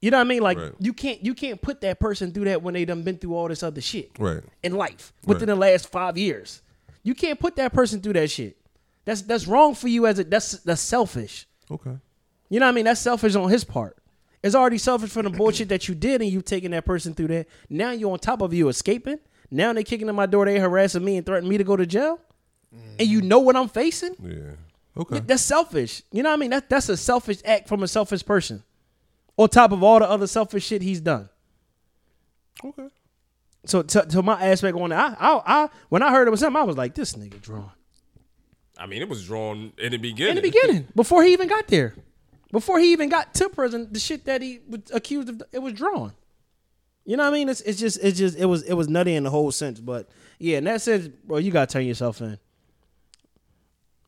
You 0.00 0.10
know 0.10 0.18
what 0.18 0.26
I 0.26 0.28
mean? 0.28 0.42
Like 0.42 0.58
Right. 0.58 0.72
you 0.78 0.92
can't 0.92 1.24
you 1.24 1.34
can't 1.34 1.60
put 1.60 1.80
that 1.82 1.98
person 2.00 2.32
through 2.32 2.44
that 2.44 2.62
when 2.62 2.74
they 2.74 2.84
done 2.84 3.02
been 3.02 3.18
through 3.18 3.34
all 3.34 3.48
this 3.48 3.62
other 3.62 3.80
shit 3.80 4.10
right. 4.18 4.42
in 4.62 4.72
life 4.74 5.12
within 5.24 5.48
Right. 5.48 5.54
the 5.54 5.60
last 5.60 5.88
five 5.88 6.16
years. 6.18 6.62
You 7.02 7.14
can't 7.14 7.38
put 7.40 7.56
that 7.56 7.72
person 7.72 8.00
through 8.00 8.14
that 8.14 8.30
shit. 8.30 8.56
That's 9.04 9.22
that's 9.22 9.46
wrong 9.46 9.74
for 9.74 9.88
you 9.88 10.06
as 10.06 10.18
a 10.18 10.24
that's 10.24 10.52
that's 10.64 10.80
selfish. 10.82 11.46
Okay. 11.70 11.96
You 12.50 12.60
know 12.60 12.66
what 12.66 12.72
I 12.72 12.74
mean? 12.74 12.84
That's 12.84 13.00
selfish 13.00 13.34
on 13.34 13.48
his 13.50 13.64
part. 13.64 13.96
It's 14.42 14.54
already 14.54 14.78
selfish 14.78 15.10
for 15.10 15.22
the 15.22 15.30
bullshit 15.30 15.68
that 15.70 15.88
you 15.88 15.94
did 15.94 16.20
and 16.22 16.30
you 16.30 16.42
taking 16.42 16.70
that 16.70 16.84
person 16.84 17.12
through 17.14 17.28
that. 17.28 17.48
Now 17.68 17.90
you're 17.90 18.12
on 18.12 18.18
top 18.20 18.40
of 18.40 18.54
you 18.54 18.68
escaping. 18.68 19.18
Now 19.50 19.72
they 19.72 19.82
kicking 19.82 20.08
in 20.08 20.14
my 20.14 20.26
door, 20.26 20.44
they 20.44 20.58
harassing 20.58 21.04
me 21.04 21.16
and 21.16 21.26
threatening 21.26 21.50
me 21.50 21.58
to 21.58 21.64
go 21.64 21.74
to 21.76 21.86
jail. 21.86 22.20
And 22.98 23.08
you 23.08 23.20
know 23.22 23.38
what 23.40 23.56
I'm 23.56 23.68
facing? 23.68 24.14
Yeah. 24.22 24.52
Okay. 24.98 25.20
That's 25.20 25.42
selfish. 25.42 26.02
You 26.10 26.22
know 26.22 26.30
what 26.30 26.36
I 26.36 26.38
mean? 26.38 26.50
That 26.50 26.68
that's 26.68 26.88
a 26.88 26.96
selfish 26.96 27.38
act 27.44 27.68
from 27.68 27.82
a 27.82 27.88
selfish 27.88 28.24
person. 28.24 28.64
On 29.36 29.48
top 29.48 29.70
of 29.70 29.82
all 29.82 30.00
the 30.00 30.10
other 30.10 30.26
selfish 30.26 30.66
shit 30.66 30.82
he's 30.82 31.00
done. 31.00 31.28
Okay. 32.64 32.88
So 33.64 33.82
to, 33.82 34.02
to 34.06 34.22
my 34.22 34.42
aspect 34.42 34.76
on 34.76 34.90
that, 34.90 35.16
I, 35.20 35.34
I 35.34 35.42
I 35.46 35.68
when 35.88 36.02
I 36.02 36.10
heard 36.10 36.26
it 36.26 36.30
was 36.32 36.42
him, 36.42 36.56
I 36.56 36.62
was 36.62 36.76
like, 36.76 36.94
this 36.94 37.12
nigga 37.14 37.40
drawn. 37.40 37.70
I 38.76 38.86
mean, 38.86 39.02
it 39.02 39.08
was 39.08 39.26
drawn 39.26 39.72
in 39.78 39.92
the 39.92 39.98
beginning. 39.98 40.36
In 40.36 40.42
the 40.42 40.50
beginning, 40.50 40.88
before 40.94 41.22
he 41.22 41.32
even 41.32 41.48
got 41.48 41.68
there. 41.68 41.94
Before 42.50 42.78
he 42.78 42.92
even 42.92 43.10
got 43.10 43.34
to 43.34 43.50
prison, 43.50 43.88
the 43.90 43.98
shit 43.98 44.24
that 44.24 44.40
he 44.40 44.60
was 44.66 44.80
accused 44.92 45.28
of, 45.28 45.42
it 45.52 45.58
was 45.58 45.74
drawn. 45.74 46.14
You 47.04 47.16
know 47.16 47.24
what 47.24 47.30
I 47.30 47.32
mean? 47.32 47.48
It's 47.48 47.60
it's 47.60 47.78
just 47.78 47.98
it's 48.02 48.18
just 48.18 48.38
it 48.38 48.46
was 48.46 48.62
it 48.62 48.72
was 48.74 48.88
nutty 48.88 49.14
in 49.14 49.24
the 49.24 49.30
whole 49.30 49.52
sense. 49.52 49.80
But 49.80 50.08
yeah, 50.38 50.58
in 50.58 50.64
that 50.64 50.80
sense, 50.80 51.08
bro, 51.08 51.38
you 51.38 51.50
gotta 51.50 51.70
turn 51.70 51.84
yourself 51.84 52.20
in. 52.20 52.38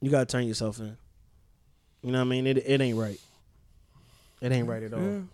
You 0.01 0.11
gotta 0.11 0.27
turn 0.27 0.47
yourself 0.47 0.79
in. 0.79 0.97
You 2.03 2.13
know 2.13 2.19
what 2.19 2.25
I 2.25 2.29
mean? 2.29 2.47
It 2.47 2.59
it 2.59 2.81
ain't 2.81 2.97
right. 2.97 3.21
It 4.41 4.53
ain't 4.53 4.67
right 4.69 4.83
at 4.83 4.93
all. 4.95 5.01
You 5.01 5.29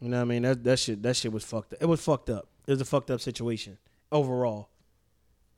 know 0.00 0.16
what 0.18 0.22
I 0.22 0.24
mean? 0.24 0.42
That 0.42 0.62
that 0.64 0.78
shit 0.78 1.02
that 1.02 1.16
shit 1.16 1.32
was 1.32 1.44
fucked 1.44 1.72
up. 1.72 1.82
It 1.82 1.86
was 1.86 2.00
fucked 2.00 2.30
up. 2.30 2.46
It 2.66 2.70
was 2.72 2.80
a 2.80 2.84
fucked 2.84 3.10
up 3.10 3.20
situation 3.20 3.78
overall. 4.12 4.68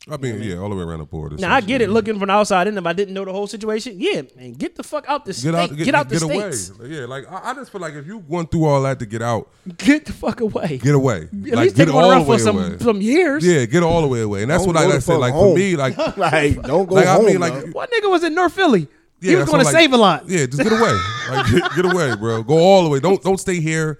I 0.08 0.16
mean, 0.18 0.40
yeah, 0.40 0.58
all 0.58 0.68
the 0.70 0.76
way 0.76 0.82
around 0.84 1.00
the 1.00 1.04
board. 1.04 1.40
Now 1.40 1.52
I 1.56 1.60
get 1.60 1.80
it 1.80 1.90
looking 1.90 2.16
from 2.18 2.28
the 2.28 2.32
outside 2.34 2.68
in. 2.68 2.78
If 2.78 2.86
I 2.86 2.92
didn't 2.92 3.12
know 3.12 3.24
the 3.24 3.32
whole 3.32 3.48
situation, 3.48 3.94
yeah, 3.98 4.22
man, 4.36 4.52
get 4.52 4.76
the 4.76 4.84
fuck 4.84 5.04
out 5.08 5.24
the 5.24 5.32
state. 5.32 5.50
Get 5.50 5.54
out, 5.56 5.68
Get, 5.76 5.84
get, 5.84 5.94
out 5.96 6.08
the 6.08 6.14
get 6.14 6.22
away. 6.22 6.52
states. 6.52 6.72
Yeah, 6.86 7.06
like 7.06 7.24
I, 7.28 7.50
I 7.50 7.54
just 7.54 7.72
feel 7.72 7.80
like 7.80 7.94
if 7.94 8.06
you 8.06 8.18
went 8.28 8.52
through 8.52 8.66
all 8.66 8.82
that 8.82 9.00
to 9.00 9.06
get 9.06 9.20
out, 9.20 9.48
Get 9.78 10.04
the 10.04 10.12
fuck 10.12 10.40
away. 10.40 10.78
get 10.78 10.94
away. 10.94 11.22
At 11.22 11.32
like 11.32 11.54
least 11.56 11.76
get 11.76 11.86
take 11.86 11.94
all 11.94 12.02
one 12.02 12.10
the 12.10 12.14
around 12.16 12.26
for 12.26 12.38
some 12.38 12.56
away. 12.56 12.78
some 12.78 13.00
years. 13.00 13.44
Yeah, 13.44 13.64
get 13.64 13.82
all 13.82 14.00
the 14.00 14.06
way 14.06 14.20
away, 14.20 14.42
and 14.42 14.50
that's 14.52 14.64
Don't 14.64 14.74
what 14.74 14.80
go 14.80 14.86
like 14.86 14.92
I 14.92 14.96
the 14.96 15.00
said. 15.02 15.12
fuck 15.14 15.20
Like 15.22 15.32
for 15.34 15.54
me, 15.56 15.76
like 15.76 15.98
like, 16.16 16.62
don't 16.62 16.86
go 16.88 16.94
Like, 16.94 17.06
I 17.06 17.14
home. 17.14 17.26
mean, 17.26 17.40
like. 17.40 17.74
What 17.74 17.90
nigga 17.90 18.08
was 18.08 18.22
in 18.22 18.34
North 18.34 18.52
Philly? 18.52 18.86
Yeah, 19.20 19.30
he 19.30 19.36
was 19.36 19.46
going 19.46 19.58
to 19.58 19.64
like- 19.64 19.74
save 19.74 19.92
a 19.92 19.96
lot. 19.96 20.28
Yeah, 20.28 20.46
just 20.46 20.62
get 20.62 20.70
away. 20.72 20.96
Like 21.30 21.46
get, 21.50 21.74
get 21.74 21.84
away, 21.92 22.14
bro. 22.14 22.44
Go 22.44 22.58
all 22.58 22.84
the 22.84 22.90
way. 22.90 23.00
Don't 23.00 23.20
don't 23.22 23.38
stay 23.40 23.58
here. 23.60 23.98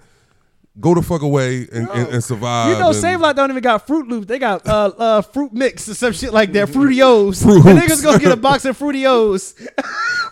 Go 0.79 0.93
the 0.93 1.01
fuck 1.01 1.23
away 1.23 1.67
and, 1.71 1.87
and, 1.89 2.07
and 2.09 2.23
survive. 2.23 2.69
You 2.71 2.79
know, 2.79 2.89
and- 2.89 2.95
Save 2.95 3.19
Lot 3.19 3.35
don't 3.35 3.49
even 3.49 3.63
got 3.63 3.87
Froot 3.87 4.07
Loops. 4.07 4.27
They 4.27 4.37
got 4.37 4.67
uh, 4.67 4.91
uh, 4.97 5.21
fruit 5.21 5.51
mix 5.51 5.89
or 5.89 5.95
some 5.95 6.13
shit 6.13 6.31
like 6.31 6.51
that. 6.53 6.67
Fruitios. 6.69 7.41
Fruit 7.43 7.63
the 7.63 7.71
niggas 7.71 8.03
go 8.03 8.17
get 8.19 8.31
a 8.31 8.37
box 8.37 8.63
of 8.65 8.77
Fruitios. 8.77 9.55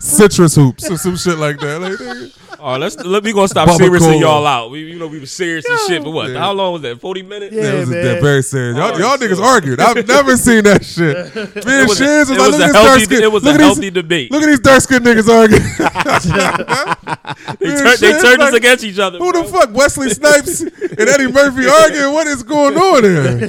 citrus 0.00 0.54
hoops 0.54 0.88
or 0.88 0.98
some 0.98 1.16
shit 1.16 1.38
like 1.38 1.58
that. 1.58 1.80
Like. 1.80 2.32
All 2.58 2.72
right, 2.72 2.80
let's 2.80 2.96
let 3.04 3.22
me 3.24 3.32
gonna 3.32 3.48
stop 3.48 3.68
Bubba 3.68 3.76
seriously 3.76 4.08
Cola. 4.14 4.20
y'all 4.20 4.46
out. 4.46 4.70
We 4.70 4.80
you 4.90 4.98
know 4.98 5.06
we 5.08 5.20
were 5.20 5.26
serious 5.26 5.64
and 5.68 5.78
shit, 5.86 6.02
but 6.02 6.10
what? 6.10 6.30
Yeah. 6.30 6.38
How 6.38 6.52
long 6.52 6.72
was 6.74 6.82
that? 6.82 7.00
Forty 7.00 7.22
minutes. 7.22 7.54
Yeah. 7.54 7.62
Yeah, 7.62 7.72
it 7.74 7.78
was 7.80 7.90
man. 7.90 8.04
that 8.04 8.22
very 8.22 8.42
serious. 8.42 8.76
Y'all, 8.76 8.94
Oh, 8.94 8.98
y'all 8.98 9.16
shit. 9.18 9.30
niggas 9.30 9.42
argued. 9.42 9.80
I've 9.80 10.06
never 10.08 10.36
seen 10.36 10.64
that 10.64 10.84
shit. 10.84 11.16
Me 11.34 11.42
and 11.42 11.56
It 11.82 11.88
was, 11.88 11.98
Shiz 11.98 12.28
was 12.28 12.30
it 12.30 12.38
like, 12.38 12.48
was 12.48 12.58
look 12.58 12.60
a 12.60 12.64
at 12.64 12.66
this 12.66 12.72
healthy. 12.74 12.86
dark 12.88 13.00
skin. 13.02 13.22
It 13.22 13.32
was 13.32 13.42
look 13.44 13.60
a 13.60 13.64
at 13.64 13.76
these- 13.76 13.90
debate. 13.92 14.30
Look 14.30 14.42
at 14.42 14.46
these 14.46 14.60
dark 14.60 14.80
skinned 14.80 15.04
niggas 15.04 15.28
arguing. 15.28 15.62
They, 17.60 17.66
tur- 17.76 17.96
they 17.96 18.12
shit, 18.12 18.20
turned 18.22 18.42
us 18.42 18.54
against 18.54 18.84
each 18.84 18.98
other. 18.98 19.18
Who 19.18 19.32
the 19.32 19.44
fuck? 19.44 19.72
Wesley 19.72 20.10
Snipes 20.10 20.60
and 20.60 21.00
Eddie 21.00 21.30
Murphy 21.30 21.66
arguing? 21.68 22.12
What 22.12 22.26
is 22.26 22.42
going 22.42 22.76
on 22.76 23.02
here? 23.04 23.48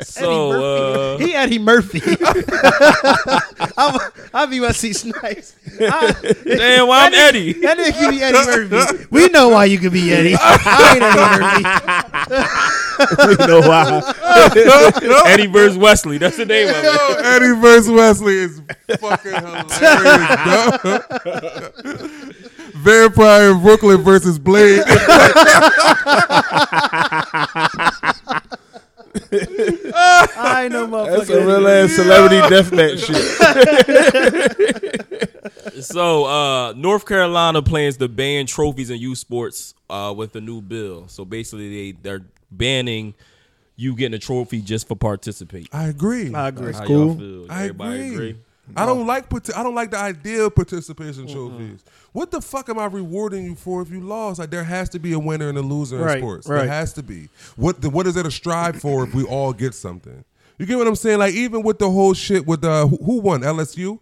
So 0.00 0.52
uh, 1.14 1.18
He 1.18 1.34
Eddie 1.34 1.58
Murphy. 1.58 2.00
I'm, 3.76 3.98
I 4.34 4.46
be 4.46 4.60
Wesley 4.60 4.92
Snipes. 4.92 5.54
I, 5.80 6.14
damn, 6.44 6.88
why 6.88 7.06
I'm 7.06 7.14
Eddie? 7.14 7.49
That 7.54 7.78
nigga 7.78 7.92
can 7.92 8.10
be 8.10 8.22
Eddie 8.22 8.68
Murphy. 8.68 9.06
We 9.10 9.28
know 9.28 9.48
why 9.50 9.64
you 9.66 9.78
can 9.78 9.92
be 9.92 10.12
Eddie. 10.12 10.34
I 10.38 10.92
ain't 10.94 11.02
Eddie 11.02 11.62
Murphy. 13.26 13.42
you 13.42 13.46
know 13.46 13.60
why? 13.68 13.84
Eddie 15.26 15.46
versus 15.46 15.78
Wesley. 15.78 16.18
That's 16.18 16.36
the 16.36 16.44
name 16.46 16.68
of 16.68 16.74
it. 16.76 16.84
Yo, 16.84 17.14
Eddie 17.22 17.54
versus 17.60 17.90
Wesley 17.90 18.34
is 18.34 18.60
fucking 19.00 19.32
hilarious. 19.32 19.80
dog. 19.80 20.80
Vampire 22.74 23.50
in 23.50 23.60
Brooklyn 23.62 24.02
versus 24.02 24.38
Blade. 24.38 24.82
I 29.14 30.62
ain't 30.64 30.72
no 30.72 30.86
motherfucker. 30.86 31.18
That's 31.18 31.30
a 31.30 31.46
real 31.46 31.68
ass 31.68 31.92
celebrity 31.92 32.40
deathmatch 32.54 33.06
shit. 33.06 35.00
So 35.80 36.26
uh, 36.26 36.72
North 36.76 37.06
Carolina 37.06 37.62
plans 37.62 37.96
to 37.98 38.08
ban 38.08 38.46
trophies 38.46 38.90
in 38.90 38.98
youth 38.98 39.18
sports 39.18 39.74
uh, 39.88 40.12
with 40.16 40.32
the 40.32 40.40
new 40.40 40.60
bill. 40.60 41.08
So 41.08 41.24
basically, 41.24 41.92
they 41.92 41.98
they're 42.00 42.26
banning 42.50 43.14
you 43.76 43.94
getting 43.94 44.14
a 44.14 44.18
trophy 44.18 44.60
just 44.60 44.88
for 44.88 44.96
participating. 44.96 45.68
I 45.72 45.88
agree. 45.88 46.34
I 46.34 46.48
agree. 46.48 46.72
How 46.72 46.84
cool. 46.84 47.06
y'all 47.06 47.16
feel? 47.16 47.46
I 47.50 47.60
Everybody 47.64 48.00
agree. 48.00 48.14
agree? 48.14 48.36
I 48.76 48.86
don't 48.86 49.06
like 49.06 49.26
I 49.56 49.62
don't 49.62 49.74
like 49.74 49.90
the 49.90 49.98
idea 49.98 50.44
of 50.44 50.54
participation 50.54 51.26
trophies. 51.26 51.84
What 52.12 52.30
the 52.30 52.40
fuck 52.40 52.68
am 52.68 52.78
I 52.78 52.86
rewarding 52.86 53.44
you 53.44 53.54
for 53.54 53.82
if 53.82 53.90
you 53.90 54.00
lost? 54.00 54.38
Like 54.38 54.50
there 54.50 54.64
has 54.64 54.88
to 54.90 54.98
be 54.98 55.12
a 55.12 55.18
winner 55.18 55.48
and 55.48 55.56
a 55.58 55.62
loser 55.62 55.96
in 55.96 56.02
Right, 56.02 56.18
sports. 56.18 56.48
right. 56.48 56.58
There 56.62 56.68
has 56.68 56.92
to 56.94 57.02
be. 57.02 57.28
What 57.56 57.80
the, 57.82 57.90
what 57.90 58.06
is 58.06 58.16
it 58.16 58.24
to 58.24 58.30
strive 58.30 58.80
for 58.80 59.04
if 59.04 59.14
we 59.14 59.24
all 59.24 59.52
get 59.52 59.74
something? 59.74 60.24
You 60.58 60.66
get 60.66 60.76
what 60.76 60.86
I'm 60.86 60.96
saying? 60.96 61.18
Like 61.20 61.34
even 61.34 61.62
with 61.62 61.78
the 61.78 61.90
whole 61.90 62.14
shit 62.14 62.46
with 62.46 62.60
the 62.62 62.86
who, 62.86 62.96
who 62.96 63.20
won 63.20 63.42
LSU? 63.42 63.98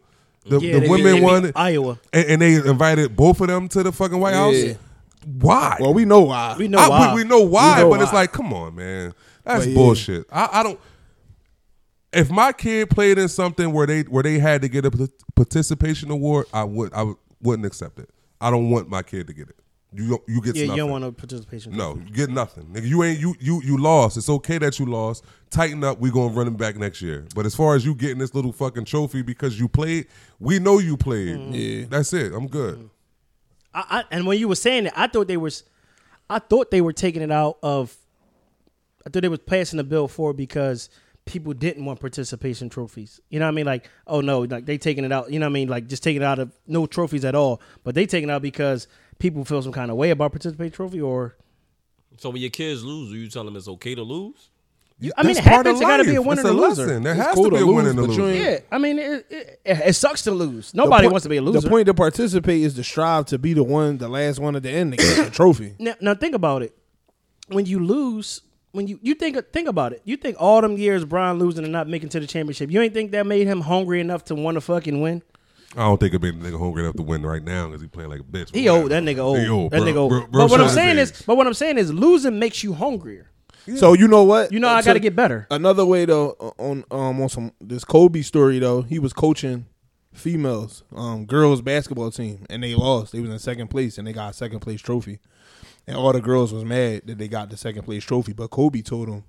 The, 0.46 0.58
Yeah, 0.60 0.74
the 0.74 0.80
they- 0.80 0.88
women 0.88 1.04
they 1.06 1.12
beat 1.14 1.22
won, 1.22 1.52
Iowa. 1.54 1.98
and, 2.12 2.26
and 2.26 2.42
they 2.42 2.54
invited 2.54 3.14
both 3.14 3.40
of 3.42 3.48
them 3.48 3.68
to 3.68 3.82
the 3.82 3.92
fucking 3.92 4.18
White 4.18 4.34
House. 4.34 4.54
Yeah. 4.54 4.74
Why? 5.26 5.76
Well, 5.80 5.92
we 5.92 6.04
know 6.06 6.20
why. 6.22 6.56
We 6.58 6.68
know 6.68 6.78
I- 6.78 6.88
why. 6.88 7.14
we, 7.14 7.22
we 7.24 7.28
know 7.28 7.40
why, 7.42 7.78
We 7.78 7.82
know 7.84 7.90
but 7.90 8.00
it's 8.02 8.12
why. 8.12 8.20
like, 8.20 8.32
come 8.32 8.52
on, 8.54 8.74
man, 8.76 9.12
that's 9.44 9.64
But 9.64 9.68
yeah. 9.70 9.74
bullshit. 9.74 10.26
I, 10.32 10.48
I 10.52 10.62
don't. 10.62 10.80
If 12.12 12.30
my 12.30 12.52
kid 12.52 12.90
played 12.90 13.18
in 13.18 13.28
something 13.28 13.72
where 13.72 13.86
they 13.86 14.02
where 14.02 14.22
they 14.22 14.38
had 14.38 14.62
to 14.62 14.68
get 14.68 14.84
a 14.84 15.10
participation 15.34 16.10
award, 16.10 16.46
I 16.52 16.64
would 16.64 16.92
I 16.94 17.02
would, 17.02 17.16
wouldn't 17.42 17.66
accept 17.66 17.98
it. 17.98 18.10
I 18.40 18.50
don't 18.50 18.70
want 18.70 18.88
my 18.88 19.02
kid 19.02 19.26
to 19.26 19.32
get 19.32 19.48
it. 19.48 19.56
You 19.92 20.08
don't, 20.10 20.22
you 20.26 20.40
get 20.42 20.54
Yeah, 20.54 20.64
you 20.64 20.76
don't 20.76 20.90
want 20.90 21.04
a 21.04 21.12
participation. 21.12 21.74
no, 21.74 21.96
you 21.96 22.12
get 22.12 22.28
nothing. 22.28 22.64
Nigga, 22.66 22.86
you 22.86 23.02
ain't 23.02 23.18
you 23.18 23.34
you 23.40 23.62
you 23.64 23.78
lost. 23.78 24.16
It's 24.18 24.28
okay 24.28 24.58
that 24.58 24.78
you 24.78 24.84
lost. 24.86 25.24
Tighten 25.50 25.82
up. 25.82 25.98
We 25.98 26.10
gonna 26.10 26.34
run 26.34 26.46
him 26.46 26.56
back 26.56 26.76
next 26.76 27.00
year. 27.00 27.26
But 27.34 27.46
as 27.46 27.54
far 27.54 27.74
as 27.74 27.86
you 27.86 27.94
getting 27.94 28.18
this 28.18 28.34
little 28.34 28.52
fucking 28.52 28.84
trophy 28.84 29.22
because 29.22 29.58
you 29.58 29.66
played, 29.66 30.06
we 30.38 30.58
know 30.58 30.78
you 30.78 30.96
played. 30.96 31.36
Mm-hmm. 31.36 31.54
Yeah. 31.54 31.86
that's 31.88 32.12
it. 32.12 32.32
I'm 32.34 32.48
good. 32.48 32.90
I, 33.72 33.84
I, 33.90 34.04
and 34.10 34.26
when 34.26 34.38
you 34.38 34.48
were 34.48 34.56
saying 34.56 34.86
it, 34.86 34.92
I 34.94 35.06
thought 35.06 35.28
they 35.28 35.36
was, 35.36 35.64
I 36.28 36.38
thought 36.38 36.70
they 36.70 36.80
were 36.80 36.92
taking 36.92 37.22
it 37.22 37.30
out 37.30 37.58
of. 37.62 37.96
I 39.06 39.10
thought 39.10 39.22
they 39.22 39.28
was 39.28 39.38
passing 39.38 39.78
the 39.78 39.84
bill 39.84 40.06
for 40.06 40.34
because 40.34 40.90
people 41.28 41.52
didn't 41.52 41.84
want 41.84 42.00
participation 42.00 42.68
trophies. 42.68 43.20
You 43.30 43.38
know 43.38 43.46
what 43.46 43.52
I 43.52 43.54
mean? 43.54 43.66
Like, 43.66 43.88
oh 44.06 44.20
no, 44.20 44.40
like 44.40 44.66
they 44.66 44.78
taking 44.78 45.04
it 45.04 45.12
out. 45.12 45.30
You 45.30 45.38
know 45.38 45.46
what 45.46 45.50
I 45.50 45.54
mean? 45.54 45.68
Like 45.68 45.86
just 45.86 46.02
taking 46.02 46.22
it 46.22 46.24
out 46.24 46.38
of 46.38 46.52
no 46.66 46.86
trophies 46.86 47.24
at 47.24 47.34
all. 47.34 47.60
But 47.84 47.94
they 47.94 48.06
taking 48.06 48.28
it 48.28 48.32
out 48.32 48.42
because 48.42 48.88
people 49.18 49.44
feel 49.44 49.62
some 49.62 49.72
kind 49.72 49.90
of 49.90 49.96
way 49.96 50.10
about 50.10 50.32
participation 50.32 50.72
trophy, 50.72 51.00
or 51.00 51.36
So 52.18 52.30
when 52.30 52.40
your 52.40 52.50
kids 52.50 52.84
lose, 52.84 53.12
are 53.12 53.16
you 53.16 53.28
telling 53.28 53.46
them 53.46 53.56
it's 53.56 53.68
okay 53.68 53.94
to 53.94 54.02
lose? 54.02 54.50
you, 55.00 55.12
I 55.16 55.22
mean, 55.22 55.34
That's 55.34 55.46
it 55.46 55.48
part 55.50 55.66
happens. 55.66 55.80
It 55.80 55.84
got 55.84 55.96
to 55.98 56.04
be 56.04 56.16
a 56.16 56.20
winner 56.22 56.40
It's 56.40 56.50
and 56.50 56.58
a 56.58 56.60
loser. 56.60 56.82
lesson. 56.86 57.02
There 57.04 57.14
It's 57.14 57.24
has 57.24 57.34
cool 57.36 57.44
to 57.44 57.50
be 57.50 57.56
to 57.58 57.62
a 57.62 57.66
winner 57.72 57.90
and 57.90 57.98
a 58.00 58.02
but 58.02 58.16
you 58.16 58.22
loser. 58.24 58.34
Yeah, 58.50 58.58
I 58.72 58.78
mean, 58.78 58.98
it, 58.98 59.26
it, 59.30 59.60
it 59.64 59.92
sucks 59.94 60.22
to 60.22 60.32
lose. 60.32 60.74
Nobody 60.74 61.02
point- 61.04 61.12
wants 61.12 61.22
to 61.22 61.28
be 61.28 61.36
a 61.36 61.42
loser. 61.42 61.60
The 61.60 61.68
point 61.68 61.86
to 61.86 61.94
participate 61.94 62.62
is 62.62 62.74
to 62.74 62.82
strive 62.82 63.26
to 63.26 63.38
be 63.38 63.52
the 63.52 63.62
one, 63.62 63.98
the 63.98 64.08
last 64.08 64.40
one 64.40 64.56
at 64.56 64.64
the 64.64 64.70
end 64.70 64.92
to 64.92 64.96
get 64.96 65.24
the 65.26 65.30
trophy. 65.30 65.74
Now, 65.78 65.94
now 66.00 66.14
think 66.16 66.34
about 66.34 66.62
it. 66.62 66.76
When 67.46 67.64
you 67.64 67.78
lose, 67.78 68.42
when 68.72 68.86
you 68.86 68.98
you 69.02 69.14
think 69.14 69.36
think 69.52 69.68
about 69.68 69.92
it, 69.92 70.02
you 70.04 70.16
think 70.16 70.36
all 70.38 70.60
them 70.60 70.76
years 70.76 71.04
Brian 71.04 71.38
losing 71.38 71.64
and 71.64 71.72
not 71.72 71.88
making 71.88 72.10
to 72.10 72.20
the 72.20 72.26
championship, 72.26 72.70
you 72.70 72.80
ain't 72.80 72.94
think 72.94 73.12
that 73.12 73.26
made 73.26 73.46
him 73.46 73.62
hungry 73.62 74.00
enough 74.00 74.24
to 74.26 74.34
want 74.34 74.56
to 74.56 74.60
fucking 74.60 75.00
win? 75.00 75.22
I 75.76 75.80
don't 75.80 76.00
think 76.00 76.14
it 76.14 76.22
made 76.22 76.40
the 76.40 76.48
nigga 76.48 76.58
hungry 76.58 76.82
enough 76.82 76.96
to 76.96 77.02
win 77.02 77.24
right 77.24 77.42
now 77.42 77.66
because 77.66 77.82
he 77.82 77.88
playing 77.88 78.10
like 78.10 78.20
a 78.20 78.24
bitch. 78.24 78.54
He 78.54 78.68
old. 78.68 78.90
That 78.90 79.02
nigga 79.02 79.18
old. 79.18 79.38
He 79.38 79.48
old, 79.48 79.70
that 79.72 79.80
bro. 79.80 79.86
nigga 79.86 79.96
old. 79.96 80.10
Bro- 80.10 80.26
bro 80.28 80.44
but 80.44 80.50
what 80.50 80.60
I'm 80.60 80.68
saying 80.68 80.98
is, 80.98 81.22
but 81.22 81.36
what 81.36 81.46
I'm 81.46 81.54
saying 81.54 81.78
is, 81.78 81.92
losing 81.92 82.38
makes 82.38 82.62
you 82.62 82.72
hungrier. 82.72 83.30
So 83.76 83.92
you 83.92 84.08
know 84.08 84.24
what? 84.24 84.50
You 84.50 84.60
know, 84.60 84.68
I 84.68 84.80
So 84.80 84.86
got 84.86 84.92
to 84.94 85.00
get 85.00 85.14
better. 85.14 85.46
Another 85.50 85.84
way 85.84 86.04
though 86.04 86.54
on 86.58 86.84
um 86.90 87.20
on 87.20 87.28
some 87.28 87.52
this 87.60 87.84
Kobe 87.84 88.22
story 88.22 88.58
though, 88.58 88.82
he 88.82 88.98
was 88.98 89.12
coaching 89.12 89.66
females 90.14 90.82
um 90.96 91.26
girls 91.26 91.60
basketball 91.60 92.10
team 92.10 92.46
and 92.48 92.62
they 92.62 92.74
lost. 92.74 93.12
They 93.12 93.20
was 93.20 93.30
in 93.30 93.38
second 93.38 93.68
place 93.68 93.98
and 93.98 94.06
they 94.06 94.12
got 94.12 94.30
a 94.30 94.32
second 94.32 94.60
place 94.60 94.80
trophy. 94.80 95.18
And 95.88 95.96
all 95.96 96.12
the 96.12 96.20
girls 96.20 96.52
was 96.52 96.64
mad 96.64 97.02
that 97.06 97.18
they 97.18 97.26
got 97.28 97.50
the 97.50 97.56
second 97.56 97.82
place 97.82 98.04
trophy. 98.04 98.32
But 98.32 98.50
Kobe 98.50 98.82
told 98.82 99.08
him, 99.08 99.24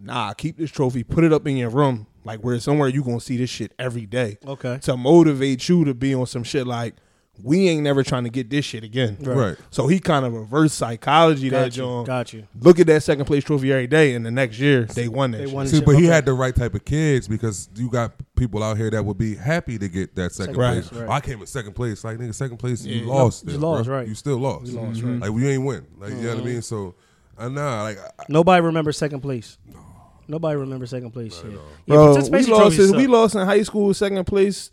"Nah, 0.00 0.32
keep 0.34 0.56
this 0.58 0.70
trophy, 0.70 1.02
put 1.02 1.24
it 1.24 1.32
up 1.32 1.46
in 1.46 1.56
your 1.56 1.70
room, 1.70 2.06
like 2.24 2.40
where 2.40 2.58
somewhere 2.60 2.88
you 2.88 3.02
gonna 3.02 3.20
see 3.20 3.36
this 3.36 3.50
shit 3.50 3.72
every 3.78 4.06
day, 4.06 4.38
Okay. 4.46 4.78
to 4.82 4.96
motivate 4.96 5.68
you 5.68 5.84
to 5.84 5.94
be 5.94 6.14
on 6.14 6.26
some 6.26 6.44
shit 6.44 6.66
like." 6.66 6.94
We 7.40 7.68
ain't 7.68 7.82
never 7.82 8.02
trying 8.02 8.24
to 8.24 8.30
get 8.30 8.50
this 8.50 8.64
shit 8.64 8.84
again. 8.84 9.16
Right. 9.20 9.56
So 9.70 9.86
he 9.86 10.00
kind 10.00 10.26
of 10.26 10.34
reverse 10.34 10.74
psychology 10.74 11.48
that 11.48 11.58
Got 11.58 11.76
you. 11.76 11.82
John. 11.82 12.04
Got 12.04 12.32
you. 12.34 12.46
Look 12.60 12.78
at 12.78 12.86
that 12.88 13.02
second 13.02 13.24
place 13.24 13.42
trophy 13.42 13.72
every 13.72 13.86
day, 13.86 14.14
and 14.14 14.24
the 14.24 14.30
next 14.30 14.58
year 14.58 14.84
they 14.84 15.08
won 15.08 15.30
that. 15.30 15.38
They 15.38 15.46
shit. 15.46 15.54
won 15.54 15.66
See, 15.66 15.76
shit. 15.78 15.86
but 15.86 15.96
he 15.96 16.04
had 16.04 16.26
the 16.26 16.34
right 16.34 16.54
type 16.54 16.74
of 16.74 16.84
kids 16.84 17.28
because 17.28 17.70
you 17.74 17.88
got 17.88 18.12
people 18.36 18.62
out 18.62 18.76
here 18.76 18.90
that 18.90 19.04
would 19.04 19.16
be 19.16 19.34
happy 19.34 19.78
to 19.78 19.88
get 19.88 20.14
that 20.16 20.32
second 20.32 20.54
Second 20.54 20.72
place. 20.72 20.88
place, 20.88 21.00
right. 21.00 21.10
I 21.10 21.20
came 21.20 21.40
in 21.40 21.46
second 21.46 21.72
place. 21.72 22.04
Like 22.04 22.18
nigga, 22.18 22.34
second 22.34 22.58
place, 22.58 22.84
you 22.84 23.06
lost. 23.06 23.44
You 23.44 23.52
still, 23.52 23.60
lost, 23.60 23.86
bro. 23.86 23.96
right. 23.96 24.08
You 24.08 24.14
still 24.14 24.38
lost. 24.38 24.66
You 24.66 24.80
lost, 24.80 25.00
mm-hmm. 25.00 25.12
right. 25.12 25.20
Like 25.22 25.30
we 25.32 25.48
ain't 25.48 25.64
win. 25.64 25.86
Like 25.98 26.10
you 26.10 26.16
know 26.16 26.28
what 26.28 26.32
I 26.32 26.40
mm-hmm. 26.40 26.46
mean. 26.46 26.62
So, 26.62 26.94
uh, 27.38 27.44
I 27.44 27.48
know. 27.48 27.82
Like 27.82 27.98
I- 27.98 28.24
Nobody 28.28 28.62
remembers 28.62 28.98
second 28.98 29.20
place. 29.20 29.56
No. 29.66 29.80
Nobody 30.28 30.56
remembers 30.56 30.90
second 30.90 31.10
place. 31.10 31.42
Yeah. 31.44 31.50
Yeah, 31.86 31.94
Bro, 31.94 32.14
we 32.14 32.20
lost. 32.20 32.46
trophies 32.46 32.76
His, 32.76 32.92
we 32.92 33.06
lost 33.06 33.34
in 33.34 33.46
high 33.46 33.62
school, 33.62 33.92
second 33.94 34.24
place. 34.26 34.70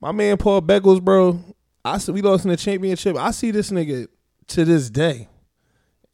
My 0.00 0.12
man 0.12 0.36
Paul 0.36 0.62
Beckles, 0.62 1.02
bro. 1.02 1.40
I 1.94 1.98
see 1.98 2.12
we 2.12 2.22
lost 2.22 2.44
in 2.44 2.50
the 2.50 2.56
championship. 2.56 3.16
I 3.16 3.30
see 3.30 3.50
this 3.50 3.70
nigga 3.70 4.08
to 4.48 4.64
this 4.64 4.90
day, 4.90 5.28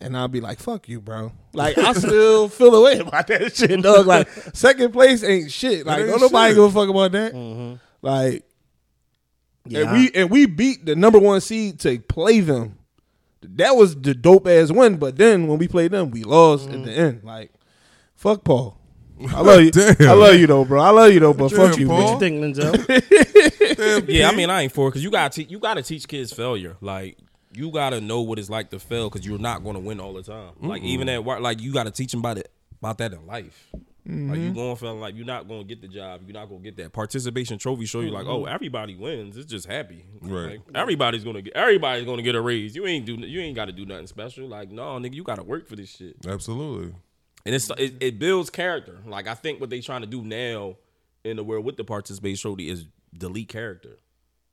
and 0.01 0.17
I'll 0.17 0.29
be 0.29 0.41
like, 0.41 0.59
"Fuck 0.59 0.89
you, 0.89 1.01
bro." 1.01 1.33
Like 1.53 1.79
I 1.79 1.93
still 1.95 2.49
feel 2.49 2.75
away 2.75 2.99
about 2.99 3.27
that 3.29 3.55
shit, 3.57 3.83
dog. 3.83 4.07
Like 4.07 4.29
second 4.55 4.93
place 4.93 5.23
ain't 5.25 5.51
shit. 5.51 5.87
Like 5.87 6.01
ain't 6.01 6.09
don't 6.11 6.21
nobody 6.21 6.51
shit. 6.51 6.57
give 6.57 6.65
a 6.65 6.71
fuck 6.81 6.89
about 6.89 7.13
that. 7.13 7.33
Mhm. 7.33 7.79
Like 8.03 8.45
Yeah, 9.67 9.81
and 9.81 9.93
we 9.93 10.11
and 10.15 10.31
we 10.31 10.47
beat 10.47 10.85
the 10.87 10.97
number 10.97 11.19
one 11.19 11.41
seed 11.41 11.81
to 11.81 11.99
play 12.01 12.41
them. 12.41 12.79
That 13.43 13.77
was 13.77 13.95
the 13.95 14.15
dope 14.15 14.47
ass 14.47 14.71
win. 14.73 14.97
But 14.97 15.17
then 15.17 15.47
when 15.49 15.59
we 15.59 15.69
played 15.69 15.91
them, 15.91 16.11
we 16.11 16.25
lost 16.25 16.69
at 16.71 16.83
the 16.85 16.93
end. 16.93 17.21
Like 17.25 17.53
fuck 18.15 18.43
Paul. 18.45 18.79
I 19.29 19.41
love 19.43 19.61
you. 19.63 19.71
Damn. 19.71 19.95
I 20.09 20.13
love 20.13 20.35
you 20.35 20.47
though, 20.49 20.65
bro. 20.65 20.81
I 20.83 20.91
love 20.91 21.13
you 21.13 21.21
though, 21.21 21.35
but 21.35 21.49
Damn, 21.51 21.59
fuck 21.71 21.79
you, 21.79 21.87
Paul. 21.87 22.03
what 22.05 22.13
you 22.15 22.19
think, 22.19 22.57
Linzel? 22.57 23.64
Yeah, 24.09 24.29
I 24.29 24.35
mean, 24.35 24.51
I 24.51 24.63
ain't 24.63 24.73
for 24.73 24.89
it 24.89 24.91
because 24.91 25.05
you 25.05 25.11
got 25.11 25.33
to 25.33 25.45
you 25.45 25.59
got 25.59 25.75
to 25.75 25.83
teach 25.83 26.09
kids 26.09 26.33
failure. 26.33 26.77
Like 26.81 27.19
you 27.53 27.71
got 27.71 27.91
to 27.91 28.01
know 28.01 28.21
what 28.23 28.39
it's 28.39 28.51
like 28.51 28.71
to 28.71 28.79
fail 28.79 29.09
because 29.09 29.27
you're 29.27 29.39
not 29.39 29.63
going 29.63 29.75
to 29.75 29.81
win 29.81 30.01
all 30.01 30.13
the 30.13 30.23
time. 30.23 30.53
Like 30.61 30.83
even 30.83 31.09
at 31.09 31.25
work, 31.25 31.41
like 31.41 31.61
you 31.61 31.73
got 31.73 31.85
to 31.85 31.91
teach 31.91 32.11
them 32.11 32.21
about 32.21 32.39
it 32.39 32.51
about 32.81 32.99
that 32.99 33.13
in 33.13 33.27
life. 33.27 33.69
Like 33.73 33.83
you 34.07 34.13
mm-hmm. 34.13 34.53
going 34.53 34.77
feeling 34.77 35.01
like 35.01 35.17
you're 35.17 35.25
not 35.25 35.49
going 35.49 35.63
to 35.63 35.67
get 35.67 35.81
the 35.81 35.89
job, 35.89 36.21
you're 36.27 36.35
not 36.35 36.51
going 36.51 36.63
to 36.63 36.71
get 36.71 36.77
that 36.77 36.93
participation 36.93 37.57
trophy. 37.57 37.87
Show 37.87 38.01
you 38.01 38.11
like, 38.11 38.27
oh, 38.27 38.45
everybody 38.45 38.95
wins. 38.97 39.39
It's 39.39 39.51
just 39.51 39.67
happy. 39.67 40.05
Right. 40.21 40.51
Like, 40.51 40.61
everybody's 40.75 41.25
gonna 41.25 41.41
get 41.41 41.55
everybody's 41.57 42.05
gonna 42.05 42.21
get 42.21 42.35
a 42.35 42.41
raise. 42.41 42.77
You 42.77 42.87
ain't 42.87 43.07
do 43.07 43.15
you 43.15 43.41
ain't 43.41 43.57
got 43.57 43.65
to 43.67 43.73
do 43.73 43.87
nothing 43.87 44.07
special. 44.07 44.47
Like 44.47 44.71
no, 44.71 44.99
nigga, 44.99 45.15
you 45.15 45.25
got 45.25 45.37
to 45.37 45.43
work 45.43 45.67
for 45.67 45.77
this 45.77 45.89
shit. 45.89 46.17
absolutely. 46.29 46.95
And 47.47 47.55
it's 47.55 47.71
it, 47.79 47.95
it 48.01 48.19
builds 48.19 48.51
character. 48.51 48.99
Like 49.07 49.27
I 49.27 49.35
think 49.35 49.59
what 49.59 49.71
they 49.71 49.81
trying 49.81 50.03
to 50.03 50.07
do 50.07 50.23
now 50.23 50.77
in 51.25 51.39
the 51.39 51.45
world 51.45 51.65
with 51.65 51.79
the 51.79 51.85
participation 51.85 52.43
trophy 52.43 52.69
is 52.69 52.85
delete 53.17 53.49
character. 53.49 53.99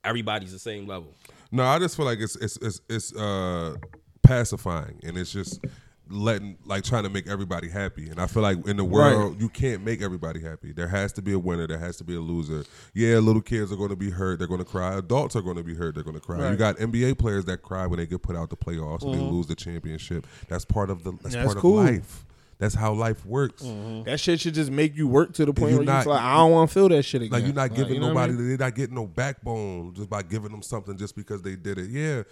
Everybody's 0.04 0.52
the 0.52 0.58
same 0.58 0.86
level. 0.86 1.14
No, 1.50 1.64
I 1.64 1.78
just 1.78 1.96
feel 1.96 2.06
like 2.06 2.18
it's 2.18 2.36
it's 2.36 2.56
it's, 2.56 2.80
it's 2.88 3.14
uh, 3.14 3.76
pacifying, 4.22 4.98
and 5.04 5.16
it's 5.16 5.32
just 5.32 5.64
letting 6.10 6.58
like 6.64 6.84
trying 6.84 7.04
to 7.04 7.08
make 7.08 7.26
everybody 7.28 7.68
happy. 7.68 8.08
And 8.08 8.20
I 8.20 8.26
feel 8.26 8.42
like 8.42 8.66
in 8.66 8.76
the 8.76 8.84
world 8.84 9.40
you 9.40 9.48
can't 9.48 9.84
make 9.84 10.02
everybody 10.02 10.40
happy. 10.40 10.72
There 10.72 10.88
has 10.88 11.12
to 11.14 11.22
be 11.22 11.32
a 11.32 11.38
winner. 11.38 11.66
There 11.66 11.78
has 11.78 11.96
to 11.98 12.04
be 12.04 12.14
a 12.16 12.20
loser. 12.20 12.64
Yeah, 12.94 13.18
little 13.18 13.42
kids 13.42 13.72
are 13.72 13.76
going 13.76 13.90
to 13.90 13.96
be 13.96 14.10
hurt. 14.10 14.38
They're 14.38 14.48
going 14.48 14.58
to 14.58 14.64
cry. 14.64 14.96
Adults 14.96 15.36
are 15.36 15.42
going 15.42 15.56
to 15.56 15.62
be 15.62 15.74
hurt. 15.74 15.94
They're 15.94 16.04
going 16.04 16.18
to 16.18 16.20
cry. 16.20 16.50
You 16.50 16.56
got 16.56 16.76
NBA 16.76 17.18
players 17.18 17.44
that 17.46 17.62
cry 17.62 17.86
when 17.86 17.98
they 17.98 18.06
get 18.06 18.22
put 18.22 18.36
out 18.36 18.50
the 18.50 18.56
playoffs 18.56 19.02
and 19.02 19.14
they 19.14 19.18
lose 19.18 19.46
the 19.46 19.54
championship. 19.54 20.26
That's 20.48 20.64
part 20.64 20.90
of 20.90 21.04
the 21.04 21.12
that's, 21.12 21.34
That's 21.34 21.46
part 21.46 21.58
cool. 21.58 21.80
of 21.80 21.86
life. 21.86 22.24
That's 22.62 22.76
how 22.76 22.92
life 22.92 23.26
works. 23.26 23.62
That 24.04 24.20
shit 24.20 24.38
should 24.38 24.54
just 24.54 24.70
make 24.70 24.96
you 24.96 25.08
work 25.08 25.32
to 25.34 25.44
the 25.44 25.52
point 25.52 25.72
you 25.72 25.78
where 25.78 25.82
you 25.84 25.90
not- 25.92 26.04
feel 26.04 26.12
like 26.12 26.22
I 26.22 26.36
don't 26.36 26.52
want 26.52 26.70
to 26.70 26.74
feel 26.74 26.88
that 26.90 27.02
shit 27.02 27.22
again. 27.22 27.32
Like 27.32 27.44
you're 27.44 27.52
not 27.54 27.74
giving 27.74 27.94
you 27.94 28.00
know 28.00 28.14
what 28.14 28.18
I 28.18 28.26
nobody, 28.26 28.32
mean? 28.38 28.48
they're 28.50 28.66
not 28.68 28.74
getting 28.76 28.94
no 28.94 29.06
backbone 29.08 29.94
just 29.94 30.08
by 30.08 30.22
giving 30.22 30.52
them 30.52 30.62
something 30.62 30.96
just 30.96 31.16
because 31.16 31.42
they 31.42 31.56
did 31.56 31.78
it. 31.78 31.90
Yeah, 31.90 32.22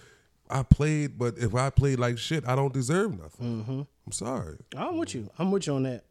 I 0.48 0.62
played, 0.62 1.18
but 1.18 1.36
if 1.36 1.52
I 1.56 1.68
played 1.70 1.98
like 1.98 2.16
shit, 2.16 2.46
I 2.46 2.54
don't 2.54 2.72
deserve 2.72 3.20
nothing. 3.20 3.62
Mm-hmm. 3.64 3.80
I'm 4.06 4.12
sorry. 4.12 4.58
I'm 4.76 4.98
with 4.98 5.16
you. 5.16 5.28
I'm 5.36 5.50
with 5.50 5.66
you 5.66 5.74
on 5.74 5.82
that. 5.82 6.04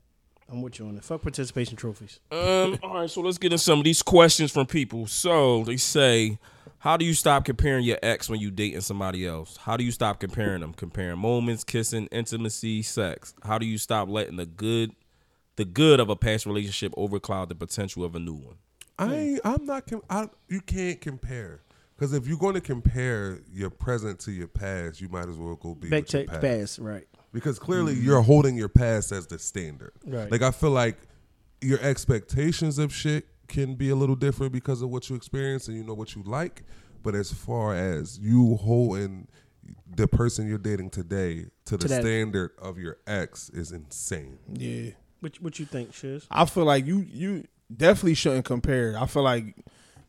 I'm 0.51 0.61
with 0.63 0.79
you 0.79 0.87
on 0.87 0.95
that. 0.95 1.05
Fuck 1.05 1.21
participation 1.21 1.77
trophies. 1.77 2.19
Um, 2.29 2.77
all 2.83 2.95
right, 2.95 3.09
so 3.09 3.21
let's 3.21 3.37
get 3.37 3.53
into 3.53 3.63
some 3.63 3.79
of 3.79 3.85
these 3.85 4.01
questions 4.01 4.51
from 4.51 4.65
people. 4.65 5.07
So 5.07 5.63
they 5.63 5.77
say, 5.77 6.39
how 6.79 6.97
do 6.97 7.05
you 7.05 7.13
stop 7.13 7.45
comparing 7.45 7.83
your 7.83 7.99
ex 8.01 8.29
when 8.29 8.39
you 8.39 8.51
dating 8.51 8.81
somebody 8.81 9.25
else? 9.27 9.57
How 9.57 9.77
do 9.77 9.83
you 9.83 9.91
stop 9.91 10.19
comparing 10.19 10.61
them? 10.61 10.73
Comparing 10.73 11.19
moments, 11.19 11.63
kissing, 11.63 12.07
intimacy, 12.07 12.81
sex. 12.81 13.33
How 13.43 13.57
do 13.57 13.65
you 13.65 13.77
stop 13.77 14.09
letting 14.09 14.37
the 14.37 14.45
good, 14.45 14.91
the 15.55 15.65
good 15.65 15.99
of 15.99 16.09
a 16.09 16.15
past 16.15 16.45
relationship 16.45 16.93
overcloud 16.97 17.49
the 17.49 17.55
potential 17.55 18.03
of 18.03 18.15
a 18.15 18.19
new 18.19 18.35
one? 18.35 18.55
I 18.97 19.15
ain't, 19.15 19.41
I'm 19.43 19.65
not. 19.65 19.87
Com- 19.87 20.03
I, 20.09 20.29
you 20.47 20.61
can't 20.61 20.99
compare 20.99 21.61
because 21.95 22.13
if 22.13 22.27
you're 22.27 22.37
going 22.37 22.55
to 22.55 22.61
compare 22.61 23.39
your 23.51 23.69
present 23.69 24.19
to 24.21 24.31
your 24.31 24.47
past, 24.47 24.99
you 24.99 25.09
might 25.09 25.29
as 25.29 25.37
well 25.37 25.55
go 25.55 25.75
be 25.75 25.89
Back 25.89 26.03
with 26.03 26.13
your 26.13 26.23
to 26.23 26.29
past. 26.29 26.41
pass, 26.41 26.79
right? 26.79 27.07
because 27.31 27.59
clearly 27.59 27.93
mm-hmm. 27.93 28.05
you're 28.05 28.21
holding 28.21 28.55
your 28.55 28.69
past 28.69 29.11
as 29.11 29.27
the 29.27 29.39
standard. 29.39 29.93
Right. 30.05 30.31
Like 30.31 30.41
I 30.41 30.51
feel 30.51 30.71
like 30.71 30.97
your 31.61 31.79
expectations 31.79 32.79
of 32.79 32.93
shit 32.93 33.27
can 33.49 33.75
be 33.75 33.89
a 33.89 33.95
little 33.95 34.15
different 34.15 34.53
because 34.53 34.81
of 34.81 34.89
what 34.89 35.09
you 35.09 35.15
experience 35.15 35.67
and 35.67 35.75
you 35.75 35.83
know 35.83 35.93
what 35.93 36.15
you 36.15 36.23
like. 36.23 36.63
But 37.03 37.15
as 37.15 37.31
far 37.31 37.75
as 37.75 38.19
you 38.19 38.55
holding 38.55 39.27
the 39.95 40.07
person 40.07 40.47
you're 40.47 40.57
dating 40.57 40.89
today 40.89 41.45
to 41.65 41.77
the 41.77 41.87
To 41.87 42.01
standard 42.01 42.51
of 42.59 42.77
your 42.77 42.97
ex 43.07 43.49
is 43.49 43.71
insane. 43.71 44.39
Yeah. 44.51 44.91
What 45.19 45.41
what 45.41 45.59
you 45.59 45.65
think, 45.65 45.93
Shiz? 45.93 46.25
I 46.31 46.45
feel 46.45 46.63
like 46.63 46.85
you 46.85 46.99
you 46.99 47.45
definitely 47.75 48.13
shouldn't 48.13 48.45
compare. 48.45 48.95
I 48.97 49.05
feel 49.05 49.23
like 49.23 49.55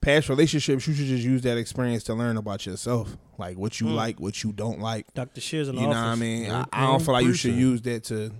past 0.00 0.28
relationships 0.28 0.86
you 0.86 0.94
should 0.94 1.06
just 1.06 1.24
use 1.24 1.42
that 1.42 1.58
experience 1.58 2.04
to 2.04 2.14
learn 2.14 2.36
about 2.36 2.64
yourself, 2.64 3.16
like 3.38 3.56
what 3.58 3.80
you 3.80 3.88
hmm. 3.88 3.94
like, 3.94 4.20
what 4.20 4.42
you 4.42 4.52
don't 4.52 4.80
like. 4.80 5.12
Dr. 5.14 5.40
Shiz 5.40 5.68
in 5.68 5.74
the 5.74 5.80
You 5.80 5.88
know 5.88 5.94
office. 5.94 6.06
what 6.06 6.12
I 6.12 6.14
mean? 6.16 6.50
I, 6.50 6.66
I 6.72 6.86
don't 6.86 7.02
feel 7.02 7.14
like 7.14 7.24
you 7.24 7.34
should 7.34 7.54
use 7.54 7.82
that 7.82 8.04
to 8.04 8.32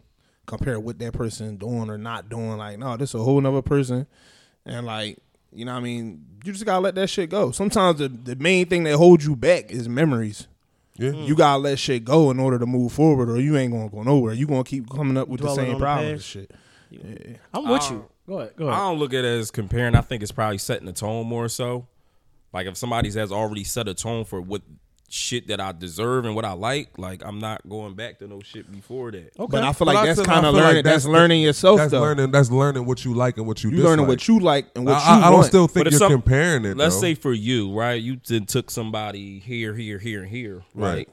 compare 0.46 0.78
what 0.80 0.98
that 0.98 1.12
person 1.12 1.56
doing 1.56 1.90
or 1.90 1.98
not 1.98 2.28
doing. 2.28 2.56
Like, 2.56 2.78
no, 2.78 2.96
this 2.96 3.10
is 3.10 3.20
a 3.20 3.24
whole 3.24 3.40
nother 3.40 3.62
person, 3.62 4.06
and 4.70 4.86
like, 4.86 5.18
you 5.52 5.64
know 5.64 5.72
what 5.72 5.78
I 5.80 5.82
mean? 5.82 6.24
You 6.44 6.52
just 6.52 6.64
gotta 6.64 6.80
let 6.80 6.94
that 6.94 7.08
shit 7.08 7.30
go. 7.30 7.50
Sometimes 7.50 7.98
the 7.98 8.08
the 8.08 8.36
main 8.36 8.66
thing 8.66 8.84
that 8.84 8.96
holds 8.96 9.24
you 9.26 9.36
back 9.36 9.70
is 9.70 9.88
memories. 9.88 10.46
Yeah. 10.96 11.10
Hmm. 11.10 11.22
You 11.22 11.34
gotta 11.34 11.58
let 11.58 11.78
shit 11.78 12.04
go 12.04 12.30
in 12.30 12.38
order 12.38 12.58
to 12.58 12.66
move 12.66 12.92
forward, 12.92 13.30
or 13.30 13.40
you 13.40 13.56
ain't 13.56 13.72
gonna 13.72 13.88
go 13.88 14.02
nowhere. 14.02 14.34
You 14.34 14.46
gonna 14.46 14.64
keep 14.64 14.88
coming 14.90 15.16
up 15.16 15.28
with 15.28 15.40
Dwelling 15.40 15.56
the 15.56 15.62
same 15.62 15.74
on 15.74 15.80
the 15.80 15.84
problems 15.84 16.12
and 16.12 16.22
shit. 16.22 16.50
Yeah. 16.90 17.36
I'm 17.54 17.68
with 17.68 17.90
you. 17.90 18.06
Go 18.26 18.38
ahead. 18.40 18.56
Go 18.56 18.66
ahead. 18.66 18.78
I 18.78 18.88
don't 18.88 18.98
look 18.98 19.12
at 19.12 19.24
it 19.24 19.38
as 19.38 19.50
comparing. 19.50 19.94
I 19.94 20.00
think 20.02 20.22
it's 20.22 20.32
probably 20.32 20.58
setting 20.58 20.86
the 20.86 20.92
tone 20.92 21.26
more 21.26 21.48
so. 21.48 21.86
Like 22.52 22.66
if 22.66 22.76
somebody 22.76 23.10
has 23.12 23.32
already 23.32 23.64
set 23.64 23.88
a 23.88 23.94
tone 23.94 24.24
for 24.24 24.40
what 24.40 24.62
shit 25.12 25.48
that 25.48 25.60
I 25.60 25.72
deserve 25.72 26.24
and 26.24 26.36
what 26.36 26.44
I 26.44 26.52
like, 26.52 26.96
like 26.96 27.24
I'm 27.26 27.40
not 27.40 27.68
going 27.68 27.94
back 27.94 28.20
to 28.20 28.28
no 28.28 28.40
shit 28.40 28.70
before 28.70 29.10
that. 29.10 29.32
Okay. 29.38 29.50
But 29.50 29.64
I 29.64 29.72
feel 29.72 29.86
But 29.86 29.94
like 29.96 29.96
I 30.04 30.06
that's 30.14 30.22
kind 30.22 30.46
of 30.46 30.54
feel 30.54 30.62
like 30.62 30.68
learning. 30.68 30.84
that's, 30.84 31.04
learning 31.04 31.42
yourself 31.42 31.78
That's 31.78 31.90
though. 31.90 32.00
learning. 32.00 32.30
That's 32.30 32.48
learning 32.50 32.86
what 32.86 33.04
you 33.04 33.12
like 33.14 33.36
and 33.36 33.44
what 33.46 33.64
you. 33.64 33.70
Do. 33.70 33.76
you 33.76 33.82
dislike. 33.82 33.90
learning 33.98 34.06
what 34.06 34.28
you 34.28 34.38
like 34.38 34.66
and 34.76 34.86
what 34.86 34.94
I, 34.94 35.16
you 35.18 35.24
I, 35.24 35.26
I 35.26 35.30
don't 35.30 35.42
still 35.44 35.66
think 35.66 35.84
But 35.86 35.92
you're 35.92 35.98
some- 35.98 36.12
comparing 36.12 36.64
it. 36.64 36.76
Let's 36.76 36.94
though. 36.94 37.00
say 37.00 37.14
for 37.14 37.32
you, 37.32 37.72
right? 37.76 38.00
You 38.00 38.20
then 38.24 38.46
took 38.46 38.70
somebody 38.70 39.40
here, 39.40 39.74
here, 39.74 39.98
here, 39.98 40.20
and 40.22 40.30
here, 40.30 40.62
right? 40.74 40.94
Right. 40.94 41.08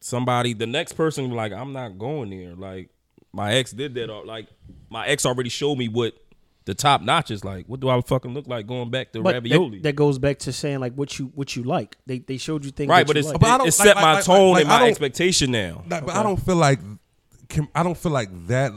Somebody, 0.00 0.52
the 0.54 0.66
next 0.66 0.92
person, 0.94 1.30
like 1.30 1.52
I'm 1.52 1.72
not 1.72 1.98
going 1.98 2.30
there. 2.30 2.54
Like 2.54 2.90
my 3.32 3.54
ex 3.54 3.70
did 3.72 3.94
that. 3.94 4.10
Or 4.10 4.24
like 4.24 4.48
my 4.90 5.06
ex 5.06 5.24
already 5.26 5.50
showed 5.50 5.76
me 5.76 5.88
what 5.88 6.14
the 6.68 6.74
top 6.74 7.00
notch 7.00 7.30
is 7.30 7.44
like. 7.44 7.64
What 7.66 7.80
do 7.80 7.88
I 7.88 7.98
fucking 8.02 8.34
look 8.34 8.46
like 8.46 8.66
going 8.66 8.90
back 8.90 9.10
to 9.12 9.22
but 9.22 9.34
ravioli? 9.34 9.78
that, 9.78 9.82
that 9.84 9.96
goes 9.96 10.18
back 10.18 10.38
to 10.40 10.52
saying 10.52 10.80
like 10.80 10.92
what 10.94 11.18
you 11.18 11.32
what 11.34 11.56
you 11.56 11.62
like. 11.62 11.96
They 12.06 12.18
they 12.18 12.36
showed 12.36 12.62
you 12.64 12.70
things 12.70 12.90
right, 12.90 13.06
that 13.06 13.06
but 13.06 13.16
you 13.16 13.20
it's 13.20 13.28
like. 13.30 13.40
But 13.40 13.48
I 13.50 13.58
don't- 13.58 13.66
it 13.68 13.78
like- 13.78 13.86
set 13.86 13.96
like- 13.96 14.04
my 14.04 14.12
like- 14.14 14.24
tone 14.24 14.52
like, 14.52 14.62
and 14.64 14.70
I 14.70 14.74
my 14.74 14.78
don't- 14.80 14.88
expectation 14.90 15.50
now. 15.50 15.82
That- 15.88 16.04
But 16.06 16.14
I 16.14 16.22
don't 16.22 16.36
feel 16.36 16.56
like 16.56 16.78
com- 17.48 17.70
I 17.74 17.82
don't 17.82 17.96
feel 17.96 18.12
like 18.12 18.28
that. 18.48 18.72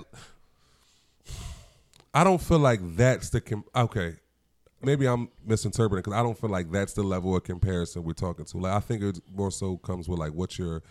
I 2.14 2.24
don't 2.24 2.42
feel 2.42 2.60
like 2.60 2.80
that's 2.96 3.30
the 3.30 3.64
okay. 3.76 4.16
Maybe 4.84 5.06
I'm 5.06 5.30
misinterpreting 5.46 6.02
because 6.04 6.18
I 6.20 6.24
don't 6.24 6.38
feel 6.40 6.50
like 6.50 6.72
that's 6.72 6.94
the 6.94 7.04
level 7.04 7.36
of 7.36 7.44
comparison 7.44 8.04
we're 8.04 8.14
talking 8.14 8.46
to. 8.46 8.58
Like 8.58 8.74
I 8.74 8.80
think 8.80 9.04
it 9.04 9.20
more 9.34 9.52
so 9.52 9.78
comes 9.78 10.10
with 10.10 10.18
like 10.20 10.34
what 10.34 10.58
your 10.58 10.82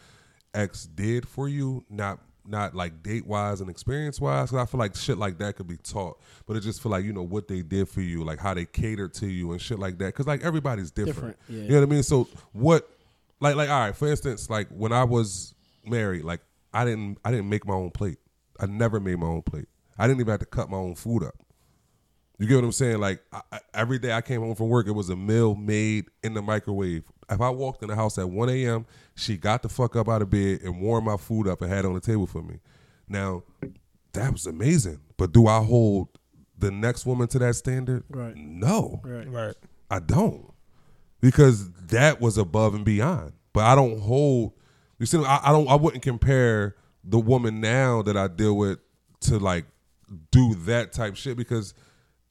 ex 0.55 0.85
did 0.87 1.27
for 1.27 1.49
you, 1.49 1.85
not 1.91 2.21
not 2.47 2.75
like 2.75 3.03
date 3.03 3.27
wise 3.27 3.61
and 3.61 3.69
experience 3.71 4.21
wise. 4.21 4.51
Because 4.51 4.67
I 4.67 4.71
feel 4.71 4.79
like 4.81 4.95
shit 4.97 5.19
like 5.19 5.39
that 5.39 5.57
could 5.57 5.67
be 5.69 5.77
taught, 5.77 6.21
but 6.47 6.57
it 6.57 6.61
just 6.61 6.83
feel 6.83 6.91
like 6.93 7.05
you 7.05 7.13
know 7.13 7.23
what 7.23 7.49
they 7.49 7.63
did 7.63 7.89
for 7.89 8.01
you, 8.01 8.25
like 8.25 8.39
how 8.39 8.55
they 8.55 8.65
catered 8.67 9.15
to 9.15 9.27
you 9.27 9.53
and 9.53 9.61
shit 9.61 9.79
like 9.79 9.99
that. 9.99 10.07
Because 10.07 10.27
like 10.27 10.43
everybody's 10.45 10.91
different. 10.91 11.15
Different, 11.15 11.37
yeah. 11.49 11.63
You 11.63 11.69
know 11.71 11.81
what 11.81 11.87
I 11.87 11.91
mean? 11.91 12.03
So 12.03 12.29
what? 12.53 12.89
Like 13.41 13.57
like 13.57 13.69
all 13.71 13.81
right. 13.81 13.97
For 13.97 14.09
instance, 14.09 14.51
like 14.51 14.69
when 14.69 14.93
I 14.93 15.05
was 15.05 15.55
married, 15.85 16.25
like 16.25 16.41
I 16.73 16.85
didn't 16.85 17.19
I 17.25 17.31
didn't 17.31 17.49
make 17.49 17.67
my 17.67 17.75
own 17.75 17.91
plate. 17.91 18.19
I 18.59 18.67
never 18.67 19.01
made 19.01 19.19
my 19.19 19.27
own 19.27 19.43
plate. 19.43 19.67
I 19.99 20.07
didn't 20.07 20.21
even 20.21 20.31
have 20.31 20.41
to 20.41 20.47
cut 20.47 20.69
my 20.71 20.77
own 20.77 20.95
food 20.95 21.23
up. 21.25 21.35
You 22.39 22.47
get 22.47 22.55
what 22.57 22.65
I'm 22.65 22.73
saying? 22.73 23.01
Like 23.01 23.23
I, 23.33 23.41
I- 23.53 23.61
every 23.75 23.99
day 23.99 24.13
I 24.13 24.21
came 24.23 24.41
home 24.41 24.55
from 24.55 24.69
work, 24.69 24.87
it 24.87 24.93
was 24.93 25.11
a 25.11 25.17
meal 25.17 25.55
made 25.55 26.07
in 26.23 26.35
the 26.35 26.43
microwave. 26.43 27.05
If 27.31 27.41
I 27.41 27.51
walked 27.51 27.83
in 27.83 27.89
the 27.89 27.97
house 27.97 28.19
at 28.19 28.29
1 28.29 28.49
a.m., 28.49 28.87
she 29.15 29.37
got 29.37 29.63
the 29.63 29.69
fuck 29.69 29.97
up 29.97 30.09
out 30.09 30.23
of 30.23 30.31
bed 30.31 30.61
and 30.63 30.81
warmed 30.81 31.07
my 31.07 31.17
food 31.17 31.47
up 31.47 31.63
and 31.63 31.71
had 31.71 31.85
it 31.85 31.89
on 31.89 31.95
the 31.95 32.01
table 32.01 32.27
for 32.27 32.43
me. 32.43 32.59
Now, 33.09 33.43
that 34.13 34.33
was 34.33 34.47
amazing. 34.47 35.01
But 35.17 35.33
do 35.33 35.47
I 35.47 35.63
hold 35.63 36.09
the 36.59 36.71
next 36.71 37.07
woman 37.07 37.29
to 37.29 37.39
that 37.41 37.55
standard? 37.55 38.05
Right. 38.09 38.35
No. 38.37 39.01
Right. 39.05 39.31
Right. 39.31 39.55
I 39.91 39.99
don't, 39.99 40.53
because 41.21 41.71
that 41.73 42.21
was 42.21 42.39
above 42.39 42.75
and 42.75 42.85
beyond. 42.85 43.33
But 43.53 43.65
I 43.65 43.75
don't 43.75 43.99
hold. 43.99 44.53
You 44.99 45.07
see, 45.07 45.19
I, 45.19 45.41
I 45.45 45.53
don't. 45.53 45.69
I 45.69 45.75
wouldn't 45.75 46.05
compare 46.05 46.77
the 47.03 47.19
woman 47.19 47.61
now 47.61 48.03
that 48.03 48.17
I 48.17 48.29
deal 48.29 48.57
with 48.57 48.79
to 49.23 49.39
like 49.39 49.65
do 50.31 50.55
that 50.67 50.93
type 50.93 51.17
shit 51.17 51.37
because 51.37 51.75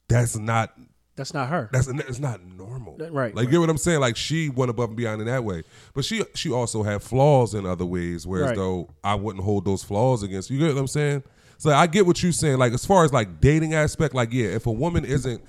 that's 0.08 0.36
not 0.36 0.72
That's 1.20 1.34
not 1.34 1.48
her. 1.50 1.68
that's 1.72 1.86
it's 1.86 2.18
not 2.18 2.40
normal. 2.44 2.96
Right, 2.98 3.12
Like, 3.12 3.34
right. 3.34 3.50
get 3.50 3.60
what 3.60 3.68
I'm 3.70 3.78
saying? 3.78 4.00
Like, 4.00 4.16
she 4.16 4.48
went 4.48 4.70
above 4.70 4.88
and 4.90 4.96
beyond 4.96 5.20
in 5.20 5.26
that 5.28 5.44
way, 5.44 5.62
but 5.94 6.04
she 6.04 6.24
she 6.34 6.50
also 6.50 6.82
had 6.82 7.02
flaws 7.02 7.54
in 7.54 7.66
other 7.66 7.84
ways. 7.86 8.26
Whereas 8.26 8.48
Right. 8.48 8.56
though 8.56 8.88
I 9.04 9.14
wouldn't 9.16 9.44
hold 9.44 9.64
those 9.64 9.82
flaws 9.84 10.22
against 10.22 10.50
you. 10.50 10.58
Get 10.58 10.74
what 10.74 10.80
I'm 10.80 10.86
saying? 10.86 11.22
So 11.58 11.70
I 11.70 11.86
get 11.86 12.06
what 12.06 12.22
you're 12.22 12.32
saying. 12.32 12.58
Like 12.58 12.72
as 12.72 12.84
far 12.86 13.04
as 13.04 13.12
like 13.12 13.40
dating 13.40 13.74
aspect, 13.74 14.14
like 14.14 14.32
yeah, 14.32 14.46
if 14.46 14.66
a 14.66 14.72
woman 14.72 15.04
isn't 15.04 15.42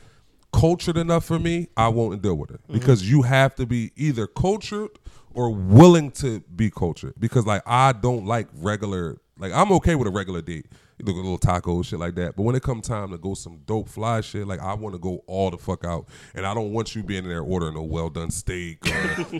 cultured 0.54 0.98
enough 0.98 1.24
for 1.26 1.40
me, 1.40 1.70
I 1.78 1.88
won't 1.88 2.22
deal 2.22 2.36
with 2.36 2.50
her 2.50 2.58
Mm-hmm. 2.58 2.74
because 2.74 3.10
you 3.10 3.22
have 3.22 3.56
to 3.56 3.66
be 3.66 3.92
either 3.96 4.28
cultured 4.28 4.90
or 5.34 5.50
willing 5.50 6.12
to 6.12 6.42
be 6.56 6.70
cultured. 6.70 7.14
Because 7.18 7.46
like 7.46 7.64
I 7.66 7.94
don't 7.94 8.26
like 8.26 8.48
regular. 8.56 9.18
Like 9.38 9.54
I'm 9.54 9.72
okay 9.74 9.96
with 9.96 10.08
a 10.08 10.12
regular 10.12 10.42
date. 10.42 10.66
You 11.02 11.08
look 11.08 11.16
a 11.16 11.20
little 11.20 11.38
taco 11.38 11.82
shit 11.82 11.99
like 11.99 12.16
that. 12.16 12.36
But 12.36 12.43
when 12.43 12.56
it 12.56 12.62
come 12.62 12.82
time 12.82 13.10
to 13.12 13.18
go 13.18 13.34
some 13.34 13.60
dope 13.66 13.89
fly 13.89 14.22
shit, 14.22 14.47
like 14.47 14.60
I 14.60 14.74
want 14.76 14.93
to 14.93 14.99
go 14.99 15.24
all 15.26 15.49
the 15.49 15.58
fuck 15.58 15.84
out, 15.84 16.08
and 16.36 16.45
I 16.45 16.54
don't 16.54 16.74
want 16.74 16.95
you 16.95 17.02
being 17.02 17.24
in 17.24 17.30
there 17.30 17.41
ordering 17.41 17.76
a 17.76 17.84
well 17.84 18.10
done 18.10 18.30
steak, 18.30 18.86
or, 18.86 19.24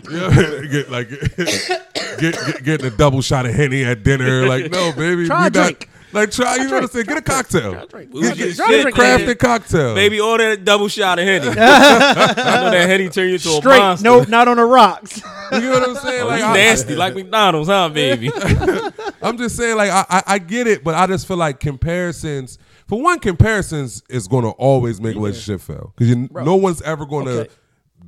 get 0.68 0.90
like 0.90 1.08
get, 1.36 1.78
get 2.18 2.64
getting 2.64 2.86
a 2.86 2.90
double 2.90 3.22
shot 3.22 3.46
of 3.46 3.54
henny 3.54 3.84
at 3.84 4.02
dinner. 4.02 4.46
Like 4.46 4.70
no, 4.72 4.92
baby, 4.92 5.26
Try 5.26 5.42
we 5.42 5.46
a 5.46 5.50
drink. 5.50 5.88
Like 6.12 6.30
try, 6.30 6.56
you 6.56 6.64
know 6.68 6.74
what 6.74 6.82
I'm 6.84 6.88
saying? 6.90 7.06
Get 7.06 7.16
a 7.16 7.22
cocktail. 7.22 7.72
Get, 7.72 7.90
get, 8.36 8.56
Try 8.56 8.66
a 8.66 8.82
get 8.84 8.86
a 8.86 8.90
crafted 8.90 9.38
cocktail. 9.38 9.94
Baby, 9.94 10.20
order 10.20 10.50
a 10.50 10.56
double 10.56 10.88
shot 10.88 11.18
of 11.18 11.24
Henny. 11.24 11.48
I 11.48 11.52
know 11.54 12.70
that 12.70 12.86
Henny 12.88 13.08
turn 13.08 13.28
you 13.28 13.34
into 13.34 13.48
a 13.48 13.52
Straight. 13.52 13.78
monster. 13.78 14.04
No, 14.04 14.22
not 14.24 14.48
on 14.48 14.56
the 14.58 14.64
rocks. 14.64 15.20
You 15.52 15.60
know 15.60 15.80
what 15.80 15.88
I'm 15.90 15.96
saying? 15.96 16.22
Oh, 16.22 16.26
Like 16.28 16.38
you 16.40 16.46
I- 16.46 16.54
nasty 16.54 16.96
like 16.96 17.14
McDonald's, 17.14 17.68
huh, 17.68 17.90
baby? 17.90 18.30
I'm 19.22 19.36
just 19.36 19.54
saying, 19.54 19.76
like 19.76 19.90
I, 19.90 20.06
I, 20.08 20.22
I 20.26 20.38
get 20.38 20.66
it, 20.66 20.82
but 20.82 20.94
I 20.94 21.06
just 21.06 21.28
feel 21.28 21.36
like 21.36 21.60
comparisons. 21.60 22.56
For 22.88 22.98
one, 23.02 23.18
comparisons 23.18 24.02
is 24.08 24.28
going 24.28 24.44
to 24.44 24.50
always 24.52 24.98
make 24.98 25.14
a 25.14 25.18
relationship 25.18 25.60
fail 25.60 25.92
because 25.94 26.14
no 26.30 26.56
one's 26.56 26.80
ever 26.82 27.04
going 27.04 27.26
to 27.26 27.40
Okay. 27.42 27.50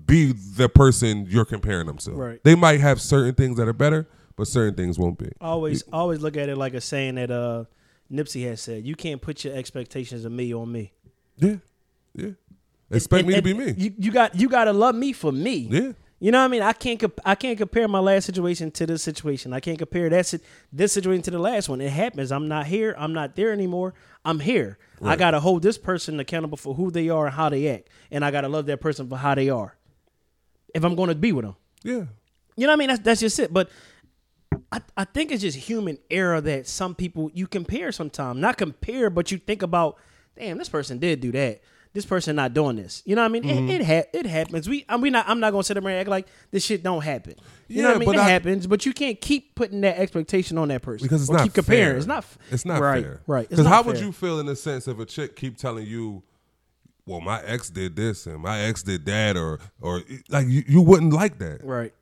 be 0.06 0.32
the 0.32 0.70
person 0.70 1.26
you're 1.28 1.44
comparing 1.44 1.86
them 1.86 1.98
to. 1.98 2.12
Right. 2.12 2.40
They 2.44 2.54
might 2.54 2.80
have 2.80 2.98
certain 2.98 3.34
things 3.34 3.58
that 3.58 3.68
are 3.68 3.74
better, 3.74 4.08
but 4.36 4.46
certain 4.48 4.74
things 4.74 4.98
won't 4.98 5.18
be. 5.18 5.30
always, 5.40 5.82
always 5.92 6.20
look 6.20 6.38
at 6.38 6.48
it 6.48 6.56
like 6.56 6.72
a 6.72 6.80
saying 6.80 7.16
that 7.16 7.30
uh, 7.30 7.64
Nipsey 8.12 8.44
has 8.48 8.60
said: 8.60 8.84
"You 8.84 8.94
can't 8.96 9.20
put 9.20 9.44
your 9.44 9.54
expectations 9.54 10.24
of 10.24 10.32
me 10.32 10.52
on 10.54 10.70
me." 10.70 10.92
Yeah, 11.38 11.56
yeah. 12.14 12.30
Expect 12.90 13.20
And- 13.20 13.28
me 13.28 13.34
to 13.34 13.42
be 13.42 13.54
me. 13.54 13.74
You, 13.76 13.92
you 13.98 14.12
got, 14.12 14.34
you 14.34 14.48
got 14.48 14.64
to 14.64 14.72
love 14.72 14.94
me 14.94 15.12
for 15.12 15.32
me. 15.32 15.68
Yeah. 15.70 15.92
You 16.20 16.30
know 16.30 16.38
what 16.38 16.44
I 16.44 16.48
mean? 16.48 16.62
I 16.62 16.72
can't 16.72 16.98
comp- 17.00 17.20
I 17.24 17.34
can't 17.34 17.58
compare 17.58 17.86
my 17.88 17.98
last 17.98 18.24
situation 18.26 18.70
to 18.72 18.86
this 18.86 19.02
situation. 19.02 19.52
I 19.52 19.60
can't 19.60 19.78
compare 19.78 20.08
that 20.08 20.26
si- 20.26 20.38
this 20.72 20.92
situation 20.92 21.22
to 21.24 21.30
the 21.32 21.38
last 21.38 21.68
one. 21.68 21.80
It 21.80 21.90
happens. 21.90 22.30
I'm 22.32 22.46
not 22.48 22.66
here. 22.66 22.94
I'm 22.96 23.12
not 23.12 23.34
there 23.36 23.52
anymore. 23.52 23.94
I'm 24.24 24.38
here. 24.40 24.78
I 25.02 25.16
got 25.16 25.32
to 25.32 25.40
hold 25.40 25.62
this 25.62 25.76
person 25.76 26.18
accountable 26.20 26.56
for 26.56 26.72
who 26.74 26.90
they 26.90 27.10
are 27.10 27.26
and 27.26 27.34
how 27.34 27.48
they 27.50 27.68
act, 27.68 27.88
and 28.10 28.24
I 28.24 28.30
got 28.30 28.42
to 28.42 28.48
love 28.48 28.64
that 28.66 28.80
person 28.80 29.06
for 29.08 29.16
how 29.16 29.34
they 29.34 29.50
are. 29.50 29.76
If 30.74 30.82
I'm 30.84 30.94
going 30.94 31.08
to 31.10 31.14
be 31.14 31.32
with 31.32 31.44
them, 31.44 31.56
Yeah. 31.82 31.92
you 32.56 32.66
know 32.66 32.68
what 32.68 32.70
I 32.72 32.76
mean? 32.76 32.88
That's 32.88 33.00
that's 33.00 33.20
just 33.20 33.38
it. 33.38 33.52
But 33.52 33.68
I, 34.74 34.80
I 34.96 35.04
think 35.04 35.30
it's 35.30 35.42
just 35.42 35.56
human 35.56 35.98
error 36.10 36.40
that 36.40 36.66
some 36.66 36.96
people 36.96 37.30
you 37.32 37.46
compare 37.46 37.92
sometimes. 37.92 38.40
Not 38.40 38.56
compare, 38.56 39.08
but 39.08 39.30
you 39.30 39.38
think 39.38 39.62
about, 39.62 39.96
damn, 40.36 40.58
this 40.58 40.68
person 40.68 40.98
did 40.98 41.20
do 41.20 41.30
that. 41.32 41.62
This 41.92 42.04
person 42.04 42.34
not 42.34 42.54
doing 42.54 42.74
this. 42.74 43.00
You 43.06 43.14
know 43.14 43.22
what 43.22 43.26
I 43.26 43.28
mean? 43.28 43.44
Mm-hmm. 43.44 43.68
It 43.68 43.80
it, 43.82 43.86
ha- 43.86 44.10
it 44.12 44.26
happens. 44.26 44.68
We 44.68 44.84
I'm 44.88 45.00
we 45.00 45.10
not 45.10 45.28
I'm 45.28 45.38
not 45.38 45.52
gonna 45.52 45.62
sit 45.62 45.74
there 45.74 45.88
and 45.88 46.00
act 46.00 46.08
like 46.08 46.26
this 46.50 46.64
shit 46.64 46.82
don't 46.82 47.02
happen. 47.04 47.36
You 47.68 47.82
know 47.82 47.90
what 47.90 47.96
I 47.96 48.00
mean? 48.00 48.14
It 48.14 48.18
I- 48.18 48.28
happens, 48.30 48.66
but 48.66 48.84
you 48.84 48.92
can't 48.92 49.20
keep 49.20 49.54
putting 49.54 49.80
that 49.82 49.96
expectation 49.98 50.58
on 50.58 50.66
that 50.68 50.82
person 50.82 51.04
Because 51.04 51.20
it's 51.22 51.30
or 51.30 51.34
not 51.36 51.44
keep 51.44 51.54
comparing. 51.54 51.84
fair. 51.84 51.96
It's 51.96 52.06
not. 52.08 52.24
It's 52.50 52.64
not 52.64 52.80
right, 52.80 53.04
fair. 53.04 53.20
Right. 53.28 53.48
Because 53.48 53.64
how 53.66 53.82
would 53.84 54.00
you 54.00 54.10
feel 54.10 54.40
in 54.40 54.46
the 54.46 54.56
sense 54.56 54.88
if 54.88 54.98
a 54.98 55.06
chick 55.06 55.36
keep 55.36 55.56
telling 55.56 55.86
you, 55.86 56.24
"Well, 57.06 57.20
my 57.20 57.40
ex 57.44 57.70
did 57.70 57.94
this 57.94 58.26
and 58.26 58.40
my 58.40 58.58
ex 58.62 58.82
did 58.82 59.06
that," 59.06 59.36
or 59.36 59.60
or 59.80 60.02
like 60.30 60.48
you, 60.48 60.64
you 60.66 60.82
wouldn't 60.82 61.12
like 61.12 61.38
that. 61.38 61.62
Right. 61.64 61.94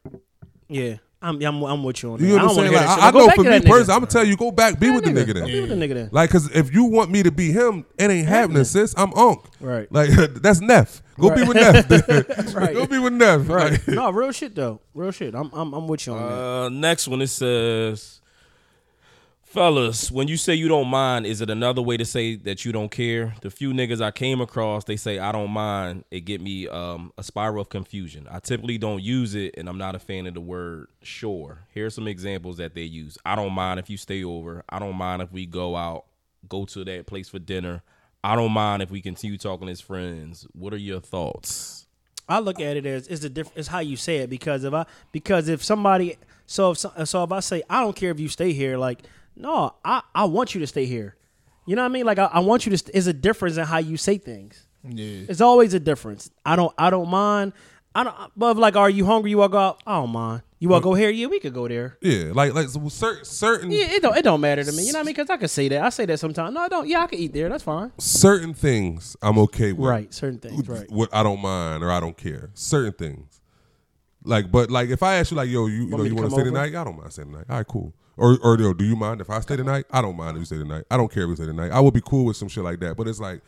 Yeah. 0.69 0.97
I'm 1.23 1.41
I'm, 1.43 1.63
I'm 1.63 1.85
with 1.85 2.03
you 2.03 2.13
on 2.13 2.19
that. 2.19 2.27
You 2.27 2.37
know 2.37 2.37
what 2.37 2.39
I 2.39 2.51
am 2.51 2.57
want 2.57 2.57
saying? 2.57 2.71
to 2.73 2.77
Like, 2.77 2.87
that. 2.87 2.99
I, 3.03 3.09
I 3.09 3.11
know 3.13 3.31
for 3.31 3.43
me 3.45 3.61
personally, 3.61 3.79
I'm 3.79 3.87
gonna 4.01 4.07
tell 4.07 4.25
you, 4.25 4.37
go 4.37 4.51
back, 4.51 4.79
be 4.81 4.89
That 4.89 4.95
with 4.95 5.05
the 5.05 5.11
nigga. 5.11 5.25
nigga 5.25 5.27
Go 5.27 5.33
then. 5.35 5.47
Be 5.47 5.61
with 5.61 5.71
the 5.71 5.77
nigga 5.77 5.95
then. 5.95 6.09
Like, 6.13 6.31
cause 6.31 6.51
if 6.55 6.75
you 6.75 6.85
want 6.85 7.11
me 7.11 7.23
to 7.23 7.31
be 7.31 7.53
him, 7.53 7.85
it 7.99 8.11
ain't 8.11 8.27
happening, 8.29 8.65
sis. 8.65 8.95
I'm 8.97 9.15
Unc. 9.15 9.45
Right. 9.61 9.91
Like 9.93 10.11
that's 10.43 10.61
Neff. 10.61 11.03
Go 11.21 11.35
be 11.35 11.43
with 11.45 11.57
Neff. 11.57 12.55
Right. 12.55 12.75
Go 12.75 12.87
be 12.87 12.99
with 12.99 13.13
Neff. 13.15 13.49
Right. 13.49 13.73
Like, 13.73 13.89
no, 13.89 14.11
real 14.11 14.33
shit 14.33 14.55
though. 14.55 14.81
Real 14.95 15.11
shit. 15.13 15.35
I'm 15.35 15.51
I'm 15.53 15.73
I'm 15.73 15.87
with 15.87 16.07
you 16.07 16.15
on 16.15 16.23
that. 16.23 16.35
Uh, 16.35 16.69
next 16.71 17.07
one 17.07 17.23
it 17.23 17.29
says, 17.29 18.21
fellas, 19.53 20.11
when 20.11 20.29
you 20.29 20.37
say 20.39 20.55
you 20.55 20.67
don't 20.67 20.89
mind, 20.89 21.27
is 21.27 21.43
it 21.43 21.51
another 21.51 21.83
way 21.83 21.99
to 21.99 22.07
say 22.07 22.37
that 22.37 22.65
you 22.65 22.73
don't 22.73 22.91
care? 22.91 23.35
The 23.43 23.51
few 23.51 23.73
niggas 23.73 24.01
I 24.01 24.11
came 24.11 24.41
across, 24.41 24.85
they 24.85 24.97
say 24.97 25.19
I 25.19 25.31
don't 25.31 25.51
mind. 25.51 26.05
It 26.11 26.21
get 26.21 26.41
me 26.41 26.69
um, 26.69 27.13
a 27.19 27.23
spiral 27.23 27.61
of 27.61 27.69
confusion. 27.69 28.27
I 28.31 28.41
typically 28.41 28.79
don't 28.79 29.03
use 29.03 29.35
it, 29.35 29.55
and 29.59 29.69
I'm 29.69 29.77
not 29.77 29.95
a 29.95 29.99
fan 29.99 30.27
of 30.27 30.35
the 30.35 30.41
word 30.41 30.89
sure. 31.03 31.61
Here's 31.69 31.95
some 31.95 32.09
examples 32.09 32.57
that 32.57 32.75
they 32.75 32.83
use. 32.83 33.19
I 33.27 33.37
don't 33.37 33.53
mind 33.53 33.79
if 33.79 33.91
you 33.91 33.99
stay 33.99 34.25
over. 34.25 34.65
I 34.71 34.79
don't 34.79 34.97
mind 34.97 35.21
if 35.21 35.31
we 35.31 35.45
go 35.45 35.77
out, 35.77 36.07
go 36.49 36.65
to 36.65 36.85
that 36.85 37.07
place 37.07 37.29
for 37.29 37.39
dinner. 37.39 37.83
I 38.25 38.37
don't 38.37 38.53
mind 38.53 38.83
if 38.83 38.91
we 38.91 39.03
continue 39.03 39.37
talking 39.37 39.69
as 39.69 39.83
friends. 39.83 40.47
What 40.53 40.73
are 40.73 40.79
your 40.79 41.01
thoughts? 41.01 41.87
I 42.27 42.39
look 42.39 42.59
at 42.61 42.77
it 42.79 42.87
as 42.87 43.07
it's 43.09 43.21
the 43.21 43.29
diff- 43.29 43.53
it's 43.55 43.69
how 43.69 43.81
you 43.81 43.97
say 43.97 44.19
it 44.19 44.31
because 44.31 44.65
if 44.65 44.73
I 44.73 44.87
because 45.11 45.49
if 45.49 45.63
somebody 45.63 46.17
so 46.47 46.71
if 46.71 46.79
so, 46.79 46.93
so 47.05 47.25
if 47.25 47.33
I 47.33 47.41
say 47.41 47.63
I 47.69 47.81
don't 47.81 47.97
care 47.97 48.13
if 48.13 48.21
you 48.21 48.29
stay 48.29 48.53
here 48.53 48.79
like 48.79 49.03
no 49.37 49.75
I 49.85 50.03
I 50.15 50.25
want 50.25 50.55
you 50.55 50.61
to 50.61 50.67
stay 50.67 50.85
here. 50.87 51.17
You 51.67 51.77
know 51.77 51.83
what 51.83 51.91
I 51.91 51.93
mean? 51.93 52.07
Like 52.07 52.19
I, 52.19 52.27
I 52.27 52.41
want 52.41 52.67
you 52.67 52.71
to 52.71 52.79
st- 52.79 52.95
it's 52.95 53.07
a 53.07 53.13
difference 53.13 53.57
in 53.57 53.65
how 53.65 53.79
you 53.79 53.97
say 53.97 54.19
things. 54.19 54.67
Yeah. 54.85 55.27
it's 55.29 55.41
always 55.41 55.75
a 55.75 55.81
difference. 55.81 56.31
I 56.45 56.57
don't 56.57 56.73
I 56.77 56.91
don't 56.91 57.09
mind. 57.09 57.53
I 57.95 58.05
don't 58.05 58.17
but 58.37 58.57
like 58.57 58.75
are 58.77 58.91
you 58.91 59.05
hungry? 59.07 59.31
You 59.31 59.39
want 59.39 59.53
to 59.53 59.55
go 59.55 59.59
out 59.59 59.83
I 59.87 60.01
don't 60.01 60.11
mind. 60.11 60.43
You 60.59 60.69
want 60.69 60.83
to 60.83 60.91
go 60.91 60.95
here? 60.95 61.11
Yeah 61.11 61.27
we 61.27 61.41
could 61.41 61.55
go 61.55 61.69
there. 61.69 61.99
yeah, 62.01 62.33
like 62.33 62.55
like 62.55 62.69
so 62.69 62.89
certain 62.89 63.25
certain 63.25 63.71
yeah 63.71 63.93
it 63.93 64.03
don't 64.03 64.17
it 64.17 64.23
don't 64.23 64.41
matter 64.41 64.65
to 64.65 64.73
me. 64.73 64.85
You 64.85 64.93
know 64.93 64.99
what 64.99 65.05
I 65.05 65.07
mean? 65.07 65.15
Because 65.15 65.31
I 65.31 65.37
can 65.37 65.49
say 65.49 65.69
that. 65.69 65.83
I 65.83 65.89
say 65.91 66.07
that 66.07 66.19
sometimes. 66.19 66.55
No 66.55 66.61
I 66.61 66.69
don't. 66.69 66.89
Yeah 66.89 67.03
I 67.03 67.07
can 67.07 67.19
eat 67.19 67.33
there. 67.33 67.49
That's 67.49 67.63
fine. 67.65 67.93
Certain 67.99 68.55
things 68.55 69.17
I'm 69.23 69.39
okay 69.39 69.73
with. 69.73 69.89
right 69.89 70.13
certain 70.13 70.39
things 70.39 70.69
right. 70.69 70.91
What 70.91 71.15
I 71.15 71.23
don't 71.23 71.41
mind 71.41 71.83
or 71.83 71.91
I 71.91 72.01
don't 72.01 72.17
care. 72.17 72.51
Certain 72.55 72.93
things. 72.93 73.41
Like, 74.25 74.51
but 74.51 74.71
like 74.71 74.89
if 74.89 75.03
I 75.03 75.17
ask 75.17 75.31
you 75.31 75.37
like, 75.37 75.49
yo, 75.49 75.67
you, 75.67 75.85
you 75.85 75.87
know, 75.87 76.05
you 76.05 76.15
want 76.15 76.27
to 76.27 76.31
stay 76.31 76.43
over? 76.43 76.51
tonight? 76.51 76.75
I 76.75 76.85
don't 76.85 76.97
mind 76.97 77.13
staying 77.13 77.33
tonight. 77.33 77.47
All 77.51 77.57
right, 77.57 77.67
cool. 77.67 77.93
Or 78.17 78.39
or 78.43 78.59
yo, 78.59 78.73
do 78.75 78.85
you 78.85 78.95
mind 78.97 79.21
if 79.21 79.31
I 79.31 79.41
stay 79.41 79.57
tonight? 79.57 79.87
I 79.91 80.03
don't 80.03 80.17
mind 80.17 80.37
if 80.37 80.41
you 80.41 80.45
stay 80.45 80.59
tonight. 80.59 80.85
I 80.91 80.97
don't 80.97 81.11
care 81.11 81.23
if 81.25 81.29
you 81.31 81.37
stay 81.37 81.47
tonight. 81.47 81.71
I 81.71 81.81
would 81.81 81.95
be 81.95 82.03
cool 82.05 82.27
with 82.27 82.37
some 82.37 82.49
shit 82.49 82.63
like 82.63 82.79
that. 82.81 82.97
But 82.97 83.09
it's 83.09 83.19
like, 83.21 83.41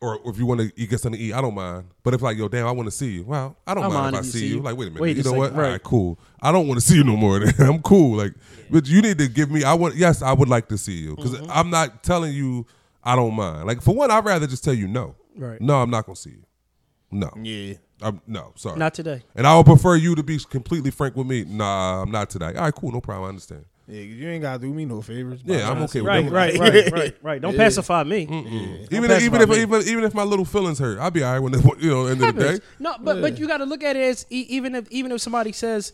or 0.00 0.18
if 0.24 0.38
you 0.38 0.46
want 0.46 0.60
to 0.60 0.72
eat, 0.76 0.88
get 0.90 1.00
something 1.00 1.18
to 1.18 1.24
eat, 1.26 1.32
I 1.34 1.40
don't 1.40 1.54
mind. 1.54 1.86
But 2.04 2.14
if 2.14 2.22
like, 2.22 2.38
yo, 2.38 2.48
damn, 2.48 2.66
I 2.66 2.70
want 2.70 2.86
to 2.86 2.92
see 2.92 3.10
you. 3.10 3.24
Well, 3.24 3.56
I 3.66 3.74
don't 3.74 3.84
I 3.84 3.88
mind, 3.88 4.00
mind 4.12 4.16
if 4.16 4.22
I 4.22 4.24
you 4.26 4.30
see 4.32 4.46
you. 4.46 4.56
you. 4.56 4.62
Like, 4.62 4.76
wait 4.76 4.86
a 4.86 4.90
minute. 4.90 5.02
Wait 5.02 5.16
you 5.16 5.22
know 5.24 5.32
what? 5.32 5.46
second, 5.46 5.58
All 5.58 5.64
right. 5.64 5.72
right, 5.72 5.82
cool. 5.82 6.18
I 6.40 6.52
don't 6.52 6.68
want 6.68 6.80
to 6.80 6.86
see 6.86 6.94
you 6.96 7.04
no 7.04 7.16
more. 7.16 7.40
I'm 7.58 7.82
cool. 7.82 8.16
Like, 8.16 8.34
but 8.70 8.86
you 8.86 9.02
need 9.02 9.18
to 9.18 9.28
give 9.28 9.50
me. 9.50 9.64
I 9.64 9.74
want. 9.74 9.96
Yes, 9.96 10.22
I 10.22 10.32
would 10.32 10.48
like 10.48 10.68
to 10.68 10.78
see 10.78 10.92
you 10.94 11.16
because 11.16 11.34
Mm-hmm. 11.34 11.50
I'm 11.50 11.70
not 11.70 12.02
telling 12.04 12.32
you 12.32 12.66
I 13.02 13.16
don't 13.16 13.34
mind. 13.34 13.66
Like 13.66 13.82
for 13.82 13.94
one, 13.94 14.10
I'd 14.10 14.24
rather 14.24 14.46
just 14.46 14.62
tell 14.62 14.74
you 14.74 14.86
no. 14.86 15.16
Right. 15.36 15.60
No, 15.60 15.82
I'm 15.82 15.90
not 15.90 16.06
gonna 16.06 16.16
see 16.16 16.30
you. 16.30 16.44
No. 17.10 17.30
Yeah. 17.42 17.74
I'm, 18.02 18.20
no, 18.26 18.52
sorry. 18.56 18.78
not 18.78 18.94
today 18.94 19.22
and 19.34 19.46
I 19.46 19.54
would 19.58 19.66
prefer 19.66 19.94
you 19.94 20.14
to 20.14 20.22
be 20.22 20.38
completely 20.38 20.90
frank 20.90 21.16
with 21.16 21.26
me. 21.26 21.44
Nah, 21.44 22.00
I'm 22.00 22.10
not 22.10 22.30
today. 22.30 22.46
All 22.54 22.62
right, 22.62 22.74
cool, 22.74 22.92
no 22.92 23.00
problem. 23.02 23.26
I 23.26 23.28
understand. 23.28 23.66
Yeah, 23.90 24.02
'cause 24.04 24.14
you 24.14 24.28
ain't 24.28 24.42
gotta 24.42 24.58
do 24.60 24.72
me 24.72 24.84
no 24.84 25.02
favors. 25.02 25.40
Yeah, 25.44 25.68
I'm 25.70 25.82
okay 25.82 26.00
with 26.00 26.08
right 26.08 26.24
that. 26.24 26.32
right 26.32 26.58
right 26.58 26.92
right 26.92 27.16
right 27.22 27.42
don't 27.42 27.52
Yeah. 27.54 27.58
pacify 27.64 28.04
me 28.04 28.22
Even 28.90 29.08
pass 29.08 29.18
if, 29.18 29.22
even 29.24 29.38
by 29.38 29.42
if 29.44 29.48
me. 29.48 29.62
even 29.62 29.82
even 29.88 30.04
if 30.04 30.14
my 30.14 30.22
little 30.22 30.44
feelings 30.44 30.78
hurt, 30.78 30.98
I'll 30.98 31.10
be 31.10 31.22
all 31.22 31.32
right 31.32 31.38
when 31.40 31.52
the, 31.52 31.76
you 31.80 31.90
know 31.90 32.02
end 32.06 32.12
of 32.12 32.18
the 32.20 32.26
happens. 32.26 32.58
day. 32.60 32.64
No, 32.78 32.94
but 33.00 33.20
but 33.20 33.38
you 33.38 33.46
got 33.48 33.58
to 33.58 33.64
look 33.64 33.82
at 33.82 33.96
it 33.96 34.02
as 34.02 34.26
e- 34.30 34.46
even 34.48 34.74
if 34.74 34.86
even 34.90 35.12
if 35.12 35.20
somebody 35.20 35.52
says 35.52 35.92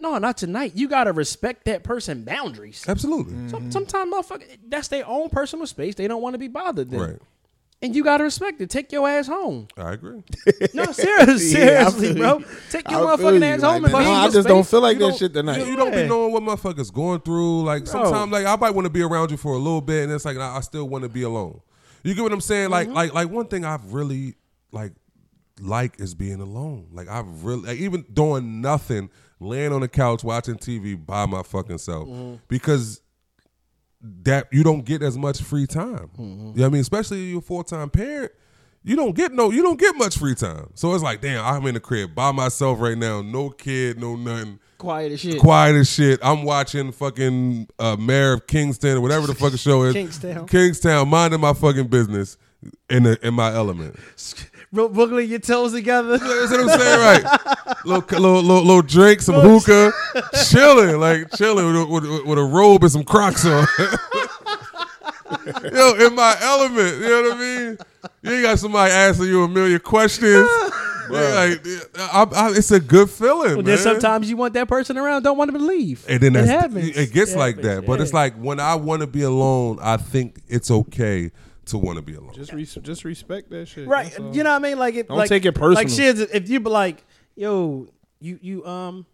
no, 0.00 0.18
not 0.18 0.36
tonight, 0.36 0.72
you 0.74 0.86
got 0.86 1.04
to 1.04 1.12
respect 1.14 1.64
that 1.64 1.82
person 1.82 2.22
boundaries. 2.22 2.84
Absolutely. 2.86 3.32
Mm-hmm. 3.32 3.48
Some, 3.48 3.72
sometimes, 3.72 4.12
motherfucker, 4.12 4.44
that's 4.68 4.88
their 4.88 5.06
own 5.08 5.30
personal 5.30 5.66
space. 5.66 5.94
They 5.94 6.06
don't 6.06 6.20
want 6.20 6.34
to 6.34 6.38
be 6.38 6.48
bothered. 6.48 6.90
Then. 6.90 7.00
Right. 7.00 7.16
And 7.80 7.94
you 7.94 8.02
got 8.02 8.16
to 8.18 8.24
respect 8.24 8.60
it. 8.60 8.70
Take 8.70 8.90
your 8.90 9.08
ass 9.08 9.28
home. 9.28 9.68
I 9.76 9.92
agree. 9.92 10.22
No, 10.74 10.86
seriously, 10.86 11.38
seriously, 11.38 12.08
feel 12.14 12.16
bro. 12.16 12.44
Take 12.70 12.90
your 12.90 13.06
I 13.12 13.16
feel 13.16 13.26
motherfucking 13.30 13.38
you. 13.38 13.44
ass 13.44 13.60
Like, 13.62 13.72
home. 13.72 13.82
man, 13.82 13.90
If 13.90 13.94
I 13.94 14.02
no, 14.04 14.10
I 14.10 14.22
your 14.24 14.32
just 14.32 14.48
don't 14.48 14.64
space, 14.64 14.70
feel 14.72 14.80
like 14.80 14.94
You 14.94 14.98
that 14.98 15.08
don't- 15.10 15.18
shit 15.18 15.32
tonight. 15.34 15.58
You, 15.58 15.64
you 15.66 15.76
don't 15.76 15.92
Yeah. 15.92 16.02
be 16.02 16.08
knowing 16.08 16.32
what 16.32 16.42
motherfuckers 16.42 16.92
going 16.92 17.20
through. 17.20 17.62
Like 17.62 17.86
sometimes, 17.86 18.32
like 18.32 18.46
I 18.46 18.56
might 18.56 18.70
want 18.70 18.86
to 18.86 18.90
be 18.90 19.02
around 19.02 19.30
you 19.30 19.36
for 19.36 19.52
a 19.52 19.58
little 19.58 19.80
bit, 19.80 20.04
and 20.04 20.12
it's 20.12 20.24
like 20.24 20.36
I, 20.38 20.56
I 20.56 20.60
still 20.60 20.88
want 20.88 21.02
to 21.04 21.08
be 21.08 21.22
alone. 21.22 21.60
You 22.02 22.14
get 22.14 22.22
what 22.22 22.32
I'm 22.32 22.40
saying? 22.40 22.70
Mm-hmm. 22.70 22.92
Like, 22.94 23.12
like, 23.12 23.14
like 23.14 23.30
one 23.30 23.46
thing 23.46 23.64
I've 23.64 23.92
really 23.92 24.34
like 24.72 24.92
like 25.60 26.00
is 26.00 26.14
being 26.16 26.40
alone. 26.40 26.88
Like 26.92 27.08
I've 27.08 27.44
really, 27.44 27.62
like, 27.62 27.78
even 27.78 28.04
doing 28.12 28.60
nothing, 28.60 29.08
laying 29.38 29.72
on 29.72 29.82
the 29.82 29.88
couch 29.88 30.24
watching 30.24 30.56
TV 30.56 30.94
by 31.04 31.26
my 31.26 31.42
fucking 31.44 31.78
self, 31.78 32.08
because 32.48 33.00
that 34.00 34.48
you 34.52 34.62
don't 34.62 34.84
get 34.84 35.02
as 35.02 35.16
much 35.18 35.40
free 35.42 35.66
time. 35.66 36.10
You 36.18 36.24
know 36.24 36.52
what 36.54 36.66
I 36.66 36.68
mean? 36.68 36.80
Especially 36.80 37.22
if 37.24 37.28
you're 37.30 37.38
a 37.38 37.42
full 37.42 37.64
time 37.64 37.90
parent. 37.90 38.32
You 38.84 38.96
don't 38.96 39.14
get 39.14 39.32
no, 39.32 39.50
you 39.50 39.62
don't 39.62 39.78
get 39.78 39.96
much 39.96 40.16
free 40.16 40.34
time. 40.34 40.70
So 40.74 40.94
it's 40.94 41.02
like, 41.02 41.20
damn, 41.20 41.44
I'm 41.44 41.66
in 41.66 41.74
the 41.74 41.80
crib 41.80 42.14
by 42.14 42.32
myself 42.32 42.80
right 42.80 42.96
now, 42.96 43.20
no 43.20 43.50
kid, 43.50 43.98
no 44.00 44.16
nothing 44.16 44.60
Quiet 44.78 45.12
as 45.12 45.20
shit. 45.20 45.40
quiet 45.40 45.74
as 45.74 45.90
shit. 45.90 46.20
I'm 46.22 46.44
watching 46.44 46.92
fucking 46.92 47.68
uh, 47.80 47.96
Mayor 47.96 48.34
of 48.34 48.46
Kingston 48.46 48.96
or 48.96 49.00
whatever 49.00 49.26
the 49.26 49.34
fucking 49.34 49.58
show 49.58 49.82
is. 49.82 49.92
Kingstown. 49.94 50.46
Kingstown, 50.46 51.08
minding 51.08 51.40
my 51.40 51.52
fucking 51.52 51.88
business 51.88 52.38
in 52.88 53.02
the, 53.02 53.18
in 53.26 53.34
my 53.34 53.52
element. 53.52 53.96
Wiggling 54.70 55.30
your 55.30 55.38
toes 55.38 55.72
together. 55.72 56.18
That's 56.18 56.50
what 56.50 56.60
I'm 56.60 56.78
saying, 56.78 57.00
right? 57.00 57.84
little, 57.86 58.02
little, 58.20 58.42
little, 58.42 58.64
little 58.64 58.82
drink, 58.82 59.22
some 59.22 59.36
hookah, 59.36 59.92
chilling, 60.50 61.00
like 61.00 61.32
chilling 61.36 61.66
with, 61.66 61.76
a- 61.76 61.86
with, 61.86 62.26
with 62.26 62.38
a 62.38 62.42
robe 62.44 62.82
and 62.82 62.92
some 62.92 63.04
Crocs 63.04 63.46
on. 63.46 63.66
Yo, 65.72 65.94
in 66.06 66.14
my 66.14 66.36
element, 66.40 66.96
you 66.96 67.08
know 67.08 67.22
what 67.22 67.32
I 67.36 67.38
mean? 67.38 67.78
You 68.22 68.32
ain't 68.32 68.42
got 68.42 68.58
somebody 68.58 68.92
asking 68.92 69.26
you 69.26 69.42
a 69.44 69.48
million 69.48 69.80
questions. 69.80 70.48
Like, 71.10 71.66
I, 71.96 72.26
I, 72.34 72.50
it's 72.50 72.70
a 72.70 72.78
good 72.78 73.08
feeling, 73.08 73.54
man. 73.54 73.64
then 73.64 73.78
sometimes 73.78 74.28
you 74.28 74.36
want 74.36 74.52
that 74.52 74.68
person 74.68 74.98
around, 74.98 75.22
don't 75.22 75.38
want 75.38 75.50
them 75.50 75.58
to 75.58 75.66
leave. 75.66 76.04
And 76.06 76.20
then 76.20 76.36
it 76.36 76.40
that's, 76.44 76.50
happens. 76.50 76.94
it 76.94 77.14
gets 77.14 77.32
It 77.32 77.38
like 77.38 77.56
happens, 77.56 77.76
that. 77.76 77.86
But 77.86 78.02
it's 78.02 78.12
like 78.12 78.34
when 78.34 78.60
I 78.60 78.74
want 78.74 79.00
to 79.00 79.06
be 79.06 79.22
alone, 79.22 79.78
I 79.80 79.96
think 79.96 80.42
it's 80.48 80.70
okay 80.70 81.30
to 81.68 81.78
want 81.78 81.96
to 81.96 82.02
be 82.02 82.14
alone. 82.14 82.32
Just 82.34 82.52
res- 82.52 82.74
just 82.74 83.04
respect 83.04 83.50
that 83.50 83.66
shit. 83.66 83.86
right. 83.88 84.12
You 84.18 84.42
know 84.42 84.50
what 84.50 84.56
I 84.56 84.58
mean? 84.58 84.78
Like 84.78 84.94
it. 84.94 85.08
Don't 85.08 85.16
like, 85.16 85.28
take 85.28 85.44
it 85.44 85.56
Like 85.56 85.86
personal. 85.86 86.16
shit, 86.16 86.30
if 86.34 86.48
you 86.48 86.60
be 86.60 86.70
like, 86.70 87.04
yo, 87.36 87.88
you 88.20 88.38
you 88.42 88.66
um, 88.66 89.06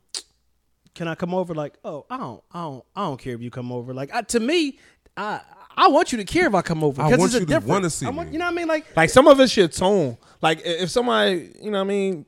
can 0.94 1.08
I 1.08 1.14
come 1.14 1.34
over? 1.34 1.54
Like, 1.54 1.74
oh, 1.84 2.06
I 2.08 2.16
don't, 2.16 2.42
I 2.52 2.62
don't, 2.62 2.84
I 2.96 3.00
don't 3.06 3.20
care 3.20 3.34
if 3.34 3.42
you 3.42 3.50
come 3.50 3.72
over. 3.72 3.92
Like, 3.92 4.14
I, 4.14 4.22
to 4.22 4.40
me, 4.40 4.78
I 5.16 5.40
I 5.76 5.88
want 5.88 6.12
you 6.12 6.18
to 6.18 6.24
care 6.24 6.46
if 6.46 6.54
I 6.54 6.62
come 6.62 6.84
over 6.84 7.02
I 7.02 7.06
because 7.06 7.18
want 7.18 7.34
it's 7.34 7.36
a 7.50 7.54
you 7.54 7.60
to 7.60 7.66
wanna 7.66 7.90
see 7.90 8.06
I 8.06 8.10
want, 8.10 8.28
me. 8.28 8.34
you 8.34 8.38
know 8.38 8.44
what 8.46 8.52
I 8.52 8.56
mean? 8.56 8.68
Like, 8.68 8.96
Like 8.96 9.10
some 9.10 9.26
of 9.26 9.40
it 9.40 9.50
shit 9.50 9.72
tone. 9.72 10.16
Like 10.40 10.60
if 10.64 10.90
somebody, 10.90 11.50
you 11.60 11.70
know 11.70 11.78
what 11.78 11.84
I 11.84 11.88
mean, 11.88 12.26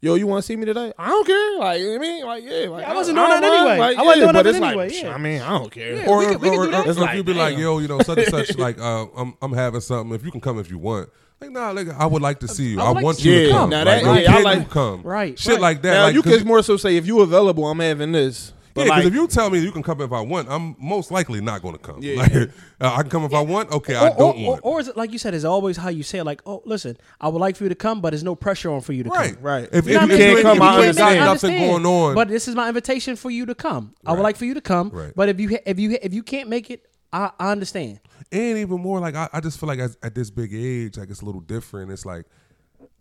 yo, 0.00 0.14
you 0.14 0.26
want 0.26 0.42
to 0.42 0.46
see 0.46 0.56
me 0.56 0.64
today? 0.64 0.92
I 0.98 1.08
don't 1.08 1.26
care. 1.26 1.58
Like 1.58 1.80
you 1.80 1.86
know 1.86 1.92
what 1.92 1.98
I 1.98 2.00
mean, 2.00 2.24
like 2.24 2.44
yeah, 2.44 2.68
like 2.68 2.84
I 2.86 2.94
wasn't 2.94 3.16
don't 3.16 3.28
doing 3.30 3.40
that 3.40 3.48
mind. 3.48 3.68
anyway. 3.70 3.78
Like, 3.78 3.98
I 3.98 4.02
wasn't 4.02 4.16
yeah, 4.18 4.22
doing 4.22 4.34
but 4.34 4.42
that 4.42 4.48
it's 4.50 4.58
like, 4.60 4.70
anyway, 4.70 4.88
psh, 4.90 5.02
yeah. 5.02 5.14
I 5.14 5.18
mean, 5.18 5.40
I 5.42 5.48
don't 5.58 5.70
care. 5.70 5.94
Yeah. 5.96 6.06
or 6.08 6.18
we 6.18 6.26
could- 6.26 6.40
we 6.40 6.50
could 6.50 6.58
or, 6.58 6.64
do 6.66 6.70
that. 6.72 6.86
or 6.86 6.90
It's 6.90 6.98
if 6.98 7.04
like, 7.04 7.16
you 7.16 7.24
be 7.24 7.34
like, 7.34 7.58
yo, 7.58 7.78
you 7.78 7.88
know, 7.88 8.00
such 8.00 8.18
and 8.18 8.28
such, 8.28 8.56
like, 8.58 8.78
uh, 8.78 9.06
I'm 9.16 9.34
I'm 9.42 9.52
having 9.52 9.80
something. 9.80 10.14
If 10.14 10.24
you 10.24 10.30
can 10.30 10.40
come 10.40 10.58
if 10.58 10.70
you 10.70 10.78
want. 10.78 11.08
Like, 11.40 11.50
nah, 11.52 11.70
like, 11.70 11.88
I 11.88 12.04
would 12.04 12.20
like 12.20 12.40
to 12.40 12.48
see 12.48 12.70
you. 12.70 12.80
I 12.80 12.86
I, 12.86 12.90
like 12.90 13.04
want 13.04 13.24
you 13.24 13.44
to 13.46 13.50
come. 13.52 13.70
Yeah, 13.70 13.84
now 13.84 13.90
like, 13.90 14.02
that- 14.02 14.06
yo, 14.08 14.14
yeah, 14.22 14.30
I 14.30 14.34
can 14.34 14.44
like- 14.44 14.58
you 14.58 14.64
come? 14.66 15.02
Right, 15.02 15.38
Shit 15.38 15.52
right. 15.52 15.60
like 15.60 15.82
that. 15.82 15.92
Now 15.94 16.02
like, 16.04 16.14
you 16.14 16.22
'cause- 16.22 16.38
can 16.38 16.46
more 16.48 16.62
so 16.62 16.76
say 16.76 16.96
if 16.96 17.06
you 17.06 17.20
available, 17.20 17.66
I'm 17.66 17.78
having 17.80 18.12
this. 18.12 18.52
But 18.74 18.82
Yeah, 18.82 18.84
because 18.86 19.04
like, 19.04 19.06
if 19.06 19.14
you 19.14 19.26
tell 19.28 19.50
me 19.50 19.58
you 19.60 19.72
can 19.72 19.82
come 19.82 20.00
if 20.00 20.12
I 20.12 20.20
want, 20.20 20.48
I'm 20.50 20.76
most 20.78 21.10
likely 21.10 21.40
not 21.40 21.62
going 21.62 21.74
to 21.74 21.80
come. 21.80 21.98
Yeah. 22.02 22.16
Like, 22.22 22.32
uh, 22.80 22.94
I 22.94 23.02
can 23.02 23.10
come 23.10 23.24
if 23.24 23.34
I 23.34 23.40
want. 23.40 23.70
Okay, 23.72 23.94
I 23.94 24.08
or, 24.08 24.16
don't 24.16 24.38
or, 24.38 24.48
want. 24.48 24.60
Or, 24.64 24.74
or 24.76 24.80
is 24.80 24.88
it 24.88 24.96
like 24.96 25.12
you 25.12 25.18
said? 25.18 25.34
Is 25.34 25.44
always 25.44 25.76
how 25.76 25.88
you 25.88 26.02
say 26.02 26.18
it. 26.18 26.24
Like, 26.24 26.42
oh, 26.46 26.62
listen, 26.64 26.96
I 27.20 27.28
would 27.28 27.40
like 27.40 27.56
for 27.56 27.64
you 27.64 27.68
to 27.68 27.74
come, 27.74 28.00
but 28.00 28.10
there's 28.10 28.24
no 28.24 28.34
pressure 28.34 28.70
on 28.70 28.80
for 28.80 28.92
you 28.92 29.04
to 29.04 29.10
right, 29.10 29.34
come. 29.34 29.42
Right. 29.42 29.68
If, 29.72 29.86
You 29.86 29.94
know 29.94 30.00
if 30.00 30.02
you 30.02 30.08
mean? 30.08 30.18
can't 30.18 30.38
If 30.38 30.42
come, 30.42 30.56
you 30.58 30.62
I 30.62 30.76
understand. 30.76 31.08
I 31.08 31.12
nothing 31.12 31.28
understand. 31.50 31.70
going 31.70 31.86
on. 31.86 32.14
But 32.14 32.28
this 32.28 32.48
is 32.48 32.54
my 32.54 32.68
invitation 32.68 33.16
for 33.16 33.30
you 33.30 33.46
to 33.46 33.54
come. 33.54 33.94
I 34.06 34.12
would 34.12 34.22
like 34.22 34.36
for 34.36 34.44
you 34.44 34.54
to 34.54 34.60
come. 34.60 34.90
Right. 34.90 35.12
But 35.14 35.28
if 35.28 35.40
you 35.40 35.58
if 35.66 35.78
you 35.78 35.98
if 36.00 36.12
you 36.14 36.22
can't 36.22 36.48
make 36.48 36.70
it, 36.70 36.86
I, 37.12 37.30
I 37.38 37.52
understand. 37.52 38.00
and 38.30 38.58
even 38.58 38.80
more 38.80 39.00
like 39.00 39.14
I, 39.14 39.28
I 39.32 39.40
just 39.40 39.58
feel 39.58 39.66
like 39.66 39.78
as, 39.78 39.96
at 40.02 40.14
this 40.14 40.30
big 40.30 40.52
age, 40.52 40.98
like 40.98 41.10
it's 41.10 41.22
a 41.22 41.24
little 41.24 41.40
different. 41.40 41.90
It's 41.90 42.04
like 42.04 42.26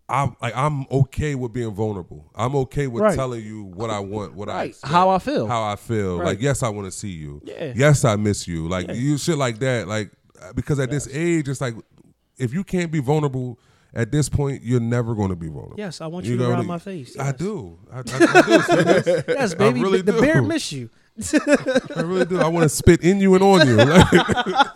I'm 0.10 0.36
like 0.42 0.56
I'm 0.56 0.86
okay 0.90 1.36
with 1.36 1.52
being 1.54 1.74
vulnerable. 1.74 2.32
I'm 2.34 2.56
okay 2.58 2.88
with 2.88 3.04
Right. 3.04 3.16
telling 3.16 3.44
you 3.44 3.64
what 3.64 3.90
I 3.90 4.00
want, 4.00 4.36
what 4.36 4.48
I 4.50 4.64
expect, 4.66 4.92
How 4.92 5.10
I 5.10 5.20
feel. 5.20 5.48
how 5.48 5.64
I 5.64 5.76
feel. 5.76 6.20
Right. 6.20 6.28
Like 6.28 6.42
yes, 6.42 6.64
I 6.64 6.70
want 6.70 6.86
to 6.86 6.92
see 6.92 7.10
you. 7.10 7.42
Yeah. 7.44 7.74
Yes, 7.76 8.06
I 8.06 8.16
miss 8.16 8.48
you. 8.48 8.68
Like 8.70 8.90
you 8.94 9.18
shit 9.18 9.38
like 9.38 9.60
that. 9.60 9.88
Like 9.88 10.12
because 10.56 10.80
at 10.80 10.90
this 10.90 11.08
age, 11.12 11.50
it's 11.50 11.60
like 11.62 11.76
if 12.38 12.54
you 12.54 12.64
can't 12.64 12.92
be 12.92 13.00
vulnerable. 13.00 13.60
At 13.94 14.12
this 14.12 14.28
point, 14.30 14.62
you're 14.64 14.82
never 14.82 15.16
going 15.16 15.30
to 15.30 15.36
be 15.36 15.48
vulnerable. 15.48 15.76
Yes, 15.78 16.02
I 16.02 16.08
want 16.08 16.26
you 16.26 16.36
to 16.38 16.44
know, 16.44 16.50
rub 16.50 16.60
like, 16.60 16.68
my 16.68 16.78
face. 16.78 17.18
I 17.18 17.32
do. 17.32 17.80
I, 17.92 18.00
I, 18.00 18.02
I 18.02 18.42
do. 18.42 18.62
Serious. 18.62 19.24
Yes, 19.28 19.56
baby. 19.56 19.82
really 19.82 20.02
the 20.02 20.12
do. 20.12 20.22
bear 20.22 20.42
miss 20.42 20.72
you. 20.72 20.90
I 21.96 22.02
really 22.02 22.26
do. 22.26 22.38
I 22.40 22.48
want 22.48 22.64
to 22.64 22.70
spit 22.70 23.02
in 23.02 23.20
you 23.20 23.34
and 23.34 23.44
on 23.44 23.66
you. 23.68 23.78
Like, 23.78 24.68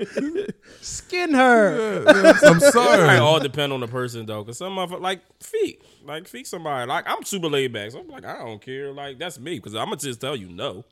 Skin 0.80 1.34
her. 1.34 2.04
I'm 2.42 2.60
sorry. 2.60 3.02
It 3.02 3.06
might 3.06 3.18
all 3.18 3.40
depend 3.40 3.72
on 3.72 3.80
the 3.80 3.88
person 3.88 4.26
though, 4.26 4.44
cause 4.44 4.58
some 4.58 4.78
of 4.78 4.90
like 4.92 5.20
feet, 5.42 5.82
like 6.04 6.26
feet 6.26 6.46
somebody. 6.46 6.88
Like 6.88 7.04
I'm 7.06 7.22
super 7.24 7.48
laid 7.48 7.72
back, 7.72 7.90
so 7.90 8.00
I'm 8.00 8.08
like 8.08 8.24
I 8.24 8.38
don't 8.38 8.60
care. 8.60 8.92
Like 8.92 9.18
that's 9.18 9.38
me, 9.38 9.60
cause 9.60 9.74
I'm 9.74 9.86
gonna 9.86 9.96
just 9.96 10.20
tell 10.20 10.36
you 10.36 10.48
no. 10.48 10.84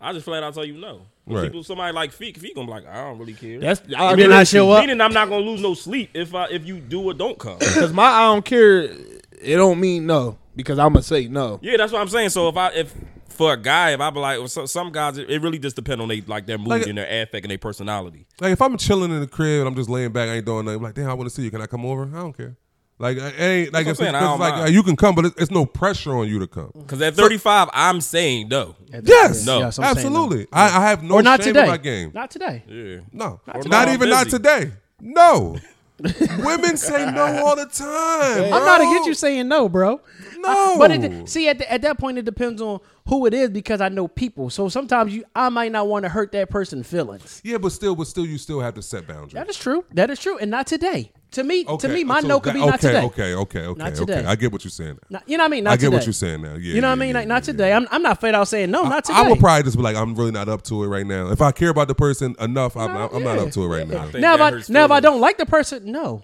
I 0.00 0.12
just 0.12 0.24
flat 0.24 0.42
out 0.42 0.54
tell 0.54 0.64
you 0.64 0.78
no. 0.78 1.02
But 1.26 1.34
Right. 1.34 1.44
People, 1.44 1.64
somebody 1.64 1.94
like 1.94 2.12
feet, 2.12 2.36
feet 2.36 2.54
gonna 2.54 2.66
be 2.66 2.72
like 2.72 2.86
I 2.86 3.04
don't 3.04 3.18
really 3.18 3.32
care. 3.34 3.58
that's 3.60 3.82
You 3.86 3.96
I 3.96 4.10
did 4.14 4.22
mean, 4.22 4.30
not 4.30 4.46
show 4.46 4.70
up. 4.70 4.80
Meaning 4.80 5.00
I'm 5.00 5.12
not 5.12 5.28
gonna 5.28 5.44
lose 5.44 5.60
no 5.60 5.74
sleep 5.74 6.10
if 6.14 6.34
I 6.34 6.48
if 6.48 6.66
you 6.66 6.78
do 6.80 7.02
or 7.02 7.14
don't 7.14 7.38
come. 7.38 7.58
because 7.58 7.92
my 7.92 8.04
I 8.04 8.32
don't 8.32 8.44
care. 8.44 8.82
It 8.82 9.56
don't 9.56 9.80
mean 9.80 10.06
no 10.06 10.38
because 10.56 10.78
I'm 10.78 10.92
gonna 10.92 11.02
say 11.02 11.28
no. 11.28 11.58
yeah, 11.62 11.76
that's 11.76 11.92
what 11.92 12.00
I'm 12.00 12.08
saying. 12.08 12.30
So 12.30 12.48
if 12.48 12.56
I 12.56 12.70
if 12.72 12.94
for 13.28 13.52
a 13.52 13.56
guy, 13.56 13.90
if 13.92 14.00
I 14.00 14.10
be 14.10 14.20
like, 14.20 14.38
well, 14.38 14.46
so, 14.48 14.64
some 14.66 14.92
guys, 14.92 15.18
it, 15.18 15.28
it 15.28 15.42
really 15.42 15.58
just 15.58 15.74
depend 15.76 16.00
on 16.00 16.06
they 16.08 16.20
like 16.20 16.46
their 16.46 16.58
mood 16.58 16.68
Like- 16.68 16.86
and 16.86 16.96
their 16.98 17.22
affect 17.22 17.44
and 17.44 17.50
their 17.50 17.58
personality. 17.58 18.26
Like 18.40 18.52
if 18.52 18.62
I'm 18.62 18.76
chilling 18.76 19.10
in 19.10 19.20
the 19.20 19.26
crib 19.26 19.60
and 19.60 19.68
I'm 19.68 19.74
just 19.74 19.90
laying 19.90 20.12
back, 20.12 20.28
I 20.28 20.34
ain't 20.34 20.46
doing 20.46 20.64
nothing. 20.64 20.76
I'm 20.78 20.82
like, 20.84 20.94
damn, 20.94 21.10
I 21.10 21.14
want 21.14 21.28
to 21.28 21.34
see 21.34 21.42
you. 21.42 21.50
Can 21.50 21.60
I 21.60 21.66
come 21.66 21.84
over? 21.84 22.04
I 22.04 22.20
don't 22.20 22.36
care. 22.36 22.56
Like, 22.96 23.16
it 23.16 23.34
ain't 23.40 23.72
like 23.72 23.86
if 23.86 23.90
it's, 23.90 23.98
saying, 23.98 24.14
I 24.14 24.20
'cause 24.20 24.28
don't 24.28 24.32
it's 24.34 24.40
like 24.40 24.54
mind. 24.54 24.66
uh, 24.66 24.70
you 24.70 24.84
can 24.84 24.94
come, 24.94 25.16
but 25.16 25.24
it's, 25.24 25.42
it's 25.42 25.50
no 25.50 25.66
pressure 25.66 26.12
on 26.16 26.28
you 26.28 26.38
to 26.38 26.46
come. 26.46 26.70
Because 26.78 27.02
at 27.02 27.14
35, 27.16 27.68
I'm 27.72 28.00
saying 28.00 28.46
no. 28.48 28.76
Yes, 29.02 29.44
No. 29.44 29.58
Yes, 29.58 29.78
I'm 29.80 29.82
no. 29.82 29.88
absolutely. 29.90 30.46
I, 30.52 30.66
I 30.66 30.88
have 30.90 31.02
no 31.02 31.16
Or 31.16 31.22
not 31.24 31.42
shame 31.42 31.54
today. 31.54 31.64
in 31.64 31.70
my 31.70 31.76
game. 31.76 32.12
Not 32.14 32.30
today. 32.30 32.62
Yeah. 32.68 33.00
no, 33.12 33.40
Or 33.48 33.54
not, 33.64 33.66
not 33.68 33.88
even 33.88 33.98
busy. 33.98 34.10
not 34.12 34.28
today. 34.28 34.72
No, 35.00 35.56
women 36.38 36.76
say 36.76 37.10
no 37.10 37.44
all 37.44 37.56
the 37.56 37.66
time. 37.66 38.44
I'm 38.54 38.64
not 38.64 38.80
against 38.80 39.08
you 39.08 39.14
saying 39.14 39.48
no, 39.48 39.68
bro. 39.68 40.00
No. 40.46 40.76
But 40.78 40.90
it, 40.90 41.28
see, 41.28 41.48
at, 41.48 41.58
the, 41.58 41.70
at 41.72 41.82
that 41.82 41.98
point, 41.98 42.18
it 42.18 42.24
depends 42.24 42.60
on 42.62 42.80
who 43.08 43.26
it 43.26 43.34
is 43.34 43.50
because 43.50 43.80
I 43.80 43.88
know 43.88 44.08
people. 44.08 44.50
So 44.50 44.68
sometimes 44.68 45.14
you, 45.14 45.24
I 45.34 45.48
might 45.48 45.72
not 45.72 45.86
want 45.88 46.04
to 46.04 46.08
hurt 46.08 46.32
that 46.32 46.50
person's 46.50 46.86
feelings. 46.86 47.40
Yeah, 47.44 47.58
but 47.58 47.72
still, 47.72 47.94
but 47.94 48.06
still, 48.06 48.26
you 48.26 48.38
still 48.38 48.60
have 48.60 48.74
to 48.74 48.82
set 48.82 49.06
boundaries. 49.06 49.32
That 49.32 49.48
is 49.48 49.56
true. 49.58 49.84
That 49.92 50.10
is 50.10 50.18
true, 50.20 50.38
and 50.38 50.50
not 50.50 50.66
today. 50.66 51.12
To 51.32 51.42
me, 51.42 51.64
Okay, 51.66 51.88
to 51.88 51.92
me, 51.92 52.04
my 52.04 52.20
so 52.20 52.28
no 52.28 52.38
could 52.38 52.50
that- 52.50 52.54
be 52.54 52.60
not 52.64 52.74
okay, 52.76 52.86
today. 52.92 53.02
Okay, 53.06 53.34
okay, 53.34 53.58
okay, 53.66 53.78
Not 53.78 53.88
okay. 53.88 53.96
today. 53.98 54.24
I 54.24 54.36
get 54.36 54.52
what 54.52 54.62
you're 54.62 54.70
saying. 54.70 54.98
Now. 55.10 55.18
Not- 55.18 55.28
you 55.28 55.36
know 55.36 55.42
what 55.42 55.48
I 55.48 55.50
mean? 55.50 55.64
Not 55.64 55.70
I 55.72 55.76
get 55.76 55.86
today. 55.86 55.96
what 55.96 56.06
you're 56.06 56.12
saying 56.12 56.42
now. 56.42 56.52
Yeah, 56.54 56.74
You 56.74 56.80
know 56.80 56.86
what 56.86 56.92
I 56.92 56.94
yeah, 56.94 56.94
mean? 57.00 57.08
yeah, 57.08 57.14
Like 57.14 57.26
not 57.28 57.34
yeah, 57.34 57.40
today. 57.52 57.68
yeah. 57.70 57.76
I'm, 57.76 57.88
I'm 57.90 58.02
not 58.02 58.20
flat 58.20 58.36
out 58.36 58.46
saying 58.46 58.70
no. 58.70 58.84
Not 58.84 59.04
today. 59.04 59.18
I 59.18 59.28
would 59.28 59.40
probably 59.40 59.64
just 59.64 59.76
be 59.76 59.82
like, 59.82 59.96
I'm 59.96 60.14
really 60.14 60.30
not 60.30 60.48
up 60.48 60.62
to 60.62 60.84
it 60.84 60.86
right 60.86 61.04
now. 61.04 61.30
If 61.32 61.42
I 61.42 61.50
care 61.50 61.70
about 61.70 61.88
the 61.88 61.94
person 61.96 62.36
enough, 62.38 62.76
I'm, 62.76 62.94
not, 62.94 63.12
I'm 63.12 63.24
not 63.24 63.38
up 63.40 63.50
to 63.50 63.64
it 63.64 63.66
right 63.66 63.88
now. 63.88 64.08
now 64.10 64.34
if 64.36 64.40
I 64.68 64.72
now 64.72 64.84
if 64.84 64.90
I 64.92 65.00
don't 65.00 65.20
like 65.20 65.38
the 65.38 65.46
person, 65.46 65.90
no. 65.90 66.22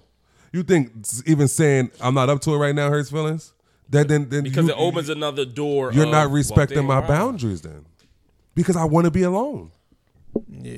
You 0.53 0.63
think 0.63 0.93
even 1.27 1.49
saying 1.49 1.91
I'm 2.01 2.15
not 2.15 2.29
up 2.31 2.41
to 2.43 2.55
it 2.55 2.59
right 2.59 2.75
now 2.75 2.89
hurts 2.89 3.11
feelings? 3.11 3.53
That 3.91 4.09
then, 4.09 4.29
then 4.29 4.45
Because 4.45 4.67
you, 4.67 4.73
it 4.73 4.79
opens 4.79 5.09
another 5.09 5.45
door. 5.45 5.93
You're 5.93 6.05
of, 6.05 6.11
not 6.13 6.31
respecting 6.31 6.79
damn, 6.79 6.87
my 6.87 7.01
wow. 7.01 7.09
boundaries 7.09 7.61
then, 7.63 7.85
because 8.55 8.77
I 8.77 8.85
want 8.85 9.07
to 9.07 9.11
be 9.11 9.23
alone. 9.23 9.73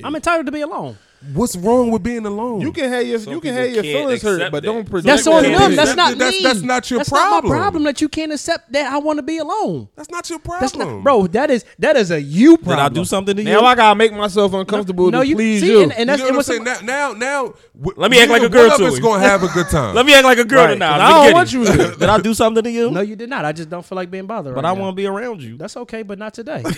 I'm 0.03 0.15
entitled 0.15 0.45
to 0.47 0.51
be 0.51 0.61
alone. 0.61 0.97
What's 1.33 1.55
wrong 1.55 1.89
with 1.89 2.03
being 2.03 2.25
alone? 2.25 2.59
You 2.59 2.73
can 2.73 2.89
have 2.91 3.07
your 3.07 3.17
Some 3.17 3.31
you 3.31 3.39
can 3.39 3.53
have 3.53 3.71
your 3.71 3.81
feelings 3.81 4.21
hurt, 4.21 4.35
accept 4.41 4.51
but 4.51 4.61
that. 4.63 4.67
don't 4.69 4.83
present. 4.83 5.05
That's 5.07 5.23
Some 5.23 5.35
on 5.35 5.43
people 5.43 5.57
that 5.57 5.67
them. 5.69 5.75
can't 5.77 5.85
That's 5.85 5.95
not 5.95 6.17
that's- 6.17 6.33
me. 6.33 6.43
that's 6.43 6.61
not 6.61 6.91
your 6.91 6.97
That's 6.97 7.09
problem. 7.09 7.31
not 7.31 7.43
my 7.55 7.59
problem 7.61 7.83
that 7.83 8.01
you 8.01 8.09
can't 8.09 8.33
accept 8.33 8.73
that 8.73 8.91
I 8.91 8.97
want 8.97 9.19
to 9.19 9.23
be 9.23 9.37
alone. 9.37 9.87
That's 9.95 10.09
not 10.11 10.29
your 10.29 10.39
problem, 10.39 10.59
That's 10.63 10.75
not, 10.75 11.01
bro. 11.01 11.27
That 11.27 11.49
is 11.49 11.63
that 11.79 11.95
is 11.95 12.11
a 12.11 12.21
you 12.21 12.57
problem. 12.57 12.57
Did 12.57 12.75
problem. 12.75 12.91
I 12.91 13.01
do 13.01 13.05
something 13.05 13.35
to 13.37 13.41
you? 13.41 13.49
Now 13.53 13.61
I 13.63 13.73
gotta 13.73 13.95
make 13.95 14.11
myself 14.11 14.51
uncomfortable 14.53 15.11
No, 15.11 15.21
to 15.21 15.27
you 15.27 15.35
please 15.37 15.61
see, 15.61 15.67
you. 15.71 15.83
and, 15.83 15.93
and 15.93 15.99
You 16.01 16.05
that's 16.07 16.19
know 16.19 16.25
what 16.25 16.29
I'm 16.31 16.35
what's 16.35 16.47
saying? 16.49 16.63
Now, 16.65 16.79
now, 16.81 17.13
now. 17.13 17.53
Let 17.95 18.11
me 18.11 18.21
act 18.21 18.29
like 18.29 18.41
a 18.43 18.49
girl 18.49 18.67
one 18.67 18.77
to 18.79 18.85
of 18.85 18.91
us 18.91 18.97
him. 18.97 19.03
gonna 19.03 19.23
have 19.23 19.43
a 19.43 19.47
good 19.47 19.67
time. 19.71 19.95
Let 19.95 20.05
me 20.05 20.13
act 20.13 20.25
like 20.25 20.39
a 20.39 20.43
girl 20.43 20.65
Right, 20.65 20.77
now. 20.77 20.97
'cause 20.97 21.01
I 21.09 21.23
don't 21.25 21.33
want 21.35 21.53
you. 21.53 21.65
Did 21.99 22.03
I 22.03 22.19
do 22.19 22.33
something 22.33 22.65
to 22.65 22.69
you? 22.69 22.91
no, 22.91 22.99
you 22.99 23.15
did 23.15 23.29
not. 23.29 23.45
I 23.45 23.53
just 23.53 23.69
don't 23.69 23.85
feel 23.85 23.95
like 23.95 24.11
being 24.11 24.25
bothered. 24.27 24.55
but 24.55 24.65
I 24.65 24.73
want 24.73 24.91
to 24.91 24.95
be 24.97 25.05
around 25.07 25.41
you. 25.41 25.55
That's 25.55 25.77
okay, 25.77 26.03
but 26.03 26.19
not 26.19 26.33
today. 26.33 26.63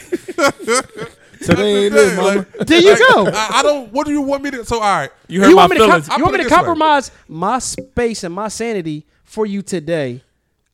Today 1.45 1.85
ain't 1.85 1.95
it, 1.95 2.15
mama. 2.17 2.45
there 2.65 2.79
you 2.81 2.97
go. 2.97 3.27
I, 3.27 3.49
I 3.59 3.63
don't. 3.63 3.91
What 3.91 4.05
do 4.05 4.11
you 4.13 4.21
want 4.21 4.43
me 4.43 4.51
to? 4.51 4.65
So, 4.65 4.75
all 4.75 4.81
right. 4.81 5.09
You 5.27 5.41
heard 5.41 5.49
you 5.49 5.55
my 5.55 5.61
want 5.63 5.71
me 5.71 5.77
to, 5.79 5.85
com- 5.87 6.01
feelings. 6.01 6.17
You 6.17 6.23
want 6.23 6.31
me 6.33 6.37
to 6.39 6.43
this 6.43 6.51
way. 6.51 6.55
compromise 6.57 7.11
my 7.27 7.59
space 7.59 8.23
and 8.23 8.33
my 8.33 8.47
sanity 8.47 9.05
for 9.23 9.45
you 9.45 9.61
today? 9.61 10.21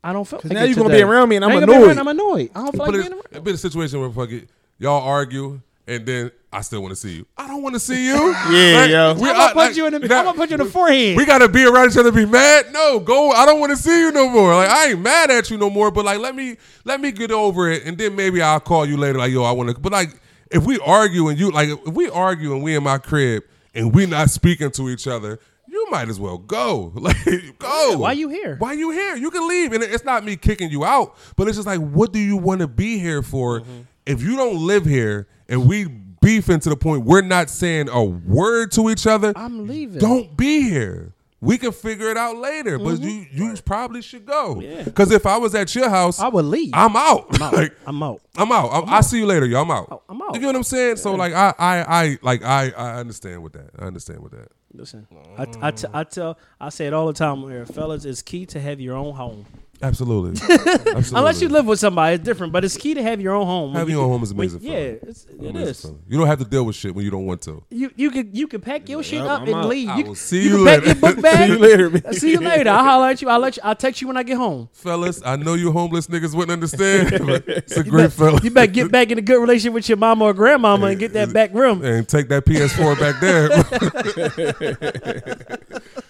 I 0.03 0.13
don't 0.13 0.25
feel 0.27 0.39
like 0.43 0.51
now 0.51 0.63
it 0.63 0.69
you 0.69 0.75
gonna 0.75 0.89
be 0.89 1.01
around 1.01 1.29
me 1.29 1.35
and 1.35 1.45
I 1.45 1.49
I'm 1.49 1.57
ain't 1.57 1.67
gonna 1.67 1.71
be 1.73 1.77
annoyed. 1.77 1.87
around, 1.89 1.99
I'm 1.99 2.07
annoyed. 2.07 2.49
I 2.55 2.59
don't 2.63 2.71
feel 2.71 2.79
like 2.79 2.91
being 2.91 3.11
around. 3.13 3.23
it's 3.31 3.39
been 3.39 3.53
a 3.53 3.57
situation 3.57 3.99
where 4.01 4.09
fuck 4.09 4.31
it, 4.31 4.49
y'all 4.79 5.03
argue, 5.03 5.61
and 5.87 6.05
then 6.07 6.31
I 6.51 6.61
still 6.61 6.81
want 6.81 6.91
to 6.91 6.95
see 6.95 7.11
you. 7.17 7.27
I 7.37 7.47
don't 7.47 7.61
want 7.61 7.75
to 7.75 7.79
see 7.79 8.07
you. 8.07 8.35
Yeah, 8.51 8.85
yo. 8.85 9.13
We, 9.13 9.29
I'm 9.29 9.35
gonna 9.35 9.37
like, 9.37 9.53
put 9.53 9.77
you 9.77 9.85
in 9.85 9.93
the. 9.93 9.99
that- 9.99 10.11
I'm 10.11 10.25
gonna 10.25 10.37
put 10.37 10.49
you 10.49 10.55
in 10.55 10.63
the 10.65 10.69
forehead. 10.71 11.15
We 11.17 11.25
gotta 11.25 11.47
be 11.47 11.63
around 11.65 11.91
each 11.91 11.97
other. 11.97 12.11
Be 12.11 12.25
mad? 12.25 12.73
No, 12.73 12.99
go. 12.99 13.29
I 13.31 13.45
don't 13.45 13.59
want 13.59 13.69
to 13.69 13.77
see 13.77 13.99
you 13.99 14.11
no 14.11 14.27
more. 14.27 14.55
Like 14.55 14.69
I 14.69 14.89
ain't 14.89 15.01
mad 15.01 15.29
at 15.29 15.51
you 15.51 15.57
no 15.59 15.69
more. 15.69 15.91
But 15.91 16.03
like, 16.05 16.17
let 16.19 16.35
me 16.35 16.57
let 16.83 16.99
me 16.99 17.11
get 17.11 17.29
over 17.31 17.69
it, 17.69 17.83
and 17.85 17.95
then 17.95 18.15
maybe 18.15 18.41
I'll 18.41 18.59
call 18.59 18.87
you 18.87 18.97
later. 18.97 19.19
Like 19.19 19.31
yo, 19.31 19.43
I 19.43 19.51
want 19.51 19.69
to. 19.69 19.79
But 19.79 19.91
like, 19.91 20.09
if 20.51 20.65
we 20.65 20.79
argue 20.79 21.27
and 21.27 21.39
you 21.39 21.51
like, 21.51 21.69
if 21.69 21.93
we 21.93 22.09
argue 22.09 22.53
and 22.53 22.63
we 22.63 22.75
in 22.75 22.83
my 22.83 22.97
crib 22.97 23.43
and 23.73 23.93
we 23.93 24.05
not 24.05 24.29
speaking 24.29 24.71
to 24.71 24.89
each 24.89 25.07
other, 25.07 25.39
you 25.67 25.87
might 25.89 26.09
as 26.09 26.19
well 26.19 26.37
go. 26.37 26.91
Like, 27.01 27.57
go. 27.57 27.97
why 27.97 28.11
you 28.11 28.29
here? 28.29 28.57
Why 28.57 28.73
you 28.73 28.91
here? 28.91 29.15
You 29.15 29.31
can 29.31 29.47
leave, 29.47 29.73
and 29.73 29.83
it's 29.83 30.03
not 30.03 30.23
me 30.23 30.35
kicking 30.35 30.69
you 30.69 30.83
out, 30.83 31.15
but 31.35 31.47
it's 31.47 31.57
just 31.57 31.67
like, 31.67 31.79
what 31.79 32.11
do 32.11 32.19
you 32.19 32.37
want 32.37 32.61
to 32.61 32.67
be 32.67 32.99
here 32.99 33.21
for? 33.23 33.61
Mm-hmm. 33.61 33.81
If 34.05 34.21
you 34.21 34.35
don't 34.35 34.65
live 34.65 34.85
here, 34.85 35.27
and 35.47 35.67
we 35.67 35.85
beefing 36.21 36.59
to 36.59 36.69
the 36.69 36.75
point 36.75 37.03
we're 37.03 37.21
not 37.21 37.49
saying 37.49 37.89
a 37.89 38.03
word 38.03 38.71
to 38.73 38.89
each 38.89 39.07
other, 39.07 39.33
I'm 39.35 39.67
leaving. 39.67 39.99
don't 39.99 40.35
be 40.37 40.69
here. 40.69 41.13
We 41.41 41.57
can 41.57 41.71
figure 41.71 42.09
it 42.09 42.17
out 42.17 42.37
later, 42.37 42.77
but 42.77 42.99
you 42.99 43.25
you 43.31 43.55
probably 43.65 44.03
should 44.03 44.27
go. 44.27 44.55
Mm-hmm. 44.55 44.61
Yeah. 44.61 44.83
Because 44.83 45.09
if 45.11 45.25
I 45.25 45.37
was 45.37 45.55
at 45.55 45.73
your 45.73 45.89
house, 45.89 46.19
I 46.19 46.27
would 46.27 46.45
leave. 46.45 46.69
I'm 46.73 46.95
out. 46.95 47.25
I'm 47.33 47.41
out. 47.41 47.53
Like, 47.61 47.73
I'm 47.87 48.03
out. 48.03 48.21
I'm 48.37 48.51
out. 48.51 48.69
I'm, 48.71 48.89
I'll 48.89 49.01
see 49.03 49.17
you 49.17 49.25
later, 49.25 49.47
y'all. 49.47 49.63
I'm 49.63 49.71
out. 49.71 49.87
Oh, 49.91 50.01
I'm 50.07 50.21
out. 50.21 50.35
You 50.35 50.39
get 50.39 50.45
what 50.45 50.55
I'm 50.55 50.63
saying? 50.63 50.97
So 50.97 51.15
like, 51.15 51.33
I, 51.33 51.53
I, 51.57 52.03
I, 52.03 52.17
like, 52.21 52.43
I, 52.43 52.69
I 52.77 52.99
understand 52.99 53.41
with 53.43 53.53
that. 53.53 53.71
I 53.77 53.85
understand 53.85 54.21
with 54.21 54.33
that. 54.33 54.49
Listen, 54.73 55.07
I, 55.37 55.47
I, 55.61 55.71
t- 55.71 55.87
I 55.91 56.03
tell, 56.03 56.37
I 56.59 56.69
say 56.69 56.85
it 56.87 56.93
all 56.93 57.07
the 57.07 57.13
time 57.13 57.41
here, 57.49 57.65
fellas. 57.65 58.05
It's 58.05 58.21
key 58.21 58.45
to 58.47 58.59
have 58.61 58.79
your 58.79 58.95
own 58.95 59.15
home. 59.15 59.45
Absolutely. 59.83 60.31
Absolutely. 60.49 61.01
Unless 61.17 61.41
you 61.41 61.49
live 61.49 61.65
with 61.65 61.79
somebody, 61.79 62.15
it's 62.15 62.23
different. 62.23 62.53
But 62.53 62.63
it's 62.63 62.77
key 62.77 62.93
to 62.93 63.01
have 63.01 63.19
your 63.19 63.33
own 63.33 63.45
home. 63.45 63.73
Having 63.73 63.89
you 63.93 63.97
your 63.97 64.05
own 64.05 64.11
home 64.11 64.23
is 64.23 64.33
when- 64.33 64.47
amazing. 64.49 64.61
Yeah, 64.61 64.71
feeling. 64.79 64.99
it's, 65.07 65.25
it 65.25 65.39
Amazing 65.39 65.55
is. 65.57 65.81
feeling. 65.81 66.03
You 66.07 66.17
don't 66.19 66.27
have 66.27 66.39
to 66.39 66.45
deal 66.45 66.65
with 66.65 66.75
shit 66.75 66.93
when 66.93 67.03
you 67.05 67.11
don't 67.11 67.25
want 67.25 67.41
to. 67.43 67.63
You 67.69 67.91
you 67.95 68.11
could 68.11 68.37
you 68.37 68.47
could 68.47 68.61
pack 68.63 68.87
your 68.89 69.01
shit 69.03 69.19
Yep, 69.21 69.29
up 69.29 69.41
I'm 69.41 69.47
and 69.47 69.55
out. 69.57 69.65
leave. 69.67 69.89
I 69.89 69.97
you 69.97 70.03
will 70.03 70.13
can- 70.13 70.15
see 70.15 70.43
you 70.43 70.57
you 70.59 70.65
can 70.65 70.65
pack 70.65 70.85
later. 70.85 70.85
your 70.87 70.95
book 71.13 71.21
bag. 71.23 71.47
See 71.47 71.53
you 71.53 71.59
later, 71.59 71.89
man. 71.89 72.03
I'll 72.05 72.13
see 72.13 72.31
you 72.31 72.39
later. 72.39 72.69
I'll 72.69 72.83
holler 72.83 73.07
at 73.09 73.21
you. 73.21 73.29
I'll 73.29 73.39
let 73.39 73.57
you. 73.57 73.61
I'll 73.65 73.75
text 73.75 74.01
you 74.01 74.07
when 74.07 74.17
I 74.17 74.23
get 74.23 74.37
home. 74.37 74.69
Fellas, 74.73 75.21
I 75.25 75.35
know 75.35 75.55
you 75.55 75.71
homeless 75.71 76.07
niggas 76.07 76.35
wouldn't 76.35 76.51
understand, 76.51 77.09
but 77.25 77.43
it's 77.47 77.75
a 77.75 77.83
You 77.83 77.89
great 77.91 78.03
bet- 78.03 78.13
fella. 78.13 78.39
You 78.43 78.51
better 78.51 78.71
get 78.71 78.91
back 78.91 79.09
in 79.11 79.17
a 79.17 79.21
good 79.21 79.41
relationship 79.41 79.73
with 79.73 79.89
your 79.89 79.97
mama 79.97 80.25
or 80.25 80.33
grandmama 80.33 80.87
and 80.87 80.99
get 80.99 81.13
that 81.13 81.33
back 81.33 81.53
room. 81.53 81.83
and 81.83 82.07
take 82.07 82.29
that 82.29 82.45
PS4 82.45 82.99
back 82.99 83.19
there. 83.19 83.49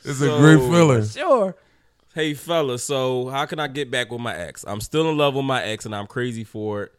it's 0.03 0.21
a 0.21 0.27
great 0.39 0.59
feeling. 0.59 1.05
Sure. 1.05 1.55
Hey 2.13 2.33
fella, 2.33 2.77
so 2.77 3.27
how 3.29 3.45
can 3.45 3.59
I 3.59 3.67
get 3.67 3.89
back 3.89 4.11
with 4.11 4.19
my 4.19 4.35
ex? 4.35 4.65
I'm 4.67 4.81
still 4.81 5.09
in 5.09 5.17
love 5.17 5.33
with 5.35 5.45
my 5.45 5.63
ex 5.63 5.85
and 5.85 5.95
I'm 5.95 6.07
crazy 6.07 6.43
for 6.43 6.83
it. 6.83 6.93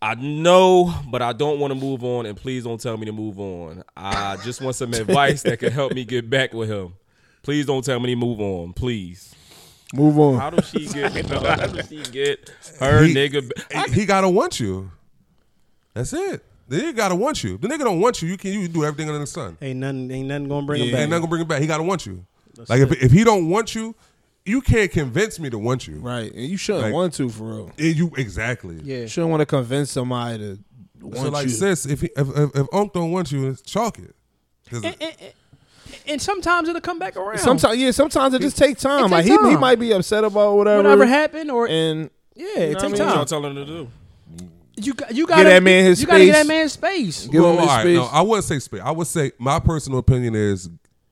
I 0.00 0.14
know, 0.14 0.94
but 1.10 1.22
I 1.22 1.32
don't 1.32 1.58
want 1.58 1.72
to 1.72 1.74
move 1.74 2.04
on 2.04 2.24
and 2.24 2.36
please 2.36 2.62
don't 2.62 2.80
tell 2.80 2.96
me 2.96 3.06
to 3.06 3.12
move 3.12 3.40
on. 3.40 3.82
I 3.96 4.36
just 4.44 4.60
want 4.60 4.76
some 4.76 4.94
advice 4.94 5.42
that 5.42 5.58
can 5.58 5.72
help 5.72 5.92
me 5.92 6.04
get 6.04 6.30
back 6.30 6.52
with 6.54 6.70
him. 6.70 6.94
Please 7.42 7.66
don't 7.66 7.84
tell 7.84 7.98
me 7.98 8.10
to 8.10 8.16
move 8.16 8.40
on, 8.40 8.72
please. 8.74 9.34
Move 9.92 10.16
on. 10.20 10.38
How 10.38 10.50
does 10.50 10.68
she 10.68 10.86
get 10.86 11.12
how 11.30 11.56
does 11.66 11.88
she 11.88 12.02
get 12.04 12.48
her 12.78 13.02
He- 13.02 13.14
nigga 13.14 13.50
back? 13.70 13.88
He 13.90 14.06
gotta 14.06 14.28
want 14.28 14.60
you. 14.60 14.92
That's 15.94 16.12
it. 16.12 16.44
The 16.68 16.76
nigga 16.76 16.94
gotta 16.96 17.16
want 17.16 17.42
you. 17.42 17.58
The 17.58 17.66
nigga 17.66 17.80
don't 17.80 17.98
want 18.00 18.22
you. 18.22 18.28
You 18.28 18.36
can 18.36 18.52
you 18.52 18.68
do 18.68 18.84
everything 18.84 19.08
under 19.08 19.18
the 19.18 19.26
sun. 19.26 19.56
Ain't 19.60 19.80
nothing. 19.80 20.08
Ain't 20.12 20.28
nothing 20.28 20.48
gonna 20.48 20.64
bring 20.66 20.80
Yeah. 20.82 20.86
him 20.86 20.92
back. 20.92 21.00
Ain't 21.00 21.10
nothing 21.10 21.22
gonna 21.22 21.30
bring 21.30 21.42
him 21.42 21.48
back. 21.48 21.60
He 21.60 21.66
gotta 21.66 21.82
want 21.82 22.06
you. 22.06 22.24
like 22.68 22.80
if 22.82 23.02
if 23.02 23.10
he 23.10 23.24
don't 23.24 23.48
want 23.48 23.74
you, 23.74 23.96
you 24.48 24.60
can't 24.60 24.90
convince 24.90 25.38
me 25.38 25.50
to 25.50 25.58
want 25.58 25.86
you. 25.86 25.96
Right, 25.96 26.32
and 26.32 26.44
you 26.46 26.56
shouldn't 26.56 26.84
Like- 26.86 26.94
want 26.94 27.12
to 27.14 27.28
for 27.28 27.44
real. 27.44 27.70
And 27.78 27.96
you 27.96 28.12
exactly. 28.16 28.80
Yeah. 28.82 29.00
You 29.00 29.08
shouldn't 29.08 29.30
want 29.30 29.40
to 29.40 29.46
convince 29.46 29.90
somebody 29.92 30.38
to 30.38 30.58
want 31.00 31.16
So 31.18 31.28
like 31.30 31.44
you. 31.44 31.50
sis, 31.50 31.86
if 31.86 32.00
he, 32.00 32.10
if, 32.16 32.28
if 32.36 32.56
if 32.56 32.66
Unc 32.72 32.92
don't 32.92 33.10
want 33.12 33.30
you, 33.30 33.48
it's 33.48 33.62
chalk 33.62 33.98
it. 33.98 34.14
'Cause- 34.70 34.84
And, 34.84 34.96
and- 35.00 35.14
and 36.06 36.22
sometimes 36.22 36.68
it'll 36.68 36.80
come 36.80 36.98
back 36.98 37.16
around. 37.16 37.38
Sometimes, 37.38 37.78
yeah, 37.78 37.90
sometimes 37.90 38.34
it 38.34 38.40
just 38.40 38.56
takes 38.56 38.82
time. 38.82 39.04
It 39.04 39.08
like 39.10 39.24
takes 39.26 39.42
he, 39.42 39.50
he 39.50 39.56
might 39.56 39.78
be 39.78 39.92
upset 39.92 40.24
about 40.24 40.54
whatever, 40.56 40.82
whatever 40.82 41.06
happened, 41.06 41.50
or 41.50 41.66
and 41.68 42.10
yeah, 42.34 42.46
it 42.56 42.68
takes 42.74 42.82
I 42.84 42.88
mean? 42.88 42.92
What 42.92 42.98
time. 42.98 43.14
y'all 43.16 43.24
telling 43.24 43.56
her 43.56 43.64
to 43.64 43.66
do? 43.66 43.88
You 44.76 44.94
you 45.10 45.26
got 45.26 45.42
that 45.42 45.62
man 45.62 45.84
his 45.86 45.98
space. 45.98 46.02
You 46.02 46.06
gotta 46.06 46.24
give 46.24 46.34
space. 46.34 46.46
that 46.46 46.46
man 46.48 46.68
space. 46.68 47.26
give 47.26 47.42
well, 47.42 47.52
him 47.54 47.58
his 47.60 47.68
all 47.68 47.74
right, 47.76 47.82
space. 47.82 47.96
no, 47.96 48.04
I 48.04 48.20
wouldn't 48.22 48.44
say 48.44 48.58
space. 48.60 48.80
I 48.84 48.90
would 48.92 49.06
say 49.06 49.32
my 49.38 49.58
personal 49.58 49.98
opinion 49.98 50.34
is 50.36 50.68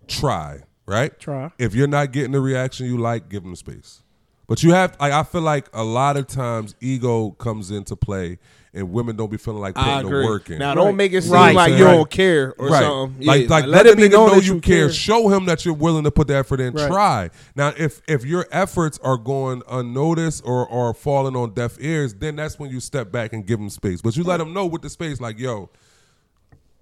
try. 0.07 0.61
Right. 0.87 1.19
Try. 1.19 1.51
If 1.59 1.75
you're 1.75 1.89
not 1.89 2.13
getting 2.13 2.33
the 2.33 2.41
reaction 2.41 2.87
you 2.87 2.99
like, 2.99 3.29
give 3.29 3.43
them 3.43 3.57
space. 3.57 4.03
But 4.49 4.63
you 4.63 4.71
have, 4.73 4.97
like, 5.01 5.13
I 5.13 5.25
feel 5.25 5.41
like 5.41 5.67
a 5.73 5.83
lot 5.83 6.17
of 6.17 6.29
times 6.29 6.77
ego 6.81 7.31
comes 7.33 7.73
into 7.73 7.97
play, 7.97 8.39
and 8.73 8.93
women 8.93 9.17
don't 9.17 9.29
be 9.29 9.39
feeling 9.39 9.61
like 9.61 9.77
I 9.77 9.97
putting 10.03 10.11
the 10.13 10.25
work 10.25 10.49
in. 10.51 10.59
Now, 10.61 10.69
Right. 10.69 10.75
don't 10.77 10.97
make 10.97 11.13
it 11.13 11.23
seem 11.23 11.33
Right. 11.33 11.53
like 11.57 11.73
you 11.73 11.79
don't 11.79 12.09
care 12.09 12.55
or 12.57 12.69
right. 12.69 12.81
something. 12.81 13.27
Like, 13.27 13.43
Yeah, 13.43 13.49
like, 13.49 13.65
let, 13.67 13.85
let, 13.85 13.87
it 13.87 13.97
be 13.97 14.05
nigga 14.05 14.13
known 14.13 14.29
know 14.29 14.35
that 14.37 14.47
you 14.47 14.61
care. 14.61 14.89
Show 14.93 15.27
him 15.31 15.47
that 15.47 15.65
you're 15.65 15.75
willing 15.75 16.05
to 16.05 16.13
put 16.13 16.29
the 16.29 16.37
effort 16.37 16.61
in. 16.61 16.75
Right. 16.75 16.87
Try. 16.87 17.31
Now, 17.57 17.73
if 17.77 18.01
if 18.07 18.25
your 18.25 18.47
efforts 18.53 19.01
are 19.03 19.17
going 19.17 19.63
unnoticed 19.69 20.45
or 20.47 20.65
or 20.69 20.95
falling 20.95 21.35
on 21.35 21.53
deaf 21.55 21.77
ears, 21.81 22.15
then 22.15 22.37
that's 22.37 22.57
when 22.57 22.71
you 22.71 22.79
step 22.79 23.11
back 23.11 23.33
and 23.33 23.45
give 23.45 23.59
him 23.59 23.69
space. 23.69 24.01
But 24.01 24.17
you 24.17 24.23
let 24.23 24.41
him 24.41 24.53
know 24.53 24.67
with 24.67 24.83
the 24.83 24.91
space, 24.91 25.21
like, 25.21 25.41
yo, 25.41 25.71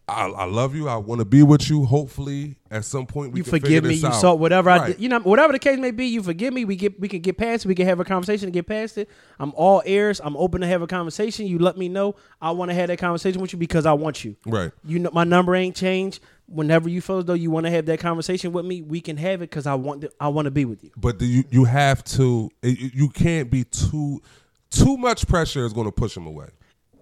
I, 0.06 0.26
I 0.26 0.44
love 0.44 0.74
you. 0.74 0.86
I 0.86 0.96
want 0.96 1.20
to 1.20 1.24
be 1.24 1.42
with 1.42 1.70
you. 1.70 1.86
Hopefully, 1.86 2.56
at 2.70 2.84
some 2.84 3.06
point, 3.06 3.32
we 3.32 3.40
You 3.40 3.44
can 3.44 3.52
forgive 3.52 3.84
me. 3.84 3.94
You 3.94 4.08
out. 4.08 4.14
saw 4.14 4.34
whatever 4.34 4.68
I 4.68 4.88
did. 4.88 5.00
You 5.00 5.08
know, 5.08 5.18
whatever 5.20 5.54
the 5.54 5.58
case 5.58 5.78
may 5.78 5.92
be. 5.92 6.06
You 6.06 6.22
forgive 6.22 6.52
me. 6.52 6.66
We 6.66 6.76
get 6.76 7.00
we 7.00 7.08
can 7.08 7.20
get 7.20 7.38
past 7.38 7.64
it. 7.64 7.68
We 7.68 7.74
can 7.74 7.86
have 7.86 8.00
a 8.00 8.04
conversation 8.04 8.46
and 8.46 8.52
get 8.52 8.66
past 8.66 8.98
it. 8.98 9.08
I'm 9.40 9.52
all 9.56 9.82
ears. 9.86 10.20
I'm 10.22 10.36
open 10.36 10.60
to 10.60 10.66
have 10.66 10.82
a 10.82 10.86
conversation. 10.86 11.46
You 11.46 11.58
let 11.58 11.78
me 11.78 11.88
know. 11.88 12.16
I 12.42 12.50
want 12.50 12.70
to 12.70 12.74
have 12.74 12.88
that 12.88 12.98
conversation 12.98 13.40
with 13.40 13.54
you 13.54 13.58
because 13.58 13.86
I 13.86 13.94
want 13.94 14.24
you. 14.24 14.36
Right. 14.44 14.72
You 14.84 14.98
know, 14.98 15.10
my 15.12 15.24
number 15.24 15.54
ain't 15.54 15.74
changed. 15.74 16.20
Whenever 16.46 16.90
you 16.90 17.00
feel 17.00 17.20
as 17.20 17.24
though 17.24 17.32
you 17.32 17.50
want 17.50 17.64
to 17.64 17.70
have 17.70 17.86
that 17.86 18.00
conversation 18.00 18.52
with 18.52 18.66
me, 18.66 18.82
we 18.82 19.00
can 19.00 19.16
have 19.16 19.40
it 19.40 19.48
because 19.48 19.66
I 19.66 19.74
want 19.74 20.02
to, 20.02 20.12
I 20.20 20.28
want 20.28 20.44
to 20.44 20.50
be 20.50 20.66
with 20.66 20.84
you. 20.84 20.90
But 20.98 21.18
do 21.18 21.24
you 21.24 21.44
you 21.48 21.64
have 21.64 22.04
to. 22.04 22.50
You 22.62 23.08
can't 23.08 23.50
be 23.50 23.64
too. 23.64 24.20
Too 24.68 24.98
much 24.98 25.26
pressure 25.26 25.64
is 25.64 25.72
going 25.72 25.86
to 25.86 25.92
push 25.92 26.14
him 26.14 26.26
away. 26.26 26.48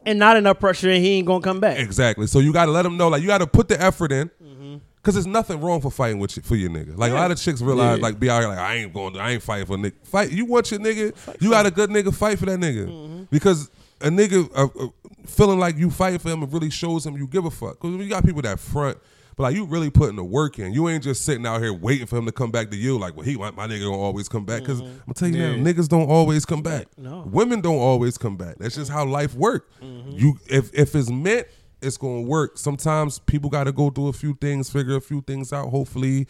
And 0.04 0.18
not 0.18 0.36
enough 0.36 0.58
pressure, 0.58 0.90
and 0.90 1.02
he 1.04 1.10
ain't 1.12 1.26
gonna 1.26 1.42
come 1.42 1.60
back. 1.60 1.78
Exactly. 1.78 2.26
So 2.26 2.40
you 2.40 2.52
got 2.52 2.66
to 2.66 2.72
let 2.72 2.84
him 2.84 2.96
know, 2.96 3.08
like 3.08 3.22
you 3.22 3.28
got 3.28 3.38
to 3.38 3.46
put 3.46 3.68
the 3.68 3.80
effort 3.80 4.10
in, 4.12 4.30
Mm-hmm. 4.42 4.76
because 4.96 5.14
there's 5.14 5.26
nothing 5.26 5.60
wrong 5.60 5.80
for 5.80 5.90
fighting 5.90 6.18
with 6.18 6.36
you, 6.36 6.42
for 6.42 6.56
your 6.56 6.70
nigga. 6.70 6.96
Like 6.96 7.12
a 7.12 7.14
lot 7.14 7.30
of 7.30 7.38
chicks 7.40 7.60
realize, 7.62 7.98
Yeah. 7.98 8.02
like 8.02 8.18
be 8.20 8.28
out 8.30 8.40
here, 8.40 8.48
like 8.48 8.58
I 8.58 8.74
ain't 8.76 8.92
going, 8.92 9.14
to 9.14 9.20
I 9.20 9.30
ain't 9.32 9.42
fighting 9.42 9.66
for 9.66 9.74
a 9.74 9.78
nigga. 9.78 9.92
Fight. 10.04 10.32
You 10.32 10.44
want 10.46 10.70
your 10.70 10.80
nigga. 10.80 11.14
you 11.40 11.50
got 11.50 11.66
a 11.66 11.70
good 11.70 11.90
nigga. 11.90 12.14
Fight 12.14 12.38
for 12.38 12.46
that 12.46 12.58
nigga, 12.58 12.86
Mm-hmm. 12.88 13.22
because 13.30 13.70
a 14.00 14.08
nigga 14.08 14.50
uh, 14.56 14.66
uh, 14.84 14.88
feeling 15.26 15.58
like 15.60 15.76
you 15.76 15.88
fighting 15.90 16.18
for 16.18 16.30
him, 16.30 16.42
it 16.42 16.48
really 16.50 16.70
shows 16.70 17.06
him 17.06 17.16
you 17.16 17.26
give 17.28 17.44
a 17.44 17.50
fuck. 17.50 17.80
Because 17.80 17.94
you 17.96 18.08
got 18.08 18.24
people 18.24 18.42
that 18.42 18.58
front. 18.58 18.98
But 19.36 19.44
like 19.44 19.56
you 19.56 19.64
really 19.64 19.90
putting 19.90 20.16
the 20.16 20.24
work 20.24 20.58
in. 20.58 20.72
You 20.72 20.88
ain't 20.88 21.02
just 21.02 21.24
sitting 21.24 21.46
out 21.46 21.60
here 21.60 21.72
waiting 21.72 22.06
for 22.06 22.16
him 22.16 22.26
to 22.26 22.32
come 22.32 22.50
back 22.50 22.70
to 22.70 22.76
you. 22.76 22.98
Like, 22.98 23.16
well, 23.16 23.24
he 23.24 23.36
my, 23.36 23.50
my 23.52 23.66
nigga 23.66 23.82
don't 23.82 23.98
always 23.98 24.28
come 24.28 24.44
back. 24.44 24.60
Because 24.60 24.80
mm-hmm. 24.80 24.92
I'm 24.92 24.98
gonna 25.06 25.14
tell 25.14 25.28
you 25.28 25.36
Yeah. 25.36 25.56
now, 25.56 25.72
niggas 25.72 25.88
don't 25.88 26.08
always 26.08 26.44
come 26.44 26.62
back. 26.62 26.86
No. 26.96 27.28
Women 27.30 27.60
don't 27.60 27.78
always 27.78 28.18
come 28.18 28.36
back. 28.36 28.56
That's 28.58 28.74
just 28.74 28.90
how 28.90 29.04
life 29.04 29.34
work. 29.34 29.70
Mm-hmm. 29.80 30.10
You 30.12 30.38
if 30.46 30.72
if 30.74 30.94
it's 30.94 31.10
meant, 31.10 31.46
it's 31.80 31.96
gonna 31.96 32.22
work. 32.22 32.58
Sometimes 32.58 33.18
people 33.20 33.50
got 33.50 33.64
to 33.64 33.72
go 33.72 33.90
through 33.90 34.08
a 34.08 34.12
few 34.12 34.34
things, 34.40 34.70
figure 34.70 34.96
a 34.96 35.00
few 35.00 35.22
things 35.22 35.52
out. 35.52 35.70
Hopefully, 35.70 36.26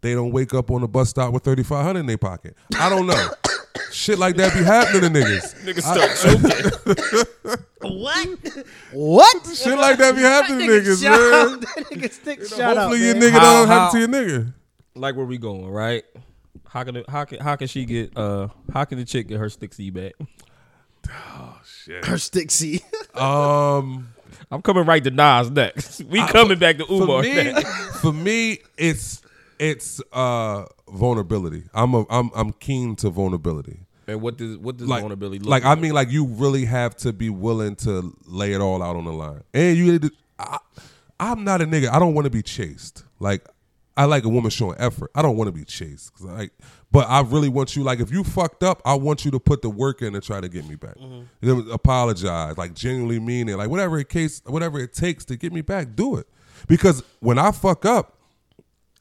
they 0.00 0.14
don't 0.14 0.32
wake 0.32 0.54
up 0.54 0.70
on 0.70 0.80
the 0.80 0.88
bus 0.88 1.10
stop 1.10 1.32
with 1.32 1.44
thirty 1.44 1.62
five 1.62 1.84
hundred 1.84 2.00
in 2.00 2.06
their 2.06 2.18
pocket. 2.18 2.56
I 2.78 2.88
don't 2.88 3.06
know. 3.06 3.28
Shit 3.92 4.18
like 4.18 4.36
that 4.36 4.54
be 4.54 4.62
happening 4.62 5.12
to 5.12 5.20
niggas. 5.20 5.54
Niggas 5.64 5.82
start 5.82 6.10
choking. 6.20 7.66
What? 7.80 8.28
what? 8.92 9.46
Shit 9.54 9.78
like 9.78 9.98
that 9.98 10.14
be 10.14 10.22
happening 10.22 10.66
to 10.66 10.72
niggas, 10.72 11.02
Shut 11.02 11.50
man. 11.50 11.60
That 11.76 11.86
nigga 11.90 12.12
stick 12.12 12.44
shut 12.46 12.60
up. 12.60 12.76
Hopefully 12.78 13.04
your 13.06 13.14
man. 13.14 13.22
nigga 13.22 13.30
How- 13.32 13.40
don't 13.58 13.68
how- 13.68 13.80
happen 13.86 14.10
to 14.10 14.18
your 14.18 14.40
nigga. 14.40 14.52
like 14.94 15.16
where 15.16 15.24
we 15.26 15.38
going, 15.38 15.66
right? 15.68 16.04
How 16.68 16.84
can 16.84 16.96
it, 16.96 17.08
how 17.08 17.24
can 17.24 17.40
how 17.40 17.56
can 17.56 17.68
she 17.68 17.84
get 17.84 18.16
uh 18.16 18.48
how 18.72 18.84
can 18.84 18.98
the 18.98 19.04
chick 19.04 19.28
get 19.28 19.38
her 19.38 19.48
stick 19.48 19.72
C 19.72 19.90
back? 19.90 20.12
Oh 21.08 21.58
shit. 21.64 22.04
Her 22.04 22.18
stick 22.18 22.50
C. 22.50 22.80
Um, 23.16 24.08
I'm 24.50 24.60
coming 24.60 24.84
right 24.84 25.02
to 25.02 25.10
Nas 25.10 25.50
next. 25.50 26.02
We 26.04 26.20
coming 26.26 26.58
back 26.58 26.76
to 26.76 26.84
Umar. 26.92 27.06
for 27.06 27.12
Umar 27.12 27.22
me, 27.22 27.34
next. 27.52 28.00
for 28.00 28.12
me, 28.12 28.58
it's 28.76 29.22
it's 29.58 30.02
uh 30.12 30.66
vulnerability. 30.90 31.64
I'm 31.74 31.94
a 31.94 32.04
I'm 32.10 32.30
I'm 32.34 32.52
keen 32.52 32.96
to 32.96 33.10
vulnerability. 33.10 33.80
And 34.08 34.20
what 34.20 34.36
does 34.36 34.56
what 34.58 34.76
does 34.76 34.88
like, 34.88 35.00
vulnerability 35.00 35.40
look 35.40 35.50
like 35.50 35.64
Like 35.64 35.78
I 35.78 35.80
mean, 35.80 35.92
like 35.92 36.10
you 36.10 36.26
really 36.26 36.64
have 36.64 36.96
to 36.98 37.12
be 37.12 37.28
willing 37.30 37.76
to 37.76 38.16
lay 38.26 38.52
it 38.52 38.60
all 38.60 38.82
out 38.82 38.96
on 38.96 39.04
the 39.04 39.12
line, 39.12 39.42
and 39.52 39.76
you. 39.76 39.98
to- 39.98 40.10
I, 40.38 40.58
I'm 41.18 41.44
not 41.44 41.62
a 41.62 41.64
nigga. 41.64 41.88
I 41.88 41.98
don't 41.98 42.12
want 42.12 42.26
to 42.26 42.30
be 42.30 42.42
chased. 42.42 43.04
Like 43.20 43.46
I 43.96 44.04
like 44.04 44.24
a 44.24 44.28
woman 44.28 44.50
showing 44.50 44.76
effort. 44.78 45.10
I 45.14 45.22
don't 45.22 45.36
want 45.36 45.48
to 45.48 45.52
be 45.52 45.64
chased. 45.64 46.20
Like, 46.20 46.52
but 46.92 47.08
I 47.08 47.22
really 47.22 47.48
want 47.48 47.74
you. 47.74 47.82
Like, 47.82 48.00
if 48.00 48.10
you 48.10 48.22
fucked 48.22 48.62
up, 48.62 48.82
I 48.84 48.94
want 48.94 49.24
you 49.24 49.30
to 49.30 49.40
put 49.40 49.62
the 49.62 49.70
work 49.70 50.02
in 50.02 50.12
to 50.12 50.20
try 50.20 50.40
to 50.40 50.48
get 50.48 50.68
me 50.68 50.74
back. 50.74 50.98
Mm-hmm. 50.98 51.22
Then 51.40 51.66
apologize, 51.72 52.58
like 52.58 52.74
genuinely 52.74 53.18
mean 53.18 53.48
it, 53.48 53.56
like 53.56 53.70
whatever 53.70 53.98
it 53.98 54.10
case, 54.10 54.42
whatever 54.44 54.78
it 54.78 54.92
takes 54.92 55.24
to 55.26 55.36
get 55.36 55.52
me 55.52 55.62
back. 55.62 55.96
Do 55.96 56.16
it, 56.16 56.28
because 56.68 57.02
when 57.20 57.38
I 57.38 57.50
fuck 57.52 57.86
up, 57.86 58.18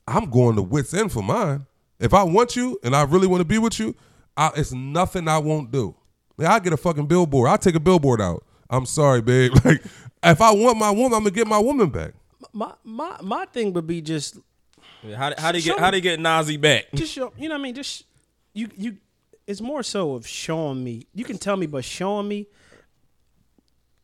I'm 0.08 0.30
going 0.30 0.56
to 0.56 0.62
wits 0.62 0.94
end 0.94 1.12
for 1.12 1.22
mine. 1.22 1.66
If 2.00 2.14
I 2.14 2.24
want 2.24 2.56
you 2.56 2.80
and 2.84 2.96
I 2.96 3.04
really 3.04 3.28
want 3.28 3.42
to 3.42 3.46
be 3.46 3.58
with 3.58 3.80
you, 3.80 3.96
I, 4.38 4.52
it's 4.56 4.74
nothing 4.74 5.28
I 5.28 5.38
won't 5.38 5.72
do. 5.72 5.96
Like, 6.38 6.50
I 6.50 6.60
get 6.60 6.74
a 6.74 6.78
fucking 6.78 7.08
billboard. 7.08 7.50
I'll 7.50 7.58
take 7.58 7.76
a 7.76 7.80
billboard 7.80 8.20
out. 8.22 8.44
I'm 8.70 8.86
sorry, 8.86 9.22
babe. 9.22 9.54
Like 9.66 9.82
if 10.24 10.42
I 10.42 10.52
want 10.52 10.78
my 10.80 10.90
woman, 10.90 11.14
I'm 11.14 11.20
gonna 11.24 11.32
get 11.32 11.46
my 11.48 11.60
woman 11.60 11.90
back. 11.90 12.14
my 12.52 12.74
my 12.84 13.16
my 13.22 13.46
thing 13.46 13.72
would 13.74 13.86
be 13.86 14.02
just 14.02 14.38
How 15.16 15.32
how 15.38 15.52
they 15.52 15.60
Show 15.60 15.74
get 15.74 15.80
how 15.80 15.92
they 15.92 16.02
get 16.02 16.20
Nazi 16.20 16.58
back? 16.58 16.86
just 16.96 17.14
show 17.14 17.32
you 17.38 17.48
know 17.48 17.54
what 17.56 17.60
I 17.60 17.64
mean 17.64 17.76
just 17.76 18.06
you 18.54 18.68
you 18.76 18.98
it's 19.46 19.62
more 19.62 19.84
so 19.84 20.14
of 20.16 20.26
showing 20.28 20.84
me 20.84 21.06
you 21.14 21.24
can 21.26 21.38
tell 21.38 21.56
me 21.58 21.68
but 21.68 21.86
showing 21.86 22.28
me 22.28 22.48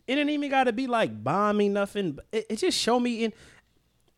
it 0.08 0.18
ain't 0.18 0.30
even 0.30 0.50
got 0.52 0.66
to 0.66 0.74
be 0.74 0.86
like 0.88 1.24
buying 1.24 1.58
me 1.58 1.70
nothing 1.70 2.20
it, 2.32 2.46
it 2.52 2.56
just 2.58 2.78
show 2.78 3.00
me 3.00 3.24
in 3.24 3.34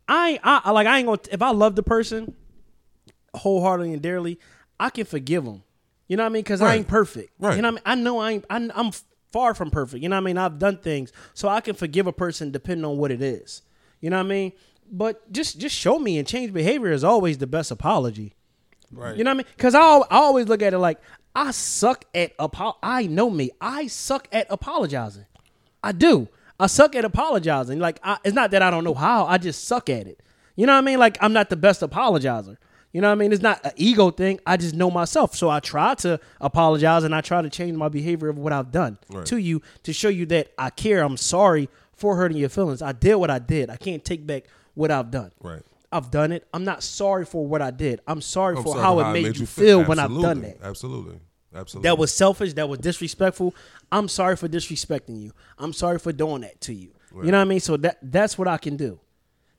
I 0.07 0.31
ain't 0.31 0.41
I 0.43 0.61
I- 0.65 0.71
like 0.71 0.87
I 0.87 0.97
ain't 0.97 1.05
gonna 1.07 1.19
if 1.31 1.41
I 1.41 1.51
love 1.51 1.75
the 1.77 1.83
person 1.83 2.35
wholeheartedly 3.35 3.93
and 3.93 4.01
dearly, 4.01 4.39
I 4.79 4.89
can 4.89 5.05
forgive 5.05 5.45
them. 5.45 5.63
You 6.07 6.17
know 6.17 6.23
what 6.23 6.29
I 6.31 6.33
mean? 6.33 6.43
Because 6.43 6.61
I 6.61 6.75
ain't 6.75 6.87
perfect. 6.87 7.31
Right. 7.39 7.55
You 7.55 7.61
know 7.61 7.71
what 7.71 7.81
I 7.85 7.95
mean? 7.95 8.01
I 8.01 8.03
know 8.03 8.19
I 8.19 8.31
ain't. 8.31 8.45
I'm, 8.49 8.71
I'm 8.75 8.91
far 9.31 9.53
from 9.53 9.71
perfect. 9.71 10.03
You 10.03 10.09
know 10.09 10.15
what 10.15 10.21
I 10.21 10.25
mean? 10.25 10.37
I've 10.37 10.59
done 10.59 10.77
things, 10.77 11.11
so 11.33 11.47
I 11.47 11.61
can 11.61 11.75
forgive 11.75 12.07
a 12.07 12.13
person 12.13 12.51
depending 12.51 12.85
on 12.85 12.97
what 12.97 13.11
it 13.11 13.21
is. 13.21 13.61
You 14.01 14.09
know 14.09 14.17
what 14.17 14.25
I 14.25 14.29
mean? 14.29 14.51
But 14.91 15.31
just 15.31 15.59
just 15.59 15.75
show 15.75 15.97
me 15.97 16.17
and 16.17 16.27
change 16.27 16.53
behavior 16.53 16.91
is 16.91 17.03
always 17.03 17.37
the 17.37 17.47
best 17.47 17.71
apology. 17.71 18.35
Right. 18.91 19.17
You 19.17 19.23
know 19.23 19.31
what 19.31 19.35
I 19.35 19.37
mean? 19.37 19.47
Because 19.55 19.75
I, 19.75 19.81
I 19.81 20.17
always 20.17 20.47
look 20.47 20.61
at 20.61 20.73
it 20.73 20.77
like 20.77 20.99
I 21.35 21.51
suck 21.51 22.05
at 22.13 22.33
apo- 22.37 22.77
I 22.83 23.07
know 23.07 23.29
me. 23.29 23.51
I 23.59 23.87
suck 23.87 24.27
at 24.31 24.45
apologizing. 24.49 25.25
I 25.83 25.93
do. 25.93 26.27
I 26.59 26.67
suck 26.67 26.95
at 26.95 27.05
apologizing. 27.05 27.79
Like 27.79 27.99
I, 28.03 28.17
it's 28.23 28.35
not 28.35 28.51
that 28.51 28.61
I 28.61 28.69
don't 28.69 28.83
know 28.83 28.93
how. 28.93 29.25
I 29.25 29.37
just 29.37 29.65
suck 29.65 29.89
at 29.89 30.05
it. 30.05 30.19
You 30.55 30.67
know 30.67 30.73
what 30.73 30.79
I 30.79 30.81
mean? 30.81 30.99
Like 30.99 31.17
I'm 31.21 31.33
not 31.33 31.49
the 31.49 31.55
best 31.55 31.81
apologizer. 31.81 32.57
You 32.93 33.01
know 33.01 33.07
what 33.07 33.13
I 33.13 33.15
mean? 33.15 33.33
It's 33.33 33.41
not 33.41 33.59
an 33.65 33.71
ego 33.75 34.11
thing. 34.11 34.39
I 34.45 34.55
just 34.55 34.75
know 34.75 34.91
myself. 34.91 35.35
So 35.35 35.49
I 35.49 35.59
try 35.59 35.95
to 35.95 36.19
apologize 36.39 37.03
and 37.03 37.13
I 37.13 37.21
try 37.21 37.41
to 37.41 37.49
change 37.49 37.75
my 37.75 37.89
behavior 37.89 38.29
of 38.29 38.37
what 38.37 38.53
I've 38.53 38.71
done 38.71 38.99
Right. 39.09 39.25
to 39.25 39.37
you 39.37 39.61
to 39.81 39.91
show 39.91 40.09
you 40.09 40.25
that 40.27 40.51
I 40.59 40.69
care. 40.69 41.01
I'm 41.03 41.17
sorry 41.17 41.69
for 41.95 42.15
hurting 42.15 42.37
your 42.37 42.49
feelings. 42.49 42.81
I 42.83 42.91
did 42.91 43.15
what 43.15 43.31
I 43.31 43.39
did. 43.39 43.69
I 43.71 43.77
can't 43.77 44.05
take 44.05 44.25
back 44.27 44.43
what 44.75 44.91
I've 44.91 45.09
done. 45.09 45.31
Right. 45.41 45.63
I've 45.91 46.11
done 46.11 46.31
it. 46.31 46.47
I'm 46.53 46.63
not 46.63 46.83
sorry 46.83 47.25
for 47.25 47.45
what 47.45 47.61
I 47.61 47.71
did. 47.71 47.99
I'm 48.07 48.21
sorry 48.21 48.57
I'm 48.57 48.63
for 48.63 48.73
sorry 48.73 48.81
how 48.83 48.99
it 48.99 49.13
made, 49.13 49.37
you 49.37 49.45
feel 49.45 49.83
when 49.83 49.99
I've 49.99 50.09
done 50.09 50.41
that. 50.41 50.57
Absolutely. 50.61 51.19
Absolutely. 51.55 51.87
That 51.89 51.97
was 51.97 52.11
selfish. 52.13 52.53
That 52.53 52.67
was 52.67 52.79
disrespectful. 52.79 53.53
I'm 53.91 54.07
sorry 54.07 54.35
for 54.35 54.47
disrespecting 54.47 55.19
you. 55.21 55.31
I'm 55.59 55.71
sorry 55.73 55.99
for 55.99 56.11
doing 56.11 56.41
that 56.41 56.59
to 56.61 56.73
you. 56.73 56.89
You 57.15 57.31
know 57.31 57.37
what 57.37 57.41
I 57.41 57.45
mean? 57.45 57.59
So 57.59 57.77
that 57.77 57.99
that's 58.01 58.39
what 58.39 58.47
I 58.47 58.57
can 58.57 58.75
do. 58.75 58.99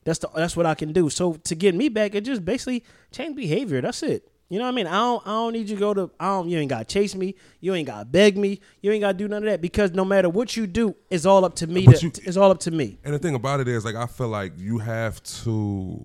That's 0.05 0.19
the 0.19 0.29
that's 0.35 0.57
what 0.57 0.67
I 0.67 0.75
can 0.75 0.93
do. 0.93 1.09
So 1.11 1.35
to 1.35 1.55
get 1.55 1.75
me 1.75 1.89
back, 1.89 2.15
it 2.15 2.23
just 2.25 2.45
basically 2.45 2.85
change 3.11 3.35
behavior. 3.37 3.81
That's 3.81 4.03
it. 4.03 4.31
You 4.51 4.59
know 4.59 4.67
what 4.67 4.73
I 4.73 4.75
mean? 4.75 4.87
I 4.87 4.93
don't 4.99 5.27
I 5.27 5.31
don't 5.31 5.53
need 5.55 5.69
you 5.71 5.77
to 5.77 5.81
go 5.81 5.95
to 5.95 6.11
I 6.21 6.27
don't 6.27 6.49
you 6.49 6.59
ain't 6.59 6.69
gotta 6.69 6.85
chase 6.85 7.15
me. 7.15 7.35
You 7.61 7.75
ain't 7.75 7.87
gotta 7.87 8.05
beg 8.05 8.37
me. 8.37 8.61
You 8.83 8.93
ain't 8.93 9.01
gotta 9.01 9.17
do 9.17 9.27
none 9.27 9.43
of 9.43 9.49
that 9.51 9.63
because 9.63 9.93
no 9.93 10.05
matter 10.05 10.29
what 10.29 10.57
you 10.57 10.67
do, 10.67 10.95
it's 11.11 11.25
all 11.25 11.45
up 11.45 11.55
to 11.57 11.67
me. 11.67 11.87
To, 11.87 11.99
you- 11.99 12.13
it's 12.25 12.37
all 12.37 12.51
up 12.51 12.61
to 12.61 12.71
me. 12.71 12.99
And 13.05 13.15
the 13.15 13.19
thing 13.19 13.35
about 13.35 13.61
it 13.61 13.69
is, 13.69 13.85
like, 13.85 13.95
I 13.97 14.07
feel 14.07 14.29
like 14.29 14.53
you 14.59 14.79
have 14.79 15.23
to, 15.23 16.05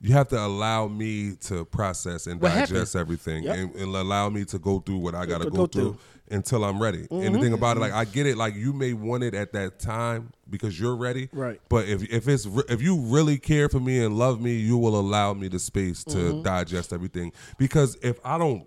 you 0.00 0.12
have 0.14 0.28
to 0.28 0.38
allow 0.40 0.88
me 0.88 1.36
to 1.42 1.64
process 1.66 2.26
and 2.26 2.40
What 2.40 2.48
digest 2.54 2.94
happened? 2.94 3.00
everything, 3.00 3.42
Yep. 3.44 3.56
and, 3.56 3.74
and 3.76 3.94
allow 3.96 4.30
me 4.30 4.44
to 4.46 4.58
go 4.58 4.80
through 4.80 4.98
what 4.98 5.14
I 5.14 5.26
got 5.26 5.42
to 5.42 5.50
go, 5.50 5.58
go 5.58 5.66
through. 5.66 5.98
Until 6.30 6.64
I'm 6.64 6.80
ready. 6.80 7.06
And 7.10 7.34
the 7.34 7.40
thing 7.40 7.52
about 7.52 7.76
it, 7.76 7.80
like, 7.80 7.92
I 7.92 8.04
get 8.04 8.26
it. 8.26 8.36
Like, 8.36 8.54
you 8.54 8.72
may 8.72 8.92
want 8.94 9.22
it 9.22 9.34
at 9.34 9.52
that 9.52 9.78
time 9.78 10.32
because 10.48 10.78
you're 10.78 10.96
ready, 10.96 11.28
Right. 11.32 11.60
But 11.68 11.88
if 11.88 12.02
if 12.10 12.28
it's 12.28 12.46
re- 12.46 12.64
if 12.68 12.80
you 12.82 12.96
really 12.96 13.38
care 13.38 13.68
for 13.68 13.80
me 13.80 14.02
and 14.04 14.16
love 14.18 14.40
me, 14.40 14.54
you 14.54 14.76
will 14.78 14.98
allow 14.98 15.34
me 15.34 15.48
the 15.48 15.58
space 15.58 16.04
to 16.04 16.16
Mm-hmm. 16.16 16.42
digest 16.42 16.92
everything. 16.92 17.32
Because 17.58 17.96
if 18.02 18.18
I 18.24 18.38
don't 18.38 18.66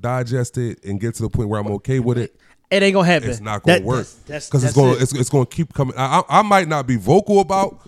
digest 0.00 0.58
it 0.58 0.84
and 0.84 1.00
get 1.00 1.14
to 1.16 1.22
the 1.22 1.30
point 1.30 1.48
where 1.48 1.60
I'm 1.60 1.68
okay 1.72 2.00
with 2.00 2.18
it, 2.18 2.34
It 2.70 2.82
ain't 2.82 2.92
gonna 2.94 3.06
happen. 3.06 3.30
it's 3.30 3.40
not 3.40 3.62
gonna 3.62 3.78
That- 3.78 3.84
work 3.86 3.96
that's- 4.06 4.14
that's- 4.26 4.46
because 4.48 4.64
it's 4.64 4.74
gonna 4.74 4.92
it. 4.92 5.02
it's, 5.02 5.14
it's 5.14 5.30
gonna 5.30 5.46
keep 5.46 5.72
coming. 5.72 5.94
I, 5.96 6.20
I 6.28 6.40
I 6.40 6.42
might 6.42 6.68
not 6.68 6.86
be 6.86 6.96
vocal 6.96 7.40
about 7.40 7.80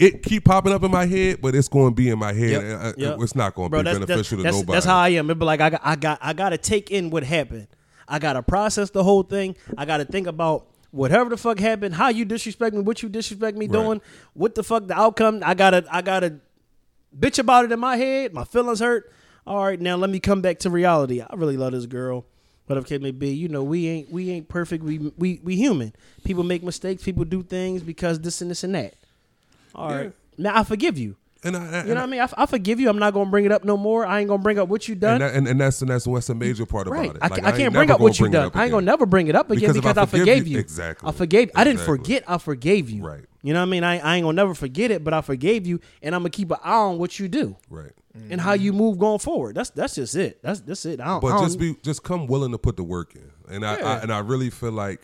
it, 0.00 0.22
keep 0.24 0.44
popping 0.44 0.72
up 0.72 0.82
in 0.82 0.90
my 0.90 1.06
head, 1.06 1.40
but 1.40 1.54
it's 1.54 1.68
going 1.68 1.90
to 1.90 1.94
be 1.94 2.08
in 2.10 2.18
my 2.18 2.32
head. 2.32 2.50
Yep, 2.50 2.62
and, 2.62 2.72
uh, 2.82 2.92
yep. 2.96 3.16
It's 3.20 3.36
not 3.36 3.54
going 3.54 3.70
to 3.70 3.76
be 3.76 3.82
that's, 3.84 3.98
beneficial 4.00 4.42
that's, 4.42 4.56
to 4.56 4.60
nobody. 4.62 4.74
That's 4.76 4.86
how 4.86 4.96
I 4.98 5.10
am. 5.10 5.30
It 5.30 5.38
be 5.38 5.44
like 5.44 5.60
I 5.60 5.70
got, 5.70 5.80
I 5.84 5.94
got, 5.94 6.18
I 6.20 6.32
got 6.32 6.48
to 6.48 6.58
take 6.58 6.90
in 6.90 7.10
what 7.10 7.22
happened. 7.22 7.68
I 8.08 8.18
got 8.18 8.34
to 8.34 8.42
process 8.42 8.90
the 8.90 9.02
whole 9.02 9.22
thing. 9.22 9.56
I 9.78 9.84
got 9.84 9.98
to 9.98 10.04
think 10.04 10.26
about 10.26 10.66
whatever 10.90 11.30
the 11.30 11.36
fuck 11.36 11.58
happened, 11.58 11.94
how 11.94 12.08
you 12.08 12.24
disrespect 12.24 12.74
me, 12.74 12.82
what 12.82 13.02
you 13.02 13.08
disrespect 13.08 13.56
me 13.56 13.66
Right. 13.66 13.72
doing, 13.72 14.00
what 14.34 14.54
the 14.54 14.62
fuck 14.62 14.86
the 14.86 14.94
outcome. 14.94 15.42
I 15.44 15.54
gotta, 15.54 15.84
I 15.90 16.02
gotta 16.02 16.34
bitch 17.18 17.38
about 17.38 17.64
it 17.64 17.72
in 17.72 17.80
my 17.80 17.96
head. 17.96 18.32
My 18.32 18.44
feelings 18.44 18.80
hurt. 18.80 19.10
All 19.46 19.64
right, 19.64 19.80
now 19.80 19.96
let 19.96 20.08
me 20.10 20.20
come 20.20 20.40
back 20.40 20.58
to 20.60 20.70
reality. 20.70 21.20
I 21.20 21.34
really 21.34 21.56
love 21.56 21.72
this 21.72 21.86
girl. 21.86 22.24
Whatever 22.66 22.86
case 22.86 23.00
may 23.00 23.10
be, 23.10 23.28
you 23.30 23.48
know, 23.48 23.62
we 23.62 23.88
ain't 23.88 24.10
we 24.10 24.30
ain't 24.30 24.48
perfect. 24.48 24.82
We 24.84 24.98
we 25.18 25.38
we 25.42 25.54
human. 25.56 25.92
People 26.24 26.44
make 26.44 26.62
mistakes. 26.62 27.02
People 27.02 27.24
do 27.26 27.42
things 27.42 27.82
because 27.82 28.20
this 28.20 28.40
and 28.40 28.50
this 28.50 28.64
and 28.64 28.74
that. 28.74 28.94
All 29.74 29.90
right, 29.90 30.12
now 30.38 30.58
I 30.58 30.64
forgive 30.64 30.96
you. 30.96 31.16
And 31.44 31.56
I, 31.56 31.64
and, 31.64 31.88
You 31.88 31.94
know 31.94 32.00
what 32.00 32.06
I 32.08 32.10
mean? 32.10 32.20
I, 32.20 32.28
I 32.36 32.46
forgive 32.46 32.80
you. 32.80 32.88
I'm 32.88 32.98
not 32.98 33.12
gonna 33.14 33.30
bring 33.30 33.44
it 33.44 33.52
up 33.52 33.62
no 33.64 33.76
more. 33.76 34.06
I 34.06 34.20
ain't 34.20 34.28
gonna 34.28 34.42
bring 34.42 34.58
up 34.58 34.68
what 34.68 34.88
you 34.88 34.94
done. 34.94 35.14
and, 35.14 35.22
that, 35.22 35.34
and, 35.34 35.46
and 35.46 35.60
that's 35.60 35.80
and 35.82 35.90
that's 35.90 36.06
what's 36.06 36.26
the 36.26 36.34
major 36.34 36.66
part 36.66 36.86
right. 36.88 37.04
about 37.10 37.16
it. 37.16 37.22
I, 37.22 37.28
Like, 37.28 37.42
ca- 37.42 37.48
I 37.48 37.52
can't 37.52 37.72
bring 37.74 37.90
up 37.90 38.00
what 38.00 38.18
you 38.18 38.28
done. 38.28 38.50
I 38.54 38.64
ain't 38.64 38.72
gonna 38.72 38.86
never 38.86 39.06
bring 39.06 39.28
it 39.28 39.34
up 39.36 39.50
again 39.50 39.60
Because 39.72 39.76
because, 39.76 39.96
I 39.98 40.02
I, 40.02 40.06
forgave 40.06 40.46
you- 40.46 40.54
you. 40.54 40.58
exactly. 40.60 41.08
I 41.08 41.12
forgave. 41.12 41.50
I 41.54 41.64
didn't 41.64 41.80
forget. 41.80 42.24
I 42.26 42.38
forgave 42.38 42.90
you. 42.90 43.04
Right. 43.06 43.24
You 43.42 43.52
know 43.52 43.60
what 43.60 43.66
I 43.66 43.70
mean? 43.70 43.84
I, 43.84 43.98
I 43.98 44.16
ain't 44.16 44.24
gonna 44.24 44.34
never 44.36 44.54
forget 44.54 44.90
it, 44.90 45.04
but 45.04 45.12
I 45.12 45.20
forgave 45.20 45.66
you, 45.66 45.78
and 46.02 46.14
I'm 46.14 46.22
gonna 46.22 46.30
keep 46.30 46.50
an 46.50 46.56
eye 46.64 46.72
on 46.72 46.98
what 46.98 47.18
you 47.20 47.28
do 47.28 47.56
Right. 47.68 47.92
and 48.30 48.40
how 48.40 48.54
you 48.54 48.72
move 48.72 48.98
going 48.98 49.18
forward. 49.18 49.54
That's 49.54 49.68
that's 49.70 49.96
just 49.96 50.14
it. 50.16 50.42
That's 50.42 50.60
that's 50.60 50.86
it. 50.86 50.98
I 50.98 51.04
don't. 51.06 51.16
I 51.18 51.20
But 51.36 51.42
just 51.42 51.58
be 51.58 51.76
just 51.82 52.02
come 52.02 52.26
willing 52.26 52.52
to 52.52 52.58
put 52.58 52.76
the 52.78 52.84
work 52.84 53.14
in. 53.14 53.30
And 53.54 53.66
I, 53.66 53.74
I 53.74 53.98
and 53.98 54.10
I 54.10 54.20
really 54.20 54.48
feel 54.48 54.72
like 54.72 55.02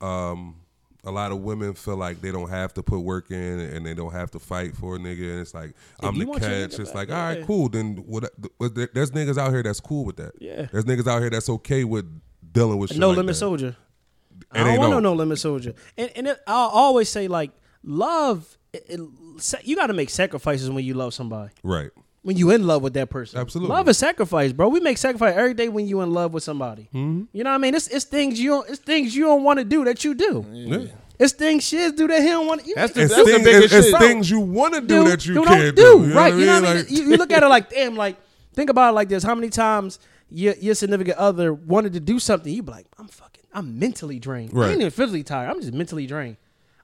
um 0.00 0.56
a 1.04 1.10
lot 1.10 1.32
of 1.32 1.40
women 1.40 1.74
feel 1.74 1.96
like 1.96 2.20
they 2.20 2.32
don't 2.32 2.50
have 2.50 2.74
to 2.74 2.82
put 2.82 3.00
work 3.00 3.30
in 3.30 3.60
and 3.60 3.84
they 3.84 3.94
don't 3.94 4.12
have 4.12 4.30
to 4.32 4.38
fight 4.38 4.76
for 4.76 4.96
a 4.96 4.98
nigga. 4.98 5.30
And 5.30 5.40
it's 5.40 5.54
like 5.54 5.74
I'm 6.00 6.18
the 6.18 6.26
catch. 6.38 6.78
It's 6.78 6.94
like, 6.94 7.10
all 7.10 7.16
right, 7.16 7.38
yeah. 7.38 7.44
cool. 7.44 7.68
Then 7.68 7.96
what? 8.06 8.30
There's 8.58 9.10
niggas 9.10 9.38
out 9.38 9.50
here 9.50 9.62
that's 9.62 9.80
cool 9.80 10.04
with 10.04 10.16
that. 10.16 10.32
Yeah. 10.40 10.66
There's 10.72 10.84
niggas 10.84 11.06
out 11.06 11.20
here 11.20 11.30
that's 11.30 11.48
okay 11.48 11.84
with 11.84 12.06
dealing 12.52 12.78
with 12.78 12.90
shit 12.90 12.98
no 12.98 13.08
like 13.08 13.18
limit 13.18 13.34
that. 13.34 13.38
soldier. 13.38 13.76
I 14.50 14.64
don't 14.64 14.78
want 14.78 14.90
no- 14.92 15.00
no 15.00 15.12
limit 15.14 15.38
soldier. 15.38 15.74
And 15.96 16.10
and 16.16 16.28
it, 16.28 16.40
I'll 16.46 16.68
always 16.68 17.08
say 17.08 17.28
like 17.28 17.50
love. 17.82 18.58
It, 18.72 19.00
you 19.62 19.76
got 19.76 19.86
to 19.86 19.92
make 19.92 20.10
sacrifices 20.10 20.68
when 20.70 20.84
you 20.84 20.94
love 20.94 21.14
somebody. 21.14 21.52
Right. 21.62 21.90
When 22.24 22.36
you 22.36 22.50
in 22.50 22.66
love 22.66 22.82
with 22.82 22.94
that 22.94 23.10
person. 23.10 23.38
Absolutely. 23.38 23.72
Love 23.74 23.88
is 23.88 23.96
sacrifice, 23.98 24.52
bro. 24.52 24.68
We 24.68 24.80
make 24.80 24.98
sacrifice 24.98 25.36
every 25.36 25.54
day 25.54 25.68
when 25.68 25.86
you 25.86 26.00
in 26.00 26.10
love 26.12 26.32
with 26.32 26.42
somebody. 26.42 26.88
Mm-hmm. 26.92 27.24
You 27.32 27.44
know 27.44 27.50
what 27.50 27.54
I 27.54 27.58
mean? 27.58 27.74
It's, 27.74 27.86
it's 27.86 28.04
things 28.06 28.40
you 28.40 28.50
don't 28.50 28.68
it's 28.68 28.80
things 28.80 29.14
you 29.14 29.24
don't 29.24 29.44
want 29.44 29.58
to 29.60 29.64
do 29.64 29.84
that 29.84 30.02
you 30.04 30.14
do. 30.14 30.44
Yeah. 30.50 30.86
It's 31.18 31.32
things 31.32 31.62
shiz 31.64 31.92
do 31.92 32.08
that 32.08 32.20
he 32.22 32.28
don't 32.28 32.46
want 32.48 32.64
to. 32.64 32.72
That's 32.74 32.92
the- 32.92 33.02
It's, 33.02 33.14
That's 33.14 33.30
things, 33.30 33.44
biggest 33.44 33.74
it's, 33.74 33.86
it's 33.88 33.98
things 33.98 34.28
you 34.28 34.40
want 34.40 34.74
to 34.74 34.80
do, 34.80 35.04
that 35.04 35.24
you 35.24 35.34
don't 35.34 35.46
can't 35.46 35.76
do. 35.76 36.00
do. 36.00 36.08
You 36.08 36.14
right. 36.14 36.32
what 36.32 36.40
you 36.40 36.46
know 36.46 36.60
what? 36.60 36.64
I 36.70 36.74
mean? 36.74 36.82
Like- 36.82 36.90
you, 36.90 37.02
you 37.04 37.16
look 37.16 37.30
at 37.30 37.42
it 37.44 37.46
like, 37.56 37.70
damn, 37.70 37.94
like, 37.94 38.16
think 38.54 38.68
about 38.70 38.88
it 38.90 38.94
like 38.96 39.08
this. 39.08 39.22
How 39.22 39.34
many 39.36 39.48
times 39.50 40.00
your, 40.28 40.54
your 40.54 40.74
significant 40.74 41.16
other 41.18 41.52
wanted 41.54 41.92
to 41.92 42.00
do 42.00 42.18
something, 42.18 42.52
you 42.52 42.62
be 42.64 42.72
like, 42.72 42.86
I'm 42.98 43.06
fucking, 43.06 43.44
I'm 43.52 43.78
mentally 43.78 44.18
drained. 44.18 44.58
I 44.58 44.70
ain't 44.70 44.80
even 44.80 44.90
physically 44.90 45.22
tired. 45.22 45.50
I'm 45.50 45.60
just 45.60 45.72
mentally 45.72 46.06
drained. 46.08 46.36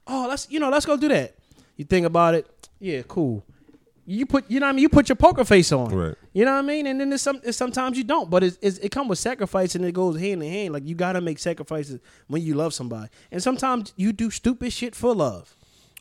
Oh, 0.07 0.27
let's, 0.29 0.49
you 0.49 0.59
know, 0.61 0.69
let's 0.69 0.85
go 0.85 0.95
do 0.95 1.09
that. 1.09 1.35
You 1.75 1.83
think 1.85 2.05
about 2.05 2.33
it. 2.35 2.47
Yeah, 2.79 3.01
cool. 3.07 3.43
You 4.11 4.25
put, 4.25 4.49
you 4.49 4.59
know 4.59 4.65
what 4.65 4.71
I 4.71 4.73
mean? 4.73 4.81
You 4.83 4.89
put 4.89 5.09
your 5.09 5.15
poker 5.15 5.45
face 5.45 5.71
on. 5.71 5.93
Right. 5.95 6.15
You 6.33 6.45
know 6.45 6.51
what 6.53 6.59
I 6.59 6.61
mean? 6.63 6.87
And 6.87 6.99
then 6.99 7.09
there's 7.09 7.21
some, 7.21 7.39
it's 7.43 7.57
sometimes 7.57 7.97
you 7.97 8.03
don't, 8.03 8.29
but 8.29 8.43
it's, 8.43 8.57
it's, 8.61 8.77
it 8.79 8.89
comes 8.91 9.09
with 9.09 9.19
sacrifice 9.19 9.75
and 9.75 9.85
it 9.85 9.93
goes 9.93 10.19
hand 10.19 10.43
in 10.43 10.51
hand. 10.51 10.73
Like 10.73 10.85
you 10.85 10.95
got 10.95 11.13
to 11.13 11.21
make 11.21 11.39
sacrifices 11.39 11.99
when 12.27 12.41
you 12.41 12.53
love 12.55 12.73
somebody. 12.73 13.09
And 13.31 13.41
sometimes 13.41 13.93
you 13.95 14.11
do 14.11 14.29
stupid 14.29 14.73
shit 14.73 14.95
for 14.95 15.15
love. 15.15 15.55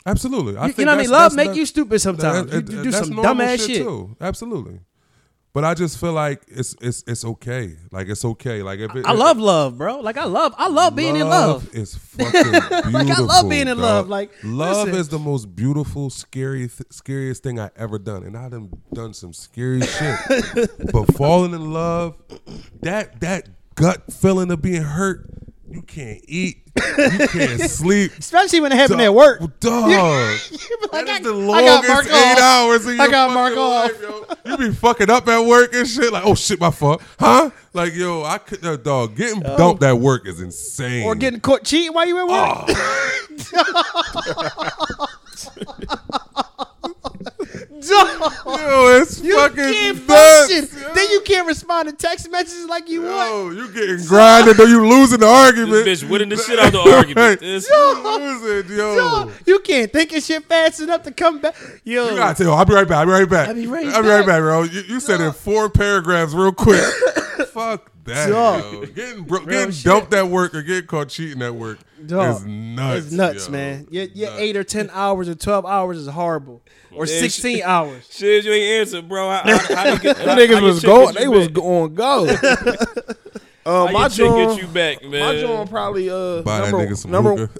Absolutely. 0.07 0.57
I 0.57 0.67
You, 0.67 0.75
you 0.79 0.85
know 0.87 0.93
what 0.93 0.99
I 0.99 1.03
mean? 1.03 1.11
Love 1.11 1.35
make 1.35 1.49
that- 1.49 1.57
you 1.57 1.67
stupid 1.67 2.01
sometimes. 2.01 2.51
that- 2.51 2.69
you, 2.69 2.79
you 2.79 2.83
do 2.85 2.93
some 2.93 3.11
dumbass 3.11 3.67
shit. 3.67 3.83
too. 3.83 4.17
Absolutely. 4.21 4.81
But 5.53 5.65
I 5.65 5.75
just 5.75 5.99
feel 5.99 6.13
like 6.13 6.43
it's 6.47 6.77
it's 6.81 7.03
it's 7.09 7.25
okay. 7.25 7.75
Like 7.91 8.09
it's 8.09 8.25
okay. 8.25 8.63
Like 8.63 8.79
if 8.79 8.95
it, 8.95 9.05
I 9.05 9.13
love 9.13 9.37
love, 9.37 9.79
bro. 9.79 9.99
Like 9.99 10.17
I 10.17 10.25
love, 10.27 10.55
I 10.57 10.69
love 10.69 10.95
being 10.95 11.17
in 11.17 11.29
love. 11.29 11.69
It's 11.73 11.97
fucking 11.97 12.31
beautiful. 12.53 12.77
Like, 12.93 13.09
I 13.09 13.21
love 13.21 13.49
being 13.49 13.63
in 13.63 13.77
dog. 13.77 13.79
love. 13.79 14.09
Like, 14.09 14.31
love 14.45 14.87
listen. 14.87 15.01
is 15.01 15.09
the 15.09 15.19
most 15.19 15.55
beautiful, 15.57 16.09
scary, 16.09 16.69
th- 16.69 16.83
scariest 16.91 17.43
thing 17.43 17.59
I 17.59 17.71
ever 17.77 17.99
done, 17.99 18.23
and 18.23 18.37
I 18.37 18.49
done 18.49 18.71
done 18.93 19.13
some 19.13 19.33
scary 19.33 19.81
shit. 19.87 20.19
but 20.93 21.17
falling 21.17 21.53
in 21.53 21.73
love, 21.73 22.17
that 22.83 23.21
that 23.21 23.49
gut 23.75 24.13
feeling 24.13 24.53
of 24.53 24.63
being 24.63 24.83
hurt, 24.83 25.29
you 25.71 25.83
can't 25.83 26.21
eat, 26.27 26.63
you 26.77 27.27
can't 27.29 27.61
sleep. 27.71 28.13
Especially 28.19 28.61
when 28.61 28.73
it 28.73 28.77
happened 28.77 29.01
at 29.01 29.15
work. 29.15 29.39
dog. 29.61 29.89
like, 29.91 31.07
that 31.07 31.09
I- 31.09 31.17
is 31.19 31.23
the 31.23 31.33
got 31.33 31.35
longest 31.35 32.09
eight 32.11 32.39
hours 32.39 32.87
in 32.87 33.01
I 33.01 33.09
got 33.09 33.33
Mark 33.33 33.55
life, 33.57 34.01
yo. 34.03 34.25
You 34.45 34.57
be 34.57 34.73
fucking 34.73 35.09
up 35.11 35.29
at 35.29 35.41
work 35.47 35.73
and 35.75 35.87
shit. 35.87 36.13
Like, 36.13 36.25
oh 36.27 36.35
shit, 36.35 36.59
my 36.61 36.71
fuck, 36.71 37.01
huh? 37.19 37.51
Like, 37.73 37.95
yo, 37.95 38.25
I 38.25 38.39
could, 38.39 38.65
uh, 38.67 38.77
dog, 38.77 39.15
getting 39.17 39.41
dumped 39.41 39.83
at 39.85 39.97
work 39.97 40.27
is 40.27 40.41
insane. 40.41 41.05
Or 41.05 41.15
getting 41.15 41.39
caught 41.41 41.63
cheating 41.65 41.93
while 41.95 42.07
you 42.07 42.19
at 42.19 42.27
work. 42.27 42.67
Dog, 42.67 42.77
Yo, 47.89 49.01
it's 49.01 49.21
you 49.21 49.37
fucking 49.37 49.57
can't 49.57 50.09
nuts. 50.09 50.53
function. 50.53 50.95
Then 50.95 51.11
you 51.11 51.21
can't 51.23 51.47
respond 51.47 51.89
to 51.89 51.95
text 51.95 52.31
messages 52.31 52.67
like 52.67 52.89
you 52.89 53.03
want. 53.03 53.31
Yo, 53.31 53.51
you 53.51 53.73
getting 53.73 54.05
grinded, 54.07 54.57
though 54.57 54.65
you 54.65 54.87
losing 54.87 55.21
the 55.21 55.27
argument. 55.27 55.85
This 55.85 56.03
bitch 56.03 56.11
winning 56.11 56.29
the 56.29 56.37
shit 56.37 56.59
out 56.59 56.73
the 56.73 56.79
argument. 56.97 57.41
This- 57.41 57.69
you 57.69 58.03
losing, 58.05 58.77
yo. 58.77 58.97
Dog, 58.97 59.33
you 59.47 59.59
can't 59.61 59.93
think 59.93 60.13
of 60.13 60.23
shit 60.23 60.45
fast 60.45 60.81
enough 60.81 61.03
to 61.05 61.11
come 61.13 61.41
back. 61.41 61.55
Yo, 61.85 62.11
You 62.11 62.17
gotta 62.17 62.43
tell. 62.45 62.55
I'll 62.55 62.65
be 62.65 62.75
right 62.75 62.87
back. 62.87 62.99
I'll 62.99 63.07
be 63.07 63.13
right 63.13 63.29
back. 63.29 63.49
I'll 63.49 63.55
be 63.55 63.67
right 63.67 63.87
I'll 63.87 64.03
be 64.03 64.09
right 64.09 64.19
back. 64.21 64.27
back, 64.27 64.41
bro. 64.41 64.63
You, 64.65 64.81
you 64.83 65.01
said 65.01 65.21
in 65.21 65.33
four 65.33 65.69
paragraphs, 65.71 66.33
real 66.35 66.53
quick. 66.53 66.81
Fuck 67.53 67.91
that. 68.11 68.29
Dog. 68.29 68.73
Yo. 68.73 68.87
Getting, 68.87 69.25
bro, 69.25 69.39
Real 69.41 69.49
getting 69.49 69.73
shit. 69.75 69.85
dumped 69.85 70.15
at 70.15 70.29
work 70.29 70.55
or 70.55 70.63
getting 70.63 70.87
caught 70.87 71.09
cheating 71.09 71.43
at 71.43 71.55
work 71.55 71.79
Dog, 72.07 72.37
is 72.37 72.45
nuts. 72.47 72.99
It's 73.07 73.13
nuts, 73.13 73.47
yo. 73.47 73.53
man. 73.53 73.87
Your, 73.91 74.05
your 74.05 74.31
Nuts. 74.31 74.41
eight 74.43 74.57
or 74.57 74.65
ten 74.65 74.91
hours 74.95 75.29
or 75.29 75.35
twelve 75.35 75.65
hours 75.67 75.99
is 75.99 76.07
horrible, 76.09 76.63
or 76.93 77.07
Yeah, 77.07 77.21
sixteen 77.21 77.57
shit. 77.59 77.65
hours. 77.67 78.07
Shit, 78.11 78.45
you 78.45 78.53
ain't 78.53 78.81
answer, 78.81 79.03
bro. 79.03 79.29
How, 79.31 79.43
how, 79.45 79.75
how 79.75 79.85
you 79.93 79.99
get, 79.99 80.17
Them 80.19 80.39
niggas 80.39 80.49
how 80.55 80.61
your 80.61 80.63
was 80.63 80.83
going. 80.83 81.15
get 81.15 81.21
They 81.21 81.29
was 81.29 81.49
on 81.57 81.95
go. 81.95 82.27
How 83.65 83.89
uh, 83.89 83.93
my 83.93 84.01
your 84.03 84.09
chick 84.09 84.19
get 84.27 84.49
joint, 84.49 84.63
you 84.63 84.69
back, 84.69 85.03
man. 85.03 85.21
my 85.21 85.41
joint 85.41 85.71
probably 85.71 86.09
uh 86.09 86.43
Buy 86.43 86.61
that 86.61 86.71
number, 86.71 86.87
nigga 86.87 86.97
some 86.97 87.11
number 87.11 87.51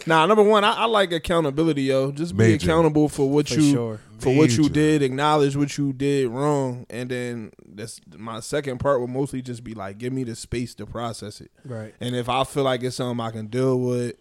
nah 0.06 0.26
number 0.26 0.42
one. 0.42 0.64
I, 0.64 0.72
I 0.72 0.84
like 0.86 1.12
accountability, 1.12 1.82
yo. 1.82 2.12
Just 2.12 2.36
be 2.36 2.44
Major. 2.44 2.66
accountable 2.66 3.08
for 3.08 3.28
what 3.28 3.48
For 3.48 3.54
you 3.54 3.72
sure. 3.72 4.00
for 4.18 4.34
what 4.34 4.50
you 4.56 4.68
did. 4.68 5.02
Acknowledge 5.02 5.54
what 5.56 5.76
you 5.76 5.92
did 5.92 6.28
wrong, 6.28 6.86
and 6.88 7.10
then 7.10 7.52
that's 7.66 8.00
my 8.16 8.40
second 8.40 8.78
part. 8.78 9.00
Would 9.00 9.10
mostly 9.10 9.42
just 9.42 9.62
be 9.62 9.74
like, 9.74 9.98
give 9.98 10.12
me 10.12 10.24
the 10.24 10.34
space 10.34 10.74
to 10.76 10.86
process 10.86 11.40
it. 11.40 11.50
Right. 11.64 11.94
And 12.00 12.16
if 12.16 12.28
I 12.28 12.44
feel 12.44 12.64
like 12.64 12.82
it's 12.82 12.96
something 12.96 13.24
I 13.24 13.30
can 13.30 13.48
deal 13.48 13.78
with, 13.78 14.16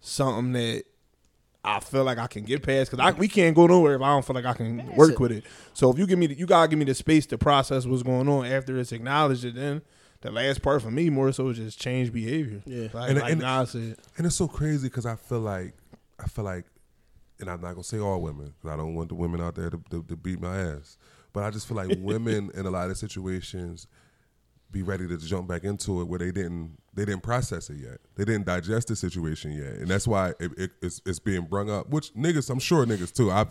something 0.00 0.52
that 0.52 0.84
I 1.66 1.80
feel 1.80 2.04
like 2.04 2.18
I 2.18 2.26
can 2.28 2.44
get 2.44 2.62
past, 2.62 2.90
because 2.92 3.14
we 3.16 3.28
can't 3.28 3.54
go 3.56 3.66
nowhere 3.66 3.96
if 3.96 4.02
I 4.02 4.06
don't 4.08 4.24
feel 4.24 4.34
like 4.34 4.44
I 4.46 4.54
can 4.54 4.86
work 4.94 5.12
it. 5.12 5.20
with 5.20 5.32
it. 5.32 5.44
So 5.74 5.90
if 5.90 5.98
you 5.98 6.06
give 6.06 6.18
me, 6.18 6.28
the, 6.28 6.34
you 6.38 6.46
gotta 6.46 6.68
give 6.68 6.78
me 6.78 6.84
the 6.84 6.94
space 6.94 7.26
to 7.26 7.38
process 7.38 7.84
what's 7.86 8.02
going 8.02 8.28
on 8.28 8.46
after 8.46 8.78
it's 8.78 8.92
acknowledged. 8.92 9.44
And 9.44 9.56
then 9.56 9.82
the 10.20 10.30
last 10.30 10.62
part 10.62 10.80
for 10.82 10.90
me 10.90 11.10
more 11.10 11.32
so 11.32 11.48
is 11.48 11.56
just 11.58 11.80
change 11.80 12.12
behavior. 12.12 12.62
Yeah. 12.64 12.88
like, 12.92 13.10
And- 13.10 13.20
like 13.20 13.32
and- 13.32 13.40
Nas 13.42 13.70
said. 13.70 13.96
And 14.16 14.26
it's 14.26 14.36
so 14.36 14.46
crazy 14.48 14.88
because 14.88 15.06
I 15.06 15.16
feel 15.16 15.40
like 15.40 15.74
I 16.18 16.28
feel 16.28 16.44
like, 16.44 16.64
and 17.40 17.50
I'm 17.50 17.60
not 17.60 17.72
gonna 17.72 17.84
say 17.84 17.98
all 17.98 18.20
women 18.22 18.54
because 18.56 18.72
I 18.72 18.76
don't 18.76 18.94
want 18.94 19.08
the 19.10 19.14
women 19.16 19.40
out 19.40 19.54
there 19.56 19.68
to, 19.68 19.82
to, 19.90 20.02
to 20.04 20.16
beat 20.16 20.40
my 20.40 20.56
ass, 20.58 20.96
but 21.32 21.42
I 21.42 21.50
just 21.50 21.66
feel 21.68 21.76
like 21.76 21.90
women 22.00 22.50
in 22.54 22.64
a 22.66 22.70
lot 22.70 22.90
of 22.90 22.96
situations 22.96 23.86
be 24.70 24.82
ready 24.82 25.06
to 25.08 25.16
jump 25.18 25.46
back 25.48 25.64
into 25.64 26.00
it 26.00 26.04
where 26.04 26.18
they 26.18 26.30
didn't 26.32 26.78
they 26.96 27.04
didn't 27.04 27.22
process 27.22 27.70
it 27.70 27.76
yet. 27.76 27.98
They 28.16 28.24
didn't 28.24 28.46
digest 28.46 28.88
the 28.88 28.96
situation 28.96 29.52
yet, 29.52 29.74
and 29.74 29.86
that's 29.88 30.08
why 30.08 30.30
it, 30.40 30.50
it, 30.58 30.70
it's 30.82 31.00
it's 31.06 31.18
being 31.20 31.42
brung 31.42 31.70
up. 31.70 31.88
Which 31.90 32.12
niggas, 32.14 32.50
I'm 32.50 32.58
sure 32.58 32.84
niggas 32.84 33.12
too. 33.14 33.30
I 33.30 33.46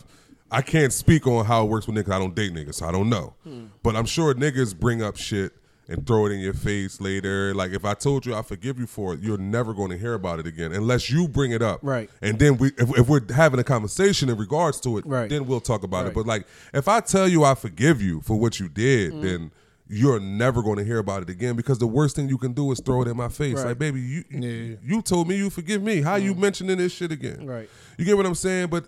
I 0.51 0.61
can't 0.61 0.91
speak 0.93 1.25
on 1.27 1.45
how 1.45 1.63
it 1.63 1.69
works 1.69 1.87
with 1.87 1.95
niggas. 1.95 2.11
I 2.13 2.19
don't 2.19 2.35
date 2.35 2.53
niggas, 2.53 2.75
so 2.75 2.87
I 2.87 2.91
don't 2.91 3.09
know. 3.09 3.35
But 3.83 3.95
I'm 3.95 4.05
sure 4.05 4.33
niggas 4.33 4.77
bring 4.77 5.01
up 5.01 5.15
shit 5.17 5.53
and 5.87 6.05
throw 6.07 6.25
it 6.25 6.31
in 6.31 6.39
your 6.39 6.53
face 6.55 6.99
later. 6.99 7.53
Like 7.53 7.71
if 7.71 7.85
I 7.85 7.93
told 7.93 8.25
you 8.25 8.33
I 8.33 8.41
forgive 8.41 8.79
you 8.79 8.87
for 8.87 9.13
it, 9.13 9.19
you're 9.21 9.37
never 9.37 9.71
going 9.73 9.91
to 9.91 9.97
hear 9.97 10.15
about 10.15 10.39
it 10.39 10.47
again 10.47 10.71
unless 10.71 11.11
you 11.11 11.27
bring 11.27 11.51
it 11.51 11.61
up. 11.61 11.79
Right. 11.83 12.09
And 12.23 12.39
then 12.39 12.57
we, 12.57 12.69
if, 12.79 12.89
if 12.97 13.07
we're 13.07 13.21
having 13.31 13.59
a 13.59 13.63
conversation 13.63 14.27
in 14.29 14.37
regards 14.37 14.79
to 14.81 14.97
it, 14.97 15.05
Right. 15.05 15.29
then 15.29 15.45
we'll 15.45 15.59
talk 15.61 15.83
about 15.83 16.07
it. 16.07 16.15
But 16.15 16.25
like 16.25 16.47
if 16.73 16.87
I 16.87 17.01
tell 17.01 17.27
you 17.27 17.43
I 17.43 17.53
forgive 17.53 18.01
you 18.01 18.21
for 18.21 18.35
what 18.35 18.59
you 18.59 18.67
did, 18.67 19.13
Mm-hmm. 19.13 19.21
then 19.21 19.51
you're 19.87 20.19
never 20.19 20.63
going 20.63 20.77
to 20.77 20.83
hear 20.83 20.97
about 20.97 21.21
it 21.21 21.29
again 21.29 21.55
because 21.55 21.77
the 21.77 21.87
worst 21.87 22.15
thing 22.15 22.27
you 22.27 22.37
can 22.37 22.53
do 22.53 22.71
is 22.71 22.79
throw 22.79 23.03
it 23.03 23.07
in 23.07 23.15
my 23.15 23.29
face. 23.29 23.55
Right. 23.55 23.67
Like, 23.67 23.79
baby, 23.79 24.01
you 24.01 24.23
Yeah. 24.31 24.75
you 24.83 25.01
told 25.01 25.27
me 25.27 25.35
you 25.37 25.49
forgive 25.49 25.81
me. 25.81 26.01
How 26.01 26.15
you 26.15 26.33
mm. 26.33 26.39
mentioning 26.39 26.77
this 26.77 26.91
shit 26.91 27.11
again? 27.11 27.45
Right. 27.45 27.69
You 27.97 28.05
get 28.05 28.17
what 28.17 28.25
I'm 28.25 28.35
saying? 28.35 28.67
But 28.67 28.87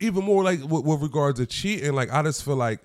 even 0.00 0.24
more 0.24 0.42
like 0.42 0.60
with, 0.62 0.84
with 0.84 1.00
regards 1.00 1.38
to 1.38 1.46
cheating, 1.46 1.92
like 1.92 2.12
I 2.12 2.22
just 2.22 2.44
feel 2.44 2.56
like 2.56 2.80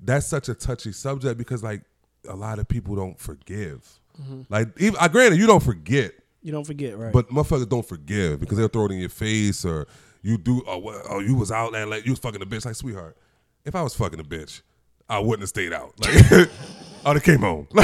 that's 0.00 0.26
such 0.26 0.48
a 0.48 0.54
touchy 0.54 0.92
subject 0.92 1.38
because 1.38 1.62
like 1.62 1.82
a 2.28 2.34
lot 2.34 2.58
of 2.58 2.66
people 2.66 2.96
don't 2.96 3.18
forgive. 3.18 4.00
Mm-hmm. 4.20 4.42
Like, 4.48 4.68
even, 4.78 4.96
I 4.98 5.08
granted 5.08 5.38
you 5.38 5.46
don't 5.46 5.62
forget, 5.62 6.12
You 6.42 6.52
don't 6.52 6.66
forget, 6.66 6.96
right? 6.96 7.12
but 7.12 7.28
motherfuckers 7.28 7.68
don't 7.68 7.86
forgive 7.86 8.40
because 8.40 8.56
they'll 8.58 8.68
throw 8.68 8.86
it 8.86 8.92
in 8.92 8.98
your 8.98 9.10
face 9.10 9.64
or 9.64 9.86
you 10.22 10.38
do. 10.38 10.62
Oh, 10.66 11.02
oh 11.10 11.20
you 11.20 11.34
was 11.34 11.52
out 11.52 11.72
there 11.72 11.86
like 11.86 12.06
you 12.06 12.12
was 12.12 12.18
fucking 12.18 12.40
a 12.40 12.46
bitch. 12.46 12.64
Like, 12.64 12.74
sweetheart, 12.74 13.16
if 13.64 13.74
I 13.74 13.82
was 13.82 13.94
fucking 13.94 14.18
a 14.18 14.24
bitch, 14.24 14.62
I 15.08 15.18
wouldn't 15.18 15.42
have 15.42 15.50
stayed 15.50 15.72
out. 15.72 15.92
Like, 16.00 16.50
Oh, 17.06 17.10
I'd 17.10 17.16
have 17.16 17.22
came 17.22 17.38
home. 17.40 17.68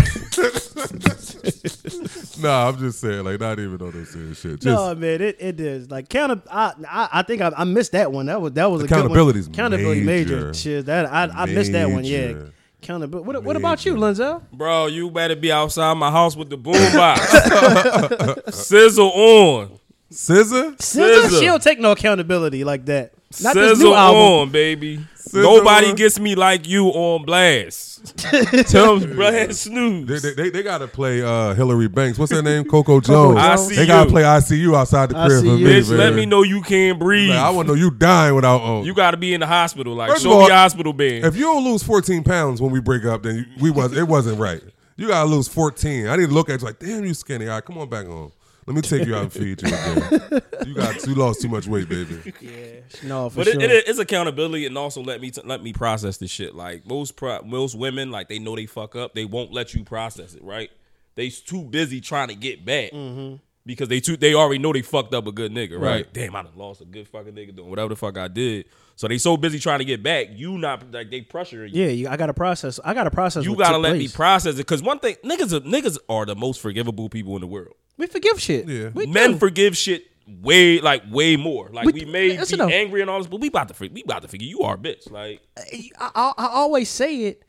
Nah, 2.41 2.69
I'm 2.69 2.79
just 2.79 3.01
saying, 3.01 3.25
like, 3.25 3.39
not 3.39 3.59
even 3.61 3.81
on 3.83 3.93
this 3.93 4.11
serious 4.11 4.41
shit. 4.41 4.61
Just, 4.61 4.65
no, 4.65 4.95
man, 4.97 5.21
it, 5.21 5.37
it 5.39 5.61
is 5.61 5.91
like 5.91 6.09
count. 6.09 6.43
I, 6.51 6.73
I 6.89 7.09
I 7.13 7.23
think 7.23 7.41
I, 7.41 7.53
I 7.57 7.65
missed 7.65 7.93
that 7.93 8.11
one. 8.11 8.27
That 8.27 8.41
was 8.41 8.53
that 8.53 8.67
was 8.71 8.83
a 8.83 8.85
Accountability's 8.87 9.47
good 9.47 9.57
one. 9.59 9.67
Accountability 9.73 10.01
major. 10.03 10.37
major. 10.37 10.55
Shit, 10.55 10.87
that 10.87 11.07
I 11.07 11.29
I 11.33 11.47
missed 11.47 11.73
that 11.73 11.89
one. 11.91 12.05
Yeah, 12.05 12.27
Major. 12.29 12.53
accountability. 12.83 13.27
What, 13.27 13.45
what 13.45 13.57
about 13.57 13.85
you, 13.85 13.95
Lenzel? 13.95 14.43
Bro, 14.53 14.87
you 14.87 15.11
better 15.11 15.37
be 15.37 15.53
outside 15.53 15.95
my 15.95 16.11
house 16.11 16.35
with 16.37 16.51
the 16.51 16.59
boombox. 16.59 17.17
SZA 18.49 18.99
on. 18.99 19.79
scissor. 20.11 20.75
Scissor. 20.79 21.23
Scissor. 21.29 21.39
She 21.39 21.45
don't 21.47 21.63
take 21.63 21.79
no 21.79 21.93
accountability 21.93 22.65
like 22.65 22.87
that. 22.87 23.13
Not 23.41 23.55
this 23.55 23.79
SZA 23.79 23.83
new 23.83 23.95
album. 23.95 24.21
on, 24.21 24.51
baby. 24.51 24.99
SZA 25.17 25.43
Nobody 25.43 25.89
on. 25.89 25.95
gets 25.95 26.19
me 26.19 26.35
like 26.35 26.67
you 26.67 26.89
on 26.89 27.25
blast. 27.25 27.91
Tell 28.69 28.99
them 28.99 29.15
blast 29.15 29.63
snooze. 29.63 30.07
They, 30.07 30.19
they, 30.19 30.35
they, 30.35 30.51
they 30.51 30.63
gotta 30.63 30.89
play 30.89 31.23
uh, 31.23 31.55
Hillary 31.55 31.89
Banks. 31.89 32.19
What's 32.19 32.33
her 32.33 32.43
name? 32.43 32.65
Coco 32.65 33.01
Jones. 33.01 33.41
Jones. 33.41 33.77
They 33.77 33.87
gotta 33.87 34.11
play 34.11 34.23
ICU 34.23 34.77
outside 34.77 35.11
the 35.11 35.15
crib 35.15 35.45
for 35.45 35.57
me. 35.57 35.63
Bitch, 35.63 35.89
man. 35.89 35.99
let 35.99 36.15
me 36.15 36.27
know 36.27 36.43
you 36.43 36.63
can't 36.63 36.99
breathe. 36.99 37.31
Like, 37.31 37.39
I 37.39 37.51
want 37.51 37.69
to 37.69 37.75
know 37.75 37.81
you 37.81 37.91
dying 37.91 38.35
without 38.35 38.61
oh. 38.61 38.83
you 38.83 38.93
got 38.93 39.13
to 39.13 39.17
be 39.17 39.35
in 39.35 39.41
the 39.41 39.47
hospital. 39.47 39.95
Like, 39.95 40.11
First 40.11 40.25
show 40.25 40.33
all, 40.33 40.45
me 40.45 40.51
hospital 40.51 40.93
bed. 40.93 41.25
If 41.25 41.37
you 41.37 41.43
don't 41.43 41.65
lose 41.65 41.83
14 41.83 42.25
pounds 42.25 42.61
when 42.61 42.73
we 42.73 42.81
break 42.81 43.05
up, 43.05 43.23
then 43.23 43.37
you, 43.37 43.45
we 43.63 43.71
was 43.71 43.97
it 43.97 44.09
wasn't 44.09 44.39
right. 44.39 44.63
You 44.97 45.09
gotta 45.09 45.29
lose 45.29 45.49
14. 45.49 46.09
I 46.09 46.17
need 46.17 46.27
to 46.27 46.35
look 46.35 46.51
at 46.51 46.61
you 46.61 46.67
like, 46.67 46.79
damn, 46.79 47.05
you 47.05 47.15
skinny. 47.15 47.47
All 47.47 47.55
right, 47.55 47.65
come 47.65 47.79
on 47.79 47.89
back 47.89 48.07
home. 48.07 48.33
Let 48.67 48.77
me 48.77 48.83
take 48.83 49.07
you 49.07 49.17
out 49.17 49.23
and 49.23 49.33
feed 49.33 49.61
you 49.61 49.69
again. 49.69 50.41
you 50.67 50.75
got 50.75 51.05
you 51.07 51.15
lost 51.15 51.43
too 51.43 51.49
much 51.49 51.67
weight, 51.67 51.89
baby. 51.89 52.33
Yeah, 52.41 52.81
no, 53.05 53.29
for 53.29 53.37
But 53.37 53.49
sure. 53.49 53.61
it, 53.61 53.71
it 53.71 53.89
is 53.89 53.99
accountability 53.99 54.67
and 54.67 54.77
also 54.79 55.03
let 55.03 55.21
me 55.21 55.31
t- 55.31 55.43
let 55.45 55.63
me 55.63 55.73
process 55.73 56.19
this 56.19 56.31
shit. 56.31 56.55
Like 56.55 56.87
most 56.87 57.17
pro- 57.17 57.43
most 57.43 57.77
women, 57.77 58.11
like 58.11 58.29
they 58.29 58.39
know 58.39 58.55
they 58.55 58.67
fuck 58.67 58.95
up, 58.95 59.15
they 59.15 59.25
won't 59.25 59.53
let 59.53 59.75
you 59.75 59.85
process 59.85 60.35
it. 60.35 60.43
Right? 60.45 60.71
They 61.15 61.29
too 61.31 61.63
busy 61.63 62.01
trying 62.01 62.29
to 62.29 62.35
get 62.35 62.65
back 62.65 62.93
mm-hmm. 62.93 63.37
because 63.67 63.89
they 63.89 64.01
too 64.01 64.17
they 64.17 64.35
already 64.35 64.59
know 64.59 64.73
they 64.73 64.83
fucked 64.83 65.15
up 65.15 65.27
a 65.27 65.33
good 65.33 65.53
nigga. 65.53 65.75
Right? 65.75 65.83
Right. 65.83 66.13
Damn, 66.13 66.37
I 66.37 66.43
done 66.43 66.53
lost 66.57 66.81
a 66.81 66.85
good 66.85 67.09
fucking 67.09 67.33
nigga 67.33 67.55
doing 67.57 67.69
whatever 67.69 67.89
the 67.89 67.97
fuck 67.97 68.17
I 68.17 68.29
did. 68.29 68.67
So 68.95 69.09
they 69.09 69.19
so 69.19 69.37
busy 69.37 69.59
trying 69.59 69.81
to 69.81 69.85
get 69.85 70.03
back. 70.03 70.29
You 70.31 70.59
not 70.59 70.93
like 70.93 71.11
they 71.11 71.23
pressure 71.23 71.67
you. 71.67 71.83
yeah, 71.83 71.91
you, 71.91 72.09
I 72.09 72.17
got 72.17 72.27
to 72.27 72.35
process. 72.35 72.79
I 72.85 72.95
got 72.95 73.05
to 73.05 73.11
process. 73.11 73.45
You 73.45 73.57
gotta 73.57 73.75
took 73.75 73.83
let 73.83 73.97
me 73.97 74.09
process 74.09 74.55
it 74.55 74.59
because 74.59 74.83
one 74.83 74.99
thing 75.01 75.17
niggas 75.25 75.53
are, 75.53 75.61
niggas 75.61 75.99
are 76.09 76.27
the 76.27 76.37
most 76.37 76.61
forgivable 76.61 77.09
people 77.09 77.35
in 77.35 77.41
the 77.41 77.47
world. 77.47 77.75
We 77.97 78.07
forgive 78.07 78.41
shit. 78.41 78.67
Yeah. 78.69 78.89
we 78.95 79.07
Men 79.07 79.33
do. 79.33 79.39
forgive 79.39 79.77
shit 79.77 80.07
way 80.41 80.81
like 80.81 81.03
way 81.11 81.37
more. 81.37 81.69
Like 81.73 81.87
We- 81.87 81.93
we, 81.93 82.05
may 82.05 82.39
listen 82.39 82.59
be 82.59 82.65
though. 82.65 82.69
angry 82.71 83.01
and 83.01 83.11
all 83.11 83.19
this, 83.19 83.27
but 83.29 83.41
we 83.41 83.49
about 83.49 83.69
to 83.69 83.75
for- 83.75 83.89
we 83.93 84.03
about 84.03 84.23
to 84.23 84.29
figure 84.29 84.47
you 84.49 84.61
are 84.61 84.75
a 84.75 84.79
bitch. 84.79 85.11
Like 85.11 85.41
I, 85.59 85.91
I, 86.15 86.33
I 86.39 86.47
always 86.49 86.89
say 86.89 87.25
it. 87.25 87.43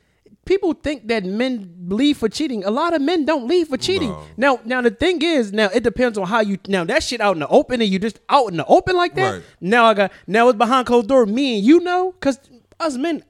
People 0.45 0.73
think 0.73 1.07
that 1.07 1.23
men 1.23 1.73
leave 1.87 2.17
for 2.17 2.27
cheating. 2.27 2.65
A 2.65 2.69
lot 2.71 2.93
of 2.93 3.01
men 3.01 3.23
don't 3.23 3.47
leave 3.47 3.69
for 3.69 3.77
cheating. 3.77 4.09
No. 4.09 4.25
Now, 4.35 4.59
now 4.65 4.81
the 4.81 4.91
thing 4.91 5.21
is, 5.21 5.53
now 5.53 5.69
it 5.73 5.83
depends 5.83 6.17
on 6.17 6.27
how 6.27 6.41
you. 6.41 6.57
Now 6.67 6.83
that 6.83 7.01
shit 7.01 7.21
out 7.21 7.37
in 7.37 7.39
the 7.39 7.47
open, 7.47 7.81
and 7.81 7.89
you 7.89 7.97
just 7.97 8.19
out 8.27 8.47
in 8.51 8.57
the 8.57 8.65
open 8.65 8.97
like 8.97 9.15
that. 9.15 9.31
Right. 9.35 9.43
Now 9.61 9.85
I 9.85 9.93
got 9.93 10.11
now 10.27 10.49
it's 10.49 10.57
behind 10.57 10.85
closed 10.87 11.07
door. 11.07 11.25
Me 11.25 11.55
and 11.57 11.65
you 11.65 11.79
know, 11.79 12.11
because 12.11 12.39
us 12.77 12.97
men, 12.97 13.23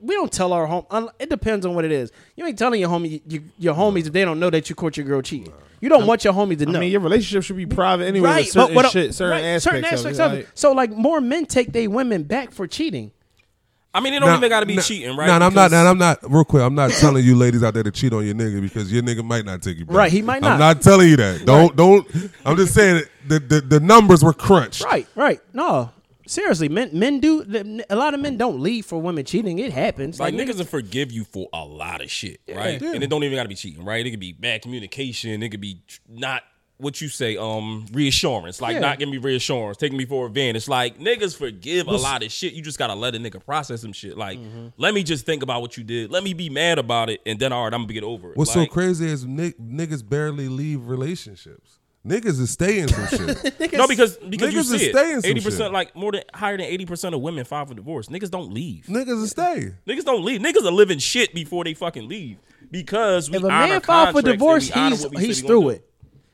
we 0.00 0.14
don't 0.14 0.32
tell 0.32 0.52
our 0.52 0.66
home. 0.66 1.10
It 1.18 1.30
depends 1.30 1.66
on 1.66 1.74
what 1.74 1.84
it 1.84 1.92
is. 1.92 2.12
You 2.36 2.46
ain't 2.46 2.58
telling 2.58 2.80
your 2.80 2.90
homie, 2.90 3.22
you, 3.26 3.44
your 3.58 3.74
homies 3.74 4.06
if 4.06 4.12
they 4.12 4.24
don't 4.24 4.40
know 4.40 4.50
that 4.50 4.68
you 4.68 4.76
caught 4.76 4.96
your 4.96 5.06
girl 5.06 5.22
cheating. 5.22 5.52
You 5.80 5.88
don't 5.88 6.06
want 6.06 6.24
your 6.24 6.32
homies 6.32 6.58
to 6.58 6.66
know. 6.66 6.78
I 6.78 6.80
mean, 6.80 6.92
your 6.92 7.00
relationship 7.00 7.44
should 7.44 7.56
be 7.56 7.66
private 7.66 8.06
anyway. 8.06 8.28
right, 8.30 8.46
certain 8.46 8.74
but 8.74 8.84
what 8.84 8.92
shit, 8.92 9.14
certain 9.14 9.32
right, 9.32 9.44
aspects, 9.44 9.64
certain 9.64 9.84
aspects 9.84 10.18
of 10.18 10.32
of 10.32 10.38
it. 10.38 10.40
it. 10.42 10.48
So 10.54 10.72
like 10.72 10.90
more 10.90 11.20
men 11.20 11.46
take 11.46 11.72
their 11.72 11.90
women 11.90 12.22
back 12.22 12.50
for 12.50 12.66
cheating. 12.66 13.12
I 13.96 14.00
mean, 14.00 14.12
it 14.12 14.20
don't 14.20 14.36
even 14.36 14.50
got 14.50 14.60
to 14.60 14.66
be 14.66 14.76
nah, 14.76 14.82
cheating, 14.82 15.16
right? 15.16 15.26
Nah, 15.26 15.38
nah, 15.38 15.46
I'm 15.46 15.54
not. 15.54 15.70
Because- 15.70 15.86
I'm 15.86 15.98
not. 15.98 16.18
Real 16.30 16.44
quick, 16.44 16.62
I'm 16.62 16.74
not 16.74 16.90
telling 16.90 17.24
you 17.24 17.34
ladies 17.34 17.62
out 17.62 17.72
there 17.72 17.82
to 17.82 17.90
cheat 17.90 18.12
on 18.12 18.26
your 18.26 18.34
nigga 18.34 18.60
because 18.60 18.92
your 18.92 19.02
nigga 19.02 19.24
might 19.24 19.46
not 19.46 19.62
take 19.62 19.78
you 19.78 19.86
back. 19.86 19.96
Right, 19.96 20.12
he 20.12 20.20
might 20.20 20.42
not. 20.42 20.52
I'm 20.52 20.58
not 20.58 20.82
telling 20.82 21.08
you 21.08 21.16
that. 21.16 21.46
Don't, 21.46 21.74
don't. 21.74 22.06
I'm 22.44 22.56
just 22.56 22.74
saying 22.74 23.04
the, 23.26 23.38
the 23.38 23.60
the 23.62 23.80
numbers 23.80 24.22
were 24.22 24.34
crunched. 24.34 24.84
Right, 24.84 25.06
right. 25.14 25.40
No, 25.54 25.92
seriously, 26.26 26.68
men 26.68 26.90
men 26.92 27.20
do. 27.20 27.44
A 27.90 27.96
lot 27.96 28.14
of 28.14 28.20
men 28.20 28.36
don't 28.36 28.60
leave 28.60 28.86
for 28.86 29.00
women 29.00 29.24
cheating. 29.24 29.58
It 29.58 29.72
happens. 29.72 30.18
Like 30.20 30.34
Like, 30.34 30.46
niggas 30.48 30.58
will 30.58 30.64
forgive 30.64 31.10
you 31.12 31.24
for 31.24 31.48
a 31.52 31.64
lot 31.64 32.00
of 32.02 32.10
shit, 32.10 32.40
right? 32.48 32.80
And 32.80 33.02
it 33.02 33.08
don't 33.10 33.24
even 33.24 33.36
got 33.36 33.44
to 33.44 33.48
be 33.48 33.54
cheating, 33.54 33.84
right? 33.84 34.04
It 34.04 34.10
could 34.10 34.20
be 34.20 34.32
bad 34.32 34.62
communication. 34.62 35.42
It 35.42 35.48
could 35.50 35.60
be 35.60 35.82
not 36.08 36.42
what 36.78 37.00
you 37.00 37.08
say, 37.08 37.38
um, 37.38 37.86
reassurance, 37.90 38.60
like 38.60 38.74
Yeah. 38.74 38.80
not 38.80 38.98
giving 38.98 39.10
me 39.12 39.16
reassurance, 39.16 39.78
taking 39.78 39.96
me 39.96 40.04
for 40.04 40.24
a 40.24 40.26
advantage. 40.26 40.68
Like 40.68 40.98
niggas 40.98 41.34
forgive 41.34 41.86
a 41.88 41.92
lot 41.96 42.22
of 42.22 42.30
shit. 42.30 42.52
You 42.52 42.60
just 42.60 42.78
gotta 42.78 42.94
let 42.94 43.14
a 43.14 43.18
nigga 43.18 43.42
process 43.42 43.80
some 43.80 43.94
shit. 43.94 44.18
Like, 44.18 44.38
Mm-hmm. 44.38 44.66
let 44.76 44.92
me 44.92 45.02
just 45.02 45.24
think 45.24 45.42
about 45.42 45.62
what 45.62 45.78
you 45.78 45.84
did. 45.84 46.10
Let 46.10 46.22
me 46.22 46.34
be 46.34 46.50
mad 46.50 46.78
about 46.78 47.08
it, 47.08 47.22
and 47.24 47.38
then 47.38 47.50
all 47.50 47.64
right, 47.64 47.72
I'm 47.72 47.84
gonna 47.84 47.94
get 47.94 48.04
over 48.04 48.32
it. 48.32 48.36
What's 48.36 48.54
like, 48.54 48.68
so 48.68 48.72
crazy 48.74 49.06
is 49.06 49.24
niggas 49.24 50.06
barely 50.06 50.48
leave 50.50 50.86
relationships. 50.86 51.75
Niggas 52.06 52.40
is 52.40 52.50
staying 52.50 52.88
some 52.88 53.06
shit. 53.08 53.72
No, 53.72 53.88
because 53.88 54.16
because 54.18 54.52
you 54.54 54.60
Niggas 54.60 54.74
is 54.74 54.80
see 54.80 54.90
staying 54.90 55.18
it. 55.18 55.22
some 55.22 55.30
Eighty 55.30 55.40
percent, 55.40 55.72
like 55.72 55.94
more 55.96 56.12
than 56.12 56.22
higher 56.32 56.56
than 56.56 56.66
eighty 56.66 56.86
percent 56.86 57.14
of 57.14 57.20
women 57.20 57.44
file 57.44 57.66
for 57.66 57.74
divorce. 57.74 58.08
Niggas 58.08 58.30
don't 58.30 58.52
leave. 58.52 58.86
Niggas 58.86 59.22
is 59.22 59.30
staying. 59.30 59.74
Niggas 59.86 60.04
don't 60.04 60.24
leave. 60.24 60.40
Niggas 60.40 60.64
are 60.64 60.70
living 60.70 60.98
shit 60.98 61.34
before 61.34 61.64
they 61.64 61.74
fucking 61.74 62.08
leave 62.08 62.38
because 62.70 63.28
we 63.30 63.36
if 63.38 63.42
a 63.42 63.46
honor 63.46 63.66
man 63.68 63.80
file 63.80 64.06
for 64.06 64.22
contracts 64.22 64.28
and 64.28 64.38
divorce, 64.38 64.70
honor 64.72 64.90
he's 64.90 65.02
what 65.02 65.10
we 65.10 65.16
said 65.18 65.26
he's 65.26 65.42
we 65.42 65.48
through 65.48 65.60
gonna 65.62 65.72
do. 65.74 65.76
it. 65.76 65.90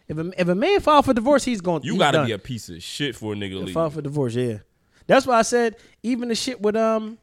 If 0.08 0.18
a, 0.18 0.40
if 0.42 0.48
a 0.48 0.54
man 0.54 0.80
file 0.80 1.02
for 1.02 1.14
divorce, 1.14 1.44
he's 1.44 1.60
going. 1.60 1.82
You 1.84 1.92
he's 1.94 1.98
gotta 2.00 2.18
done. 2.18 2.26
be 2.26 2.32
a 2.32 2.38
piece 2.38 2.68
of 2.68 2.82
shit 2.82 3.16
for 3.16 3.32
a 3.32 3.36
nigga 3.36 3.52
to 3.52 3.58
leave. 3.60 3.74
file 3.74 3.88
for 3.90 4.02
divorce. 4.02 4.34
Yeah, 4.34 4.58
that's 5.06 5.26
why 5.26 5.38
I 5.38 5.42
said 5.42 5.76
even 6.02 6.28
the 6.28 6.34
shit 6.34 6.60
with 6.60 6.76
um 6.76 7.18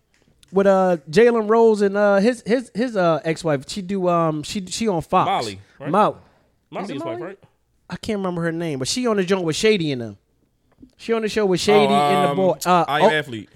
with 0.52 0.66
uh 0.66 0.98
Jalen 1.10 1.50
Rose 1.50 1.82
and 1.84 1.96
uh 1.96 2.18
his 2.18 2.42
his 2.48 2.72
his 2.74 2.98
uh 2.98 3.20
ex 3.24 3.44
wife. 3.44 3.66
She 3.70 3.82
do 3.84 4.08
um 4.08 4.42
she 4.44 4.66
she 4.66 4.88
on 4.88 5.02
Fox. 5.02 5.28
Molly, 5.28 5.60
right? 5.80 5.90
Mo- 5.92 6.18
Molly 6.72 6.84
Is 6.86 6.90
it 6.90 6.96
is 6.96 7.04
wife, 7.04 7.20
Molly? 7.20 7.22
right? 7.30 7.40
I 7.90 7.96
can't 7.96 8.18
remember 8.18 8.42
her 8.44 8.52
name, 8.52 8.80
but 8.80 8.88
she 8.88 9.08
on 9.08 9.18
the 9.18 9.24
joint 9.24 9.44
with 9.44 9.56
Shady 9.56 9.92
in 9.92 10.00
them. 10.00 10.18
She 10.98 11.12
on 11.14 11.22
the 11.22 11.30
show 11.30 11.46
with 11.46 11.60
Shady 11.60 11.94
and 11.94 12.32
the 12.32 12.36
boy. 12.36 12.58
Uh, 12.66 12.86
I 12.88 13.02
oh, 13.02 13.06
am 13.08 13.14
athlete. 13.14 13.50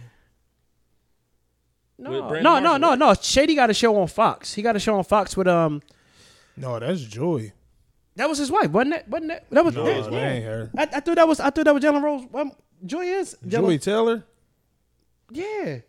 no, 1.98 2.30
no, 2.42 2.60
no, 2.60 2.78
no, 2.78 2.96
no. 2.96 3.14
Shady 3.14 3.56
got 3.56 3.70
a 3.70 3.74
show 3.74 3.96
on 4.00 4.08
Fox. 4.08 4.54
He 4.54 4.62
got 4.62 4.76
a 4.76 4.80
show 4.80 4.96
on 4.98 5.04
Fox 5.04 5.38
with 5.38 5.48
um. 5.48 5.82
No, 6.58 6.80
that's 6.80 7.02
Joy. 7.02 7.52
That 8.16 8.30
was 8.30 8.38
his 8.38 8.52
wife, 8.52 8.70
wasn't 8.70 8.92
that? 8.96 9.10
Wasn't 9.10 9.30
that? 9.30 9.46
That 9.50 9.66
was. 9.66 9.76
No, 9.76 9.86
that- 9.86 10.12
that 10.12 10.14
ain't 10.14 10.46
her. 10.46 10.72
I, 10.78 10.84
I 10.84 11.00
thought 11.00 11.16
that 11.16 11.28
was. 11.28 11.40
I 11.40 11.50
thought 11.50 11.66
that 11.66 11.74
was 11.74 11.84
Jalen 11.84 12.02
Rose. 12.04 12.26
Um, 12.34 12.52
Joy 12.86 13.06
is 13.06 13.36
Jalen- 13.46 13.50
Joey 13.50 13.78
Taylor. 13.80 14.24
Yeah, 15.32 15.80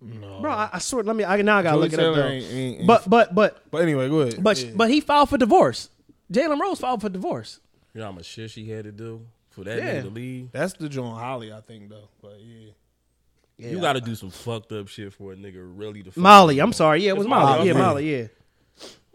No, 0.00 0.40
bro. 0.40 0.52
I, 0.52 0.70
I 0.74 0.78
swear. 0.78 1.02
Let 1.02 1.16
me. 1.16 1.24
I 1.24 1.42
now 1.42 1.58
I 1.58 1.62
gotta 1.62 1.76
Joey 1.76 1.82
look 1.82 1.92
it 1.92 2.00
up. 2.00 2.16
Ain't, 2.16 2.44
ain't, 2.44 2.78
ain't- 2.78 2.86
But 2.86 3.08
but 3.10 3.34
but 3.34 3.70
but 3.70 3.82
anyway, 3.82 4.08
go 4.08 4.20
ahead. 4.20 4.42
but 4.42 4.62
Yeah. 4.62 4.70
but 4.74 4.88
he 4.90 5.00
filed 5.00 5.28
for 5.28 5.36
divorce. 5.36 5.90
Jalen 6.32 6.58
Rose 6.60 6.78
filed 6.80 7.02
for 7.02 7.08
divorce. 7.08 7.60
You 7.96 8.00
know 8.02 8.08
how 8.08 8.12
much 8.12 8.26
shit 8.26 8.50
she 8.50 8.68
had 8.68 8.84
to 8.84 8.92
do 8.92 9.24
for 9.48 9.64
that 9.64 9.78
Yeah. 9.78 9.94
nigga 9.94 10.02
to 10.02 10.10
leave. 10.10 10.52
that's 10.52 10.74
the 10.74 10.86
John 10.86 11.18
Holly, 11.18 11.50
I 11.50 11.62
think, 11.62 11.88
though. 11.88 12.08
But 12.20 12.38
yeah, 12.42 13.70
You 13.70 13.80
got 13.80 13.94
to 13.94 14.02
do 14.02 14.14
some 14.14 14.28
fucked 14.28 14.70
up 14.72 14.86
shit 14.88 15.14
for 15.14 15.32
a 15.32 15.34
nigga 15.36 15.54
really 15.56 16.02
to. 16.02 16.10
fuck 16.10 16.22
Molly. 16.22 16.56
with 16.56 16.62
I'm 16.64 16.72
sorry. 16.74 17.02
Yeah, 17.04 17.10
it 17.12 17.16
was 17.16 17.26
Molly. 17.26 17.56
Molly, 17.56 17.68
Yeah. 17.68 17.72
Molly. 17.78 18.16
Yeah. 18.20 18.26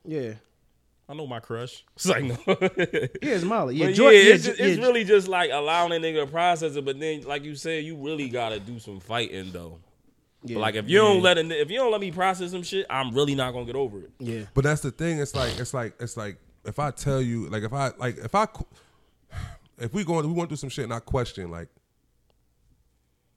Yeah. 0.04 0.34
I 1.08 1.14
know 1.14 1.28
my 1.28 1.40
crush. 1.42 1.84
It's 1.96 2.08
like 2.08 2.24
no. 2.24 2.38
Yeah, 2.48 2.56
it's 3.22 3.44
Molly. 3.44 3.76
Yeah, 3.76 3.86
But 3.88 3.94
Joy, 3.96 4.10
yeah, 4.10 4.20
yeah, 4.30 4.34
it's, 4.34 4.46
just, 4.46 4.60
yeah, 4.60 4.66
it's 4.66 4.80
really 4.80 5.04
just 5.04 5.28
like 5.28 5.52
allowing 5.52 5.92
a 5.92 5.96
nigga 6.04 6.26
to 6.26 6.32
process 6.32 6.76
it. 6.76 6.84
But 6.84 7.00
then, 7.00 7.22
like 7.22 7.44
you 7.44 7.54
said, 7.54 7.84
you 7.84 7.96
really 7.98 8.30
gotta 8.30 8.60
do 8.60 8.80
some 8.80 9.00
fighting 9.00 9.52
though. 9.52 9.78
yeah, 10.44 10.58
Like 10.58 10.74
if 10.74 10.90
you 10.90 10.98
don't 10.98 11.22
let 11.22 11.38
a, 11.38 11.42
if 11.62 11.70
you 11.70 11.78
don't 11.78 11.92
let 11.92 12.02
me 12.02 12.12
process 12.12 12.50
some 12.50 12.64
shit, 12.64 12.88
I'm 12.90 13.14
really 13.14 13.36
not 13.36 13.52
gonna 13.54 13.66
get 13.66 13.76
over 13.76 14.00
it. 14.00 14.10
yeah. 14.18 14.46
But 14.56 14.64
that's 14.64 14.82
the 14.82 14.90
thing. 14.90 15.20
It's 15.20 15.36
like 15.36 15.60
it's 15.60 15.74
like 15.76 15.94
it's 16.00 16.18
like 16.18 16.38
if 16.66 16.80
I 16.80 16.92
tell 16.92 17.22
you 17.22 17.48
like 17.50 17.64
if 17.64 17.74
I 17.74 17.92
like 17.98 18.18
if 18.18 18.36
I 18.36 18.48
if 19.78 19.94
we 19.94 20.04
going 20.04 20.28
we 20.28 20.34
went 20.34 20.50
through 20.50 20.58
some 20.58 20.70
shit 20.70 20.84
and 20.84 20.94
I 20.94 21.00
question 21.00 21.50
like 21.52 21.70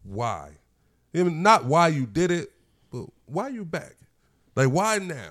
why, 0.05 0.51
Even 1.15 1.43
not 1.43 1.65
why 1.65 1.89
you 1.89 2.07
did 2.07 2.31
it, 2.31 2.53
but 2.93 3.07
why 3.27 3.49
you 3.49 3.65
back, 3.65 3.97
like 4.55 4.69
why 4.69 4.99
now, 4.99 5.31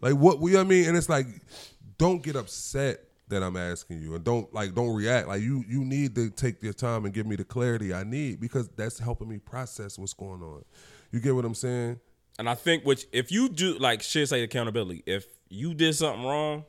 like 0.00 0.14
what 0.14 0.40
you 0.40 0.52
know 0.52 0.58
what 0.58 0.66
I 0.66 0.68
mean? 0.68 0.88
And 0.88 0.96
it's 0.96 1.08
like 1.08 1.26
don't 1.98 2.22
get 2.22 2.36
upset 2.36 3.04
that 3.28 3.42
I'm 3.42 3.56
asking 3.56 4.00
you 4.00 4.14
and 4.14 4.24
don't 4.24 4.52
like 4.54 4.74
don't 4.74 4.94
react 4.94 5.28
like 5.28 5.42
you 5.42 5.62
you 5.68 5.84
need 5.84 6.14
to 6.14 6.30
take 6.30 6.62
your 6.62 6.72
time 6.72 7.04
and 7.04 7.12
give 7.12 7.26
me 7.26 7.36
the 7.36 7.44
clarity 7.44 7.92
I 7.92 8.04
need 8.04 8.40
because 8.40 8.68
that's 8.70 8.98
helping 8.98 9.28
me 9.28 9.38
process 9.38 9.98
what's 9.98 10.14
going 10.14 10.42
on. 10.42 10.64
You 11.12 11.20
get 11.20 11.34
what 11.34 11.44
I'm 11.44 11.54
saying? 11.54 12.00
And 12.38 12.48
I 12.48 12.54
think 12.54 12.84
which 12.84 13.06
if 13.12 13.30
you 13.30 13.48
do 13.48 13.76
like 13.78 14.02
shit 14.02 14.28
say 14.28 14.42
accountability. 14.42 15.02
If 15.04 15.26
you 15.50 15.74
did 15.74 15.94
something 15.94 16.24
wrong, 16.24 16.64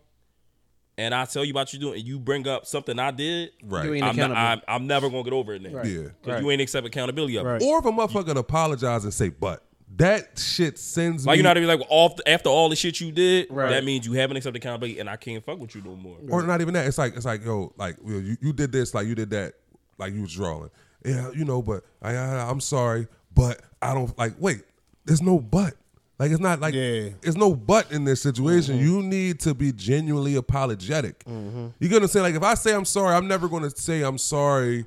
and 1.00 1.16
I 1.16 1.26
tell 1.26 1.44
you 1.46 1.52
about 1.52 1.74
you 1.74 1.80
doing, 1.80 2.00
and 2.00 2.08
you 2.08 2.20
bring 2.20 2.48
up 2.48 2.66
something 2.66 3.00
I 3.00 3.12
did, 3.12 3.52
Right. 3.64 3.86
You 3.86 3.94
ain't 3.96 4.04
I'm, 4.06 4.16
not. 4.16 4.32
I'm, 4.32 4.62
I'm 4.68 4.88
never 4.88 5.10
gonna 5.10 5.24
get 5.24 5.34
over 5.34 5.54
it. 5.54 5.64
Then. 5.64 5.74
Right. 5.74 5.86
Yeah. 5.86 6.02
Because 6.04 6.16
Right. 6.26 6.44
you 6.44 6.52
ain't 6.52 6.62
accept 6.62 6.86
accountability 6.86 7.38
of 7.38 7.46
Right. 7.46 7.62
it. 7.62 7.66
Or 7.66 7.80
if 7.80 7.86
a 7.86 7.92
motherfucker 7.92 8.36
apologize 8.36 9.04
and 9.06 9.14
say, 9.14 9.30
but 9.30 9.64
that 9.98 10.38
shit 10.38 10.78
sends 10.78 11.26
Like 11.26 11.34
me. 11.34 11.38
you 11.38 11.44
know 11.44 11.50
how 11.50 11.54
to 11.56 11.60
be 11.62 11.66
like, 11.66 11.80
well, 11.80 11.88
off 11.90 12.20
after 12.28 12.50
all 12.50 12.70
the 12.70 12.76
shit 12.76 13.02
you 13.02 13.12
did, 13.12 13.48
Right. 13.50 13.70
that 13.72 13.84
means 13.84 14.06
you 14.06 14.14
haven't 14.14 14.38
accepted 14.38 14.62
accountability, 14.62 15.00
and 15.00 15.10
I 15.10 15.16
can't 15.16 15.44
fuck 15.44 15.58
with 15.60 15.74
you 15.76 15.82
no 15.82 15.96
more. 15.96 16.18
or 16.30 16.44
not 16.44 16.62
even 16.62 16.74
that. 16.76 16.86
It's 16.86 16.98
like 16.98 17.16
it's 17.16 17.26
like 17.26 17.44
yo, 17.44 17.74
like 17.78 17.96
you, 18.06 18.38
you 18.42 18.54
did 18.54 18.72
this, 18.72 18.94
like 18.94 19.08
you 19.08 19.16
did 19.16 19.30
that, 19.32 19.54
like 19.98 20.14
you 20.14 20.22
was 20.22 20.34
drawing. 20.34 20.70
Yeah, 21.06 21.32
you 21.34 21.46
know, 21.46 21.62
but 21.62 21.84
I, 22.02 22.14
I 22.16 22.50
I'm 22.50 22.60
sorry, 22.60 23.08
but 23.34 23.62
I 23.82 23.94
don't 23.94 24.16
like. 24.18 24.34
Wait, 24.38 24.64
there's 25.06 25.22
no 25.22 25.40
but. 25.40 25.74
Like 26.20 26.32
it's 26.32 26.40
not 26.42 26.60
like 26.60 26.74
Yeah. 26.74 27.10
there's 27.22 27.38
no 27.38 27.56
but 27.56 27.92
in 27.92 28.04
this 28.04 28.22
situation. 28.22 28.78
You 28.78 29.02
need 29.02 29.40
to 29.42 29.54
be 29.54 29.72
genuinely 29.72 30.36
apologetic. 30.36 31.24
You 31.26 31.72
get 31.80 31.94
what 31.94 32.02
I'm 32.04 32.08
saying? 32.10 32.24
Like 32.24 32.36
if 32.36 32.44
I 32.44 32.54
say 32.56 32.74
I'm 32.76 32.86
sorry, 32.86 33.16
I'm 33.16 33.28
never 33.28 33.48
going 33.48 33.64
to 33.64 33.70
say 33.72 34.02
I'm 34.02 34.18
sorry, 34.18 34.86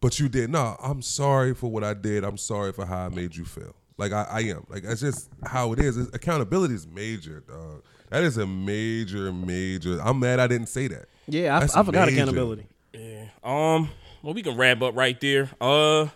but 0.00 0.20
you 0.20 0.28
did. 0.28 0.50
No, 0.50 0.76
I'm 0.82 1.00
sorry 1.02 1.54
for 1.54 1.70
what 1.70 1.82
I 1.84 1.94
did. 1.94 2.22
I'm 2.22 2.36
sorry 2.36 2.72
for 2.72 2.84
how 2.84 3.06
I 3.06 3.08
made 3.08 3.34
you 3.34 3.44
feel. 3.46 3.74
Like 3.96 4.12
I, 4.12 4.26
I 4.30 4.40
am. 4.42 4.64
Like 4.68 4.82
that's 4.84 5.00
just 5.00 5.30
how 5.44 5.72
it 5.72 5.78
is. 5.80 5.96
It's- 5.96 6.14
accountability 6.14 6.74
is 6.74 6.86
major, 6.86 7.40
dog. 7.48 7.82
That 8.10 8.22
is 8.24 8.36
a 8.38 8.46
major, 8.46 9.32
major. 9.32 10.00
I'm 10.02 10.18
mad 10.20 10.38
I 10.40 10.46
didn't 10.46 10.68
say 10.68 10.86
that. 10.88 11.06
Yeah, 11.26 11.56
I, 11.56 11.60
That's 11.60 11.76
I 11.76 11.82
forgot 11.82 12.06
major. 12.08 12.22
accountability. 12.22 12.66
Yeah. 12.94 13.24
Um, 13.44 13.90
well, 14.22 14.32
we 14.34 14.42
can 14.42 14.56
wrap 14.56 14.80
up 14.82 14.96
right 14.96 15.20
there. 15.20 15.50
Uh, 15.60 16.06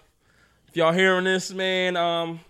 if 0.69 0.77
y'all 0.77 0.93
hearing 0.93 1.25
this, 1.25 1.53
man, 1.53 1.97
um, 1.97 2.41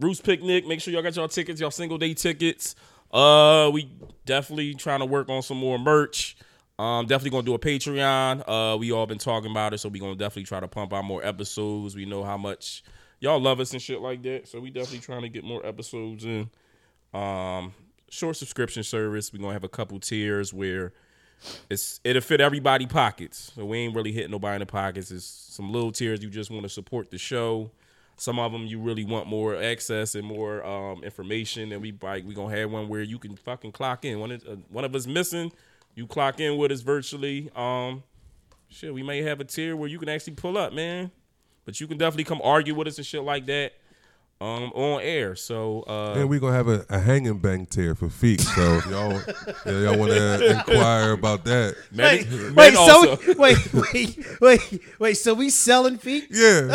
Roots 0.00 0.20
Picnic, 0.20 0.66
make 0.66 0.80
sure 0.80 0.92
y'all 0.92 1.02
got 1.02 1.14
y'all 1.16 1.28
tickets, 1.28 1.60
y'all 1.60 1.70
single 1.70 1.98
day 1.98 2.14
tickets. 2.14 2.74
Uh, 3.12 3.70
we 3.72 3.90
definitely 4.24 4.74
trying 4.74 5.00
to 5.00 5.06
work 5.06 5.28
on 5.28 5.42
some 5.42 5.58
more 5.58 5.78
merch. 5.78 6.36
Um, 6.78 7.06
definitely 7.06 7.30
gonna 7.30 7.42
do 7.44 7.54
a 7.54 7.58
Patreon. 7.58 8.42
Uh, 8.46 8.76
we 8.76 8.90
all 8.90 9.06
been 9.06 9.18
talking 9.18 9.50
about 9.50 9.74
it, 9.74 9.78
so 9.78 9.88
we 9.88 9.98
gonna 9.98 10.16
definitely 10.16 10.44
try 10.44 10.60
to 10.60 10.68
pump 10.68 10.92
out 10.92 11.04
more 11.04 11.24
episodes. 11.24 11.94
We 11.94 12.06
know 12.06 12.24
how 12.24 12.36
much 12.36 12.82
y'all 13.20 13.40
love 13.40 13.60
us 13.60 13.72
and 13.72 13.82
shit 13.82 14.00
like 14.00 14.22
that, 14.22 14.48
so 14.48 14.58
we 14.58 14.70
definitely 14.70 15.00
trying 15.00 15.22
to 15.22 15.28
get 15.28 15.44
more 15.44 15.64
episodes 15.64 16.24
in. 16.24 16.50
Um, 17.14 17.74
short 18.08 18.36
subscription 18.36 18.82
service. 18.82 19.32
we 19.32 19.38
gonna 19.38 19.52
have 19.52 19.64
a 19.64 19.68
couple 19.68 20.00
tiers 20.00 20.52
where 20.52 20.92
it's 21.70 22.00
it'll 22.04 22.22
fit 22.22 22.40
everybody 22.40 22.86
pockets. 22.86 23.52
So 23.54 23.66
we 23.66 23.78
ain't 23.78 23.94
really 23.94 24.12
hitting 24.12 24.30
nobody 24.30 24.56
in 24.56 24.60
the 24.60 24.66
pockets. 24.66 25.10
It's 25.10 25.24
some 25.24 25.72
little 25.72 25.92
tiers 25.92 26.22
you 26.22 26.30
just 26.30 26.50
want 26.50 26.62
to 26.62 26.68
support 26.68 27.10
the 27.10 27.18
show. 27.18 27.70
Some 28.22 28.38
of 28.38 28.52
them 28.52 28.66
you 28.66 28.78
really 28.78 29.04
want 29.04 29.26
more 29.26 29.60
access 29.60 30.14
and 30.14 30.24
more 30.24 30.64
um, 30.64 31.02
information. 31.02 31.72
And 31.72 31.82
we 31.82 31.92
like 32.00 32.24
we 32.24 32.34
gonna 32.34 32.56
have 32.56 32.70
one 32.70 32.86
where 32.86 33.02
you 33.02 33.18
can 33.18 33.34
fucking 33.34 33.72
clock 33.72 34.04
in. 34.04 34.20
One 34.20 34.30
of, 34.30 34.46
uh, 34.46 34.56
one 34.68 34.84
of 34.84 34.94
us 34.94 35.08
missing, 35.08 35.50
you 35.96 36.06
clock 36.06 36.38
in 36.38 36.56
with 36.56 36.70
us 36.70 36.82
virtually. 36.82 37.50
Um, 37.56 38.04
shit, 38.68 38.94
we 38.94 39.02
may 39.02 39.22
have 39.22 39.40
a 39.40 39.44
tier 39.44 39.74
where 39.74 39.88
you 39.88 39.98
can 39.98 40.08
actually 40.08 40.34
pull 40.34 40.56
up, 40.56 40.72
man. 40.72 41.10
But 41.64 41.80
you 41.80 41.88
can 41.88 41.98
definitely 41.98 42.22
come 42.22 42.40
argue 42.44 42.76
with 42.76 42.86
us 42.86 42.96
and 42.96 43.04
shit 43.04 43.24
like 43.24 43.46
that 43.46 43.72
um, 44.42 44.72
on 44.74 45.00
air. 45.02 45.34
So 45.36 45.84
uh, 45.86 46.14
And 46.14 46.28
we 46.28 46.38
gonna 46.38 46.52
have 46.54 46.68
a, 46.68 46.84
a 46.90 46.98
hanging 46.98 47.38
bang 47.38 47.66
tear 47.66 47.94
for 47.94 48.08
feet. 48.08 48.40
So 48.40 48.80
y'all, 48.90 49.20
yeah, 49.66 49.80
y'all 49.90 49.98
want 49.98 50.12
to 50.12 50.50
inquire 50.50 51.12
about 51.12 51.44
that? 51.44 51.76
men, 51.92 52.16
Wait, 52.18 52.30
men 52.30 52.54
wait, 52.54 52.76
also- 52.76 53.16
so 53.16 53.34
wait, 53.38 53.72
wait, 53.72 54.18
wait, 54.40 54.82
wait. 54.98 55.14
So 55.14 55.34
we 55.34 55.50
selling 55.50 55.98
feet? 55.98 56.26
Yeah, 56.30 56.66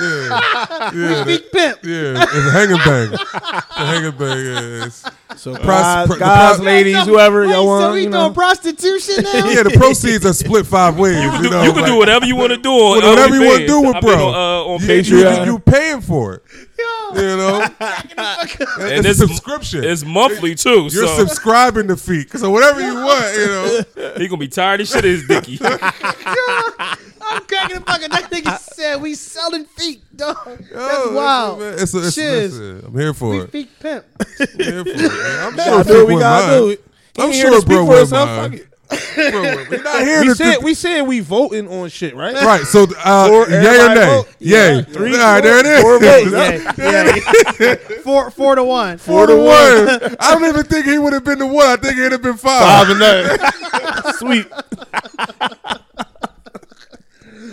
yeah, 0.00 0.90
yeah. 0.94 1.24
Feet 1.24 1.52
pimp. 1.52 1.78
Yeah, 1.84 2.22
it's 2.22 2.46
a 2.46 2.50
hanging 2.52 2.76
bang. 2.84 3.12
It's 3.12 3.76
a 3.76 3.86
hanging 3.86 4.18
bang. 4.18 4.46
Yeah, 4.46 4.86
it's, 4.86 5.02
So 5.36 5.54
Pros- 5.54 5.66
guys, 5.66 6.06
pro- 6.06 6.16
the 6.16 6.20
guys 6.20 6.54
pros- 6.56 6.66
ladies, 6.66 7.04
whoever 7.06 7.40
Wait, 7.46 7.52
y'all 7.52 7.62
so 7.62 7.64
want, 7.66 7.94
we 7.94 8.02
you 8.04 8.10
doing 8.10 8.34
prostitution 8.34 9.24
now? 9.24 9.46
yeah, 9.50 9.62
the 9.64 9.74
proceeds 9.76 10.24
are 10.24 10.32
split 10.32 10.66
five 10.66 10.98
ways. 10.98 11.16
You, 11.22 11.30
you, 11.42 11.50
know, 11.50 11.62
you 11.62 11.72
can 11.72 11.82
like, 11.82 11.90
do 11.90 11.96
whatever 11.96 12.24
you 12.26 12.36
want 12.36 12.50
to 12.52 12.56
do 12.58 12.70
on 12.70 13.02
Whatever 13.02 13.34
you 13.34 13.46
wanna 13.46 13.66
do 13.66 13.80
with 13.82 13.96
I've 13.96 14.02
been 14.02 14.14
bro. 14.16 14.28
on, 14.28 14.34
uh, 14.34 14.64
on 14.74 14.80
You, 14.80 14.86
Patreon. 14.86 15.06
you, 15.08 15.16
Patreon. 15.24 15.46
you 15.46 15.58
paying 15.58 16.00
for 16.00 16.34
it. 16.34 16.42
You 16.78 16.84
know, 17.36 17.60
and 17.80 19.06
it's 19.06 19.06
it's 19.06 19.20
a 19.20 19.26
subscription. 19.28 19.84
It's 19.84 20.04
monthly 20.04 20.54
too. 20.54 20.82
You're 20.92 21.06
so 21.06 21.18
subscribing 21.26 21.88
to 21.88 21.96
feet. 21.96 22.30
So 22.32 22.50
whatever 22.50 22.80
you 22.80 22.94
want, 22.94 23.36
you 23.36 23.46
know. 23.46 24.12
he 24.16 24.28
gonna 24.28 24.38
be 24.40 24.48
tired 24.48 24.80
of 24.82 24.88
shit 24.88 24.98
of 24.98 25.04
his 25.04 25.26
dicky. 25.26 25.58
I'm 25.62 27.42
cracking 27.46 27.76
the 27.78 27.82
fucking. 27.86 28.10
That 28.10 28.30
nigga 28.30 28.58
said 28.58 29.00
we 29.00 29.14
selling 29.14 29.64
feet, 29.64 30.02
dog. 30.16 30.36
That's 30.46 30.70
Yo, 31.06 31.14
wild. 31.14 31.62
It's, 31.62 31.82
it's, 31.82 31.94
it's, 31.94 32.14
Shiz. 32.14 32.58
listen, 32.58 32.84
I'm 32.86 32.98
here 32.98 33.14
for 33.14 33.30
We 33.30 33.38
it. 33.40 33.50
feet 33.50 33.70
pimp. 33.80 34.04
I'm 34.18 34.46
here 34.58 34.84
for 34.84 34.90
it. 34.90 34.96
man. 34.96 35.46
I'm 35.46 35.56
Gotta 35.56 35.70
sure 35.70 35.84
do 35.84 35.84
Feet 35.84 35.98
what 35.98 36.06
we 36.08 36.20
gotta 36.20 36.58
do. 36.58 36.68
He 36.68 37.22
I'm 37.22 37.32
here 37.32 37.42
sure 37.46 37.50
to 37.52 37.60
speak 37.60 37.68
bro 37.68 37.76
for 37.78 37.84
wouldn't 37.88 38.08
himself. 38.10 38.50
mind. 38.50 38.66
Fuck 38.88 39.18
it. 39.18 39.32
Bro, 39.32 39.42
We're 39.78 39.82
not 39.84 40.02
here 40.02 40.20
We 40.20 40.26
to 40.28 40.34
said 40.34 40.56
we 40.62 40.74
said 40.74 41.02
we 41.02 41.20
voting 41.20 41.68
on 41.68 41.88
shit, 41.88 42.14
right? 42.14 42.34
Right. 42.34 42.62
So, 42.62 42.86
uh, 43.04 43.28
Four, 43.28 43.48
yay 43.50 43.56
or 43.56 43.60
everybody 43.60 44.00
nay? 44.00 44.06
vote. 44.06 44.28
Yay. 44.38 44.74
Yeah, 44.76 44.82
three, 44.82 45.12
All 45.14 45.18
right, 45.18 45.40
there 45.42 45.58
it 45.58 45.66
is. 45.66 45.82
four 45.82 45.98
votes. 46.00 46.78
yeah, 46.78 47.16
yeah. 47.60 47.74
four, 48.02 48.30
four 48.30 48.54
to 48.54 48.64
one. 48.64 48.98
Four 48.98 49.26
to 49.26 49.36
one. 49.36 50.16
I 50.20 50.30
don't 50.32 50.44
even 50.44 50.64
think 50.64 50.86
he 50.86 50.98
would 50.98 51.12
have 51.12 51.24
been 51.24 51.38
the 51.38 51.46
one. 51.46 51.66
I 51.66 51.76
think 51.76 51.98
it'd 51.98 52.12
have 52.12 52.22
been 52.22 52.36
five. 52.36 52.86
Five 52.86 52.90
and 52.90 53.00
nothing. 53.00 54.12
Sweet. 54.14 54.46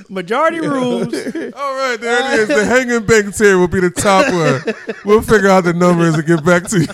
Majority 0.09 0.59
rules. 0.59 1.05
All 1.55 1.75
right, 1.75 1.97
there 1.99 2.33
it 2.33 2.39
is. 2.41 2.47
The 2.49 2.65
hanging 2.65 3.05
bang 3.07 3.31
tier 3.31 3.57
will 3.57 3.67
be 3.67 3.79
the 3.79 3.89
top 3.89 4.31
one. 4.31 4.61
We'll 5.05 5.21
figure 5.23 5.49
out 5.49 5.63
the 5.63 5.73
numbers 5.73 6.13
and 6.15 6.25
get 6.27 6.45
back 6.45 6.67
to 6.67 6.81
you. 6.81 6.87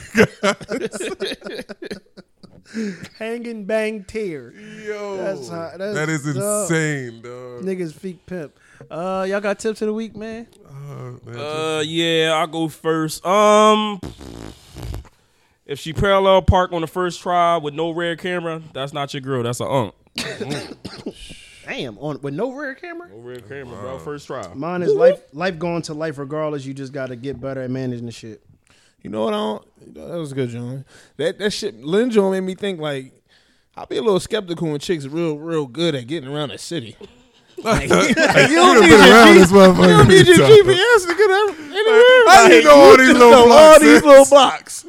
Hanging 3.17 3.65
bang 3.65 4.03
tear. 4.03 4.51
Yo, 4.51 5.17
That's 5.17 5.49
hot. 5.49 5.77
That's 5.77 5.95
that 5.95 6.09
is 6.09 6.23
dope. 6.23 6.69
insane, 6.69 7.21
dog. 7.21 7.63
Niggas 7.63 7.93
feet 7.93 8.25
pimp. 8.25 8.57
Uh, 8.89 9.25
y'all 9.27 9.41
got 9.41 9.59
tips 9.59 9.81
of 9.81 9.87
the 9.87 9.93
week, 9.93 10.15
man? 10.15 10.47
Uh, 10.65 11.15
uh, 11.31 11.81
yeah, 11.85 12.33
I'll 12.35 12.47
go 12.47 12.67
first. 12.67 13.25
Um, 13.25 13.99
if 15.65 15.79
she 15.79 15.93
parallel 15.93 16.41
park 16.43 16.71
on 16.71 16.81
the 16.81 16.87
first 16.87 17.21
try 17.21 17.57
with 17.57 17.73
no 17.73 17.91
rear 17.91 18.15
camera, 18.15 18.61
that's 18.73 18.93
not 18.93 19.13
your 19.13 19.21
girl. 19.21 19.43
That's 19.43 19.59
a 19.59 19.65
unk. 19.65 19.93
Damn, 21.65 21.97
on 21.99 22.19
with 22.21 22.33
no 22.33 22.51
rear 22.51 22.73
camera. 22.73 23.09
No 23.09 23.17
rear 23.17 23.41
camera, 23.41 23.79
bro. 23.79 23.99
First 23.99 24.27
try. 24.27 24.51
Mine 24.55 24.81
is 24.81 24.93
life. 24.93 25.21
Life 25.33 25.59
going 25.59 25.81
to 25.83 25.93
life 25.93 26.17
regardless. 26.17 26.65
You 26.65 26.73
just 26.73 26.93
got 26.93 27.07
to 27.07 27.15
get 27.15 27.39
better 27.39 27.61
at 27.61 27.69
managing 27.69 28.05
the 28.07 28.11
shit. 28.11 28.41
You 29.01 29.09
know 29.09 29.23
what 29.25 29.33
I 29.33 29.37
don't? 29.37 29.67
You 29.87 29.93
know, 29.93 30.07
that 30.09 30.17
was 30.17 30.33
good, 30.33 30.49
John. 30.49 30.85
That 31.17 31.39
that 31.39 31.51
shit, 31.51 31.81
Lynn 31.81 32.09
John 32.11 32.31
made 32.31 32.41
me 32.41 32.55
think 32.55 32.79
like 32.79 33.13
I'll 33.75 33.85
be 33.85 33.97
a 33.97 34.01
little 34.01 34.19
skeptical 34.19 34.69
when 34.69 34.79
chicks 34.79 35.05
are 35.05 35.09
real, 35.09 35.37
real 35.37 35.65
good 35.65 35.95
at 35.95 36.07
getting 36.07 36.29
around 36.29 36.49
the 36.49 36.57
city. 36.57 36.95
Like, 37.61 37.89
like, 37.89 38.07
you 38.09 38.15
don't 38.15 38.79
need 38.79 38.89
your 38.89 38.99
around 38.99 39.33
G- 39.33 39.41
You 39.41 39.87
don't 39.89 40.07
need 40.07 40.27
your 40.27 40.37
GPS 40.37 41.07
to 41.07 41.13
get 41.13 41.29
out 41.29 41.59
anywhere. 41.59 42.23
How 42.25 42.47
you 42.47 42.55
Like, 42.55 42.63
know 42.63 42.71
all 42.71 42.97
these 42.97 43.07
little 43.09 43.45
blocks, 43.47 43.51
all 43.51 43.79
these 43.81 44.01
little 44.03 44.25
blocks. 44.25 44.85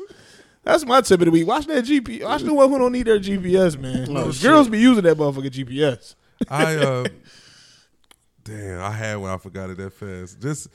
That's 0.62 0.86
my 0.86 1.00
tip 1.00 1.20
of 1.20 1.24
the 1.24 1.30
week. 1.32 1.48
Watch 1.48 1.66
that 1.66 1.84
GPS. 1.84 2.22
Watch 2.22 2.42
the 2.42 2.54
one 2.54 2.70
who 2.70 2.78
don't 2.78 2.92
need 2.92 3.08
their 3.08 3.18
GPS, 3.18 3.76
man. 3.76 4.16
Oh, 4.16 4.30
shit. 4.30 4.44
girls 4.44 4.68
be 4.68 4.78
using 4.78 5.02
that 5.02 5.16
motherfucking 5.16 5.50
GPS. 5.50 6.14
I 6.48 6.76
uh, 6.76 7.04
damn, 8.44 8.80
I 8.82 8.92
had 8.92 9.16
one. 9.16 9.30
I 9.30 9.36
forgot 9.38 9.70
it 9.70 9.76
that 9.78 9.92
fast. 9.92 10.40
Just 10.40 10.68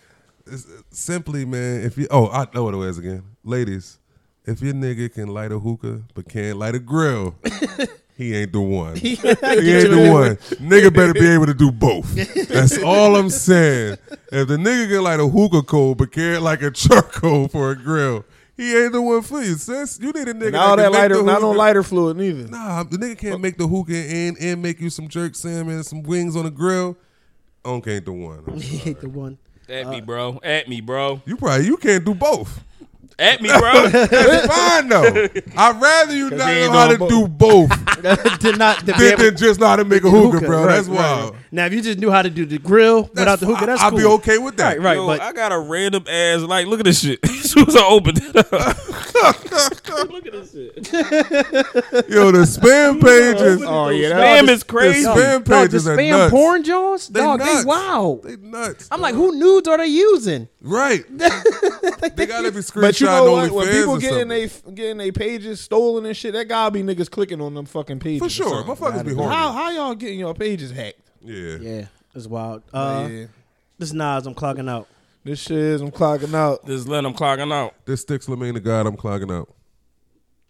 it's, 0.48 0.68
simply, 0.92 1.46
man. 1.46 1.82
If 1.82 1.98
you, 1.98 2.08
oh, 2.12 2.30
I 2.30 2.48
know 2.54 2.64
what 2.64 2.74
it 2.74 2.78
was 2.78 2.98
again, 2.98 3.24
ladies. 3.44 4.00
If 4.46 4.62
your 4.62 4.74
nigga 4.74 5.12
can 5.12 5.28
light 5.28 5.52
a 5.52 5.58
hookah 5.58 6.04
but 6.14 6.30
can't 6.30 6.58
light 6.60 6.76
a 6.76 6.80
grill, 6.80 7.36
he 8.16 8.36
ain't 8.36 8.54
the 8.54 8.62
one. 8.62 8.96
he 8.96 9.14
ain't 9.14 9.32
the 9.90 10.10
one. 10.12 10.36
Nigga 10.60 10.94
better 10.94 11.14
be 11.14 11.28
able 11.28 11.48
to 11.48 11.54
do 11.56 11.72
both. 11.72 12.14
That's 12.48 12.78
all 12.84 13.16
I'm 13.16 13.32
saying. 13.32 13.98
If 14.32 14.48
the 14.48 14.58
nigga 14.58 14.90
can 14.90 15.04
light 15.04 15.20
a 15.20 15.28
hookah 15.28 15.64
coal 15.64 15.96
but 15.96 16.12
can't 16.12 16.44
like 16.44 16.62
a 16.62 16.70
charcoal 16.70 17.48
for 17.48 17.72
a 17.72 17.76
grill, 17.76 18.24
he 18.56 18.78
ain't 18.78 18.94
the 18.94 19.02
one 19.02 19.24
for 19.24 19.42
you, 19.42 19.56
sis. 19.56 20.00
You 20.00 20.12
need 20.12 20.28
a 20.28 20.34
nigga. 20.34 20.48
And 20.48 20.56
all 20.56 20.78
that 20.78 20.84
that 20.84 20.92
lighter, 20.92 21.24
not 21.24 21.42
no 21.42 21.48
hookah- 21.48 21.58
lighter 21.58 21.84
fluid 21.84 22.18
neither. 22.18 22.48
Nah, 22.48 22.84
the 22.84 22.98
nigga 22.98 23.18
can't 23.18 23.42
make 23.42 23.58
the 23.58 23.68
hookah 23.68 23.96
and 23.96 24.38
and 24.40 24.62
make 24.62 24.80
you 24.80 24.92
some 24.92 25.08
jerk 25.08 25.36
salmon 25.36 25.76
and 25.76 25.86
some 25.86 26.04
wings 26.04 26.36
on 26.36 26.46
the 26.46 26.52
grill. 26.52 26.96
Onk 27.64 27.88
ain't 27.88 28.06
the 28.06 28.14
one. 28.14 28.44
He 28.62 28.90
ain't 28.90 29.02
the 29.02 29.10
one. 29.10 29.40
At 29.70 29.88
me, 29.90 29.98
uh, 29.98 30.02
bro. 30.02 30.40
At 30.44 30.68
me, 30.68 30.82
bro. 30.82 31.22
You 31.26 31.38
probably 31.38 31.66
you 31.66 31.78
can't 31.78 32.06
do 32.06 32.14
both. 32.14 32.64
At 33.18 33.42
me, 33.42 33.50
bro. 33.50 33.88
That's 33.90 34.48
fine 34.48 34.90
though. 34.90 35.04
I'd 35.58 35.82
rather 35.82 36.16
you 36.16 36.30
not 36.32 36.38
know 36.38 36.72
how 36.72 36.88
to 36.88 36.98
doing 36.98 37.10
do 37.10 37.28
both 37.28 37.70
Did 38.40 38.58
not 38.58 38.80
to 38.80 38.86
be 38.88 38.92
than, 38.92 39.02
able- 39.14 39.24
than 39.24 39.38
just 39.38 39.60
know 39.60 39.68
how 39.68 39.78
to 39.78 39.86
make 39.86 40.04
a 40.04 40.10
hookah, 40.10 40.32
hookah, 40.40 40.46
bro. 40.46 40.66
right, 40.66 40.76
that's 40.76 40.88
wild. 40.90 41.34
right. 41.34 41.42
Now, 41.56 41.66
if 41.68 41.72
you 41.74 41.82
just 41.82 42.00
knew 42.00 42.12
how 42.12 42.22
to 42.22 42.30
do 42.30 42.46
the 42.46 42.58
grill 42.60 43.04
without 43.14 43.40
the 43.40 43.46
hookah, 43.46 43.66
that's 43.66 43.82
I'd 43.82 43.92
cool. 43.92 43.98
be 44.00 44.06
okay 44.06 44.38
with 44.38 44.58
that. 44.58 44.78
Right, 44.78 44.84
right. 44.84 44.96
Yo, 44.98 45.08
but 45.08 45.22
I 45.22 45.32
got 45.32 45.54
a 45.54 45.58
random 45.58 46.04
ass 46.06 46.42
like. 46.42 46.68
Look 46.68 46.82
at 46.82 46.86
this 46.86 47.00
shit. 47.00 47.20
as 47.24 47.50
soon 47.52 47.66
as 47.70 47.78
I 47.78 47.86
opened 47.86 48.18
it 48.22 48.36
up, 48.36 48.52
look 50.12 50.26
at 50.26 50.34
this 50.34 50.52
shit. 50.52 50.76
Yo, 52.10 52.32
the 52.32 52.40
spam 52.44 53.02
pages. 53.02 53.64
Oh 53.66 53.88
yeah, 53.88 54.12
Spam 54.42 54.50
is 54.50 54.64
crazy. 54.64 55.04
The 55.04 55.10
spam 55.12 55.44
dog, 55.46 55.68
pages 55.70 55.86
the 55.86 55.92
are 55.94 55.98
spam 55.98 56.10
nuts. 56.10 56.32
porn 56.32 56.64
Jones, 56.66 57.08
They 57.08 57.20
dog, 57.22 57.40
nuts. 57.40 57.64
they 57.64 57.68
wow. 57.70 58.20
They 58.22 58.36
nuts. 58.36 58.90
I'm 58.92 59.00
like, 59.00 59.16
who 59.16 59.40
nudes 59.40 59.70
are 59.70 59.78
they 59.78 59.88
using? 59.88 60.50
right. 60.62 61.06
they 61.18 62.26
gotta 62.26 62.52
be 62.52 62.60
screenshot 62.60 62.82
But 62.82 63.00
you 63.00 63.08
know 63.08 63.28
only 63.38 63.50
what? 63.50 63.66
When 63.68 63.74
people 63.74 63.94
or 63.94 64.00
getting 64.00 64.30
something. 64.30 64.50
they 64.66 64.72
getting 64.76 64.98
their 64.98 65.12
pages 65.14 65.62
stolen 65.62 66.06
and 66.06 66.18
shit, 66.18 66.34
that 66.34 66.50
gotta 66.50 66.72
be 66.72 66.84
niggas 66.84 67.10
clicking 67.10 67.40
on 67.40 67.54
them 67.54 67.66
fucking 67.66 68.00
pages. 68.00 68.22
For 68.22 68.30
sure. 68.30 68.50
something. 68.50 68.76
Motherfuckers 68.76 69.06
be 69.06 69.14
horny. 69.14 69.34
How 69.34 69.54
how 69.54 69.70
y'all 69.70 69.96
getting 69.96 70.20
your 70.20 70.34
pages 70.34 70.72
hacked? 70.72 71.00
Yeah. 71.26 71.58
Yeah, 71.58 71.86
it's 72.14 72.28
wild. 72.28 72.64
Uh, 72.74 73.08
yeah. 73.12 73.26
This 73.78 73.94
Nas, 73.94 74.26
I'm 74.26 74.34
clogging 74.34 74.70
out. 74.70 74.88
This 75.24 75.40
shit 75.40 75.58
is 75.58 75.82
I'm 75.82 75.92
clogging 75.92 76.36
out. 76.36 76.66
Just 76.68 76.88
let 76.88 77.02
them 77.02 77.14
clogging 77.14 77.52
out. 77.52 77.74
This 77.86 78.02
sticks 78.02 78.30
Lemaine 78.30 78.54
the 78.54 78.60
God 78.60 78.86
I'm 78.86 78.96
clogging 78.96 79.32
out. 79.32 79.50